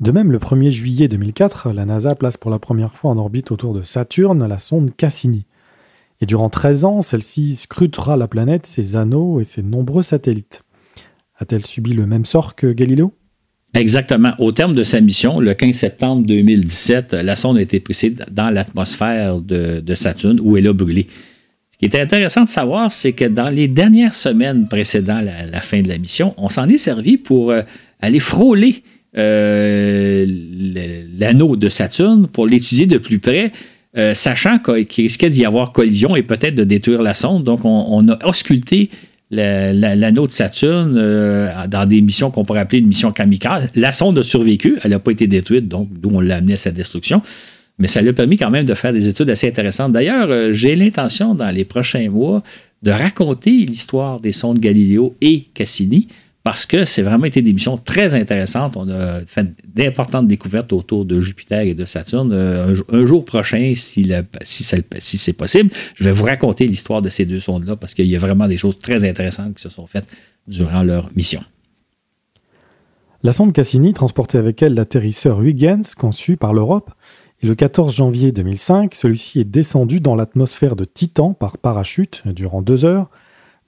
De 0.00 0.12
même, 0.12 0.30
le 0.30 0.38
1er 0.38 0.70
juillet 0.70 1.08
2004, 1.08 1.72
la 1.72 1.84
NASA 1.84 2.14
place 2.14 2.36
pour 2.36 2.50
la 2.50 2.58
première 2.58 2.92
fois 2.92 3.10
en 3.10 3.18
orbite 3.18 3.50
autour 3.50 3.74
de 3.74 3.82
Saturne 3.82 4.46
la 4.46 4.58
sonde 4.58 4.94
Cassini. 4.96 5.44
Et 6.20 6.26
durant 6.26 6.50
13 6.50 6.84
ans, 6.84 7.02
celle-ci 7.02 7.56
scrutera 7.56 8.16
la 8.16 8.28
planète, 8.28 8.66
ses 8.66 8.96
anneaux 8.96 9.40
et 9.40 9.44
ses 9.44 9.62
nombreux 9.62 10.02
satellites. 10.02 10.62
A-t-elle 11.36 11.64
subi 11.64 11.94
le 11.94 12.06
même 12.06 12.24
sort 12.24 12.56
que 12.56 12.72
Galileo? 12.72 13.12
Exactement. 13.74 14.32
Au 14.38 14.50
terme 14.52 14.74
de 14.74 14.82
sa 14.82 15.00
mission, 15.00 15.40
le 15.40 15.54
15 15.54 15.74
septembre 15.74 16.26
2017, 16.26 17.12
la 17.12 17.36
sonde 17.36 17.58
a 17.58 17.62
été 17.62 17.80
prise 17.80 18.14
dans 18.30 18.50
l'atmosphère 18.50 19.40
de, 19.40 19.94
Saturne 19.94 20.40
où 20.42 20.56
elle 20.56 20.66
a 20.66 20.72
brûlé. 20.72 21.06
Ce 21.70 21.78
qui 21.78 21.84
est 21.84 22.00
intéressant 22.00 22.44
de 22.44 22.48
savoir, 22.48 22.90
c'est 22.90 23.12
que 23.12 23.26
dans 23.26 23.50
les 23.50 23.68
dernières 23.68 24.14
semaines 24.14 24.68
précédant 24.68 25.20
la, 25.20 25.60
fin 25.60 25.82
de 25.82 25.88
la 25.88 25.98
mission, 25.98 26.34
on 26.38 26.48
s'en 26.48 26.68
est 26.68 26.78
servi 26.78 27.18
pour 27.18 27.50
euh, 27.50 27.62
aller 28.00 28.20
frôler 28.20 28.82
euh, 29.16 30.26
l'anneau 31.18 31.56
de 31.56 31.68
Saturne 31.68 32.26
pour 32.26 32.46
l'étudier 32.46 32.86
de 32.86 32.98
plus 32.98 33.18
près. 33.18 33.52
Euh, 33.96 34.12
sachant 34.12 34.58
qu'il 34.58 34.86
risquait 35.04 35.30
d'y 35.30 35.46
avoir 35.46 35.72
collision 35.72 36.14
et 36.14 36.22
peut-être 36.22 36.54
de 36.54 36.64
détruire 36.64 37.02
la 37.02 37.14
sonde. 37.14 37.42
Donc, 37.42 37.64
on, 37.64 37.86
on 37.88 38.08
a 38.08 38.26
ausculté 38.26 38.90
l'anneau 39.30 40.26
de 40.26 40.32
Saturne 40.32 40.96
euh, 40.96 41.66
dans 41.68 41.86
des 41.86 42.00
missions 42.00 42.30
qu'on 42.30 42.44
pourrait 42.44 42.60
appeler 42.60 42.78
une 42.78 42.86
mission 42.86 43.12
kamikaze. 43.12 43.70
La 43.74 43.92
sonde 43.92 44.18
a 44.18 44.22
survécu, 44.22 44.78
elle 44.82 44.92
n'a 44.92 44.98
pas 44.98 45.10
été 45.10 45.26
détruite, 45.26 45.68
donc 45.68 45.88
d'où 45.92 46.10
on 46.14 46.20
l'a 46.20 46.36
amené 46.36 46.54
à 46.54 46.56
sa 46.56 46.70
destruction. 46.70 47.20
Mais 47.78 47.86
ça 47.86 48.00
lui 48.00 48.08
a 48.08 48.12
permis 48.12 48.36
quand 48.36 48.50
même 48.50 48.64
de 48.64 48.74
faire 48.74 48.92
des 48.92 49.06
études 49.06 49.30
assez 49.30 49.46
intéressantes. 49.46 49.92
D'ailleurs, 49.92 50.28
euh, 50.30 50.52
j'ai 50.52 50.74
l'intention 50.74 51.34
dans 51.34 51.50
les 51.50 51.64
prochains 51.64 52.08
mois 52.08 52.42
de 52.82 52.90
raconter 52.90 53.50
l'histoire 53.50 54.20
des 54.20 54.32
sondes 54.32 54.58
Galileo 54.58 55.14
et 55.20 55.46
Cassini 55.54 56.08
parce 56.48 56.64
que 56.64 56.86
c'est 56.86 57.02
vraiment 57.02 57.26
été 57.26 57.42
des 57.42 57.52
missions 57.52 57.76
très 57.76 58.14
intéressantes. 58.14 58.78
On 58.78 58.88
a 58.88 59.20
fait 59.26 59.48
d'importantes 59.66 60.26
découvertes 60.26 60.72
autour 60.72 61.04
de 61.04 61.20
Jupiter 61.20 61.60
et 61.60 61.74
de 61.74 61.84
Saturne. 61.84 62.32
Euh, 62.32 62.74
un, 62.90 63.04
jour 63.04 63.26
prochain, 63.26 63.74
si, 63.76 64.10
si, 64.44 64.64
si 64.98 65.18
c'est 65.18 65.32
possible, 65.34 65.68
je 65.94 66.04
vais 66.04 66.12
vous 66.12 66.24
raconter 66.24 66.66
l'histoire 66.66 67.02
de 67.02 67.10
ces 67.10 67.26
deux 67.26 67.38
sondes-là 67.38 67.76
parce 67.76 67.92
qu'il 67.92 68.06
y 68.06 68.16
a 68.16 68.18
vraiment 68.18 68.48
des 68.48 68.56
choses 68.56 68.78
très 68.78 69.06
intéressantes 69.06 69.56
qui 69.56 69.62
se 69.62 69.68
sont 69.68 69.86
faites 69.86 70.06
durant 70.46 70.82
leur 70.82 71.10
mission. 71.14 71.42
La 73.22 73.32
sonde 73.32 73.52
Cassini 73.52 73.92
transportait 73.92 74.38
avec 74.38 74.62
elle 74.62 74.72
l'atterrisseur 74.72 75.42
Huygens 75.42 75.94
conçu 75.98 76.38
par 76.38 76.54
l'Europe. 76.54 76.92
Et 77.42 77.46
le 77.46 77.56
14 77.56 77.94
janvier 77.94 78.32
2005, 78.32 78.94
celui-ci 78.94 79.40
est 79.40 79.44
descendu 79.44 80.00
dans 80.00 80.16
l'atmosphère 80.16 80.76
de 80.76 80.86
Titan 80.86 81.34
par 81.34 81.58
parachute 81.58 82.22
durant 82.24 82.62
deux 82.62 82.86
heures 82.86 83.10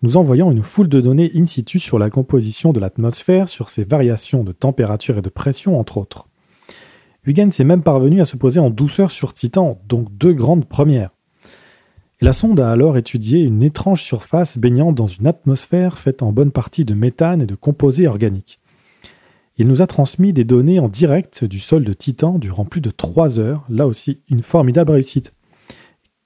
nous 0.02 0.16
envoyons 0.16 0.50
une 0.50 0.62
foule 0.62 0.88
de 0.88 1.00
données 1.00 1.30
in 1.34 1.44
situ 1.44 1.78
sur 1.78 1.98
la 1.98 2.08
composition 2.08 2.72
de 2.72 2.80
l'atmosphère, 2.80 3.48
sur 3.48 3.68
ses 3.68 3.84
variations 3.84 4.44
de 4.44 4.52
température 4.52 5.18
et 5.18 5.22
de 5.22 5.28
pression, 5.28 5.78
entre 5.78 5.98
autres. 5.98 6.26
Huygens 7.26 7.60
est 7.60 7.64
même 7.64 7.82
parvenu 7.82 8.20
à 8.22 8.24
se 8.24 8.36
poser 8.36 8.60
en 8.60 8.70
douceur 8.70 9.10
sur 9.10 9.34
Titan, 9.34 9.78
donc 9.86 10.08
deux 10.16 10.32
grandes 10.32 10.64
premières. 10.64 11.10
Et 12.20 12.24
la 12.24 12.32
sonde 12.32 12.60
a 12.60 12.70
alors 12.70 12.96
étudié 12.96 13.40
une 13.40 13.62
étrange 13.62 14.02
surface 14.02 14.56
baignant 14.56 14.92
dans 14.92 15.06
une 15.06 15.26
atmosphère 15.26 15.98
faite 15.98 16.22
en 16.22 16.32
bonne 16.32 16.50
partie 16.50 16.84
de 16.84 16.94
méthane 16.94 17.42
et 17.42 17.46
de 17.46 17.54
composés 17.54 18.06
organiques. 18.06 18.58
Il 19.58 19.68
nous 19.68 19.82
a 19.82 19.86
transmis 19.86 20.32
des 20.32 20.44
données 20.44 20.80
en 20.80 20.88
direct 20.88 21.44
du 21.44 21.58
sol 21.58 21.84
de 21.84 21.92
Titan 21.92 22.38
durant 22.38 22.64
plus 22.64 22.80
de 22.80 22.90
trois 22.90 23.38
heures, 23.38 23.66
là 23.68 23.86
aussi 23.86 24.22
une 24.30 24.42
formidable 24.42 24.92
réussite. 24.92 25.34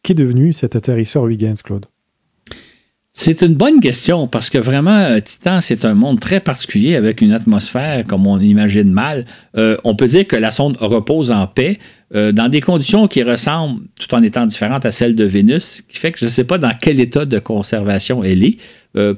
Qu'est 0.04 0.14
devenu 0.14 0.52
cet 0.52 0.76
atterrisseur 0.76 1.26
Huygens, 1.26 1.62
Claude? 1.62 1.86
C'est 3.16 3.42
une 3.42 3.54
bonne 3.54 3.78
question 3.78 4.26
parce 4.26 4.50
que 4.50 4.58
vraiment, 4.58 4.98
euh, 4.98 5.20
Titan, 5.20 5.60
c'est 5.60 5.84
un 5.84 5.94
monde 5.94 6.18
très 6.18 6.40
particulier 6.40 6.96
avec 6.96 7.20
une 7.20 7.30
atmosphère 7.30 8.04
comme 8.04 8.26
on 8.26 8.40
imagine 8.40 8.90
mal. 8.90 9.24
Euh, 9.56 9.76
on 9.84 9.94
peut 9.94 10.08
dire 10.08 10.26
que 10.26 10.34
la 10.34 10.50
sonde 10.50 10.76
repose 10.78 11.30
en 11.30 11.46
paix 11.46 11.78
euh, 12.16 12.32
dans 12.32 12.48
des 12.48 12.60
conditions 12.60 13.06
qui 13.06 13.22
ressemblent, 13.22 13.82
tout 14.00 14.12
en 14.16 14.22
étant 14.24 14.46
différentes 14.46 14.84
à 14.84 14.90
celles 14.90 15.14
de 15.14 15.22
Vénus, 15.22 15.62
ce 15.62 15.82
qui 15.82 15.96
fait 15.96 16.10
que 16.10 16.18
je 16.18 16.24
ne 16.24 16.30
sais 16.30 16.42
pas 16.42 16.58
dans 16.58 16.72
quel 16.78 16.98
état 16.98 17.24
de 17.24 17.38
conservation 17.38 18.24
elle 18.24 18.42
est. 18.42 18.58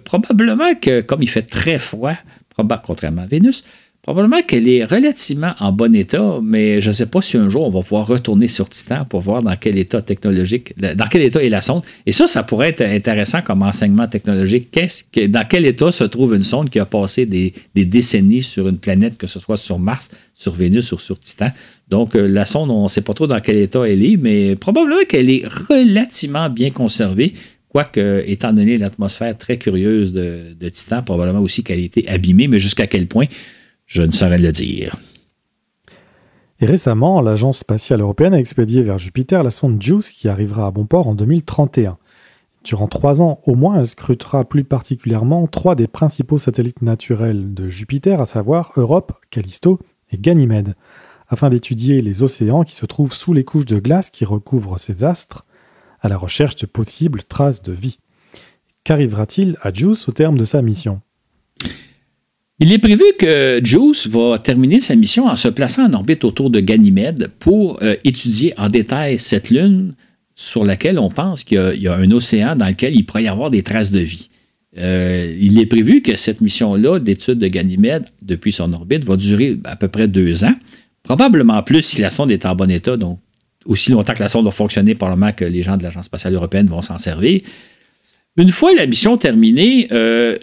probablement 0.05 0.75
que 0.75 1.01
comme 1.01 1.23
il 1.23 1.31
fait 1.31 1.43
très 1.43 1.79
froid, 1.79 2.17
probablement 2.51 2.83
contrairement 2.85 3.23
à 3.23 3.27
Vénus, 3.27 3.63
Probablement 4.07 4.41
qu'elle 4.43 4.69
est 4.69 4.85
relativement 4.85 5.53
en 5.59 5.73
bon 5.73 5.93
état, 5.93 6.39
mais 6.41 6.81
je 6.81 6.91
ne 6.91 6.93
sais 6.93 7.07
pas 7.07 7.21
si 7.21 7.37
un 7.37 7.49
jour 7.49 7.67
on 7.67 7.71
va 7.71 7.81
pouvoir 7.81 8.07
retourner 8.07 8.47
sur 8.47 8.69
Titan 8.69 9.05
pour 9.05 9.21
voir 9.21 9.43
dans 9.43 9.57
quel 9.57 9.77
état 9.79 10.01
technologique, 10.01 10.79
dans 10.79 11.09
quel 11.09 11.23
état 11.23 11.43
est 11.43 11.49
la 11.49 11.61
sonde. 11.61 11.83
Et 12.07 12.13
ça, 12.13 12.29
ça 12.29 12.45
pourrait 12.45 12.69
être 12.69 12.83
intéressant 12.83 13.43
comme 13.43 13.63
enseignement 13.63 14.07
technologique. 14.07 14.69
Qu'est-ce 14.71 15.03
que, 15.11 15.27
dans 15.27 15.45
quel 15.45 15.67
état 15.67 15.91
se 15.91 16.05
trouve 16.05 16.37
une 16.37 16.45
sonde 16.45 16.71
qui 16.71 16.79
a 16.79 16.87
passé 16.87 17.27
des, 17.27 17.53
décennies 17.75 18.43
sur 18.43 18.69
une 18.69 18.79
planète, 18.79 19.19
que 19.19 19.27
ce 19.27 19.41
soit 19.41 19.57
sur 19.57 19.81
Mars, 19.81 20.09
sur 20.37 20.53
Vénus 20.53 20.93
ou 20.93 20.99
sur 20.99 21.19
Titan? 21.19 21.51
Donc, 21.89 22.15
euh, 22.15 22.29
la 22.29 22.45
sonde, 22.45 22.71
on 22.71 22.85
ne 22.85 22.89
sait 22.89 23.01
pas 23.01 23.13
trop 23.13 23.27
dans 23.27 23.41
quel 23.41 23.57
état 23.57 23.83
elle 23.89 24.05
est, 24.05 24.17
mais 24.17 24.55
probablement 24.55 25.05
qu'elle 25.09 25.31
est 25.31 25.45
relativement 25.69 26.49
bien 26.49 26.71
conservée. 26.71 27.33
Quoique, 27.71 28.23
étant 28.29 28.53
donné 28.53 28.79
l'atmosphère 28.79 29.37
très 29.37 29.59
curieuse 29.59 30.13
de, 30.13 30.55
de 30.59 30.69
Titan, 30.69 31.03
probablement 31.03 31.41
aussi 31.41 31.65
qu'elle 31.65 31.81
a 31.81 31.83
été 31.83 32.09
abîmée, 32.09 32.47
mais 32.47 32.61
jusqu'à 32.61 32.87
quel 32.87 33.09
point, 33.09 33.27
je 33.87 34.03
ne 34.03 34.13
saurais 34.13 34.39
le 34.39 34.53
dire. 34.53 34.97
Et 36.61 36.67
récemment, 36.67 37.21
l'Agence 37.21 37.59
spatiale 37.59 38.01
européenne 38.01 38.35
a 38.35 38.39
expédié 38.39 38.83
vers 38.83 38.99
Jupiter 38.99 39.43
la 39.43 39.51
sonde 39.51 39.81
JUICE 39.83 40.11
qui 40.11 40.29
arrivera 40.29 40.67
à 40.67 40.71
bon 40.71 40.87
port 40.87 41.07
en 41.07 41.15
2031. 41.15 41.99
Durant 42.65 42.89
trois 42.89 43.23
ans 43.23 43.41
au 43.45 43.55
moins, 43.55 43.79
elle 43.79 43.87
scrutera 43.87 44.45
plus 44.45 44.65
particulièrement 44.65 45.47
trois 45.47 45.75
des 45.77 45.87
principaux 45.87 46.39
satellites 46.39 46.83
naturels 46.83 47.55
de 47.55 47.69
Jupiter, 47.69 48.21
à 48.21 48.27
savoir 48.27 48.73
Europe, 48.77 49.13
Callisto 49.31 49.79
et 50.11 50.19
Ganymède, 50.19 50.75
afin 51.29 51.49
d'étudier 51.49 52.01
les 52.01 52.23
océans 52.23 52.65
qui 52.65 52.75
se 52.75 52.87
trouvent 52.87 53.13
sous 53.13 53.35
les 53.35 53.45
couches 53.45 53.67
de 53.67 53.79
glace 53.79 54.11
qui 54.11 54.25
recouvrent 54.25 54.79
ces 54.79 55.05
astres, 55.05 55.45
à 56.01 56.09
la 56.09 56.17
recherche 56.17 56.57
de 56.57 56.67
possibles 56.67 57.23
traces 57.23 57.63
de 57.63 57.73
vie. 57.73 57.99
Qu'arrivera-t-il 58.83 59.57
à 59.63 59.73
JUICE 59.73 60.09
au 60.09 60.13
terme 60.13 60.39
de 60.39 60.45
sa 60.45 60.63
mission? 60.63 61.01
Il 62.59 62.73
est 62.73 62.79
prévu 62.79 63.05
que 63.19 63.61
JUICE 63.63 64.07
va 64.07 64.39
terminer 64.39 64.81
sa 64.81 64.97
mission 64.97 65.27
en 65.27 65.37
se 65.37 65.49
plaçant 65.49 65.87
en 65.87 65.93
orbite 65.93 66.25
autour 66.25 66.51
de 66.51 66.61
Ganymède 66.61 67.31
pour 67.39 67.83
euh, 67.83 67.95
étudier 68.05 68.55
en 68.57 68.69
détail 68.69 69.19
cette 69.19 69.51
lune 69.51 69.95
sur 70.35 70.65
laquelle 70.65 70.99
on 70.99 71.11
pense 71.11 71.45
qu'il 71.45 71.79
y, 71.79 71.89
a 71.89 71.95
un 71.95 72.11
océan 72.11 72.57
dans 72.57 72.67
lequel 72.67 72.95
il 72.95 73.05
pourrait 73.05 73.25
y 73.25 73.29
avoir 73.29 73.51
des 73.51 73.63
traces 73.63 73.91
de 73.91 74.01
vie. 74.01 74.29
Euh, 74.79 75.35
il 75.41 75.59
est 75.59 75.67
prévu 75.67 76.03
que 76.03 76.17
cette 76.17 76.41
mission-là 76.41 76.99
d'étude 76.99 77.39
de 77.39 77.47
Ganymède 77.49 78.05
depuis 78.23 78.53
son 78.53 78.73
orbite 78.73 79.05
va 79.05 79.17
durer 79.17 79.59
à 79.65 79.77
peu 79.77 79.89
près 79.89 80.09
deux 80.09 80.45
ans, 80.45 80.55
probablement 81.03 81.63
plus 81.63 81.83
si 81.83 82.03
la 82.03 82.11
sonde 82.11 82.31
est 82.31 82.45
en 82.45 82.55
bon 82.55 82.71
état, 82.71 82.97
donc 82.97 83.19
aussi 83.65 83.91
longtemps 83.91 84.15
que 84.15 84.23
la 84.23 84.29
sonde 84.29 84.45
va 84.45 84.51
fonctionner, 84.51 84.95
probablement 84.95 85.33
que 85.33 85.45
les 85.45 85.63
gens 85.63 85.77
de 85.77 85.83
l'Agence 85.83 86.07
spatiale 86.07 86.35
européenne 86.35 86.67
vont 86.67 86.83
s'en 86.83 86.99
servir. 86.99 87.41
Une 88.37 88.53
fois 88.53 88.75
la 88.75 88.87
mission 88.87 89.17
terminée, 89.17 89.89
euh, 89.93 90.37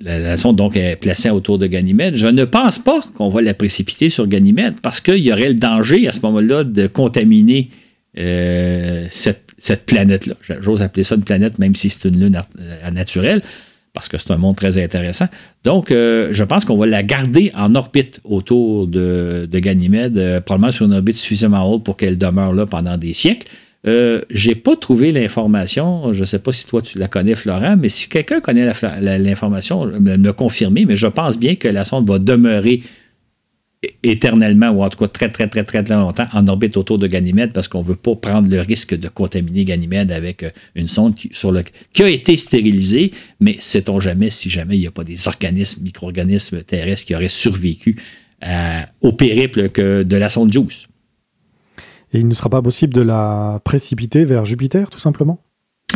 la, 0.00 0.36
sonde 0.36 0.56
donc 0.56 0.76
est 0.76 0.96
placée 0.96 1.30
autour 1.30 1.58
de 1.58 1.66
Ganymède. 1.66 2.16
Je 2.16 2.26
ne 2.26 2.44
pense 2.44 2.78
pas 2.78 3.00
qu'on 3.14 3.28
va 3.28 3.42
la 3.42 3.54
précipiter 3.54 4.08
sur 4.08 4.26
Ganymède 4.26 4.74
parce 4.82 5.00
qu'il 5.00 5.18
y 5.18 5.32
aurait 5.32 5.48
le 5.48 5.54
danger 5.54 6.08
à 6.08 6.12
ce 6.12 6.20
moment-là 6.20 6.64
de 6.64 6.86
contaminer 6.86 7.70
euh, 8.18 9.06
cette, 9.10 9.86
planète-là. 9.86 10.34
J'ose 10.60 10.82
appeler 10.82 11.02
ça 11.02 11.16
une 11.16 11.24
planète, 11.24 11.58
même 11.58 11.74
si 11.74 11.90
c'est 11.90 12.08
une 12.08 12.20
lune 12.20 12.40
euh, 12.60 12.90
naturelle, 12.90 13.42
parce 13.92 14.08
que 14.08 14.16
c'est 14.16 14.30
un 14.30 14.36
monde 14.36 14.56
très 14.56 14.82
intéressant. 14.82 15.26
Donc, 15.64 15.90
euh, 15.90 16.28
je 16.32 16.44
pense 16.44 16.64
qu'on 16.64 16.76
va 16.76 16.86
la 16.86 17.02
garder 17.02 17.50
en 17.54 17.74
orbite 17.74 18.20
autour 18.24 18.86
de, 18.86 19.48
de 19.50 19.58
Ganymède, 19.58 20.42
probablement 20.44 20.72
sur 20.72 20.86
une 20.86 20.94
orbite 20.94 21.16
suffisamment 21.16 21.70
haute 21.70 21.84
pour 21.84 21.96
qu'elle 21.96 22.16
demeure 22.16 22.52
là 22.52 22.66
pendant 22.66 22.96
des 22.96 23.12
siècles. 23.12 23.48
Euh, 23.86 24.20
j'ai 24.30 24.54
pas 24.54 24.76
trouvé 24.76 25.12
l'information. 25.12 26.12
Je 26.12 26.20
ne 26.20 26.24
sais 26.24 26.38
pas 26.38 26.52
si 26.52 26.66
toi 26.66 26.82
tu 26.82 26.98
la 26.98 27.08
connais, 27.08 27.34
Florent, 27.34 27.76
mais 27.76 27.88
si 27.88 28.08
quelqu'un 28.08 28.40
connaît 28.40 28.66
l'information, 29.00 29.86
me, 29.86 30.16
me 30.16 30.32
confirmer. 30.32 30.84
Mais 30.86 30.96
je 30.96 31.06
pense 31.06 31.38
bien 31.38 31.54
que 31.54 31.68
la 31.68 31.84
sonde 31.84 32.08
va 32.08 32.18
demeurer 32.18 32.82
éternellement, 34.02 34.70
ou 34.70 34.82
en 34.82 34.88
tout 34.88 34.98
cas 34.98 35.08
très, 35.08 35.30
très, 35.30 35.46
très, 35.46 35.62
très 35.62 35.82
longtemps, 35.82 36.26
en 36.32 36.48
orbite 36.48 36.76
autour 36.76 36.98
de 36.98 37.06
Ganymède 37.06 37.52
parce 37.52 37.68
qu'on 37.68 37.80
ne 37.80 37.84
veut 37.84 37.94
pas 37.94 38.16
prendre 38.16 38.48
le 38.48 38.60
risque 38.60 38.98
de 38.98 39.08
contaminer 39.08 39.64
Ganymède 39.64 40.10
avec 40.10 40.42
euh, 40.42 40.50
une 40.74 40.88
sonde 40.88 41.14
qui, 41.14 41.30
a 42.02 42.08
été 42.08 42.36
stérilisée, 42.36 43.12
mais 43.38 43.56
sait-on 43.60 44.00
jamais 44.00 44.30
si 44.30 44.50
jamais 44.50 44.76
il 44.76 44.80
n'y 44.80 44.86
a 44.86 44.90
pas 44.90 45.04
des 45.04 45.28
organismes, 45.28 45.82
micro-organismes 45.82 46.62
terrestres 46.62 47.06
qui 47.06 47.14
auraient 47.14 47.28
survécu 47.28 47.96
au 49.00 49.12
périple 49.12 49.70
que 49.70 50.02
de 50.02 50.16
la 50.16 50.28
sonde 50.28 50.52
JUICE. 50.52 50.86
Et 52.12 52.18
il 52.18 52.28
ne 52.28 52.34
sera 52.34 52.48
pas 52.48 52.62
possible 52.62 52.94
de 52.94 53.00
la 53.00 53.60
précipiter 53.64 54.24
vers 54.24 54.44
Jupiter, 54.44 54.90
tout 54.90 55.00
simplement? 55.00 55.40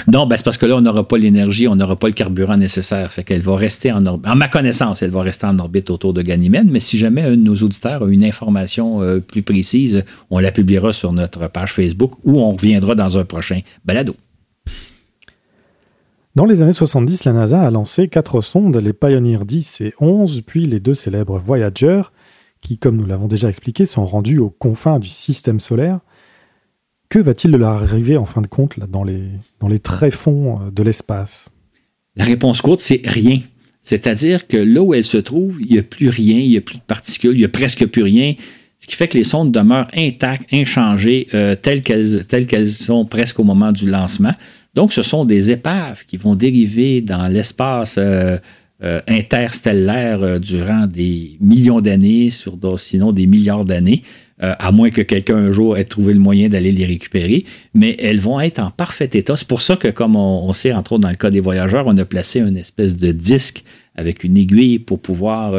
Non, 0.07 0.27
ben 0.27 0.37
c'est 0.37 0.45
parce 0.45 0.57
que 0.57 0.67
là, 0.67 0.77
on 0.77 0.81
n'aura 0.81 1.07
pas 1.07 1.19
l'énergie, 1.19 1.69
on 1.69 1.77
n'aura 1.77 1.97
pas 1.97 2.07
le 2.07 2.13
carburant 2.13 2.57
nécessaire. 2.57 3.13
Fait 3.13 3.25
qu'elle 3.25 3.43
va 3.43 3.57
rester 3.57 3.93
en 3.93 4.07
orbite. 4.07 4.31
En 4.31 4.37
ma 4.37 4.49
connaissance, 4.49 5.03
elle 5.03 5.11
va 5.11 5.23
rester 5.23 5.47
en 5.47 5.59
orbite 5.59 5.91
autour 5.91 6.15
de 6.15 6.23
Ganymède, 6.23 6.69
mais 6.71 6.81
si 6.81 6.97
jamais 6.97 7.23
un 7.23 7.33
de 7.33 7.37
nos 7.37 7.57
auditeurs 7.57 8.05
a 8.05 8.09
une 8.09 8.25
information 8.25 9.03
euh, 9.03 9.21
plus 9.21 9.43
précise, 9.43 10.05
on 10.31 10.39
la 10.39 10.53
publiera 10.53 10.93
sur 10.93 11.13
notre 11.13 11.49
page 11.49 11.73
Facebook 11.73 12.13
ou 12.25 12.41
on 12.41 12.53
reviendra 12.53 12.95
dans 12.95 13.19
un 13.19 13.25
prochain 13.25 13.61
balado. 13.85 14.15
Dans 16.37 16.47
les 16.47 16.63
années 16.63 16.73
70, 16.73 17.25
la 17.25 17.33
NASA 17.33 17.61
a 17.61 17.71
lancé 17.71 18.07
quatre 18.07 18.41
sondes, 18.41 18.77
les 18.77 18.93
Pioneer 18.93 19.45
10 19.45 19.81
et 19.81 19.95
11, 20.01 20.43
puis 20.43 20.65
les 20.65 20.79
deux 20.79 20.95
célèbres 20.95 21.41
Voyager, 21.41 22.03
qui, 22.61 22.79
comme 22.79 22.97
nous 22.97 23.07
l'avons 23.07 23.27
déjà 23.27 23.49
expliqué, 23.49 23.87
sont 23.87 24.05
rendus 24.05 24.39
aux 24.39 24.51
confins 24.51 24.99
du 24.99 25.09
système 25.09 25.61
solaire. 25.61 26.01
Que 27.09 27.19
va-t-il 27.19 27.53
de 27.53 27.57
leur 27.57 27.71
arriver 27.71 28.17
en 28.17 28.25
fin 28.25 28.41
de 28.41 28.47
compte 28.47 28.77
là, 28.77 28.87
dans, 28.87 29.03
les, 29.03 29.25
dans 29.59 29.69
les 29.69 29.79
tréfonds 29.79 30.61
euh, 30.61 30.71
de 30.71 30.83
l'espace? 30.83 31.49
La 32.17 32.25
réponse 32.25 32.61
courte, 32.61 32.81
c'est 32.81 33.03
rien. 33.05 33.41
C'est-à-dire 33.83 34.47
que 34.47 34.57
là 34.57 34.83
où 34.83 34.95
elles 34.95 35.05
se 35.05 35.17
trouvent, 35.17 35.59
il 35.61 35.73
n'y 35.73 35.79
a 35.79 35.83
plus 35.83 36.09
rien, 36.09 36.39
il 36.39 36.51
n'y 36.51 36.57
a 36.57 36.61
plus 36.61 36.77
de 36.77 36.83
particules, 36.83 37.33
il 37.33 37.39
n'y 37.39 37.45
a 37.45 37.49
presque 37.49 37.87
plus 37.87 38.03
rien, 38.03 38.35
ce 38.79 38.87
qui 38.87 38.97
fait 38.97 39.09
que 39.09 39.19
les 39.19 39.25
sondes 39.25 39.53
demeurent 39.53 39.89
intactes, 39.95 40.53
inchangées, 40.53 41.29
euh, 41.35 41.55
telles 41.55 41.83
qu'elles 41.83 42.73
sont 42.73 43.05
presque 43.05 43.39
au 43.41 43.45
moment 43.45 43.73
du 43.73 43.87
lancement. 43.87 44.33
Donc, 44.75 44.93
ce 44.93 45.03
sont 45.03 45.25
des 45.25 45.51
épaves 45.51 46.05
qui 46.07 46.17
vont 46.17 46.35
dériver 46.35 47.01
dans 47.01 47.27
l'espace 47.27 47.97
euh, 47.99 48.39
euh, 48.83 49.03
interstellaires 49.09 50.23
euh, 50.23 50.39
durant 50.39 50.87
des 50.87 51.37
millions 51.39 51.83
d'années, 51.83 52.31
sinon 52.79 53.13
des 53.13 53.27
milliards 53.27 53.67
d'années, 53.67 54.01
euh, 54.43 54.55
à 54.59 54.73
moins 54.73 54.89
que 54.89 55.03
quelqu'un 55.03 55.37
un 55.37 55.53
jour 55.53 55.77
ait 55.77 55.85
trouvé 55.85 56.15
le 56.15 56.19
moyen 56.19 56.49
d'aller 56.49 56.73
les 56.73 56.87
récupérer. 56.87 57.45
Mais 57.75 57.95
elles 57.99 58.21
vont 58.21 58.41
être 58.41 58.59
en 58.59 58.71
parfait 58.71 59.11
état. 59.13 59.37
C'est 59.37 59.47
pour 59.47 59.61
ça 59.61 59.77
que, 59.77 59.89
comme 59.89 60.17
on, 60.17 60.51
sait, 60.55 60.73
entre 60.73 60.93
autres 60.93 61.03
dans 61.03 61.11
le 61.11 61.17
cas 61.17 61.29
des 61.29 61.41
voyageurs, 61.41 61.87
on 61.89 61.99
a 61.99 62.07
placé 62.07 62.41
une 62.41 62.57
espèce 62.57 62.97
de 62.97 63.13
disque 63.13 63.65
avec 63.97 64.25
une 64.25 64.39
aiguille 64.39 64.79
pour 64.79 64.99
pouvoir 64.99 65.55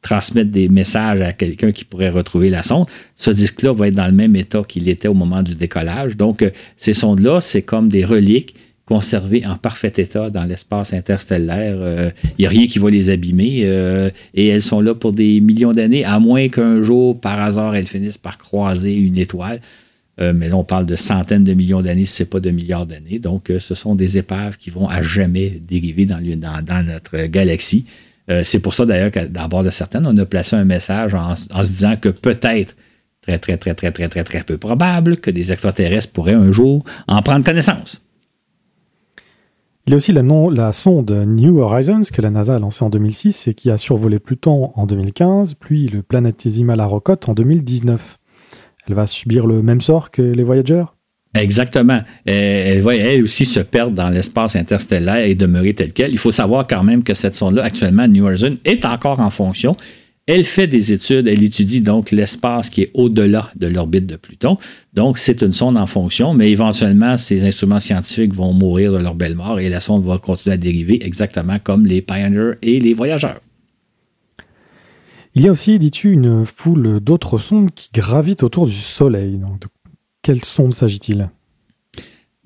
transmettre 0.00 0.50
des 0.50 0.70
messages 0.70 1.20
à 1.20 1.34
quelqu'un 1.34 1.72
qui 1.72 1.84
pourrait 1.84 2.08
retrouver 2.08 2.48
la 2.48 2.62
sonde. 2.62 2.86
Ce 3.16 3.30
disque-là 3.30 3.74
va 3.74 3.88
être 3.88 3.94
dans 3.94 4.06
le 4.06 4.12
même 4.12 4.34
état 4.34 4.62
qu'il 4.66 4.88
était 4.88 5.08
au 5.08 5.14
moment 5.14 5.42
du 5.42 5.56
décollage. 5.56 6.16
Donc, 6.16 6.42
ces 6.78 6.94
sondes-là, 6.94 7.42
c'est 7.42 7.60
comme 7.60 7.90
des 7.90 8.06
reliques 8.06 8.54
conservées 8.90 9.46
en 9.46 9.56
parfait 9.56 9.92
état 9.98 10.30
dans 10.30 10.42
l'espace 10.42 10.92
interstellaire. 10.92 11.76
Il 11.76 11.82
euh, 11.82 12.10
n'y 12.40 12.46
a 12.46 12.48
rien 12.48 12.66
qui 12.66 12.80
va 12.80 12.90
les 12.90 13.08
abîmer 13.08 13.60
euh, 13.62 14.10
et 14.34 14.48
elles 14.48 14.62
sont 14.62 14.80
là 14.80 14.96
pour 14.96 15.12
des 15.12 15.40
millions 15.40 15.70
d'années, 15.70 16.04
à 16.04 16.18
moins 16.18 16.48
qu'un 16.48 16.82
jour, 16.82 17.18
par 17.20 17.40
hasard, 17.40 17.76
elles 17.76 17.86
finissent 17.86 18.18
par 18.18 18.36
croiser 18.36 18.96
une 18.96 19.16
étoile. 19.16 19.60
Euh, 20.20 20.32
mais 20.34 20.48
là, 20.48 20.56
on 20.56 20.64
parle 20.64 20.86
de 20.86 20.96
centaines 20.96 21.44
de 21.44 21.54
millions 21.54 21.82
d'années, 21.82 22.04
si 22.04 22.16
ce 22.16 22.22
n'est 22.24 22.28
pas 22.30 22.40
de 22.40 22.50
milliards 22.50 22.84
d'années. 22.84 23.20
Donc, 23.20 23.52
ce 23.60 23.76
sont 23.76 23.94
des 23.94 24.18
épaves 24.18 24.56
qui 24.56 24.70
vont 24.70 24.88
à 24.88 25.02
jamais 25.02 25.50
dériver 25.50 26.04
dans, 26.04 26.20
dans, 26.20 26.84
notre 26.84 27.26
galaxie. 27.26 27.84
C'est 28.42 28.60
pour 28.60 28.74
ça, 28.74 28.86
d'ailleurs, 28.86 29.12
qu'à 29.12 29.26
bord 29.48 29.62
de 29.62 29.70
certaines, 29.70 30.06
on 30.06 30.16
a 30.16 30.26
placé 30.26 30.56
un 30.56 30.64
message 30.64 31.14
en, 31.14 31.34
en 31.52 31.64
se 31.64 31.70
disant 31.70 31.94
que 31.96 32.08
peut-être 32.08 32.74
très, 33.22 33.38
très, 33.38 33.56
très, 33.56 33.74
très, 33.74 33.92
très, 33.92 34.08
très, 34.08 34.24
très 34.24 34.42
peu 34.42 34.58
probable 34.58 35.16
que 35.18 35.30
des 35.30 35.52
extraterrestres 35.52 36.12
pourraient 36.12 36.34
un 36.34 36.50
jour 36.50 36.84
en 37.06 37.22
prendre 37.22 37.44
connaissance. 37.44 38.00
Il 39.90 39.94
y 39.94 39.94
a 39.94 39.96
aussi 39.96 40.12
la, 40.12 40.72
sonde 40.72 41.10
New 41.10 41.58
Horizons 41.58 42.02
que 42.12 42.22
la 42.22 42.30
NASA 42.30 42.54
a 42.54 42.58
lancée 42.60 42.84
en 42.84 42.90
2006 42.90 43.48
et 43.48 43.54
qui 43.54 43.72
a 43.72 43.76
survolé 43.76 44.20
Pluton 44.20 44.70
en 44.76 44.86
2015, 44.86 45.54
puis 45.54 45.88
le 45.88 46.04
planétésimal 46.04 46.78
Arrokoth 46.78 47.28
en 47.28 47.34
2019. 47.34 48.18
Elle 48.86 48.94
va 48.94 49.08
subir 49.08 49.48
le 49.48 49.62
même 49.62 49.80
sort 49.80 50.12
que 50.12 50.22
les 50.22 50.44
Voyagers 50.44 50.84
Exactement. 51.34 52.02
Elle 52.24 52.82
va 52.82 52.94
elle 52.94 53.24
aussi 53.24 53.44
se 53.44 53.58
perdre 53.58 53.96
dans 53.96 54.10
l'espace 54.10 54.54
interstellaire 54.54 55.24
et 55.24 55.34
demeurer 55.34 55.74
telle 55.74 55.92
qu'elle. 55.92 56.12
Il 56.12 56.18
faut 56.18 56.30
savoir 56.30 56.68
quand 56.68 56.84
même 56.84 57.02
que 57.02 57.14
cette 57.14 57.34
sonde-là, 57.34 57.64
actuellement, 57.64 58.06
New 58.06 58.24
Horizons, 58.24 58.58
est 58.64 58.84
encore 58.84 59.18
en 59.18 59.30
fonction. 59.30 59.76
Elle 60.26 60.44
fait 60.44 60.66
des 60.68 60.92
études, 60.92 61.26
elle 61.26 61.42
étudie 61.42 61.80
donc 61.80 62.12
l'espace 62.12 62.70
qui 62.70 62.82
est 62.82 62.90
au-delà 62.94 63.50
de 63.56 63.66
l'orbite 63.66 64.06
de 64.06 64.16
Pluton. 64.16 64.58
Donc, 64.94 65.18
c'est 65.18 65.42
une 65.42 65.52
sonde 65.52 65.76
en 65.76 65.86
fonction, 65.86 66.34
mais 66.34 66.50
éventuellement, 66.50 67.16
ces 67.16 67.44
instruments 67.44 67.80
scientifiques 67.80 68.32
vont 68.32 68.52
mourir 68.52 68.92
de 68.92 68.98
leur 68.98 69.14
belle 69.14 69.34
mort 69.34 69.58
et 69.58 69.68
la 69.68 69.80
sonde 69.80 70.04
va 70.04 70.18
continuer 70.18 70.54
à 70.54 70.56
dériver 70.56 71.04
exactement 71.04 71.58
comme 71.58 71.84
les 71.84 72.00
Pioneer 72.00 72.52
et 72.62 72.78
les 72.78 72.94
voyageurs. 72.94 73.40
Il 75.34 75.42
y 75.42 75.48
a 75.48 75.52
aussi, 75.52 75.78
dis-tu, 75.78 76.12
une 76.12 76.44
foule 76.44 77.00
d'autres 77.00 77.38
sondes 77.38 77.70
qui 77.72 77.90
gravitent 77.92 78.42
autour 78.42 78.66
du 78.66 78.72
Soleil. 78.72 79.38
Donc, 79.38 79.60
de 79.60 79.68
quelle 80.22 80.44
sonde 80.44 80.74
s'agit-il? 80.74 81.30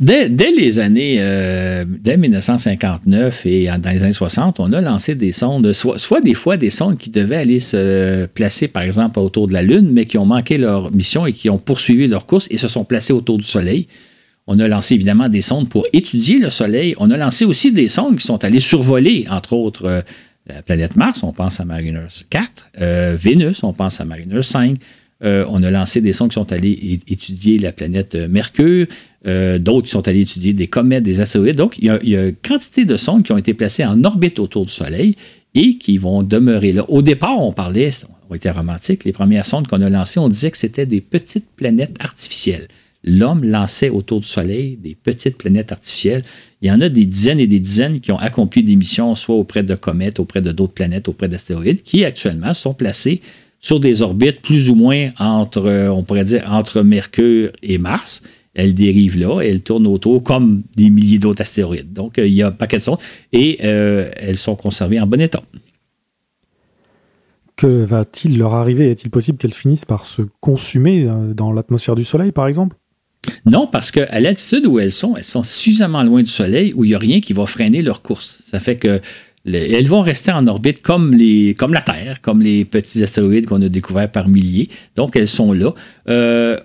Dès, 0.01 0.29
les 0.29 0.81
années, 0.81 1.19
euh, 1.21 1.85
dès 1.87 2.17
1959 2.17 3.47
et 3.47 3.67
dans 3.67 3.91
les 3.91 4.03
années 4.03 4.13
60, 4.13 4.59
on 4.59 4.73
a 4.73 4.81
lancé 4.81 5.15
des 5.15 5.31
sondes, 5.31 5.73
soit, 5.73 6.21
des 6.21 6.35
fois 6.35 6.57
des 6.57 6.71
sondes 6.71 6.99
qui 6.99 7.11
devaient 7.11 7.37
aller 7.37 7.61
se 7.61 8.27
placer, 8.27 8.67
par 8.67 8.83
exemple, 8.83 9.21
autour 9.21 9.47
de 9.47 9.53
la 9.53 9.63
Lune, 9.63 9.91
mais 9.93 10.05
qui 10.05 10.19
ont 10.19 10.27
manqué 10.27 10.59
leur 10.59 10.91
mission 10.91 11.27
et 11.27 11.33
qui 11.33 11.49
ont 11.49 11.59
poursuivi 11.59 12.09
leur 12.09 12.27
course 12.27 12.49
et 12.51 12.59
se 12.59 12.67
sont 12.67 12.85
placées 12.85 13.13
autour 13.13 13.39
du 13.39 13.45
Soleil. 13.45 13.87
On 14.49 14.59
a 14.59 14.67
lancé 14.67 14.95
évidemment 14.95 15.29
des 15.29 15.43
sondes 15.43 15.69
pour 15.69 15.87
étudier 15.93 16.39
le 16.39 16.51
Soleil. 16.51 16.95
On 16.99 17.13
a 17.13 17.17
lancé 17.17 17.45
aussi 17.45 17.71
des 17.71 17.89
sondes 17.89 18.17
qui 18.17 18.27
sont 18.27 18.43
allées 18.45 18.61
survoler, 18.61 19.27
entre 19.31 19.53
autres, 19.53 19.85
euh, 19.87 20.01
la 20.47 20.63
planète 20.63 20.97
Mars, 20.97 21.23
on 21.23 21.33
pense 21.33 21.61
à 21.61 21.65
Mariner 21.65 22.07
4, 22.29 22.71
euh, 22.81 23.17
Vénus, 23.19 23.63
on 23.63 23.73
pense 23.73 24.01
à 24.01 24.05
Mariner 24.05 24.43
5. 24.43 24.77
On 25.23 25.63
a 25.63 25.71
lancé 25.71 26.01
des 26.01 26.13
sondes 26.13 26.31
qui 26.31 26.35
sont 26.35 26.53
allées 26.53 27.01
étudier 27.09 27.59
la 27.59 27.73
planète 27.73 28.15
Mercure. 28.15 28.87
Euh, 29.27 29.59
d'autres 29.59 29.87
qui 29.87 29.93
sont 29.93 30.07
allés 30.07 30.21
étudier 30.21 30.53
des 30.53 30.67
comètes, 30.67 31.03
des 31.03 31.21
astéroïdes. 31.21 31.57
Donc, 31.57 31.79
il 31.79 31.85
y, 31.87 31.89
a, 32.17 32.27
une 32.27 32.35
quantité 32.35 32.85
de 32.85 32.99
sondes 32.99 33.23
qui 33.23 33.33
ont 33.33 33.39
été 33.39 33.55
placées 33.55 33.85
en 33.85 34.05
orbite 34.05 34.39
autour 34.39 34.67
du 34.67 34.73
Soleil 34.73 35.17
et 35.55 35.79
qui 35.79 35.97
vont 35.97 36.23
demeurer 36.23 36.73
là. 36.73 36.85
Au 36.91 37.01
départ, 37.01 37.41
on 37.41 37.53
parlait, 37.53 37.91
on 38.29 38.35
était 38.35 38.51
romantique, 38.51 39.05
les 39.05 39.13
premières 39.13 39.47
sondes 39.47 39.67
qu'on 39.67 39.81
a 39.81 39.89
lancées, 39.89 40.21
on 40.21 40.29
disait 40.29 40.51
que 40.51 40.59
c'était 40.59 40.85
des 40.85 41.01
petites 41.01 41.49
planètes 41.57 41.97
artificielles. 42.01 42.69
L'homme 43.03 43.45
lançait 43.45 43.89
autour 43.89 44.21
du 44.21 44.27
Soleil 44.27 44.79
des 44.83 44.95
petites 44.95 45.39
planètes 45.39 45.73
artificielles. 45.73 46.23
Il 46.61 46.69
y 46.69 46.71
en 46.71 46.83
a 46.83 46.91
des 46.91 47.07
dizaines 47.07 47.41
et 47.41 47.47
des 47.47 47.61
dizaines 47.61 48.01
qui 48.01 48.13
ont 48.13 48.19
accompli 48.19 48.63
des 48.63 48.77
missions, 48.77 49.15
soit 49.15 49.37
auprès 49.37 49.63
de 49.63 49.75
comètes, 49.75 50.21
auprès 50.21 50.43
de 50.43 50.53
d'autres 50.53 50.75
planètes, 50.75 51.09
auprès 51.09 51.29
d'astéroïdes, 51.29 51.83
qui 51.83 52.05
actuellement 52.05 52.53
sont 52.53 52.75
placées 52.75 53.23
sur 53.65 53.81
des 53.81 54.03
orbites 54.03 54.43
plus 54.43 54.69
ou 54.69 54.75
moins 54.75 55.09
entre, 55.19 55.89
on 55.89 56.03
pourrait 56.03 56.25
dire, 56.25 56.45
entre 56.49 56.83
Mercure 56.83 57.51
et 57.63 57.79
Mars 57.79 58.23
elle 58.55 58.73
dérive 58.73 59.19
là, 59.19 59.41
elle 59.41 59.63
tourne 59.63 59.87
autour 59.87 60.23
comme 60.23 60.63
des 60.77 60.91
milliers 60.91 61.19
d'autres 61.19 61.43
astéroïdes. 61.43 61.93
Donc, 61.93 62.19
euh, 62.19 62.27
il 62.27 62.35
y 62.35 62.43
a 62.43 62.49
un 62.49 62.53
paquet 62.53 62.79
de 62.79 62.83
sondes 62.83 63.01
et 63.33 63.59
euh, 63.65 64.11
elles 64.17 64.37
sont 64.37 64.55
conservées 64.55 65.01
en 65.01 65.07
bon 65.07 65.21
état. 65.21 65.43
Que 67.57 67.67
va-t-il 67.67 68.39
leur 68.39 68.55
arriver? 68.55 68.91
Est-il 68.91 69.11
possible 69.11 69.39
qu'elles 69.39 69.55
finissent 69.55 69.85
par 69.85 70.07
se 70.07 70.23
consumer 70.41 71.05
euh, 71.05 71.35
dans 71.35 71.53
l'atmosphère 71.53 71.95
du 71.95 72.05
Soleil, 72.05 72.33
par 72.33 72.47
exemple? 72.47 72.77
Non, 73.51 73.67
parce 73.67 73.91
qu'à 73.91 74.21
l'altitude 74.21 74.67
où 74.67 74.79
elles 74.79 74.93
sont, 74.93 75.17
elles 75.17 75.25
sont 75.25 75.43
suffisamment 75.43 76.03
loin 76.03 76.23
du 76.23 76.31
Soleil 76.31 76.73
où 76.77 76.85
il 76.85 76.89
n'y 76.89 76.95
a 76.95 76.99
rien 76.99 77.21
qui 77.21 77.33
va 77.33 77.47
freiner 77.47 77.81
leur 77.81 78.03
course. 78.03 78.43
Ça 78.47 78.61
fait 78.61 78.77
que 78.77 79.01
elles 79.47 79.89
vont 79.89 80.01
rester 80.01 80.33
en 80.33 80.47
orbite 80.47 80.81
comme, 80.81 81.15
la 81.15 81.83
Terre, 81.83 82.21
comme 82.23 82.41
les 82.41 82.65
petits 82.65 83.03
astéroïdes 83.03 83.47
qu'on 83.47 83.61
a 83.61 83.69
découverts 83.69 84.11
par 84.11 84.29
milliers. 84.29 84.69
Donc, 84.97 85.17
elles 85.17 85.29
sont 85.29 85.53
là. 85.53 85.75
Euh, 86.09 86.57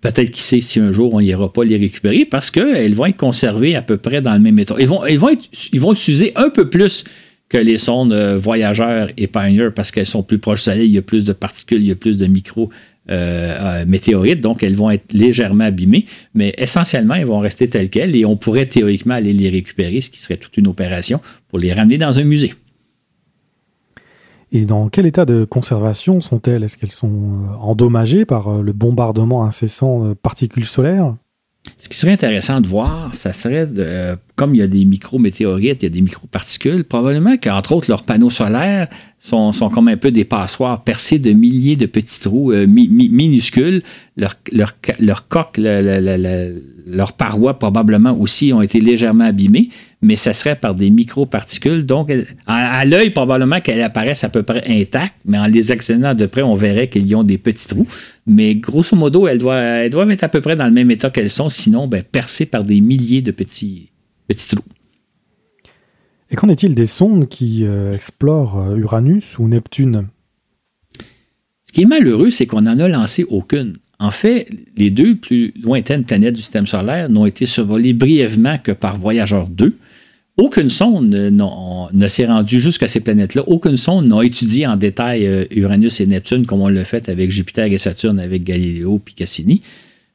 peut-être 0.00 0.30
qui 0.30 0.42
sait 0.42 0.60
si 0.60 0.80
un 0.80 0.92
jour 0.92 1.12
on 1.14 1.20
n'ira 1.20 1.52
pas 1.52 1.64
les 1.64 1.76
récupérer 1.76 2.24
parce 2.24 2.50
qu'elles 2.50 2.94
vont 2.94 3.06
être 3.06 3.16
conservées 3.16 3.76
à 3.76 3.82
peu 3.82 3.98
près 3.98 4.20
dans 4.20 4.32
le 4.32 4.40
même 4.40 4.58
état. 4.58 4.74
Ils 4.78 4.86
vont, 4.86 5.00
vont, 5.00 5.36
ils 5.72 5.80
vont 5.80 5.92
utiliser 5.92 6.32
un 6.36 6.48
peu 6.48 6.70
plus 6.70 7.04
que 7.48 7.58
les 7.58 7.78
sondes 7.78 8.12
euh, 8.12 8.38
voyageurs 8.38 9.08
et 9.16 9.26
Pioneer 9.26 9.70
parce 9.74 9.90
qu'elles 9.90 10.06
sont 10.06 10.22
plus 10.22 10.38
proches 10.38 10.60
du 10.60 10.64
Soleil, 10.64 10.88
il 10.88 10.94
y 10.94 10.98
a 10.98 11.02
plus 11.02 11.24
de 11.24 11.32
particules, 11.32 11.82
il 11.82 11.88
y 11.88 11.92
a 11.92 11.96
plus 11.96 12.16
de 12.16 12.26
micro 12.26 12.70
euh, 13.10 13.82
euh, 13.82 13.84
météorites, 13.86 14.40
donc 14.40 14.62
elles 14.62 14.76
vont 14.76 14.90
être 14.90 15.12
légèrement 15.12 15.64
abîmées, 15.64 16.06
mais 16.32 16.54
essentiellement, 16.56 17.14
elles 17.14 17.26
vont 17.26 17.38
rester 17.38 17.68
telles 17.68 17.90
quelles 17.90 18.16
et 18.16 18.24
on 18.24 18.38
pourrait 18.38 18.64
théoriquement 18.64 19.12
aller 19.12 19.34
les 19.34 19.50
récupérer, 19.50 20.00
ce 20.00 20.08
qui 20.08 20.18
serait 20.18 20.38
toute 20.38 20.56
une 20.56 20.68
opération 20.68 21.20
pour 21.48 21.58
les 21.58 21.74
ramener 21.74 21.98
dans 21.98 22.18
un 22.18 22.24
musée. 22.24 22.54
Et 24.52 24.64
dans 24.64 24.88
quel 24.88 25.04
état 25.04 25.26
de 25.26 25.44
conservation 25.44 26.22
sont-elles? 26.22 26.64
Est-ce 26.64 26.78
qu'elles 26.78 26.92
sont 26.92 27.08
euh, 27.08 27.54
endommagées 27.60 28.24
par 28.24 28.62
le 28.62 28.72
bombardement 28.72 29.44
incessant 29.44 30.08
de 30.08 30.14
particules 30.14 30.64
solaires? 30.64 31.14
Ce 31.78 31.88
qui 31.88 31.96
serait 31.96 32.12
intéressant 32.12 32.60
de 32.60 32.66
voir, 32.66 33.14
ça 33.14 33.32
serait, 33.32 33.66
de, 33.66 34.16
comme 34.36 34.54
il 34.54 34.58
y 34.58 34.62
a 34.62 34.66
des 34.66 34.84
micro-météorites, 34.84 35.82
il 35.82 35.86
y 35.86 35.88
a 35.88 35.94
des 35.94 36.02
micro-particules, 36.02 36.84
probablement 36.84 37.36
qu'entre 37.36 37.72
autres, 37.72 37.90
leurs 37.90 38.04
panneaux 38.04 38.30
solaires 38.30 38.88
sont, 39.24 39.70
comme 39.70 39.88
un 39.88 39.96
peu 39.96 40.10
des 40.10 40.24
passoires 40.24 40.84
percés 40.84 41.18
de 41.18 41.32
milliers 41.32 41.76
de 41.76 41.86
petits 41.86 42.20
trous 42.20 42.52
euh, 42.52 42.66
minuscules. 42.66 43.82
Leur, 44.16 44.34
leur, 44.52 44.74
leur 45.00 45.28
coque, 45.28 45.56
leurs 45.56 47.12
parois 47.14 47.58
probablement 47.58 48.12
aussi 48.20 48.52
ont 48.52 48.60
été 48.60 48.80
légèrement 48.80 49.24
abîmées, 49.24 49.70
mais 50.02 50.16
ça 50.16 50.34
serait 50.34 50.56
par 50.56 50.74
des 50.74 50.90
microparticules. 50.90 51.86
Donc, 51.86 52.12
à, 52.46 52.84
l'œil, 52.84 53.10
probablement 53.10 53.60
qu'elles 53.60 53.80
apparaissent 53.80 54.24
à 54.24 54.28
peu 54.28 54.42
près 54.42 54.62
intactes, 54.68 55.14
mais 55.24 55.38
en 55.38 55.46
les 55.46 55.72
examinant 55.72 56.14
de 56.14 56.26
près, 56.26 56.42
on 56.42 56.54
verrait 56.54 56.90
y 56.94 57.14
ont 57.14 57.24
des 57.24 57.38
petits 57.38 57.66
trous. 57.66 57.88
Mais 58.26 58.54
grosso 58.54 58.94
modo, 58.94 59.26
elles 59.26 59.38
doivent, 59.38 59.62
elles 59.62 59.90
doivent 59.90 60.10
être 60.10 60.24
à 60.24 60.28
peu 60.28 60.42
près 60.42 60.54
dans 60.54 60.66
le 60.66 60.72
même 60.72 60.90
état 60.90 61.08
qu'elles 61.08 61.30
sont, 61.30 61.48
sinon 61.48 61.88
ben, 61.88 62.02
percées 62.02 62.46
par 62.46 62.62
des 62.62 62.82
milliers 62.82 63.22
de 63.22 63.30
petits, 63.30 63.88
petits 64.28 64.48
trous. 64.48 64.64
Et 66.30 66.36
qu'en 66.36 66.48
est-il 66.48 66.74
des 66.74 66.86
sondes 66.86 67.28
qui 67.28 67.64
euh, 67.64 67.94
explorent 67.94 68.58
euh, 68.58 68.76
Uranus 68.76 69.38
ou 69.38 69.48
Neptune? 69.48 70.08
Ce 71.66 71.72
qui 71.72 71.82
est 71.82 71.86
malheureux, 71.86 72.30
c'est 72.30 72.46
qu'on 72.46 72.62
n'en 72.62 72.78
a 72.78 72.88
lancé 72.88 73.24
aucune. 73.28 73.74
En 73.98 74.10
fait, 74.10 74.48
les 74.76 74.90
deux 74.90 75.16
plus 75.16 75.52
lointaines 75.62 76.04
planètes 76.04 76.34
du 76.34 76.40
système 76.40 76.66
solaire 76.66 77.08
n'ont 77.08 77.26
été 77.26 77.46
survolées 77.46 77.92
brièvement 77.92 78.58
que 78.58 78.72
par 78.72 78.96
Voyageur 78.96 79.48
2. 79.48 79.76
Aucune 80.36 80.70
sonde 80.70 81.08
ne 81.08 82.08
s'est 82.08 82.26
rendue 82.26 82.58
jusqu'à 82.58 82.88
ces 82.88 82.98
planètes-là. 82.98 83.44
Aucune 83.46 83.76
sonde 83.76 84.08
n'a 84.08 84.20
étudié 84.22 84.66
en 84.66 84.76
détail 84.76 85.26
euh, 85.26 85.44
Uranus 85.52 86.00
et 86.00 86.06
Neptune 86.06 86.44
comme 86.44 86.60
on 86.60 86.68
l'a 86.68 86.84
fait 86.84 87.08
avec 87.08 87.30
Jupiter 87.30 87.66
et 87.66 87.78
Saturne 87.78 88.18
avec 88.18 88.42
Galileo 88.42 89.00
et 89.06 89.12
Cassini. 89.12 89.62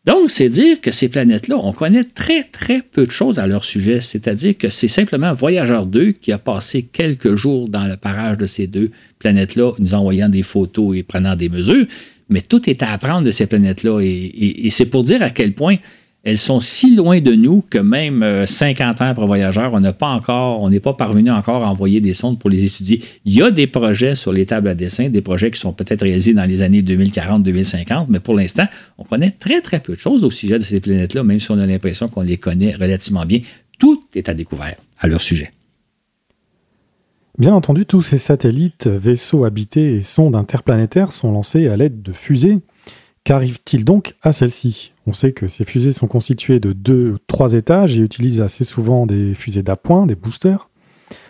Donc, 0.06 0.32
c'est 0.32 0.50
dire 0.50 0.80
que 0.80 0.92
ces 0.92 1.10
planètes-là, 1.10 1.58
on 1.58 1.74
connaît 1.74 2.04
très, 2.04 2.44
très 2.44 2.82
peu 2.82 3.06
de 3.06 3.12
choses 3.12 3.38
à 3.38 3.48
leur 3.48 3.66
sujet. 3.66 4.02
C'est-à-dire 4.02 4.58
que 4.58 4.70
c'est 4.70 4.88
simplement 4.88 5.34
Voyageur 5.34 5.86
2 5.86 6.14
qui 6.14 6.32
a 6.32 6.38
passé 6.38 6.84
quelques 6.84 7.36
jours 7.36 7.68
dans 7.68 7.86
le 7.86 7.98
parage 7.98 8.38
de 8.38 8.46
ces 8.46 8.66
deux 8.66 8.92
planètes-là, 9.20 9.74
nous 9.78 9.94
envoyant 9.94 10.30
des 10.30 10.44
photos 10.44 10.98
et 10.98 11.04
prenant 11.04 11.36
des 11.36 11.50
mesures. 11.50 11.86
Mais 12.30 12.42
tout 12.42 12.70
est 12.70 12.82
à 12.82 12.92
apprendre 12.92 13.24
de 13.24 13.32
ces 13.32 13.46
planètes-là. 13.46 14.00
et 14.02 14.70
c'est 14.70 14.86
pour 14.86 15.04
dire 15.04 15.22
à 15.22 15.32
quel 15.32 15.54
point 15.54 15.76
elles 16.24 16.38
sont 16.38 16.60
si 16.60 16.96
loin 16.96 17.22
de 17.22 17.34
nous 17.34 17.64
que 17.70 17.78
même 17.78 18.46
50 18.46 19.02
euh, 19.02 19.06
ans 19.06 19.14
pour 19.14 19.26
voyageurs, 19.26 19.74
on 19.74 19.80
n'a 19.80 19.94
pas 19.94 20.10
encore, 20.10 20.62
on 20.62 20.70
n'est 20.70 20.82
pas 20.82 20.94
parvenu 20.94 21.32
encore 21.32 21.64
à 21.64 21.70
envoyer 21.70 22.02
des 22.02 22.14
sondes 22.14 22.38
pour 22.38 22.50
les 22.50 22.66
étudier. 22.66 23.02
Il 23.24 23.34
y 23.34 23.42
a 23.42 23.52
des 23.52 23.68
projets 23.68 24.16
sur 24.16 24.34
les 24.34 24.46
tables 24.46 24.68
à 24.68 24.76
dessin, 24.76 25.10
des 25.10 25.22
projets 25.22 25.50
qui 25.50 25.60
sont 25.60 25.72
peut-être 25.72 26.02
réalisés 26.02 26.34
dans 26.34 26.44
les 26.44 26.62
années 26.62 26.82
2040-2050, 26.82 28.08
mais 28.10 28.20
pour 28.20 28.36
l'instant, 28.36 28.66
on 28.98 29.06
connaît 29.06 29.32
très 29.32 29.62
très 29.62 29.80
peu 29.80 29.94
de 29.96 30.00
choses 30.00 30.26
au 30.26 30.30
sujet 30.30 30.60
de 30.60 30.64
ces 30.64 30.82
planètes-là, 30.82 31.24
même 31.24 31.40
si 31.40 31.52
on 31.52 31.58
a 31.58 31.66
l'impression 31.66 32.10
qu'on 32.10 32.22
les 32.22 32.38
connaît 32.38 32.76
relativement 32.76 33.26
bien. 33.26 33.40
Tout 33.78 34.04
est 34.14 34.28
à 34.28 34.34
découvert 34.34 34.76
à 35.00 35.08
leur 35.08 35.22
sujet. 35.22 35.54
Bien 37.38 37.54
entendu, 37.54 37.86
tous 37.86 38.02
ces 38.02 38.18
satellites, 38.18 38.88
vaisseaux 38.88 39.46
habités 39.46 39.96
et 39.96 40.02
sondes 40.02 40.36
interplanétaires 40.36 41.14
sont 41.14 41.32
lancés 41.32 41.70
à 41.70 41.78
l'aide 41.78 42.02
de 42.02 42.12
fusées 42.12 42.60
Qu'arrive-t-il 43.24 43.86
donc 43.86 44.16
à 44.24 44.32
celle-ci 44.32 44.92
On 45.10 45.12
sait 45.12 45.32
que 45.32 45.48
ces 45.48 45.64
fusées 45.64 45.92
sont 45.92 46.06
constituées 46.06 46.60
de 46.60 46.72
deux 46.72 47.14
ou 47.14 47.18
trois 47.26 47.54
étages 47.54 47.98
et 47.98 48.00
utilisent 48.04 48.42
assez 48.42 48.64
souvent 48.64 49.08
des 49.08 49.34
fusées 49.34 49.64
d'appoint, 49.64 50.06
des 50.06 50.14
boosters, 50.14 50.70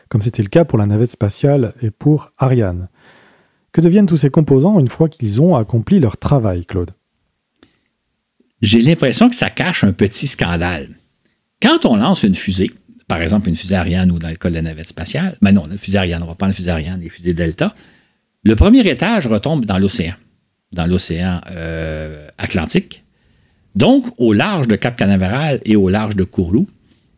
comme 0.09 0.21
c'était 0.21 0.43
le 0.43 0.49
cas 0.49 0.65
pour 0.65 0.77
la 0.77 0.85
navette 0.85 1.11
spatiale 1.11 1.73
et 1.81 1.89
pour 1.89 2.33
Ariane. 2.37 2.89
Que 3.71 3.79
deviennent 3.79 4.05
tous 4.05 4.17
ces 4.17 4.31
composants 4.31 4.81
une 4.81 4.89
fois 4.89 5.07
qu'ils 5.07 5.41
ont 5.41 5.55
accompli 5.55 6.01
leur 6.01 6.17
travail, 6.17 6.65
Claude? 6.65 6.91
J'ai 8.61 8.81
l'impression 8.81 9.29
que 9.29 9.35
ça 9.35 9.49
cache 9.49 9.85
un 9.85 9.93
petit 9.93 10.27
scandale. 10.27 10.89
Quand 11.61 11.85
on 11.85 11.95
lance 11.95 12.23
une 12.23 12.35
fusée, 12.35 12.71
par 13.07 13.21
exemple 13.21 13.47
une 13.47 13.55
fusée 13.55 13.75
Ariane 13.75 14.11
ou 14.11 14.19
dans 14.19 14.27
le 14.27 14.35
cas 14.35 14.49
de 14.49 14.55
la 14.55 14.61
navette 14.61 14.89
spatiale, 14.89 15.37
mais 15.41 15.53
non, 15.53 15.67
une 15.71 15.77
fusée 15.77 15.99
Ariane, 15.99 16.21
on 16.21 16.27
va 16.27 16.35
prendre 16.35 16.51
une 16.51 16.57
fusée 16.57 16.71
Ariane, 16.71 16.99
les 16.99 17.07
fusées 17.07 17.31
Delta, 17.31 17.73
le 18.43 18.57
premier 18.57 18.85
étage 18.85 19.25
retombe 19.27 19.63
dans 19.63 19.79
l'océan 19.79 20.15
dans 20.71 20.85
l'océan 20.85 21.41
euh, 21.51 22.27
Atlantique. 22.37 23.03
Donc, 23.79 24.07
au 24.17 24.33
large 24.33 24.67
de 24.67 24.75
Cap 24.75 24.97
Canaveral 24.97 25.61
et 25.63 25.77
au 25.77 25.87
large 25.87 26.17
de 26.17 26.25
Kourou, 26.25 26.67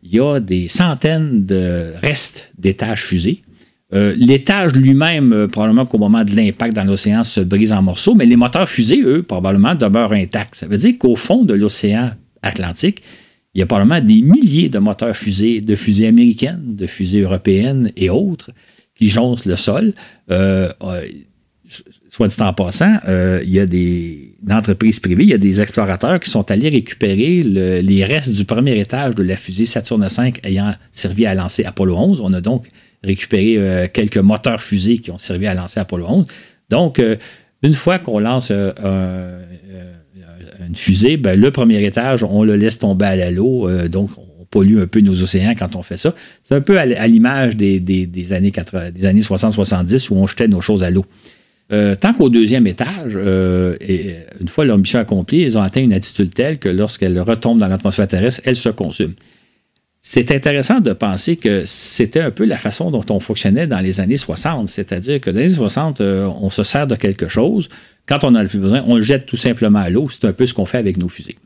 il 0.04 0.14
y 0.14 0.20
a 0.20 0.38
des 0.38 0.68
centaines 0.68 1.44
de 1.44 1.92
restes 2.00 2.52
d'étages 2.56 3.02
fusées. 3.02 3.42
Euh, 3.92 4.14
l'étage 4.16 4.72
lui-même, 4.72 5.32
euh, 5.32 5.48
probablement 5.48 5.86
qu'au 5.86 5.98
moment 5.98 6.22
de 6.22 6.36
l'impact 6.36 6.76
dans 6.76 6.84
l'océan, 6.84 7.24
se 7.24 7.40
brise 7.40 7.72
en 7.72 7.82
morceaux, 7.82 8.14
mais 8.14 8.26
les 8.26 8.36
moteurs 8.36 8.68
fusées, 8.68 9.02
eux, 9.02 9.24
probablement 9.24 9.74
demeurent 9.74 10.12
intacts. 10.12 10.54
Ça 10.54 10.68
veut 10.68 10.78
dire 10.78 10.94
qu'au 11.00 11.16
fond 11.16 11.42
de 11.42 11.52
l'océan 11.52 12.12
Atlantique, 12.42 13.02
il 13.54 13.58
y 13.58 13.62
a 13.62 13.66
probablement 13.66 14.00
des 14.00 14.22
milliers 14.22 14.68
de 14.68 14.78
moteurs 14.78 15.16
fusées, 15.16 15.60
de 15.60 15.74
fusées 15.74 16.06
américaines, 16.06 16.76
de 16.76 16.86
fusées 16.86 17.22
européennes 17.22 17.90
et 17.96 18.08
autres, 18.08 18.52
qui 18.94 19.08
jonchent 19.08 19.46
le 19.46 19.56
sol. 19.56 19.94
Euh, 20.30 20.70
soit 22.12 22.28
dit 22.28 22.36
en 22.40 22.52
passant, 22.52 22.98
il 23.08 23.50
y 23.50 23.58
a 23.58 23.64
des 23.64 24.34
entreprises 24.50 25.00
privées, 25.00 25.22
il 25.22 25.30
y 25.30 25.34
a 25.34 25.38
des 25.38 25.62
explorateurs 25.62 26.20
qui 26.20 26.28
sont 26.28 26.50
allés 26.50 26.68
récupérer 26.68 27.42
les 27.42 28.04
restes 28.04 28.30
du 28.30 28.44
premier 28.44 28.78
étage 28.78 29.14
de 29.14 29.22
la 29.22 29.36
fusée 29.36 29.64
Saturne 29.64 30.06
V 30.06 30.32
ayant 30.44 30.74
servi 30.92 31.24
à 31.24 31.34
lancer 31.34 31.64
Apollo 31.64 31.96
11. 31.96 32.20
On 32.20 32.32
a 32.34 32.42
donc 32.42 32.66
récupérer 33.02 33.56
euh, 33.56 33.86
quelques 33.92 34.18
moteurs 34.18 34.62
fusées 34.62 34.98
qui 34.98 35.10
ont 35.10 35.18
servi 35.18 35.46
à 35.46 35.54
lancer 35.54 35.80
Apollo 35.80 36.06
11. 36.08 36.26
Donc, 36.70 36.98
euh, 36.98 37.16
une 37.62 37.74
fois 37.74 37.98
qu'on 37.98 38.18
lance 38.18 38.48
euh, 38.50 39.42
une 40.66 40.76
fusée, 40.76 41.16
ben, 41.16 41.38
le 41.38 41.50
premier 41.50 41.84
étage, 41.84 42.22
on 42.22 42.42
le 42.42 42.56
laisse 42.56 42.78
tomber 42.78 43.06
à 43.06 43.30
l'eau. 43.30 43.68
donc, 43.88 44.10
on 44.18 44.44
pollue 44.44 44.80
un 44.80 44.86
peu 44.86 45.00
nos 45.00 45.22
océans 45.22 45.54
quand 45.58 45.76
on 45.76 45.82
fait 45.82 45.96
ça. 45.96 46.14
C'est 46.42 46.54
un 46.54 46.60
peu 46.60 46.78
à, 46.78 47.06
l'image 47.06 47.56
des, 47.56 47.78
années 48.32 48.52
des 48.92 49.04
années 49.06 49.20
60-70 49.20 50.10
où 50.10 50.16
on 50.16 50.26
jetait 50.26 50.48
nos 50.48 50.60
choses 50.60 50.82
à 50.82 50.90
l'eau. 50.90 51.06
Tant 52.00 52.12
qu'au 52.12 52.28
deuxième 52.28 52.66
étage, 52.66 53.16
et 53.16 54.16
une 54.40 54.48
fois 54.48 54.64
leur 54.64 54.78
mission 54.78 54.98
accomplie, 54.98 55.40
ils 55.42 55.56
ont 55.56 55.62
atteint 55.62 55.82
une 55.82 55.92
attitude 55.92 56.34
telle 56.34 56.58
que 56.58 56.68
lorsqu'elles 56.68 57.18
retombent 57.20 57.58
dans 57.58 57.68
l'atmosphère 57.68 58.08
terrestre, 58.08 58.42
elles 58.44 58.56
se 58.56 58.68
consument 58.68 59.14
c'est 60.04 60.32
intéressant 60.32 60.80
de 60.80 60.92
penser 60.92 61.36
que 61.36 61.62
c'était 61.64 62.20
un 62.20 62.32
peu 62.32 62.44
la 62.44 62.58
façon 62.58 62.90
dont 62.90 63.04
on 63.08 63.20
fonctionnait 63.20 63.68
dans 63.68 63.78
les 63.78 64.00
années 64.00 64.16
60. 64.16 64.68
C'est-à-dire 64.68 65.20
que 65.20 65.30
dans 65.30 65.38
les 65.38 65.46
années 65.46 65.54
60, 65.54 66.00
euh, 66.00 66.26
on 66.26 66.50
se 66.50 66.64
sert 66.64 66.88
de 66.88 66.96
quelque 66.96 67.28
chose. 67.28 67.68
Quand 68.06 68.24
on 68.24 68.34
a 68.34 68.42
le 68.42 68.48
plus 68.48 68.58
besoin, 68.58 68.82
on 68.88 68.96
le 68.96 69.02
jette 69.02 69.26
tout 69.26 69.36
simplement 69.36 69.78
à 69.78 69.90
l'eau. 69.90 70.08
C'est 70.10 70.26
un 70.26 70.32
peu 70.32 70.44
ce 70.44 70.54
qu'on 70.54 70.66
fait 70.66 70.78
avec 70.78 70.96
nos 70.96 71.08
fusées. 71.08 71.36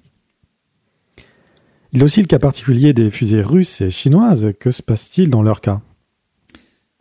Il 1.92 1.98
y 1.98 2.02
a 2.02 2.04
aussi 2.06 2.22
le 2.22 2.26
cas 2.26 2.38
particulier 2.38 2.94
des 2.94 3.10
fusées 3.10 3.42
russes 3.42 3.82
et 3.82 3.90
chinoises. 3.90 4.48
Que 4.58 4.70
se 4.70 4.82
passe-t-il 4.82 5.28
dans 5.28 5.42
leur 5.42 5.60
cas? 5.60 5.82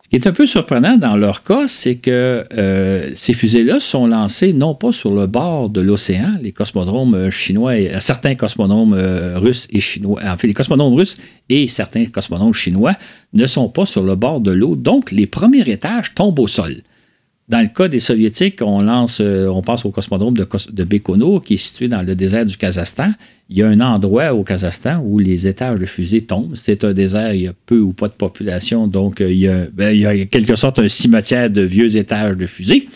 Ce 0.06 0.10
qui 0.10 0.18
est 0.18 0.28
un 0.28 0.34
peu 0.34 0.46
surprenant 0.46 0.98
dans 0.98 1.18
leur 1.18 1.44
cas, 1.44 1.68
c'est 1.68 1.96
que 1.96 2.46
euh, 2.56 3.10
ces 3.16 3.34
fusées-là 3.34 3.80
sont 3.80 4.06
lancées 4.06 4.54
non 4.54 4.76
pas 4.76 4.92
sur 4.92 5.12
le 5.12 5.26
bord 5.26 5.68
de 5.70 5.82
l'océan, 5.82 6.34
les 6.44 6.52
cosmodromes 6.52 7.16
euh, 7.16 7.32
chinois, 7.32 7.72
euh, 7.72 8.00
certains 8.02 8.36
cosmodromes 8.36 8.94
russes 9.34 9.68
et 9.72 9.80
chinois, 9.80 10.22
en 10.24 10.36
les 10.44 10.54
cosmodromes 10.54 10.94
russes 10.94 11.18
et 11.50 11.68
certains 11.68 12.06
cosmodromes 12.06 12.54
chinois 12.54 12.94
ne 13.34 13.48
sont 13.48 13.68
pas 13.68 13.88
sur 13.88 14.04
le 14.04 14.14
bord 14.14 14.42
de 14.42 14.52
l'eau, 14.52 14.76
donc 14.76 15.10
les 15.10 15.26
premiers 15.26 15.68
étages 15.68 16.14
tombent 16.14 16.38
au 16.38 16.46
sol. 16.46 16.84
Dans 17.48 17.62
le 17.62 17.68
cas 17.68 17.88
des 17.88 18.00
Soviétiques, 18.00 18.60
on 18.64 18.82
lance, 18.82 19.20
euh, 19.22 19.48
on 19.48 19.62
passe 19.62 19.86
au 19.86 19.92
cosmodrome 19.92 20.36
de, 20.36 20.48
de 20.72 21.40
qui 21.40 21.54
est 21.54 21.58
situé 21.58 21.88
dans 21.88 22.02
le 22.02 22.16
désert 22.16 22.44
du 22.44 22.58
Kazakhstan. 22.58 23.12
Il 23.50 23.58
y 23.58 23.62
a 23.62 23.68
un 23.68 23.82
endroit 23.82 24.34
au 24.34 24.44
Kazakhstan 24.44 25.04
où 25.06 25.20
les 25.20 25.46
étages 25.46 25.80
de 25.80 25.86
fusée 25.86 26.22
tombent. 26.22 26.56
C'est 26.56 26.84
un 26.84 26.94
désert, 26.94 27.36
il 27.36 27.42
y 27.44 27.48
a 27.48 27.54
peu 27.68 27.80
ou 27.80 27.94
pas 27.94 28.08
de 28.08 28.14
population, 28.14 28.88
donc 28.88 29.22
euh, 29.22 29.32
il 29.32 29.38
y 29.38 29.48
a, 29.48 29.68
ben, 29.72 30.28
quelque 30.28 30.56
sorte 30.56 30.80
un 30.80 30.90
cimetière 30.90 31.52
de 31.52 31.62
vieux 31.62 31.96
étages 31.98 32.36
de 32.36 32.48
fusée. 32.48 32.88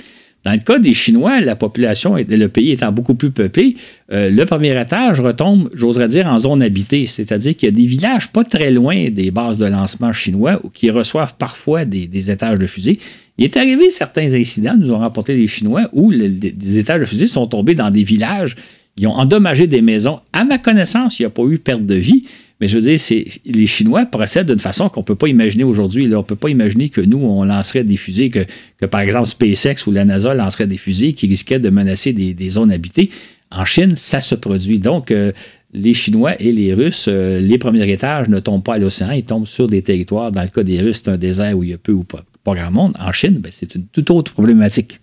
Dans 0.49 0.55
le 0.55 0.61
cas 0.61 0.79
des 0.79 0.95
Chinois, 0.95 1.41
la 1.41 1.55
population, 1.55 2.17
et 2.17 2.23
le 2.23 2.47
pays 2.47 2.71
étant 2.71 2.91
beaucoup 2.91 3.13
plus 3.13 3.29
peuplé, 3.29 3.75
euh, 4.11 4.31
le 4.31 4.45
premier 4.45 4.81
étage 4.81 5.19
retombe, 5.19 5.69
j'oserais 5.75 6.07
dire, 6.07 6.25
en 6.25 6.39
zone 6.39 6.63
habitée. 6.63 7.05
C'est-à-dire 7.05 7.55
qu'il 7.55 7.69
y 7.69 7.71
a 7.71 7.75
des 7.75 7.85
villages 7.85 8.29
pas 8.29 8.43
très 8.43 8.71
loin 8.71 9.09
des 9.11 9.29
bases 9.29 9.59
de 9.59 9.67
lancement 9.67 10.11
chinois 10.11 10.59
qui 10.73 10.89
reçoivent 10.89 11.35
parfois 11.37 11.85
des, 11.85 12.31
étages 12.31 12.57
de 12.57 12.65
fusée. 12.65 12.97
Il 13.37 13.45
est 13.45 13.57
arrivé 13.57 13.91
certains 13.91 14.33
incidents, 14.33 14.75
nous 14.75 14.91
ont 14.91 14.97
rapporté 14.97 15.35
les 15.35 15.45
Chinois, 15.45 15.87
où 15.93 16.11
des 16.11 16.79
étages 16.79 17.01
de 17.01 17.05
fusée 17.05 17.27
sont 17.27 17.45
tombés 17.45 17.75
dans 17.75 17.91
des 17.91 18.03
villages. 18.03 18.55
Ils 18.97 19.05
ont 19.05 19.13
endommagé 19.13 19.67
des 19.67 19.83
maisons. 19.83 20.15
À 20.33 20.45
ma 20.45 20.57
connaissance, 20.57 21.19
il 21.19 21.21
n'y 21.21 21.27
a 21.27 21.29
pas 21.29 21.43
eu 21.43 21.59
perte 21.59 21.85
de 21.85 21.93
vie. 21.93 22.23
Mais 22.59 22.67
je 22.67 22.77
veux 22.77 22.81
dire, 22.81 22.99
les 23.45 23.67
Chinois 23.67 24.05
procèdent 24.05 24.47
d'une 24.47 24.59
façon 24.59 24.89
qu'on 24.89 24.99
ne 24.99 25.05
peut 25.05 25.15
pas 25.15 25.27
imaginer 25.27 25.63
aujourd'hui. 25.63 26.05
On 26.13 26.17
ne 26.17 26.23
peut 26.23 26.35
pas 26.35 26.49
imaginer 26.49 26.89
que 26.89 26.99
nous, 26.99 27.19
on 27.19 27.45
lancerait 27.45 27.85
des 27.85 27.95
fusées, 27.95 28.29
que, 28.29 28.85
par 28.85 29.01
exemple 29.01 29.27
SpaceX 29.27 29.87
ou 29.87 29.91
la 29.91 30.03
NASA 30.03 30.33
lancerait 30.33 30.67
des 30.67 30.77
fusées 30.77 31.13
qui 31.13 31.27
risquaient 31.27 31.59
de 31.59 31.69
menacer 31.69 32.11
des, 32.11 32.49
zones 32.49 32.71
habitées. 32.71 33.09
En 33.51 33.65
Chine, 33.65 33.95
ça 33.95 34.19
se 34.19 34.35
produit. 34.35 34.79
Donc, 34.79 35.09
euh, 35.09 35.31
les 35.73 35.93
Chinois 35.93 36.39
et 36.39 36.51
les 36.51 36.73
Russes, 36.73 37.05
euh, 37.07 37.39
les 37.39 37.57
premiers 37.57 37.89
étages 37.91 38.27
ne 38.27 38.39
tombent 38.39 38.63
pas 38.63 38.75
à 38.75 38.79
l'océan, 38.79 39.11
ils 39.11 39.23
tombent 39.23 39.47
sur 39.47 39.67
des 39.67 39.81
territoires. 39.81 40.31
Dans 40.31 40.41
le 40.41 40.49
cas 40.49 40.63
des 40.63 40.79
Russes, 40.81 41.01
c'est 41.03 41.11
un 41.11 41.17
désert 41.17 41.57
où 41.57 41.63
il 41.63 41.69
y 41.69 41.73
a 41.73 41.77
peu 41.77 41.93
ou 41.93 42.03
pas, 42.03 42.23
grand 42.45 42.71
monde. 42.71 42.93
En 42.99 43.11
Chine, 43.11 43.39
ben, 43.39 43.51
c'est 43.53 43.73
une 43.75 43.85
toute 43.85 44.11
autre 44.11 44.33
problématique. 44.33 44.99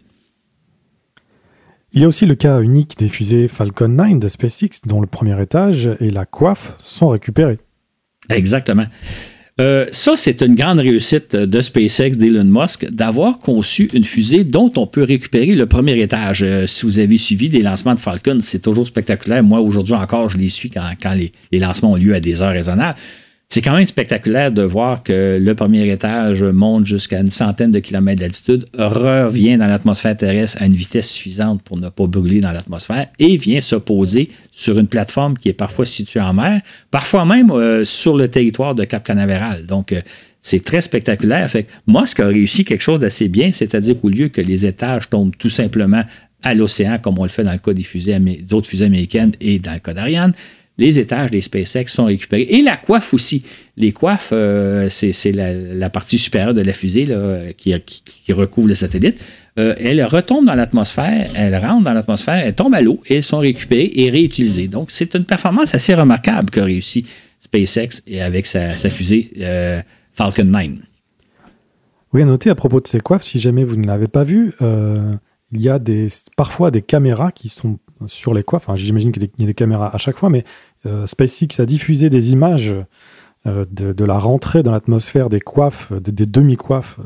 Il 1.93 2.03
y 2.03 2.05
a 2.05 2.09
aussi 2.09 2.27
le 2.27 2.35
cas 2.35 2.61
unique 2.61 2.99
des 2.99 3.09
fusées 3.09 3.49
Falcon 3.49 3.89
9 3.89 4.19
de 4.19 4.29
SpaceX, 4.29 4.83
dont 4.87 5.01
le 5.01 5.07
premier 5.07 5.41
étage 5.41 5.89
et 6.01 6.11
la 6.11 6.27
coiffe 6.27 6.75
sont 6.83 7.09
récupérés. 7.09 7.59
Exactement. 8.29 8.87
Euh, 9.59 9.87
ça, 9.91 10.17
c'est 10.17 10.43
une 10.43 10.55
grande 10.55 10.81
réussite 10.81 11.35
de 11.35 11.61
SpaceX, 11.63 12.19
d'Elon 12.19 12.45
Musk, 12.45 12.91
d'avoir 12.91 13.39
conçu 13.39 13.89
une 13.95 14.05
fusée 14.05 14.45
dont 14.45 14.71
on 14.77 14.87
peut 14.87 15.03
récupérer 15.03 15.53
le 15.55 15.65
premier 15.65 15.99
étage. 15.99 16.43
Euh, 16.43 16.67
si 16.67 16.85
vous 16.85 16.99
avez 16.99 17.17
suivi 17.17 17.49
des 17.49 17.63
lancements 17.63 17.95
de 17.95 18.01
Falcon, 18.01 18.39
c'est 18.41 18.61
toujours 18.61 18.87
spectaculaire. 18.87 19.43
Moi, 19.43 19.61
aujourd'hui 19.61 19.95
encore, 19.95 20.29
je 20.29 20.37
les 20.37 20.51
suis 20.51 20.69
quand, 20.69 21.15
les, 21.15 21.33
les, 21.53 21.59
lancements 21.59 21.93
ont 21.93 21.97
lieu 21.97 22.15
à 22.15 22.21
des 22.21 22.43
heures 22.43 22.53
raisonnables. 22.53 22.99
C'est 23.49 23.63
quand 23.63 23.77
même 23.77 23.87
spectaculaire 23.87 24.51
de 24.51 24.63
voir 24.63 25.05
que 25.05 25.39
le 25.41 25.55
premier 25.55 25.89
étage 25.91 26.43
monte 26.43 26.85
jusqu'à 26.85 27.21
une 27.21 27.31
centaine 27.31 27.71
de 27.71 27.79
kilomètres 27.79 28.21
d'altitude, 28.21 28.67
revient 28.77 29.57
dans 29.57 29.67
l'atmosphère 29.67 30.17
terrestre 30.17 30.61
à 30.61 30.67
une 30.67 30.75
vitesse 30.75 31.09
suffisante 31.09 31.63
pour 31.63 31.79
ne 31.79 31.89
pas 31.89 32.07
brûler 32.07 32.41
dans 32.41 32.51
l'atmosphère 32.51 33.07
et 33.21 33.37
vient 33.37 33.61
se 33.61 33.77
poser 33.77 34.31
sur 34.51 34.79
une 34.79 34.89
plateforme 34.89 35.39
qui 35.39 35.49
est 35.49 35.55
parfois 35.55 35.87
située 35.87 36.21
en 36.21 36.35
mer, 36.35 36.61
parfois 36.91 37.25
même 37.25 37.51
euh, 37.53 37.85
sur 37.85 38.17
le 38.17 38.29
territoire 38.29 38.75
de 38.75 38.85
Cap 38.85 39.05
Canaveral. 39.05 39.65
Donc, 39.65 39.93
euh, 39.93 40.01
c'est 40.43 40.65
très 40.65 40.81
spectaculaire. 40.81 41.49
Fait 41.49 41.65
que 41.65 41.71
ce 42.07 42.23
a 42.23 42.27
réussi 42.27 42.65
quelque 42.65 42.83
chose 42.83 43.01
d'assez 43.01 43.29
bien, 43.29 43.53
c'est-à-dire 43.53 44.01
qu'au 44.01 44.09
lieu 44.09 44.29
que 44.29 44.41
les 44.41 44.67
étages 44.67 45.09
tombent 45.09 45.37
tout 45.37 45.51
simplement 45.51 46.03
à 46.43 46.55
l'océan, 46.55 46.99
comme 46.99 47.19
on 47.19 47.25
le 47.25 47.29
fait 47.29 47.43
dans 47.43 47.53
le 47.53 47.59
cas 47.59 47.73
des, 47.73 47.83
fusées 47.83 48.15
américaines 48.15 49.33
et 49.41 49.59
dans 49.59 49.73
le 49.73 49.81
cas 49.81 49.95
d'Ariane, 49.95 50.33
les 50.79 50.99
étages 50.99 51.31
des 51.31 51.41
SpaceX 51.41 51.87
sont 51.89 52.05
récupérés. 52.05 52.47
Et 52.49 52.63
la 52.63 52.77
coiffe 52.77 53.15
aussi. 53.15 53.43
Les 53.79 53.93
coiffes, 53.93 54.31
euh, 54.33 54.89
c'est 54.91 55.33
la, 55.33 55.91
partie 55.91 56.19
supérieure 56.19 56.55
de 56.55 56.63
la 56.63 56.73
fusée 56.73 57.07
qui, 57.57 58.33
recouvre 58.33 58.69
le 58.69 58.75
satellite. 58.75 59.23
Euh, 59.59 59.75
elles 59.79 60.05
retombent 60.05 60.47
dans 60.47 60.55
l'atmosphère, 60.55 61.31
elles 61.35 61.57
rentrent 61.57 61.85
dans 61.85 61.95
l'atmosphère, 61.95 62.47
elles 62.47 62.55
tombent 62.55 62.75
à 62.75 62.83
l'eau 62.83 63.03
et 63.07 63.17
elles 63.17 63.23
sont 63.23 63.39
récupérées 63.39 63.91
et 63.95 64.11
réutilisées. 64.11 64.69
Donc, 64.69 64.91
c'est 64.91 65.15
une 65.15 65.25
performance 65.25 65.75
assez 65.75 65.95
remarquable 65.95 66.51
qu'a 66.51 66.65
réussi 66.65 67.07
SpaceX 67.41 68.03
et 68.07 68.21
avec 68.21 68.47
sa, 68.47 68.75
fusée 68.75 69.31
euh, 69.41 69.81
Falcon 70.13 70.45
9. 70.45 70.69
Oui, 72.13 72.23
à 72.23 72.25
noter 72.27 72.51
à 72.51 72.55
propos 72.55 72.81
de 72.81 72.87
ces 72.87 73.01
coiffes, 73.01 73.23
si 73.23 73.39
jamais 73.39 73.65
vous 73.65 73.77
ne 73.77 73.87
l'avez 73.87 74.09
pas 74.09 74.25
vu, 74.25 74.53
il 75.53 75.61
y 75.61 75.69
a 75.69 75.79
parfois 76.37 76.71
des 76.71 76.83
caméras 76.83 77.33
qui 77.33 77.49
sont 77.49 77.79
sur 78.07 78.35
les 78.35 78.43
coiffes. 78.43 78.67
J'imagine 78.75 79.13
qu'il 79.13 79.23
y 79.39 79.43
a 79.43 79.47
des 79.47 79.55
caméras 79.55 79.95
à 79.95 79.99
chaque 79.99 80.19
fois, 80.19 80.31
mais 80.31 80.45
euh, 80.85 81.07
SpaceX 81.07 81.61
a 81.61 81.67
diffusé 81.67 82.11
des 82.11 82.33
images 82.33 82.75
euh, 83.47 83.65
de, 83.71 84.05
la 84.05 84.19
rentrée 84.19 84.63
dans 84.63 84.73
l'atmosphère 84.73 85.29
des 85.29 85.41
coiffes, 85.41 85.93
des, 85.93 86.27
demi-coiffes 86.27 86.99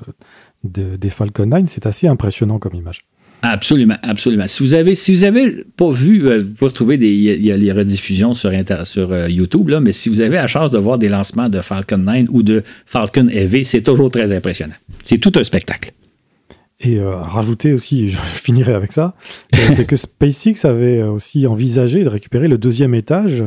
euh, 0.75 0.97
des 0.97 1.11
Falcon 1.11 1.47
9. 1.47 1.63
C'est 1.67 1.87
assez 1.87 2.09
impressionnant 2.09 2.59
comme 2.59 2.75
image. 2.75 3.05
Absolument, 3.43 3.97
absolument. 4.03 4.47
Si 4.47 4.63
vous 4.63 4.75
avez, 4.75 4.95
si 4.95 5.15
vous 5.15 5.25
avez 5.25 5.65
pas 5.77 5.91
vu, 5.91 6.21
vous 6.21 6.53
pouvez 6.53 6.69
retrouver 6.69 6.99
des, 6.99 7.11
y, 7.11 7.51
a 7.51 7.57
les 7.57 7.73
rediffusions 7.73 8.35
sur, 8.35 8.53
YouTube, 8.53 9.69
là, 9.71 9.81
mais 9.81 9.93
si 9.93 10.11
vous 10.11 10.21
avez 10.21 10.37
la 10.37 10.47
chance 10.47 10.71
de 10.71 10.79
voir 10.79 10.99
des 10.99 11.09
lancements 11.09 11.49
de 11.49 11.63
Falcon 11.63 11.97
9 11.97 12.27
ou 12.33 12.43
de 12.43 12.63
Falcon 12.85 13.29
Heavy, 13.29 13.65
c'est 13.65 13.81
toujours 13.81 14.11
très 14.11 14.31
impressionnant. 14.37 14.75
C'est 15.05 15.17
tout 15.17 15.33
un 15.37 15.45
spectacle. 15.45 15.93
Et 16.81 16.99
euh, 16.99 17.15
rajouter 17.17 17.73
aussi, 17.73 18.09
je, 18.11 18.17
finirai 18.17 18.73
avec 18.73 18.93
ça, 18.93 19.15
euh, 19.55 19.59
c'est 19.73 19.85
que 19.85 19.97
SpaceX 19.97 20.65
avait 20.65 21.03
aussi 21.03 21.47
envisagé 21.47 22.05
de 22.05 22.09
récupérer 22.09 22.49
le 22.49 22.59
deuxième 22.59 22.95
étage, 22.95 23.45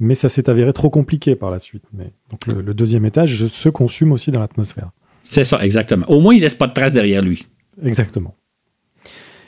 mais 0.00 0.14
ça 0.14 0.28
s'est 0.28 0.50
avéré 0.50 0.72
trop 0.72 0.90
compliqué 0.90 1.36
par 1.36 1.50
la 1.50 1.58
suite. 1.58 1.84
Mais, 1.92 2.12
donc 2.30 2.46
le, 2.46 2.74
deuxième 2.74 3.06
étage 3.06 3.46
se 3.46 3.68
consume 3.68 4.12
aussi 4.12 4.30
dans 4.30 4.40
l'atmosphère. 4.40 4.90
C'est 5.24 5.44
ça, 5.44 5.64
exactement. 5.64 6.06
Au 6.08 6.20
moins, 6.20 6.34
il 6.34 6.40
laisse 6.40 6.56
pas 6.56 6.66
de 6.66 6.72
traces 6.72 6.92
derrière 6.92 7.22
lui. 7.22 7.46
Exactement. 7.82 8.34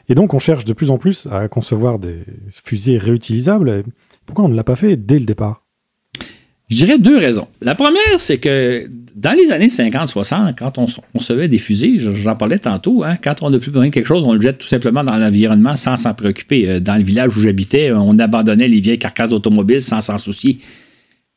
Et 0.09 0.15
donc, 0.15 0.35
on 0.35 0.39
cherche 0.39 0.65
de 0.65 0.73
plus 0.73 0.91
en 0.91 0.99
plus 0.99 1.27
à 1.27 1.49
concevoir 1.49 1.99
des 1.99 2.21
fusées 2.51 2.99
réutilisables. 2.99 3.83
Pourquoi 4.27 4.45
on 4.45 4.49
ne 4.49 4.55
l'a 4.55 4.65
pas 4.65 4.77
fait 4.77 4.97
dès 4.97 5.19
le 5.19 5.25
départ? 5.25 5.64
Je 6.69 6.77
dirais 6.77 6.99
deux 6.99 7.19
raisons. 7.19 7.47
La 7.61 7.75
première, 7.75 8.19
c'est 8.19 8.39
que 8.39 8.89
dans 9.15 9.33
les 9.33 9.53
années 9.53 9.69
50-60, 9.69 10.55
quand 10.59 10.79
on, 10.79 10.87
recevait 11.15 11.49
des 11.49 11.59
fusées, 11.59 11.99
j'en 11.99 12.37
parlais 12.37 12.59
tantôt, 12.59 13.05
hein, 13.05 13.17
quand 13.23 13.43
on 13.43 13.51
n'a 13.51 13.59
plus 13.59 13.71
besoin 13.71 13.87
de 13.87 13.93
quelque 13.93 14.07
chose, 14.07 14.23
on 14.25 14.35
le 14.35 14.41
jette 14.41 14.59
tout 14.59 14.67
simplement 14.67 15.05
dans 15.05 15.17
l'environnement 15.17 15.77
sans 15.77 15.97
s'en 15.97 16.15
préoccuper. 16.15 16.69
Euh, 16.69 16.81
dans 16.81 16.97
le 16.97 17.05
village 17.05 17.37
où 17.37 17.41
j'habitais, 17.41 17.93
on 17.93 18.19
abandonnait 18.19 18.69
les 18.69 18.81
vieilles 18.81 18.99
carcasses 18.99 19.33
automobiles 19.33 19.83
sans 19.83 20.01
s'en 20.01 20.19
soucier. 20.19 20.59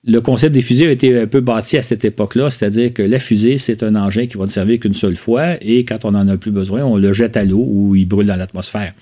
le 0.05 0.21
concept 0.21 0.53
des 0.55 0.61
fusées 0.61 0.87
a 0.87 0.91
été 0.91 1.19
un 1.19 1.27
peu 1.27 1.41
bâti 1.41 1.77
à 1.77 1.81
cette 1.81 2.05
époque-là, 2.05 2.49
c'est-à-dire 2.49 2.93
que 2.93 3.03
la 3.03 3.19
fusée, 3.19 3.57
c'est 3.57 3.83
un 3.83 3.95
engin 3.95 4.25
qui 4.27 4.37
va 4.37 4.45
ne 4.45 4.49
servir 4.49 4.79
qu'une 4.79 4.93
seule 4.93 5.17
fois 5.17 5.55
et 5.61 5.83
quand 5.83 6.05
on 6.05 6.11
n'en 6.11 6.27
a 6.27 6.37
plus 6.37 6.51
besoin, 6.51 6.83
on 6.83 6.97
le 6.97 7.13
jette 7.13 7.35
à 7.35 7.43
l'eau 7.43 7.65
ou 7.67 7.95
il 7.95 8.05
brûle 8.05 8.27
dans 8.27 8.37
l'atmosphère. 8.37 8.93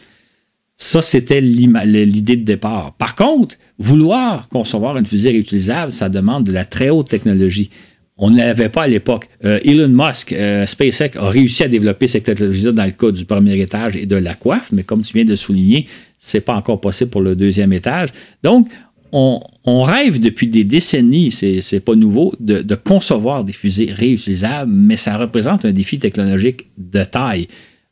Ça, 0.77 1.01
c'était 1.01 1.39
l'idée 1.39 2.35
de 2.35 2.43
départ. 2.43 2.93
Par 2.97 3.15
contre, 3.15 3.55
vouloir 3.79 4.49
concevoir 4.49 4.97
une 4.97 5.05
fusée 5.05 5.31
réutilisable, 5.31 5.91
ça 5.91 6.09
demande 6.09 6.43
de 6.43 6.51
la 6.51 6.65
très 6.65 6.89
haute 6.89 7.09
technologie. 7.09 7.69
On 8.17 8.29
ne 8.29 8.37
l'avait 8.37 8.69
pas 8.69 8.83
à 8.83 8.87
l'époque. 8.87 9.27
Euh, 9.43 9.59
Elon 9.63 9.89
Musk, 9.89 10.31
euh, 10.31 10.65
SpaceX 10.65 11.17
a 11.17 11.29
réussi 11.29 11.63
à 11.63 11.67
développer 11.67 12.07
cette 12.07 12.23
technologie-là 12.23 12.71
dans 12.71 12.85
le 12.85 12.91
cas 12.91 13.11
du 13.11 13.25
premier 13.25 13.59
étage 13.59 13.97
et 13.97 14.05
de 14.05 14.15
la 14.15 14.33
coiffe, 14.33 14.69
mais 14.71 14.83
comme 14.83 15.01
tu 15.01 15.13
viens 15.13 15.25
de 15.25 15.35
souligner, 15.35 15.87
ce 16.19 16.37
n'est 16.37 16.41
pas 16.41 16.55
encore 16.55 16.79
possible 16.79 17.09
pour 17.09 17.21
le 17.21 17.35
deuxième 17.35 17.73
étage. 17.73 18.09
Donc, 18.41 18.69
on, 19.11 19.83
rêve 19.83 20.19
depuis 20.19 20.47
des 20.47 20.63
décennies, 20.63 21.31
c'est 21.31 21.61
n'est 21.71 21.79
pas 21.79 21.95
nouveau, 21.95 22.33
de, 22.39 22.75
concevoir 22.75 23.43
des 23.45 23.53
fusées 23.53 23.89
réutilisables, 23.91 24.71
mais 24.71 24.97
ça 24.97 25.17
représente 25.17 25.63
un 25.63 25.71
défi 25.71 25.99
technologique 25.99 26.67
de 26.77 27.03
taille. 27.03 27.47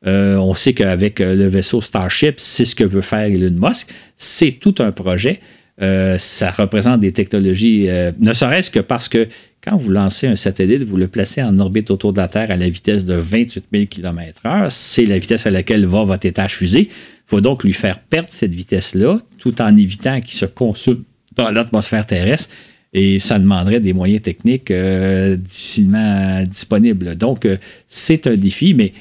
Euh, 0.06 0.36
on 0.38 0.54
sait 0.54 0.74
qu'avec 0.74 1.22
euh, 1.22 1.36
le 1.36 1.48
vaisseau 1.48 1.80
Starship, 1.82 2.36
c'est 2.38 2.66
ce 2.66 2.76
que 2.76 2.84
veut 2.84 3.02
faire 3.02 3.26
Elon 3.26 3.56
Musk. 3.56 3.90
C'est 4.18 4.52
tout 4.52 4.76
un 4.80 4.92
projet. 4.92 5.40
Euh, 5.82 6.18
ça 6.18 6.52
représente 6.52 7.00
des 7.00 7.12
technologies, 7.12 7.88
ne 8.20 8.34
serait-ce 8.34 8.70
que 8.70 8.80
parce 8.80 9.10
que 9.10 9.28
quand 9.64 9.78
vous 9.78 9.90
lancez 9.90 10.28
un 10.28 10.36
satellite, 10.36 10.84
vous 10.84 10.98
le 10.98 11.08
placez 11.08 11.42
en 11.42 11.58
orbite 11.58 11.90
autour 11.90 12.12
de 12.12 12.18
la 12.18 12.28
Terre 12.28 12.52
à 12.52 12.58
la 12.58 12.68
vitesse 12.68 13.06
de 13.06 13.16
28 13.16 13.66
000 13.72 13.86
km/h. 13.86 14.68
C'est 14.70 15.06
la 15.06 15.18
vitesse 15.18 15.48
à 15.48 15.50
laquelle 15.50 15.86
va 15.86 16.04
votre 16.04 16.26
étage 16.26 16.56
fusée. 16.56 16.90
Il 16.90 17.28
faut 17.28 17.42
donc 17.42 17.64
lui 17.64 17.74
faire 17.74 18.00
perdre 18.00 18.28
cette 18.30 18.54
vitesse-là, 18.54 19.20
tout 19.40 19.62
en 19.62 19.76
évitant 19.76 20.20
qu'il 20.20 20.38
se 20.38 20.46
consume 20.46 21.04
dans 21.36 21.50
l'atmosphère 21.50 22.06
terrestre. 22.06 22.50
Et 22.92 23.18
ça 23.18 23.40
demanderait 23.40 23.80
des 23.80 23.94
moyens 23.94 24.22
techniques 24.22 24.72
difficilement 24.72 26.44
disponibles. 26.44 27.16
Donc, 27.16 27.48
c'est 27.88 28.28
un 28.28 28.36
défi, 28.36 28.76
mais 28.76 28.94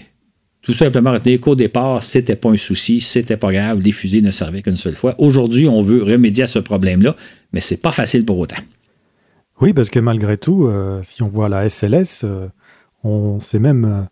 tout 0.62 0.74
simplement 0.74 1.12
retenir 1.12 1.40
qu'au 1.40 1.56
départ, 1.56 2.02
c'était 2.02 2.36
pas 2.36 2.50
un 2.50 2.56
souci, 2.56 3.00
c'était 3.00 3.36
pas 3.36 3.52
grave, 3.52 3.80
les 3.80 3.92
fusées 3.92 4.22
ne 4.22 4.30
servaient 4.30 4.62
qu'une 4.62 4.76
seule 4.76 4.94
fois. 4.94 5.16
Aujourd'hui, 5.18 5.68
on 5.68 5.82
veut 5.82 6.02
remédier 6.02 6.44
à 6.44 6.46
ce 6.46 6.60
problème-là, 6.60 7.16
mais 7.52 7.60
c'est 7.60 7.76
pas 7.76 7.90
facile 7.90 8.24
pour 8.24 8.38
autant. 8.38 8.62
Oui, 9.60 9.72
parce 9.72 9.90
que 9.90 9.98
malgré 9.98 10.38
tout, 10.38 10.66
euh, 10.66 11.00
si 11.02 11.22
on 11.22 11.28
voit 11.28 11.48
la 11.48 11.68
SLS, 11.68 12.22
euh, 12.24 12.46
on 13.02 13.40
c'est 13.40 13.58
même 13.58 13.84
euh, 13.84 14.02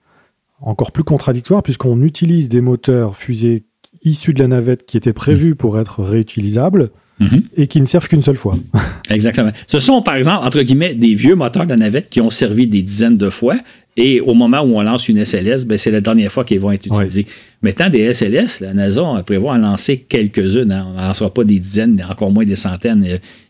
encore 0.60 0.92
plus 0.92 1.04
contradictoire 1.04 1.62
puisqu'on 1.62 2.02
utilise 2.02 2.48
des 2.48 2.60
moteurs 2.60 3.16
fusées 3.16 3.64
issus 4.02 4.34
de 4.34 4.40
la 4.40 4.48
navette 4.48 4.86
qui 4.86 4.96
étaient 4.96 5.12
prévus 5.12 5.52
mmh. 5.52 5.56
pour 5.56 5.78
être 5.78 6.02
réutilisables. 6.02 6.90
Mmh. 7.18 7.38
Et 7.58 7.66
qui 7.66 7.82
ne 7.82 7.84
servent 7.84 8.08
qu'une 8.08 8.22
seule 8.22 8.38
fois. 8.38 8.56
Exactement. 9.10 9.50
Ce 9.66 9.78
sont, 9.78 10.00
par 10.00 10.14
exemple, 10.14 10.46
entre 10.46 10.62
guillemets, 10.62 10.94
des 10.94 11.14
vieux 11.14 11.34
moteurs 11.34 11.64
de 11.64 11.68
la 11.68 11.76
navette 11.76 12.08
qui 12.08 12.22
ont 12.22 12.30
servi 12.30 12.66
des 12.66 12.80
dizaines 12.80 13.18
de 13.18 13.28
fois 13.28 13.56
et 14.02 14.20
au 14.20 14.32
moment 14.32 14.62
où 14.62 14.78
on 14.78 14.82
lance 14.82 15.10
une 15.10 15.22
SLS, 15.22 15.66
ben, 15.66 15.76
c'est 15.76 15.90
la 15.90 16.00
dernière 16.00 16.32
fois 16.32 16.42
qu'ils 16.42 16.58
vont 16.58 16.72
être 16.72 16.86
utilisés. 16.86 17.26
Maintenant, 17.60 17.90
des 17.90 18.14
SLS, 18.14 18.60
la 18.62 18.72
NASA 18.72 19.02
prévoit 19.26 19.52
en 19.52 19.58
lancer 19.58 19.98
quelques-unes. 19.98 20.72
Hein. 20.72 20.86
On 20.88 20.94
n'en 20.94 21.08
lancera 21.08 21.34
pas 21.34 21.44
des 21.44 21.58
dizaines, 21.58 22.02
encore 22.08 22.30
moins 22.30 22.46
des 22.46 22.56
centaines. 22.56 23.06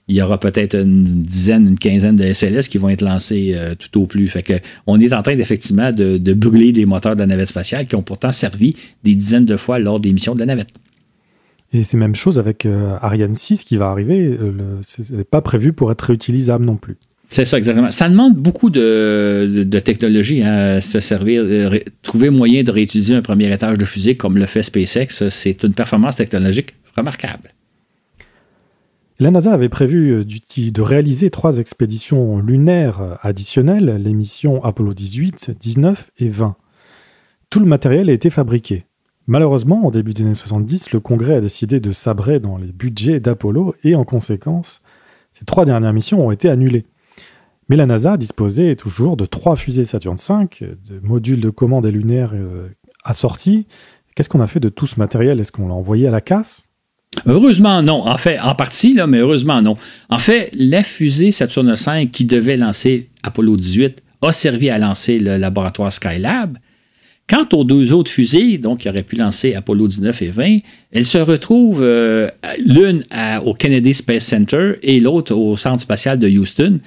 Il 0.08 0.16
y 0.16 0.20
aura 0.20 0.40
peut-être 0.40 0.74
une 0.74 1.22
dizaine, 1.22 1.68
une 1.68 1.78
quinzaine 1.78 2.16
de 2.16 2.32
SLS 2.32 2.68
qui 2.68 2.78
vont 2.78 2.88
être 2.88 3.02
lancés 3.02 3.52
euh, 3.54 3.76
tout 3.76 4.00
au 4.00 4.06
plus. 4.06 4.28
Fait 4.28 4.42
que 4.42 4.54
on 4.88 4.98
est 4.98 5.12
en 5.12 5.22
train 5.22 5.38
effectivement 5.38 5.92
de, 5.92 6.18
brûler 6.34 6.72
des 6.72 6.84
moteurs 6.84 7.14
de 7.14 7.20
la 7.20 7.26
navette 7.26 7.48
spatiale 7.48 7.86
qui 7.86 7.94
ont 7.94 8.02
pourtant 8.02 8.32
servi 8.32 8.74
des 9.04 9.14
dizaines 9.14 9.46
de 9.46 9.56
fois 9.56 9.78
lors 9.78 10.00
des 10.00 10.12
missions 10.12 10.34
de 10.34 10.40
la 10.40 10.46
navette. 10.46 10.70
Et 11.72 11.84
c'est 11.84 11.96
même 11.96 12.16
chose 12.16 12.40
avec 12.40 12.66
euh, 12.66 12.96
Ariane 13.00 13.36
6 13.36 13.62
qui 13.62 13.76
va 13.76 13.90
arriver. 13.90 14.18
Euh, 14.18 14.80
ce 14.82 15.12
n'est 15.12 15.22
pas 15.22 15.42
prévu 15.42 15.72
pour 15.72 15.92
être 15.92 16.02
réutilisable 16.02 16.64
non 16.64 16.74
plus. 16.74 16.96
C'est 17.32 17.44
ça, 17.44 17.58
exactement. 17.58 17.92
Ça 17.92 18.08
demande 18.08 18.34
beaucoup 18.34 18.70
de, 18.70 19.62
technologie, 19.84 20.42
à 20.42 20.74
hein, 20.74 20.80
se 20.80 20.98
servir, 20.98 21.44
euh, 21.44 21.78
trouver 22.02 22.28
moyen 22.28 22.64
de 22.64 22.72
réutiliser 22.72 23.14
un 23.14 23.22
premier 23.22 23.52
étage 23.52 23.78
de 23.78 23.84
fusée 23.84 24.16
comme 24.16 24.36
le 24.36 24.46
fait 24.46 24.62
SpaceX. 24.62 25.28
C'est 25.28 25.62
une 25.62 25.72
performance 25.72 26.16
technologique 26.16 26.74
remarquable. 26.96 27.54
La 29.20 29.30
NASA 29.30 29.52
avait 29.52 29.68
prévu 29.68 30.10
euh, 30.10 30.24
de 30.24 30.82
réaliser 30.82 31.30
trois 31.30 31.58
expéditions 31.58 32.40
lunaires 32.40 33.18
additionnelles, 33.22 34.02
les 34.02 34.12
missions 34.12 34.64
Apollo 34.64 34.92
18, 34.94 35.52
19 35.60 36.10
et 36.18 36.28
20. 36.28 36.56
Tout 37.48 37.60
le 37.60 37.66
matériel 37.66 38.10
a 38.10 38.12
été 38.12 38.28
fabriqué. 38.28 38.86
Malheureusement, 39.28 39.86
au 39.86 39.92
début 39.92 40.14
des 40.14 40.22
années 40.22 40.34
70, 40.34 40.90
le 40.90 40.98
Congrès 40.98 41.36
a 41.36 41.40
décidé 41.40 41.78
de 41.78 41.92
sabrer 41.92 42.40
dans 42.40 42.58
les 42.58 42.72
budgets 42.72 43.20
d'Apollo 43.20 43.76
et 43.84 43.94
en 43.94 44.04
conséquence, 44.04 44.82
ces 45.32 45.44
trois 45.44 45.64
dernières 45.64 45.92
missions 45.92 46.26
ont 46.26 46.32
été 46.32 46.48
annulées. 46.48 46.86
Mais 47.70 47.76
la 47.76 47.86
NASA 47.86 48.16
disposait 48.16 48.74
toujours 48.74 49.16
de 49.16 49.24
trois 49.26 49.54
fusées 49.54 49.84
Saturn 49.84 50.16
V, 50.16 50.66
de 50.88 51.06
modules 51.06 51.38
de 51.38 51.50
commande 51.50 51.86
et 51.86 51.92
lunaires 51.92 52.32
euh, 52.34 52.66
assortis. 53.04 53.68
Qu'est-ce 54.16 54.28
qu'on 54.28 54.40
a 54.40 54.48
fait 54.48 54.58
de 54.58 54.68
tout 54.68 54.88
ce 54.88 54.98
matériel? 54.98 55.38
Est-ce 55.38 55.52
qu'on 55.52 55.68
l'a 55.68 55.74
envoyé 55.74 56.08
à 56.08 56.10
la 56.10 56.20
casse? 56.20 56.64
Heureusement, 57.26 57.80
non. 57.80 58.08
En 58.08 58.18
fait, 58.18 58.40
en 58.40 58.56
partie, 58.56 58.92
là, 58.92 59.06
mais 59.06 59.18
heureusement, 59.18 59.62
non. 59.62 59.76
En 60.08 60.18
fait, 60.18 60.50
la 60.52 60.82
fusée 60.82 61.30
Saturn 61.30 61.72
V 61.72 62.08
qui 62.08 62.24
devait 62.24 62.56
lancer 62.56 63.08
Apollo 63.22 63.56
18 63.56 64.02
a 64.22 64.32
servi 64.32 64.68
à 64.68 64.78
lancer 64.78 65.20
le 65.20 65.36
laboratoire 65.36 65.92
Skylab. 65.92 66.58
Quant 67.28 67.46
aux 67.52 67.62
deux 67.62 67.92
autres 67.92 68.10
fusées, 68.10 68.58
donc 68.58 68.80
qui 68.80 68.88
auraient 68.88 69.04
pu 69.04 69.14
lancer 69.14 69.54
Apollo 69.54 69.86
19 69.86 70.22
et 70.22 70.28
20, 70.30 70.58
elles 70.90 71.04
se 71.04 71.18
retrouvent 71.18 71.84
euh, 71.84 72.28
l'une 72.66 73.04
au 73.44 73.54
Kennedy 73.54 73.94
Space 73.94 74.24
Center 74.24 74.72
et 74.82 74.98
l'autre 74.98 75.36
au 75.36 75.56
Centre 75.56 75.80
spatial 75.80 76.18
de 76.18 76.28
Houston. 76.28 76.80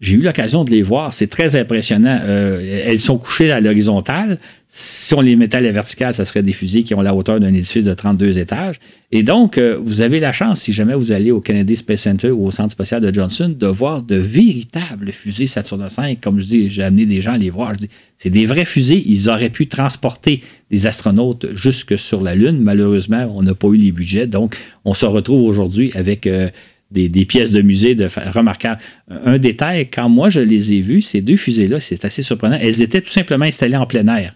J'ai 0.00 0.14
eu 0.14 0.22
l'occasion 0.22 0.64
de 0.64 0.70
les 0.70 0.80
voir. 0.80 1.12
C'est 1.12 1.26
très 1.26 1.56
impressionnant. 1.56 2.20
Euh, 2.24 2.82
elles 2.86 3.00
sont 3.00 3.18
couchées 3.18 3.52
à 3.52 3.60
l'horizontale. 3.60 4.38
Si 4.68 5.12
on 5.12 5.20
les 5.20 5.36
mettait 5.36 5.58
à 5.58 5.60
la 5.60 5.72
verticale, 5.72 6.14
ça 6.14 6.24
serait 6.24 6.42
des 6.42 6.54
fusées 6.54 6.84
qui 6.84 6.94
ont 6.94 7.02
la 7.02 7.14
hauteur 7.14 7.38
d'un 7.38 7.52
édifice 7.52 7.84
de 7.84 7.92
32 7.92 8.38
étages. 8.38 8.76
Et 9.12 9.22
donc, 9.22 9.58
euh, 9.58 9.76
vous 9.78 10.00
avez 10.00 10.18
la 10.18 10.32
chance, 10.32 10.62
si 10.62 10.72
jamais 10.72 10.94
vous 10.94 11.12
allez 11.12 11.32
au 11.32 11.40
Kennedy 11.40 11.76
Space 11.76 12.00
Center 12.00 12.30
ou 12.30 12.46
au 12.46 12.50
Centre 12.50 12.70
spatial 12.70 13.02
de 13.02 13.12
Johnson, 13.12 13.54
de 13.54 13.66
voir 13.66 14.02
de 14.02 14.16
véritables 14.16 15.12
fusées 15.12 15.46
Saturn 15.46 15.86
V. 15.86 16.16
Comme 16.18 16.40
je 16.40 16.46
dis, 16.46 16.70
j'ai 16.70 16.82
amené 16.82 17.04
des 17.04 17.20
gens 17.20 17.32
à 17.32 17.38
les 17.38 17.50
voir. 17.50 17.74
Je 17.74 17.80
dis, 17.80 17.90
c'est 18.16 18.30
des 18.30 18.46
vraies 18.46 18.64
fusées. 18.64 19.02
Ils 19.06 19.28
auraient 19.28 19.50
pu 19.50 19.66
transporter 19.66 20.42
des 20.70 20.86
astronautes 20.86 21.46
jusque 21.52 21.98
sur 21.98 22.22
la 22.22 22.34
Lune. 22.34 22.58
Malheureusement, 22.62 23.30
on 23.36 23.42
n'a 23.42 23.54
pas 23.54 23.68
eu 23.68 23.76
les 23.76 23.92
budgets. 23.92 24.26
Donc, 24.26 24.56
on 24.86 24.94
se 24.94 25.04
retrouve 25.04 25.42
aujourd'hui 25.42 25.90
avec... 25.94 26.26
Euh, 26.26 26.48
des, 26.90 27.24
pièces 27.24 27.50
de 27.50 27.62
musée 27.62 27.96
remarquables. 28.32 28.80
Un 29.24 29.38
détail, 29.38 29.88
quand 29.90 30.08
moi 30.08 30.30
je 30.30 30.40
les 30.40 30.72
ai 30.72 30.80
vues, 30.80 31.02
ces 31.02 31.20
deux 31.20 31.36
fusées-là, 31.36 31.80
c'est 31.80 32.04
assez 32.04 32.22
surprenant. 32.22 32.58
Elles 32.60 32.82
étaient 32.82 33.00
tout 33.00 33.10
simplement 33.10 33.44
installées 33.44 33.76
en 33.76 33.86
plein 33.86 34.06
air, 34.08 34.34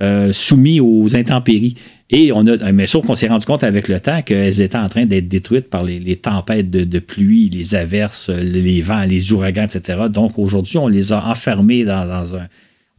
euh, 0.00 0.32
soumises 0.32 0.80
aux 0.80 1.14
intempéries. 1.14 1.74
Et 2.08 2.32
on 2.32 2.46
a, 2.46 2.72
mais 2.72 2.86
sauf 2.86 3.06
qu'on 3.06 3.14
s'est 3.14 3.28
rendu 3.28 3.46
compte 3.46 3.62
avec 3.62 3.86
le 3.86 4.00
temps 4.00 4.22
qu'elles 4.22 4.60
étaient 4.60 4.76
en 4.76 4.88
train 4.88 5.06
d'être 5.06 5.28
détruites 5.28 5.70
par 5.70 5.84
les, 5.84 6.16
tempêtes 6.16 6.70
de, 6.70 6.98
pluie, 6.98 7.48
les 7.50 7.74
averses, 7.74 8.30
les 8.30 8.80
vents, 8.80 9.04
les 9.04 9.32
ouragans, 9.32 9.64
etc. 9.64 10.06
Donc 10.10 10.38
aujourd'hui, 10.38 10.78
on 10.78 10.88
les 10.88 11.12
a 11.12 11.24
enfermées 11.28 11.84
dans 11.84 12.36
un, 12.36 12.48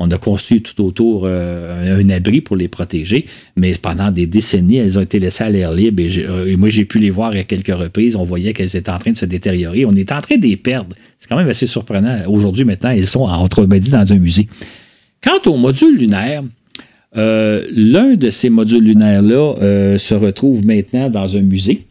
on 0.02 0.10
a 0.10 0.18
construit 0.18 0.62
tout 0.62 0.84
autour 0.84 1.26
euh, 1.28 2.00
un 2.00 2.10
abri 2.10 2.42
pour 2.42 2.56
les 2.56 2.68
protéger, 2.68 3.26
mais 3.56 3.74
pendant 3.80 4.10
des 4.10 4.26
décennies, 4.26 4.78
elles 4.78 4.98
ont 4.98 5.02
été 5.02 5.20
laissées 5.20 5.44
à 5.44 5.50
l'air 5.50 5.72
libre 5.72 6.02
et, 6.02 6.12
euh, 6.18 6.58
moi, 6.58 6.70
j'ai 6.70 6.86
pu 6.86 6.98
les 6.98 7.12
voir 7.12 7.32
à 7.32 7.44
quelques 7.44 7.74
reprises. 7.74 8.16
On 8.16 8.24
voyait 8.24 8.54
qu'elles 8.54 8.76
étaient 8.76 8.90
en 8.90 8.98
train 8.98 9.12
de 9.12 9.18
se 9.18 9.26
détériorer. 9.26 9.86
On 9.86 9.94
est 9.94 10.12
en 10.12 10.22
train 10.22 10.38
de 10.38 10.42
les 10.42 10.58
perdre. 10.58 10.96
C'est 11.20 11.30
quand 11.30 11.38
même 11.38 11.48
assez 11.48 11.68
surprenant. 11.68 12.18
Aujourd'hui, 12.28 12.66
maintenant, 12.66 12.90
elles 12.90 13.08
sont 13.08 13.24
entrebâties 13.24 13.92
dans 13.92 14.12
un 14.12 14.18
musée. 14.18 14.48
Quant 15.24 15.52
au 15.52 15.58
module 15.58 15.98
lunaire, 15.98 16.44
euh, 17.16 17.64
l'un 17.72 18.16
de 18.16 18.30
ces 18.32 18.50
modules 18.50 18.84
lunaires-là 18.84 19.98
se 20.00 20.16
retrouve 20.16 20.66
maintenant 20.66 21.10
dans 21.10 21.36
un 21.36 21.42
musée 21.42 21.86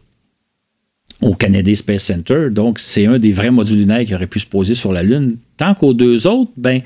au 1.21 1.33
Canadian 1.35 1.75
Space 1.75 2.03
Center. 2.03 2.49
Donc, 2.51 2.79
c'est 2.79 3.05
un 3.05 3.19
des 3.19 3.31
vrais 3.31 3.51
modules 3.51 3.77
lunaires 3.77 4.05
qui 4.05 4.13
aurait 4.15 4.27
pu 4.27 4.39
se 4.39 4.47
poser 4.47 4.75
sur 4.75 4.91
la 4.91 5.03
Lune. 5.03 5.37
Tant 5.55 5.75
qu'aux 5.75 5.93
deux 5.93 6.27
autres, 6.27 6.51
ben, 6.57 6.81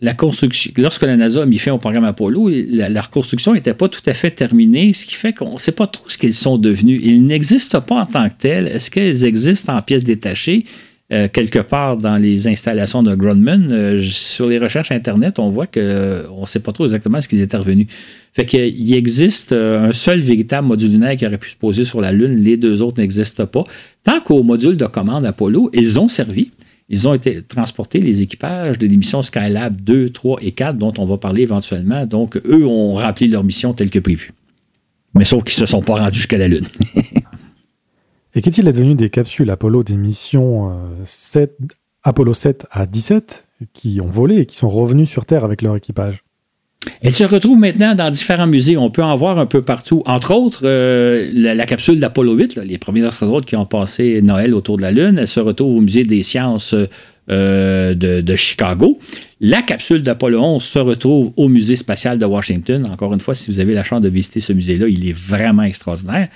la 0.00 0.14
construction, 0.14 0.72
lorsque 0.76 1.02
la 1.02 1.16
NASA 1.16 1.42
a 1.42 1.46
mis 1.46 1.58
fin 1.58 1.72
au 1.72 1.78
programme 1.78 2.04
Apollo, 2.04 2.50
la, 2.70 3.00
reconstruction 3.00 3.54
n'était 3.54 3.74
pas 3.74 3.88
tout 3.88 4.02
à 4.06 4.14
fait 4.14 4.30
terminée, 4.30 4.92
ce 4.92 5.06
qui 5.06 5.14
fait 5.14 5.32
qu'on 5.32 5.54
ne 5.54 5.58
sait 5.58 5.72
pas 5.72 5.88
trop 5.88 6.08
ce 6.08 6.16
qu'ils 6.16 6.34
sont 6.34 6.56
devenus. 6.56 7.00
Ils 7.02 7.24
n'existent 7.24 7.80
pas 7.80 7.96
en 7.96 8.06
tant 8.06 8.28
que 8.28 8.34
tels. 8.38 8.68
Est-ce 8.68 8.90
qu'elles 8.90 9.24
existent 9.24 9.76
en 9.76 9.82
pièces 9.82 10.04
détachées? 10.04 10.64
Euh, 11.10 11.26
quelque 11.26 11.60
part 11.60 11.96
dans 11.96 12.16
les 12.16 12.48
installations 12.48 13.02
de 13.02 13.14
Grumman. 13.14 13.68
Euh, 13.70 14.02
sur 14.02 14.46
les 14.46 14.58
recherches 14.58 14.92
Internet, 14.92 15.38
on 15.38 15.48
voit 15.48 15.66
qu'on 15.66 15.80
ne 15.80 16.46
sait 16.46 16.60
pas 16.60 16.72
trop 16.72 16.84
exactement 16.84 17.18
ce 17.22 17.28
qui 17.28 17.40
est 17.40 17.42
intervenu. 17.42 17.86
Fait 18.34 18.44
qu'il 18.44 18.92
existe 18.92 19.52
euh, 19.52 19.88
un 19.88 19.94
seul 19.94 20.20
véritable 20.20 20.68
module 20.68 20.90
lunaire 20.90 21.16
qui 21.16 21.26
aurait 21.26 21.38
pu 21.38 21.48
se 21.48 21.56
poser 21.56 21.86
sur 21.86 22.02
la 22.02 22.12
Lune, 22.12 22.44
les 22.44 22.58
deux 22.58 22.82
autres 22.82 23.00
n'existent 23.00 23.46
pas. 23.46 23.64
Tant 24.04 24.20
qu'au 24.20 24.42
module 24.42 24.76
de 24.76 24.84
commande 24.84 25.24
Apollo, 25.24 25.70
ils 25.72 25.98
ont 25.98 26.08
servi. 26.08 26.50
Ils 26.88 27.06
ont 27.06 27.14
été 27.14 27.42
transportés, 27.42 28.00
les 28.00 28.22
équipages 28.22 28.78
de 28.78 28.86
l'émission 28.86 29.20
Skylab 29.22 29.80
2, 29.80 30.10
3 30.10 30.38
et 30.42 30.52
4, 30.52 30.78
dont 30.78 30.94
on 30.98 31.04
va 31.04 31.18
parler 31.18 31.42
éventuellement. 31.42 32.06
Donc, 32.06 32.36
eux 32.46 32.66
ont 32.66 32.94
rempli 32.94 33.28
leur 33.28 33.44
mission 33.44 33.74
telle 33.74 33.90
que 33.90 33.98
prévue. 33.98 34.32
Mais 35.14 35.24
sauf 35.24 35.44
qu'ils 35.44 35.60
ne 35.60 35.66
se 35.66 35.70
sont 35.70 35.82
pas 35.82 35.96
rendus 35.96 36.18
jusqu'à 36.18 36.38
la 36.38 36.48
Lune. 36.48 36.66
Et 38.34 38.42
qu'est-il 38.42 38.68
advenu 38.68 38.94
des 38.94 39.10
capsules 39.10 39.50
Apollo 39.50 39.82
des 39.82 39.96
missions 39.96 40.78
7, 41.04 41.58
Apollo 42.04 42.34
7 42.34 42.66
à 42.70 42.86
17 42.86 43.44
qui 43.72 44.00
ont 44.00 44.08
volé 44.08 44.36
et 44.38 44.46
qui 44.46 44.54
sont 44.54 44.68
revenus 44.68 45.08
sur 45.08 45.26
Terre 45.26 45.44
avec 45.44 45.62
leur 45.62 45.74
équipage? 45.74 46.22
Elle 47.02 47.12
se 47.12 47.24
retrouve 47.24 47.58
maintenant 47.58 47.94
dans 47.94 48.10
différents 48.10 48.46
musées. 48.46 48.76
On 48.76 48.90
peut 48.90 49.02
en 49.02 49.16
voir 49.16 49.38
un 49.38 49.46
peu 49.46 49.62
partout. 49.62 50.02
Entre 50.06 50.32
autres, 50.32 50.62
euh, 50.64 51.28
la, 51.32 51.66
capsule 51.66 51.98
d'Apollo 51.98 52.34
8, 52.34 52.56
les 52.64 52.78
premiers 52.78 53.04
astronautes 53.04 53.46
qui 53.46 53.56
ont 53.56 53.66
passé 53.66 54.20
Noël 54.22 54.54
autour 54.54 54.76
de 54.76 54.82
la 54.82 54.92
Lune, 54.92 55.18
elle 55.18 55.28
se 55.28 55.40
retrouve 55.40 55.76
au 55.76 55.80
musée 55.80 56.04
des 56.04 56.22
sciences 56.22 56.74
euh, 57.30 57.94
de, 57.94 58.36
Chicago. 58.36 58.98
La 59.40 59.62
capsule 59.62 60.02
d'Apollo 60.02 60.40
11 60.40 60.62
se 60.62 60.78
retrouve 60.78 61.32
au 61.36 61.48
musée 61.48 61.76
spatial 61.76 62.18
de 62.18 62.24
Washington. 62.24 62.86
Encore 62.90 63.12
une 63.12 63.20
fois, 63.20 63.34
si 63.34 63.50
vous 63.50 63.60
avez 63.60 63.74
la 63.74 63.84
chance 63.84 64.00
de 64.00 64.08
visiter 64.08 64.40
ce 64.40 64.52
musée-là, 64.52 64.88
il 64.88 65.08
est 65.08 65.16
vraiment 65.16 65.62
extraordinaire. 65.62 66.28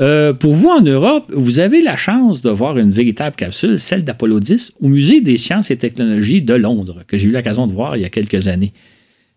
Euh, 0.00 0.32
pour 0.32 0.54
vous 0.54 0.68
en 0.68 0.80
Europe, 0.80 1.30
vous 1.34 1.60
avez 1.60 1.82
la 1.82 1.96
chance 1.96 2.40
de 2.40 2.50
voir 2.50 2.78
une 2.78 2.90
véritable 2.90 3.36
capsule, 3.36 3.78
celle 3.78 4.02
d'Apollo 4.02 4.40
10, 4.40 4.72
au 4.80 4.88
musée 4.88 5.20
des 5.20 5.36
sciences 5.36 5.70
et 5.70 5.76
technologies 5.76 6.40
de 6.40 6.54
Londres, 6.54 7.02
que 7.06 7.18
j'ai 7.18 7.28
eu 7.28 7.32
l'occasion 7.32 7.66
de 7.66 7.72
voir 7.72 7.96
il 7.96 8.02
y 8.02 8.06
a 8.06 8.08
quelques 8.08 8.48
années. 8.48 8.72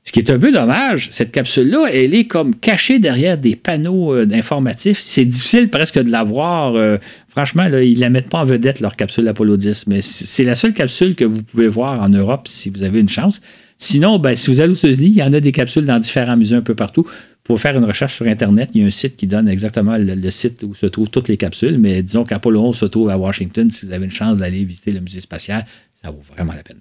Ce 0.06 0.12
qui 0.12 0.20
est 0.20 0.30
un 0.30 0.38
peu 0.38 0.52
dommage, 0.52 1.10
cette 1.12 1.32
capsule-là, 1.32 1.88
elle 1.92 2.14
est 2.14 2.26
comme 2.26 2.56
cachée 2.56 3.00
derrière 3.00 3.38
des 3.38 3.56
panneaux 3.56 4.14
euh, 4.14 4.28
informatifs. 4.34 5.00
C'est 5.00 5.24
difficile 5.24 5.70
presque 5.70 5.98
de 5.98 6.12
la 6.12 6.24
voir. 6.24 6.76
Euh, 6.76 6.98
franchement, 7.30 7.66
ils 7.66 7.96
ne 7.96 8.00
la 8.02 8.10
mettent 8.10 8.30
pas 8.30 8.40
en 8.40 8.46
vedette, 8.46 8.82
leur 8.82 8.98
capsule 8.98 9.26
Apollo 9.30 9.56
10, 9.56 9.88
mais 9.88 10.02
c'est 10.02 10.44
la 10.44 10.56
seule 10.56 10.74
capsule 10.74 11.16
que 11.16 11.24
vous 11.24 11.42
pouvez 11.42 11.70
voir 11.70 12.02
en 12.02 12.10
Europe 12.10 12.48
si 12.50 12.70
vous 12.70 12.84
avez 12.84 13.00
une 13.00 13.08
chance. 13.08 13.40
Sinon, 13.78 14.20
ben, 14.20 14.36
si 14.36 14.52
vous 14.52 14.60
allez 14.60 14.72
aux 14.72 14.76
États-Unis, 14.76 15.08
il 15.08 15.16
y 15.16 15.24
en 15.24 15.32
a 15.32 15.40
des 15.40 15.54
capsules 15.54 15.86
dans 15.86 16.00
différents 16.00 16.38
musées 16.38 16.58
un 16.58 16.62
peu 16.62 16.76
partout. 16.76 17.08
Pour 17.46 17.60
faire 17.60 17.78
une 17.78 17.86
recherche 17.86 18.16
sur 18.16 18.26
Internet, 18.26 18.72
il 18.74 18.82
y 18.82 18.84
a 18.84 18.88
un 18.88 18.92
site 18.92 19.16
qui 19.16 19.28
donne 19.28 19.48
exactement 19.48 19.98
le, 19.98 20.30
site 20.30 20.64
où 20.64 20.74
se 20.74 20.86
trouvent 20.86 21.10
toutes 21.10 21.28
les 21.28 21.38
capsules, 21.38 21.78
mais 21.78 22.02
disons 22.04 22.24
qu'Apollo 22.24 22.62
11 22.62 22.78
se 22.78 22.86
trouve 22.86 23.10
à 23.10 23.18
Washington. 23.18 23.70
Si 23.70 23.86
vous 23.86 23.94
avez 23.94 24.06
une 24.06 24.12
chance 24.12 24.38
d'aller 24.38 24.64
visiter 24.64 24.92
le 24.92 25.00
musée 25.00 25.22
spatial, 25.22 25.66
ça 26.02 26.12
vaut 26.12 26.24
vraiment 26.36 26.54
la 26.54 26.64
peine. 26.64 26.80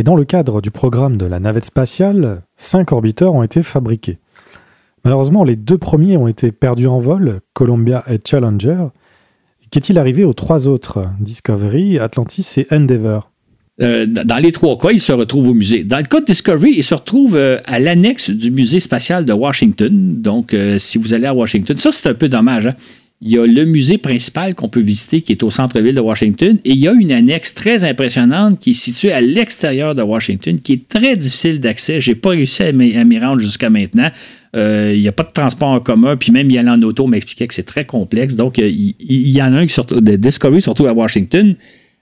Et 0.00 0.02
dans 0.02 0.16
le 0.16 0.24
cadre 0.24 0.62
du 0.62 0.70
programme 0.70 1.18
de 1.18 1.26
la 1.26 1.40
navette 1.40 1.66
spatiale, 1.66 2.40
cinq 2.56 2.90
orbiteurs 2.90 3.34
ont 3.34 3.42
été 3.42 3.62
fabriqués. 3.62 4.16
Malheureusement, 5.04 5.44
les 5.44 5.56
deux 5.56 5.76
premiers 5.76 6.16
ont 6.16 6.26
été 6.26 6.52
perdus 6.52 6.86
en 6.86 7.00
vol, 7.00 7.40
Columbia 7.52 8.02
et 8.08 8.18
Challenger. 8.26 8.86
Qu'est-il 9.70 9.98
arrivé 9.98 10.24
aux 10.24 10.32
trois 10.32 10.68
autres, 10.68 11.02
Discovery, 11.20 11.98
Atlantis 11.98 12.46
et 12.56 12.66
Endeavour? 12.70 13.30
Euh, 13.82 14.06
dans 14.06 14.38
les 14.38 14.52
trois 14.52 14.78
cas, 14.78 14.88
ils 14.90 15.02
se 15.02 15.12
retrouvent 15.12 15.48
au 15.48 15.54
musée. 15.54 15.84
Dans 15.84 15.98
le 15.98 16.04
cas 16.04 16.20
de 16.20 16.24
Discovery, 16.24 16.72
il 16.78 16.82
se 16.82 16.94
retrouve 16.94 17.36
euh, 17.36 17.58
à 17.66 17.78
l'annexe 17.78 18.30
du 18.30 18.50
musée 18.50 18.80
spatial 18.80 19.26
de 19.26 19.34
Washington. 19.34 20.22
Donc, 20.22 20.54
euh, 20.54 20.78
si 20.78 20.96
vous 20.96 21.12
allez 21.12 21.26
à 21.26 21.34
Washington, 21.34 21.76
ça 21.76 21.92
c'est 21.92 22.08
un 22.08 22.14
peu 22.14 22.30
dommage. 22.30 22.68
Hein? 22.68 22.74
Il 23.22 23.30
y 23.30 23.38
a 23.38 23.46
le 23.46 23.66
musée 23.66 23.98
principal 23.98 24.54
qu'on 24.54 24.70
peut 24.70 24.80
visiter 24.80 25.20
qui 25.20 25.32
est 25.32 25.42
au 25.42 25.50
centre-ville 25.50 25.94
de 25.94 26.00
Washington 26.00 26.58
et 26.64 26.70
il 26.70 26.78
y 26.78 26.88
a 26.88 26.92
une 26.92 27.12
annexe 27.12 27.52
très 27.52 27.84
impressionnante 27.84 28.58
qui 28.58 28.70
est 28.70 28.74
située 28.74 29.12
à 29.12 29.20
l'extérieur 29.20 29.94
de 29.94 30.02
Washington 30.02 30.58
qui 30.58 30.72
est 30.72 30.88
très 30.88 31.16
difficile 31.16 31.60
d'accès. 31.60 32.00
J'ai 32.00 32.14
pas 32.14 32.30
réussi 32.30 32.62
à 32.62 32.72
m'y 32.72 33.18
rendre 33.18 33.40
jusqu'à 33.40 33.68
maintenant. 33.68 34.10
Euh, 34.56 34.92
il 34.94 35.02
n'y 35.02 35.08
a 35.08 35.12
pas 35.12 35.22
de 35.22 35.32
transport 35.32 35.68
en 35.68 35.80
commun, 35.80 36.16
puis 36.16 36.32
même 36.32 36.50
y 36.50 36.58
aller 36.58 36.70
en 36.70 36.82
auto 36.82 37.06
m'expliquait 37.06 37.46
que 37.46 37.54
c'est 37.54 37.62
très 37.62 37.84
complexe. 37.84 38.34
Donc, 38.34 38.58
euh, 38.58 38.68
il, 38.68 39.28
y, 39.30 39.42
en 39.42 39.52
a 39.52 39.58
un 39.58 39.66
qui 39.66 39.72
sort 39.72 39.86
de 39.86 40.16
Discovery, 40.16 40.62
surtout 40.62 40.86
à 40.86 40.92
Washington. 40.92 41.54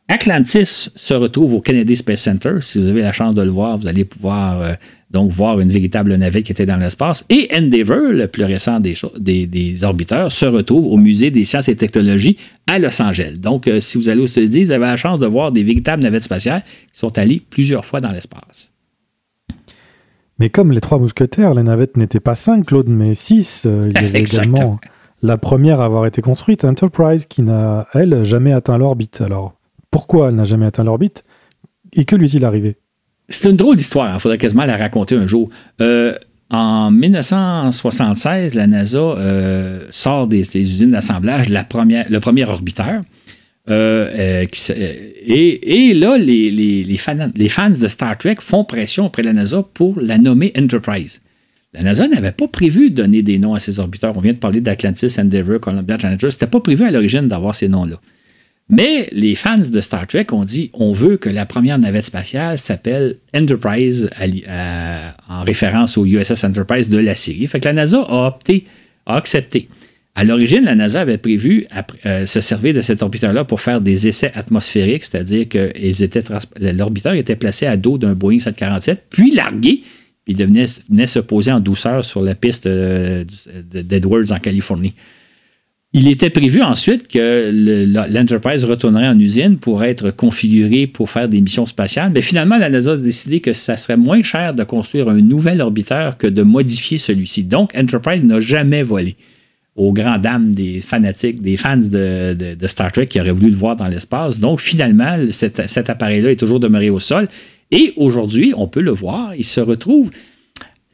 Atlantis 0.09 0.91
se 0.95 1.15
retrouve 1.15 1.55
au 1.55 1.61
Kennedy 1.61 1.97
Space 1.97 2.23
Center. 2.23 2.55
Si 2.61 2.79
vous 2.79 2.89
avez 2.89 3.03
la 3.03 3.13
chance 3.13 3.35
de 3.35 3.43
le 3.43 3.51
voir, 3.51 3.77
vous 3.77 3.87
allez 3.87 4.05
pouvoir 4.05 4.63
euh, 4.63 4.73
donc 5.11 5.31
voir 5.31 5.59
une 5.61 5.71
véritable 5.71 6.15
navette 6.15 6.45
qui 6.45 6.53
était 6.53 6.67
dans 6.67 6.77
l'espace. 6.77 7.25
Et 7.31 7.49
Endeavour, 7.55 8.13
le 8.13 8.27
plus 8.27 8.45
récent 8.45 8.79
des, 8.81 9.47
des, 9.47 9.85
orbiteurs, 9.85 10.31
se 10.31 10.45
retrouve 10.45 10.87
au 10.87 10.97
Musée 10.97 11.31
des 11.31 11.45
sciences 11.45 11.69
et 11.69 11.77
technologies 11.77 12.37
à 12.67 12.79
Los 12.79 13.01
Angeles. 13.01 13.37
Donc, 13.39 13.67
euh, 13.67 13.81
si 13.81 13.97
vous 13.97 14.09
allez 14.09 14.21
aux 14.21 14.27
États-Unis, 14.27 14.65
vous 14.65 14.71
avez 14.71 14.85
la 14.85 14.97
chance 14.97 15.19
de 15.19 15.27
voir 15.27 15.53
des 15.53 15.63
véritables 15.63 16.03
navettes 16.03 16.25
spatiales 16.25 16.63
qui 16.93 16.99
sont 16.99 17.17
allées 17.17 17.43
plusieurs 17.49 17.87
fois 17.87 18.01
dans 18.01 18.11
l'espace. 18.11 18.71
Mais 20.39 20.51
comme 20.51 20.73
les 20.73 20.81
trois 20.81 20.99
mousquetaires, 20.99 21.55
les 21.55 21.63
navettes 21.63 21.97
n'étaient 21.97 22.21
pas 22.21 22.35
cinq, 22.35 22.67
Claude, 22.67 22.89
mais 22.89 23.15
six. 23.15 23.65
Euh, 23.67 23.91
il 23.91 24.03
y 24.03 24.05
avait 24.05 24.21
également 24.21 24.79
la 25.23 25.39
première 25.39 25.81
à 25.81 25.87
avoir 25.87 26.07
été 26.07 26.21
construite, 26.23 26.65
Enterprise, 26.65 27.27
qui 27.27 27.43
n'a, 27.43 27.87
elle, 27.95 28.25
jamais 28.25 28.53
atteint 28.53 28.79
l'orbite. 28.79 29.21
Alors, 29.21 29.55
pourquoi 29.91 30.29
elle 30.29 30.35
n'a 30.35 30.45
jamais 30.45 30.67
atteint 30.67 30.85
l'orbite? 30.85 31.25
Et 31.95 32.05
que 32.05 32.15
lui 32.15 32.27
est-il 32.27 32.45
arrivé? 32.45 32.77
C'est 33.29 33.51
une 33.51 33.57
drôle 33.57 33.77
d'histoire. 33.77 34.09
Il 34.09 34.15
hein. 34.15 34.19
faudrait 34.19 34.39
quasiment 34.39 34.65
la 34.65 34.77
raconter 34.77 35.15
un 35.15 35.27
jour. 35.27 35.51
Euh, 35.81 36.15
en 36.51 36.91
1976, 36.91 38.55
la 38.55 38.67
NASA 38.67 38.99
euh, 38.99 39.87
sort 39.91 40.27
des, 40.27 40.57
usines 40.57 40.91
d'assemblage 40.91 41.49
le 41.51 42.19
premier 42.19 42.45
orbiteur. 42.45 43.03
Euh, 43.71 44.47
et, 45.27 45.93
là, 45.95 46.17
les, 46.17 46.97
fans, 46.97 47.71
de 47.71 47.89
Star 47.89 48.17
Trek 48.17 48.37
font 48.41 48.65
pression 48.65 49.07
auprès 49.07 49.23
de 49.23 49.27
la 49.29 49.35
NASA 49.35 49.63
pour 49.75 50.01
la 50.01 50.17
nommer 50.17 50.53
Enterprise. 50.59 51.21
La 51.75 51.83
NASA 51.83 52.09
n'avait 52.09 52.33
pas 52.33 52.49
prévu 52.49 52.91
de 52.91 52.95
donner 52.95 53.21
des 53.21 53.39
noms 53.39 53.55
à 53.55 53.61
ces 53.61 53.79
orbiteurs. 53.79 54.17
On 54.17 54.21
vient 54.21 54.33
de 54.33 54.39
parler 54.39 54.63
d'Atlantis, 54.63 55.15
Endeavour, 55.19 55.61
Columbia, 55.61 55.99
Challenger. 55.99 56.31
C'était 56.31 56.47
pas 56.47 56.61
prévu 56.61 56.85
à 56.85 56.91
l'origine 56.91 57.29
d'avoir 57.29 57.55
ces 57.55 57.69
noms-là. 57.69 58.01
Mais 58.71 59.09
les 59.13 59.35
fans 59.35 59.57
de 59.57 59.81
Star 59.81 60.07
Trek 60.07 60.27
ont 60.33 60.45
dit 60.45 60.71
on 60.75 60.93
veut 60.93 61.17
que 61.17 61.31
la 61.31 61.47
première 61.47 61.79
navette 61.79 62.05
spatiale 62.05 62.59
s'appelle 62.59 63.17
Enterprise 63.35 64.11
en 65.29 65.43
référence 65.43 65.97
au 65.97 66.05
USS 66.05 66.45
Enterprise 66.45 66.91
de 66.91 66.99
la 66.99 67.15
série. 67.15 67.47
Fait 67.47 67.61
que 67.61 67.65
la 67.65 67.73
NASA 67.73 67.99
a 67.99 68.27
opté, 68.27 68.65
a 69.07 69.17
accepté. 69.17 69.69
À 70.19 70.25
l'origine, 70.25 70.65
la 70.65 70.75
NASA 70.75 71.01
avait 71.01 71.17
prévu 71.17 71.69
euh, 72.05 72.27
se 72.27 72.41
servir 72.41 72.75
de 72.75 72.81
cet 72.81 73.05
orbiteur-là 73.05 73.45
pour 73.45 73.61
faire 73.61 73.81
des 73.81 74.09
essais 74.09 74.33
atmosphériques, 74.35 75.05
c'est-à-dire 75.05 75.49
que 75.49 75.71
l'orbiteur 76.73 77.13
était 77.15 77.37
placé 77.37 77.67
à 77.67 77.77
dos 77.77 77.99
d'un 77.99 78.15
Boeing 78.15 78.41
747, 78.41 79.05
puis 79.11 79.31
largué, 79.31 79.83
puis 80.25 80.35
il 80.37 80.45
venait, 80.45 81.07
se 81.07 81.19
poser 81.21 81.53
en 81.53 81.61
douceur 81.61 82.05
sur 82.05 82.21
la 82.21 82.35
piste 82.35 82.67
euh, 82.67 83.25
d'Edwards 83.73 84.33
en 84.33 84.41
Californie. 84.41 84.95
Il 85.95 86.07
était 86.07 86.29
prévu 86.29 86.61
ensuite 86.61 87.09
que 87.09 87.51
l'Enterprise 88.13 88.67
retournerait 88.67 89.09
en 89.09 89.19
usine 89.19 89.57
pour 89.57 89.83
être 89.83 90.11
configuré 90.11 90.87
pour 90.87 91.09
faire 91.09 91.31
des 91.31 91.41
missions 91.41 91.65
spatiales, 91.65 92.13
mais 92.15 92.21
finalement, 92.21 92.59
la 92.59 92.69
NASA 92.69 92.93
a 92.93 92.97
décidé 92.99 93.41
que 93.41 93.55
ça 93.55 93.79
serait 93.79 93.97
moins 93.97 94.23
cher 94.23 94.53
de 94.53 94.65
construire 94.65 95.09
un 95.09 95.23
nouvel 95.23 95.63
orbiteur 95.63 96.19
que 96.19 96.27
de 96.27 96.43
modifier 96.43 96.99
celui-ci. 96.99 97.45
Donc, 97.45 97.73
Enterprise 97.75 98.23
n'a 98.23 98.39
jamais 98.39 98.83
volé 98.83 99.17
aux 99.77 99.95
grandes 99.95 100.21
dames 100.21 100.53
des 100.53 100.83
fanatiques, 100.83 101.41
des 101.41 101.57
fans 101.57 101.79
de, 101.79 102.57
Star 102.67 102.93
Trek 102.93 103.07
qui 103.07 103.19
auraient 103.19 103.33
voulu 103.33 103.49
le 103.49 103.57
voir 103.57 103.75
dans 103.75 103.87
l'espace. 103.87 104.41
Donc, 104.41 104.61
finalement, 104.61 105.17
cet 105.31 105.89
appareil-là 105.89 106.33
est 106.33 106.37
toujours 106.37 106.61
demeuré 106.61 106.91
au 106.91 106.99
sol. 106.99 107.29
Et 107.71 107.95
aujourd'hui, 107.97 108.53
on 108.55 108.69
peut 108.69 108.83
le 108.83 108.91
voir, 108.91 109.35
il 109.37 109.45
se 109.45 109.61
retrouve 109.61 110.11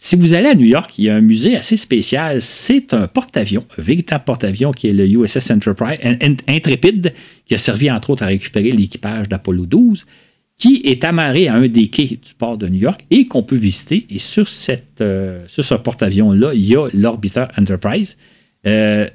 si 0.05 0.17
vous 0.17 0.35
allez 0.35 0.49
à 0.49 0.55
New 0.55 0.67
York, 0.67 0.99
il 0.99 1.05
y 1.05 1.09
a 1.09 1.17
un 1.17 1.23
musée 1.23 1.57
assez 1.57 1.79
spécial. 1.79 2.43
C'est 2.43 2.93
un 2.93 3.07
porte-avions, 3.07 3.65
un 3.79 3.81
véritable 3.81 4.23
porte-avions 4.25 4.71
qui 4.71 4.89
est 4.89 4.93
le 4.93 5.07
USS 5.07 5.51
Enterprise, 5.51 5.97
Intrepid, 6.47 7.15
qui 7.47 7.55
a 7.55 7.59
servi 7.59 7.91
entre 7.91 8.11
autres 8.11 8.23
à 8.23 8.27
récupérer 8.27 8.71
l'équipage 8.71 9.31
d'Apollo 9.31 9.65
12, 9.65 10.05
qui 10.59 10.83
est 10.85 11.05
amarré 11.05 11.49
à 11.49 11.55
un 11.55 11.69
des 11.69 11.89
quais 11.89 12.05
du 12.05 12.35
port 12.37 12.59
de 12.59 12.69
New 12.69 12.81
York 12.81 13.07
et 13.11 13.27
qu'on 13.27 13.43
peut 13.43 13.57
visiter. 13.57 14.05
Et 14.11 14.19
sur, 14.19 14.47
euh, 15.01 15.45
ce 15.49 15.75
porte-avions-là, 15.75 16.53
il 16.53 16.67
y 16.67 16.77
a 16.77 16.87
l'orbiteur 16.93 17.49
Enterprise. 17.57 18.19
Euh, 18.67 19.09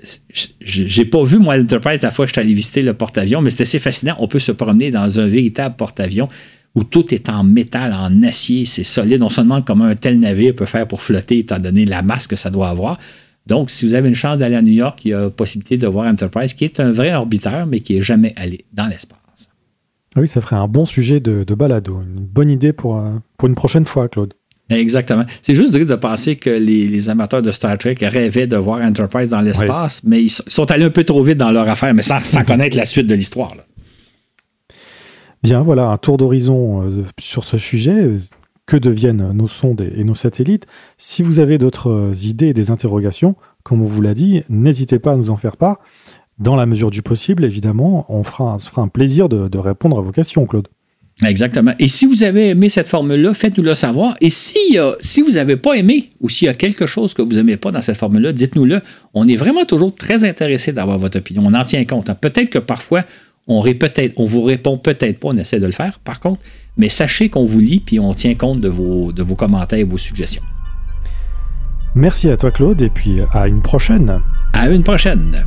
j'ai 0.59 1.05
pas 1.05 1.23
vu, 1.23 1.37
moi, 1.37 1.55
l'Enterprise 1.57 2.01
la 2.01 2.09
fois 2.09 2.25
que 2.25 2.29
je 2.29 2.33
suis 2.33 2.41
allé 2.41 2.55
visiter 2.55 2.81
le 2.81 2.95
porte-avions, 2.95 3.41
mais 3.41 3.51
c'est 3.51 3.61
assez 3.61 3.77
fascinant. 3.77 4.15
On 4.17 4.27
peut 4.27 4.39
se 4.39 4.51
promener 4.51 4.89
dans 4.89 5.19
un 5.19 5.27
véritable 5.27 5.75
porte-avions 5.75 6.29
où 6.75 6.83
tout 6.83 7.13
est 7.13 7.29
en 7.29 7.43
métal, 7.43 7.93
en 7.93 8.23
acier, 8.23 8.65
c'est 8.65 8.83
solide. 8.83 9.23
On 9.23 9.29
se 9.29 9.41
demande 9.41 9.65
comment 9.65 9.85
un 9.85 9.95
tel 9.95 10.19
navire 10.19 10.55
peut 10.55 10.65
faire 10.65 10.87
pour 10.87 11.01
flotter, 11.01 11.39
étant 11.39 11.59
donné 11.59 11.85
la 11.85 12.01
masse 12.01 12.27
que 12.27 12.35
ça 12.35 12.49
doit 12.49 12.69
avoir. 12.69 12.99
Donc, 13.47 13.69
si 13.69 13.85
vous 13.85 13.95
avez 13.95 14.07
une 14.09 14.15
chance 14.15 14.37
d'aller 14.37 14.55
à 14.55 14.61
New 14.61 14.73
York, 14.73 14.99
il 15.05 15.11
y 15.11 15.13
a 15.13 15.29
possibilité 15.29 15.77
de 15.77 15.87
voir 15.87 16.07
Enterprise, 16.07 16.53
qui 16.53 16.65
est 16.65 16.79
un 16.79 16.91
vrai 16.91 17.13
orbiteur, 17.13 17.65
mais 17.65 17.79
qui 17.79 17.95
n'est 17.95 18.01
jamais 18.01 18.33
allé 18.35 18.65
dans 18.73 18.87
l'espace. 18.87 19.19
Oui, 20.15 20.27
ça 20.27 20.41
ferait 20.41 20.55
un 20.55 20.67
bon 20.67 20.85
sujet 20.85 21.19
de, 21.19 21.43
balado. 21.55 22.01
Une 22.01 22.19
bonne 22.19 22.49
idée 22.49 22.73
pour, 22.73 22.97
euh, 22.97 23.11
pour 23.37 23.47
une 23.47 23.55
prochaine 23.55 23.85
fois, 23.85 24.07
Claude. 24.07 24.33
Exactement. 24.69 25.25
C'est 25.41 25.55
juste 25.55 25.73
de 25.73 25.95
penser 25.95 26.35
que 26.35 26.49
les, 26.49 27.09
amateurs 27.09 27.41
de 27.41 27.51
Star 27.51 27.77
Trek 27.77 27.95
rêvaient 28.01 28.45
de 28.45 28.57
voir 28.57 28.81
Enterprise 28.81 29.29
dans 29.29 29.41
l'espace, 29.41 30.01
mais 30.03 30.23
ils 30.23 30.29
sont 30.29 30.69
allés 30.69 30.85
un 30.85 30.91
peu 30.91 31.03
trop 31.03 31.23
vite 31.23 31.37
dans 31.37 31.51
leur 31.51 31.67
affaire, 31.67 31.93
mais 31.95 32.03
sans, 32.03 32.19
sans 32.19 32.43
connaître 32.45 32.77
la 32.77 32.85
suite 32.85 33.07
de 33.07 33.15
l'histoire. 33.15 33.51
Bien, 35.41 35.61
voilà 35.61 35.87
un 35.87 35.97
tour 35.97 36.17
d'horizon 36.17 36.83
euh, 36.83 37.03
sur 37.19 37.43
ce 37.45 37.57
sujet. 37.57 38.17
Que 38.65 38.77
deviennent 38.77 39.31
nos 39.31 39.47
sondes 39.47 39.81
et 39.81 40.03
nos 40.03 40.13
satellites 40.13 40.67
Si 40.99 41.23
vous 41.23 41.39
avez 41.39 41.57
d'autres 41.57 41.89
euh, 41.89 42.13
idées 42.23 42.49
et 42.49 42.53
des 42.53 42.69
interrogations, 42.69 43.35
comme 43.63 43.81
on 43.81 43.85
vous 43.85 44.01
l'a 44.01 44.13
dit, 44.13 44.43
n'hésitez 44.47 44.99
pas 44.99 45.13
à 45.13 45.15
nous 45.15 45.31
en 45.31 45.37
faire 45.37 45.57
part. 45.57 45.79
Dans 46.37 46.55
la 46.55 46.67
mesure 46.67 46.91
du 46.91 47.01
possible, 47.01 47.45
évidemment, 47.45 48.05
on 48.09 48.23
fera, 48.23 48.59
se 48.59 48.69
fera 48.69 48.83
un 48.83 48.87
plaisir 48.87 49.27
de, 49.27 49.57
répondre 49.57 49.97
à 49.97 50.01
vos 50.01 50.11
questions, 50.11 50.45
Claude. 50.45 50.67
Exactement. 51.25 51.73
Et 51.79 51.87
si 51.87 52.05
vous 52.05 52.23
avez 52.23 52.49
aimé 52.49 52.69
cette 52.69 52.87
formule-là, 52.87 53.33
faites-nous 53.33 53.63
le 53.63 53.75
savoir. 53.75 54.15
Et 54.21 54.29
si, 54.29 54.77
si 55.01 55.21
vous 55.21 55.31
n'avez 55.31 55.57
pas 55.57 55.73
aimé 55.73 56.11
ou 56.21 56.29
s'il 56.29 56.45
y 56.45 56.49
a 56.49 56.53
quelque 56.53 56.85
chose 56.85 57.13
que 57.13 57.21
vous 57.21 57.33
n'aimez 57.33 57.57
pas 57.57 57.71
dans 57.71 57.81
cette 57.81 57.97
formule-là, 57.97 58.31
dites-nous-le. 58.31 58.81
On 59.13 59.27
est 59.27 59.35
vraiment 59.35 59.65
toujours 59.65 59.93
très 59.93 60.23
intéressé 60.23 60.71
d'avoir 60.71 60.97
votre 60.97 61.17
opinion. 61.17 61.43
On 61.45 61.53
en 61.53 61.63
tient 61.65 61.83
compte. 61.83 62.09
Peut-être 62.21 62.49
que 62.49 62.59
parfois, 62.59 63.03
on, 63.49 64.25
vous 64.25 64.43
répond 64.43 64.77
peut-être 64.77 65.19
pas, 65.19 65.29
on 65.29 65.37
essaie 65.37 65.59
de 65.59 65.65
le 65.65 65.71
faire, 65.71 65.99
par 65.99 66.19
contre, 66.19 66.41
mais 66.77 66.87
sachez 66.87 67.29
qu'on 67.29 67.45
vous 67.45 67.59
lit 67.59 67.81
puis 67.85 67.99
on 67.99 68.13
tient 68.13 68.35
compte 68.35 68.61
de 68.61 68.69
vos, 68.69 69.11
de 69.11 69.23
vos 69.23 69.35
commentaires 69.35 69.79
et 69.79 69.83
vos 69.83 69.97
suggestions. 69.97 70.43
Merci 71.95 72.29
à 72.29 72.37
toi, 72.37 72.51
Claude, 72.51 72.81
et 72.81 72.89
puis 72.89 73.19
à 73.33 73.47
une 73.47 73.61
prochaine. 73.61 74.21
À 74.53 74.69
une 74.69 74.83
prochaine. 74.83 75.45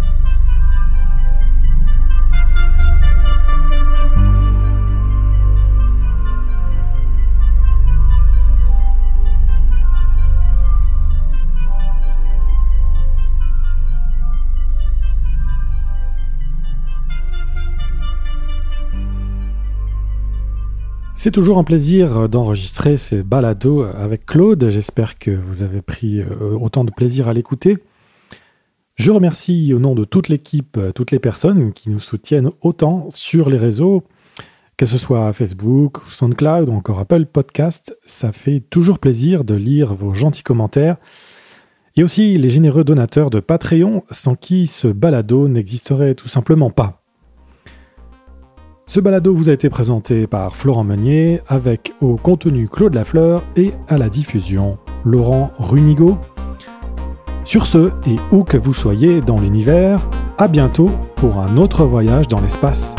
C'est 21.22 21.30
toujours 21.30 21.58
un 21.58 21.62
plaisir 21.62 22.28
d'enregistrer 22.28 22.96
ces 22.96 23.22
balados 23.22 23.82
avec 23.84 24.26
Claude. 24.26 24.70
J'espère 24.70 25.20
que 25.20 25.30
vous 25.30 25.62
avez 25.62 25.80
pris 25.80 26.18
euh, 26.18 26.58
autant 26.60 26.82
de 26.82 26.90
plaisir 26.90 27.28
à 27.28 27.32
l'écouter. 27.32 27.78
Je 28.96 29.12
remercie 29.12 29.72
au 29.72 29.78
nom 29.78 29.94
de 29.94 30.02
toute 30.02 30.28
l'équipe, 30.28 30.80
toutes 30.96 31.12
les 31.12 31.20
personnes 31.20 31.72
qui 31.74 31.90
nous 31.90 32.00
soutiennent 32.00 32.50
autant 32.60 33.06
sur 33.14 33.50
les 33.50 33.56
réseaux, 33.56 34.02
que 34.76 34.84
ce 34.84 34.98
soit 34.98 35.32
Facebook, 35.32 35.98
SoundCloud 36.08 36.68
ou 36.68 36.72
encore 36.72 36.98
Apple 36.98 37.26
Podcast. 37.26 37.96
Ça 38.02 38.32
fait 38.32 38.58
toujours 38.58 38.98
plaisir 38.98 39.44
de 39.44 39.54
lire 39.54 39.94
vos 39.94 40.14
gentils 40.14 40.42
commentaires. 40.42 40.96
Et 41.94 42.02
aussi 42.02 42.36
les 42.36 42.50
généreux 42.50 42.82
donateurs 42.82 43.30
de 43.30 43.38
Patreon, 43.38 44.02
sans 44.10 44.34
qui 44.34 44.66
ce 44.66 44.88
balado 44.88 45.46
n'existerait 45.46 46.16
tout 46.16 46.26
simplement 46.26 46.70
pas. 46.70 47.01
Ce 48.92 49.00
balado 49.00 49.34
vous 49.34 49.48
a 49.48 49.54
été 49.54 49.70
présenté 49.70 50.26
par 50.26 50.54
Florent 50.54 50.84
Meunier 50.84 51.40
avec 51.48 51.94
au 52.02 52.16
contenu 52.16 52.68
Claude 52.68 52.92
Lafleur 52.92 53.42
et 53.56 53.72
à 53.88 53.96
la 53.96 54.10
diffusion 54.10 54.76
Laurent 55.06 55.50
Runigo. 55.58 56.18
Sur 57.46 57.64
ce, 57.64 57.88
et 58.06 58.16
où 58.32 58.44
que 58.44 58.58
vous 58.58 58.74
soyez 58.74 59.22
dans 59.22 59.40
l'univers, 59.40 60.06
à 60.36 60.46
bientôt 60.46 60.90
pour 61.16 61.38
un 61.38 61.56
autre 61.56 61.86
voyage 61.86 62.28
dans 62.28 62.42
l'espace. 62.42 62.94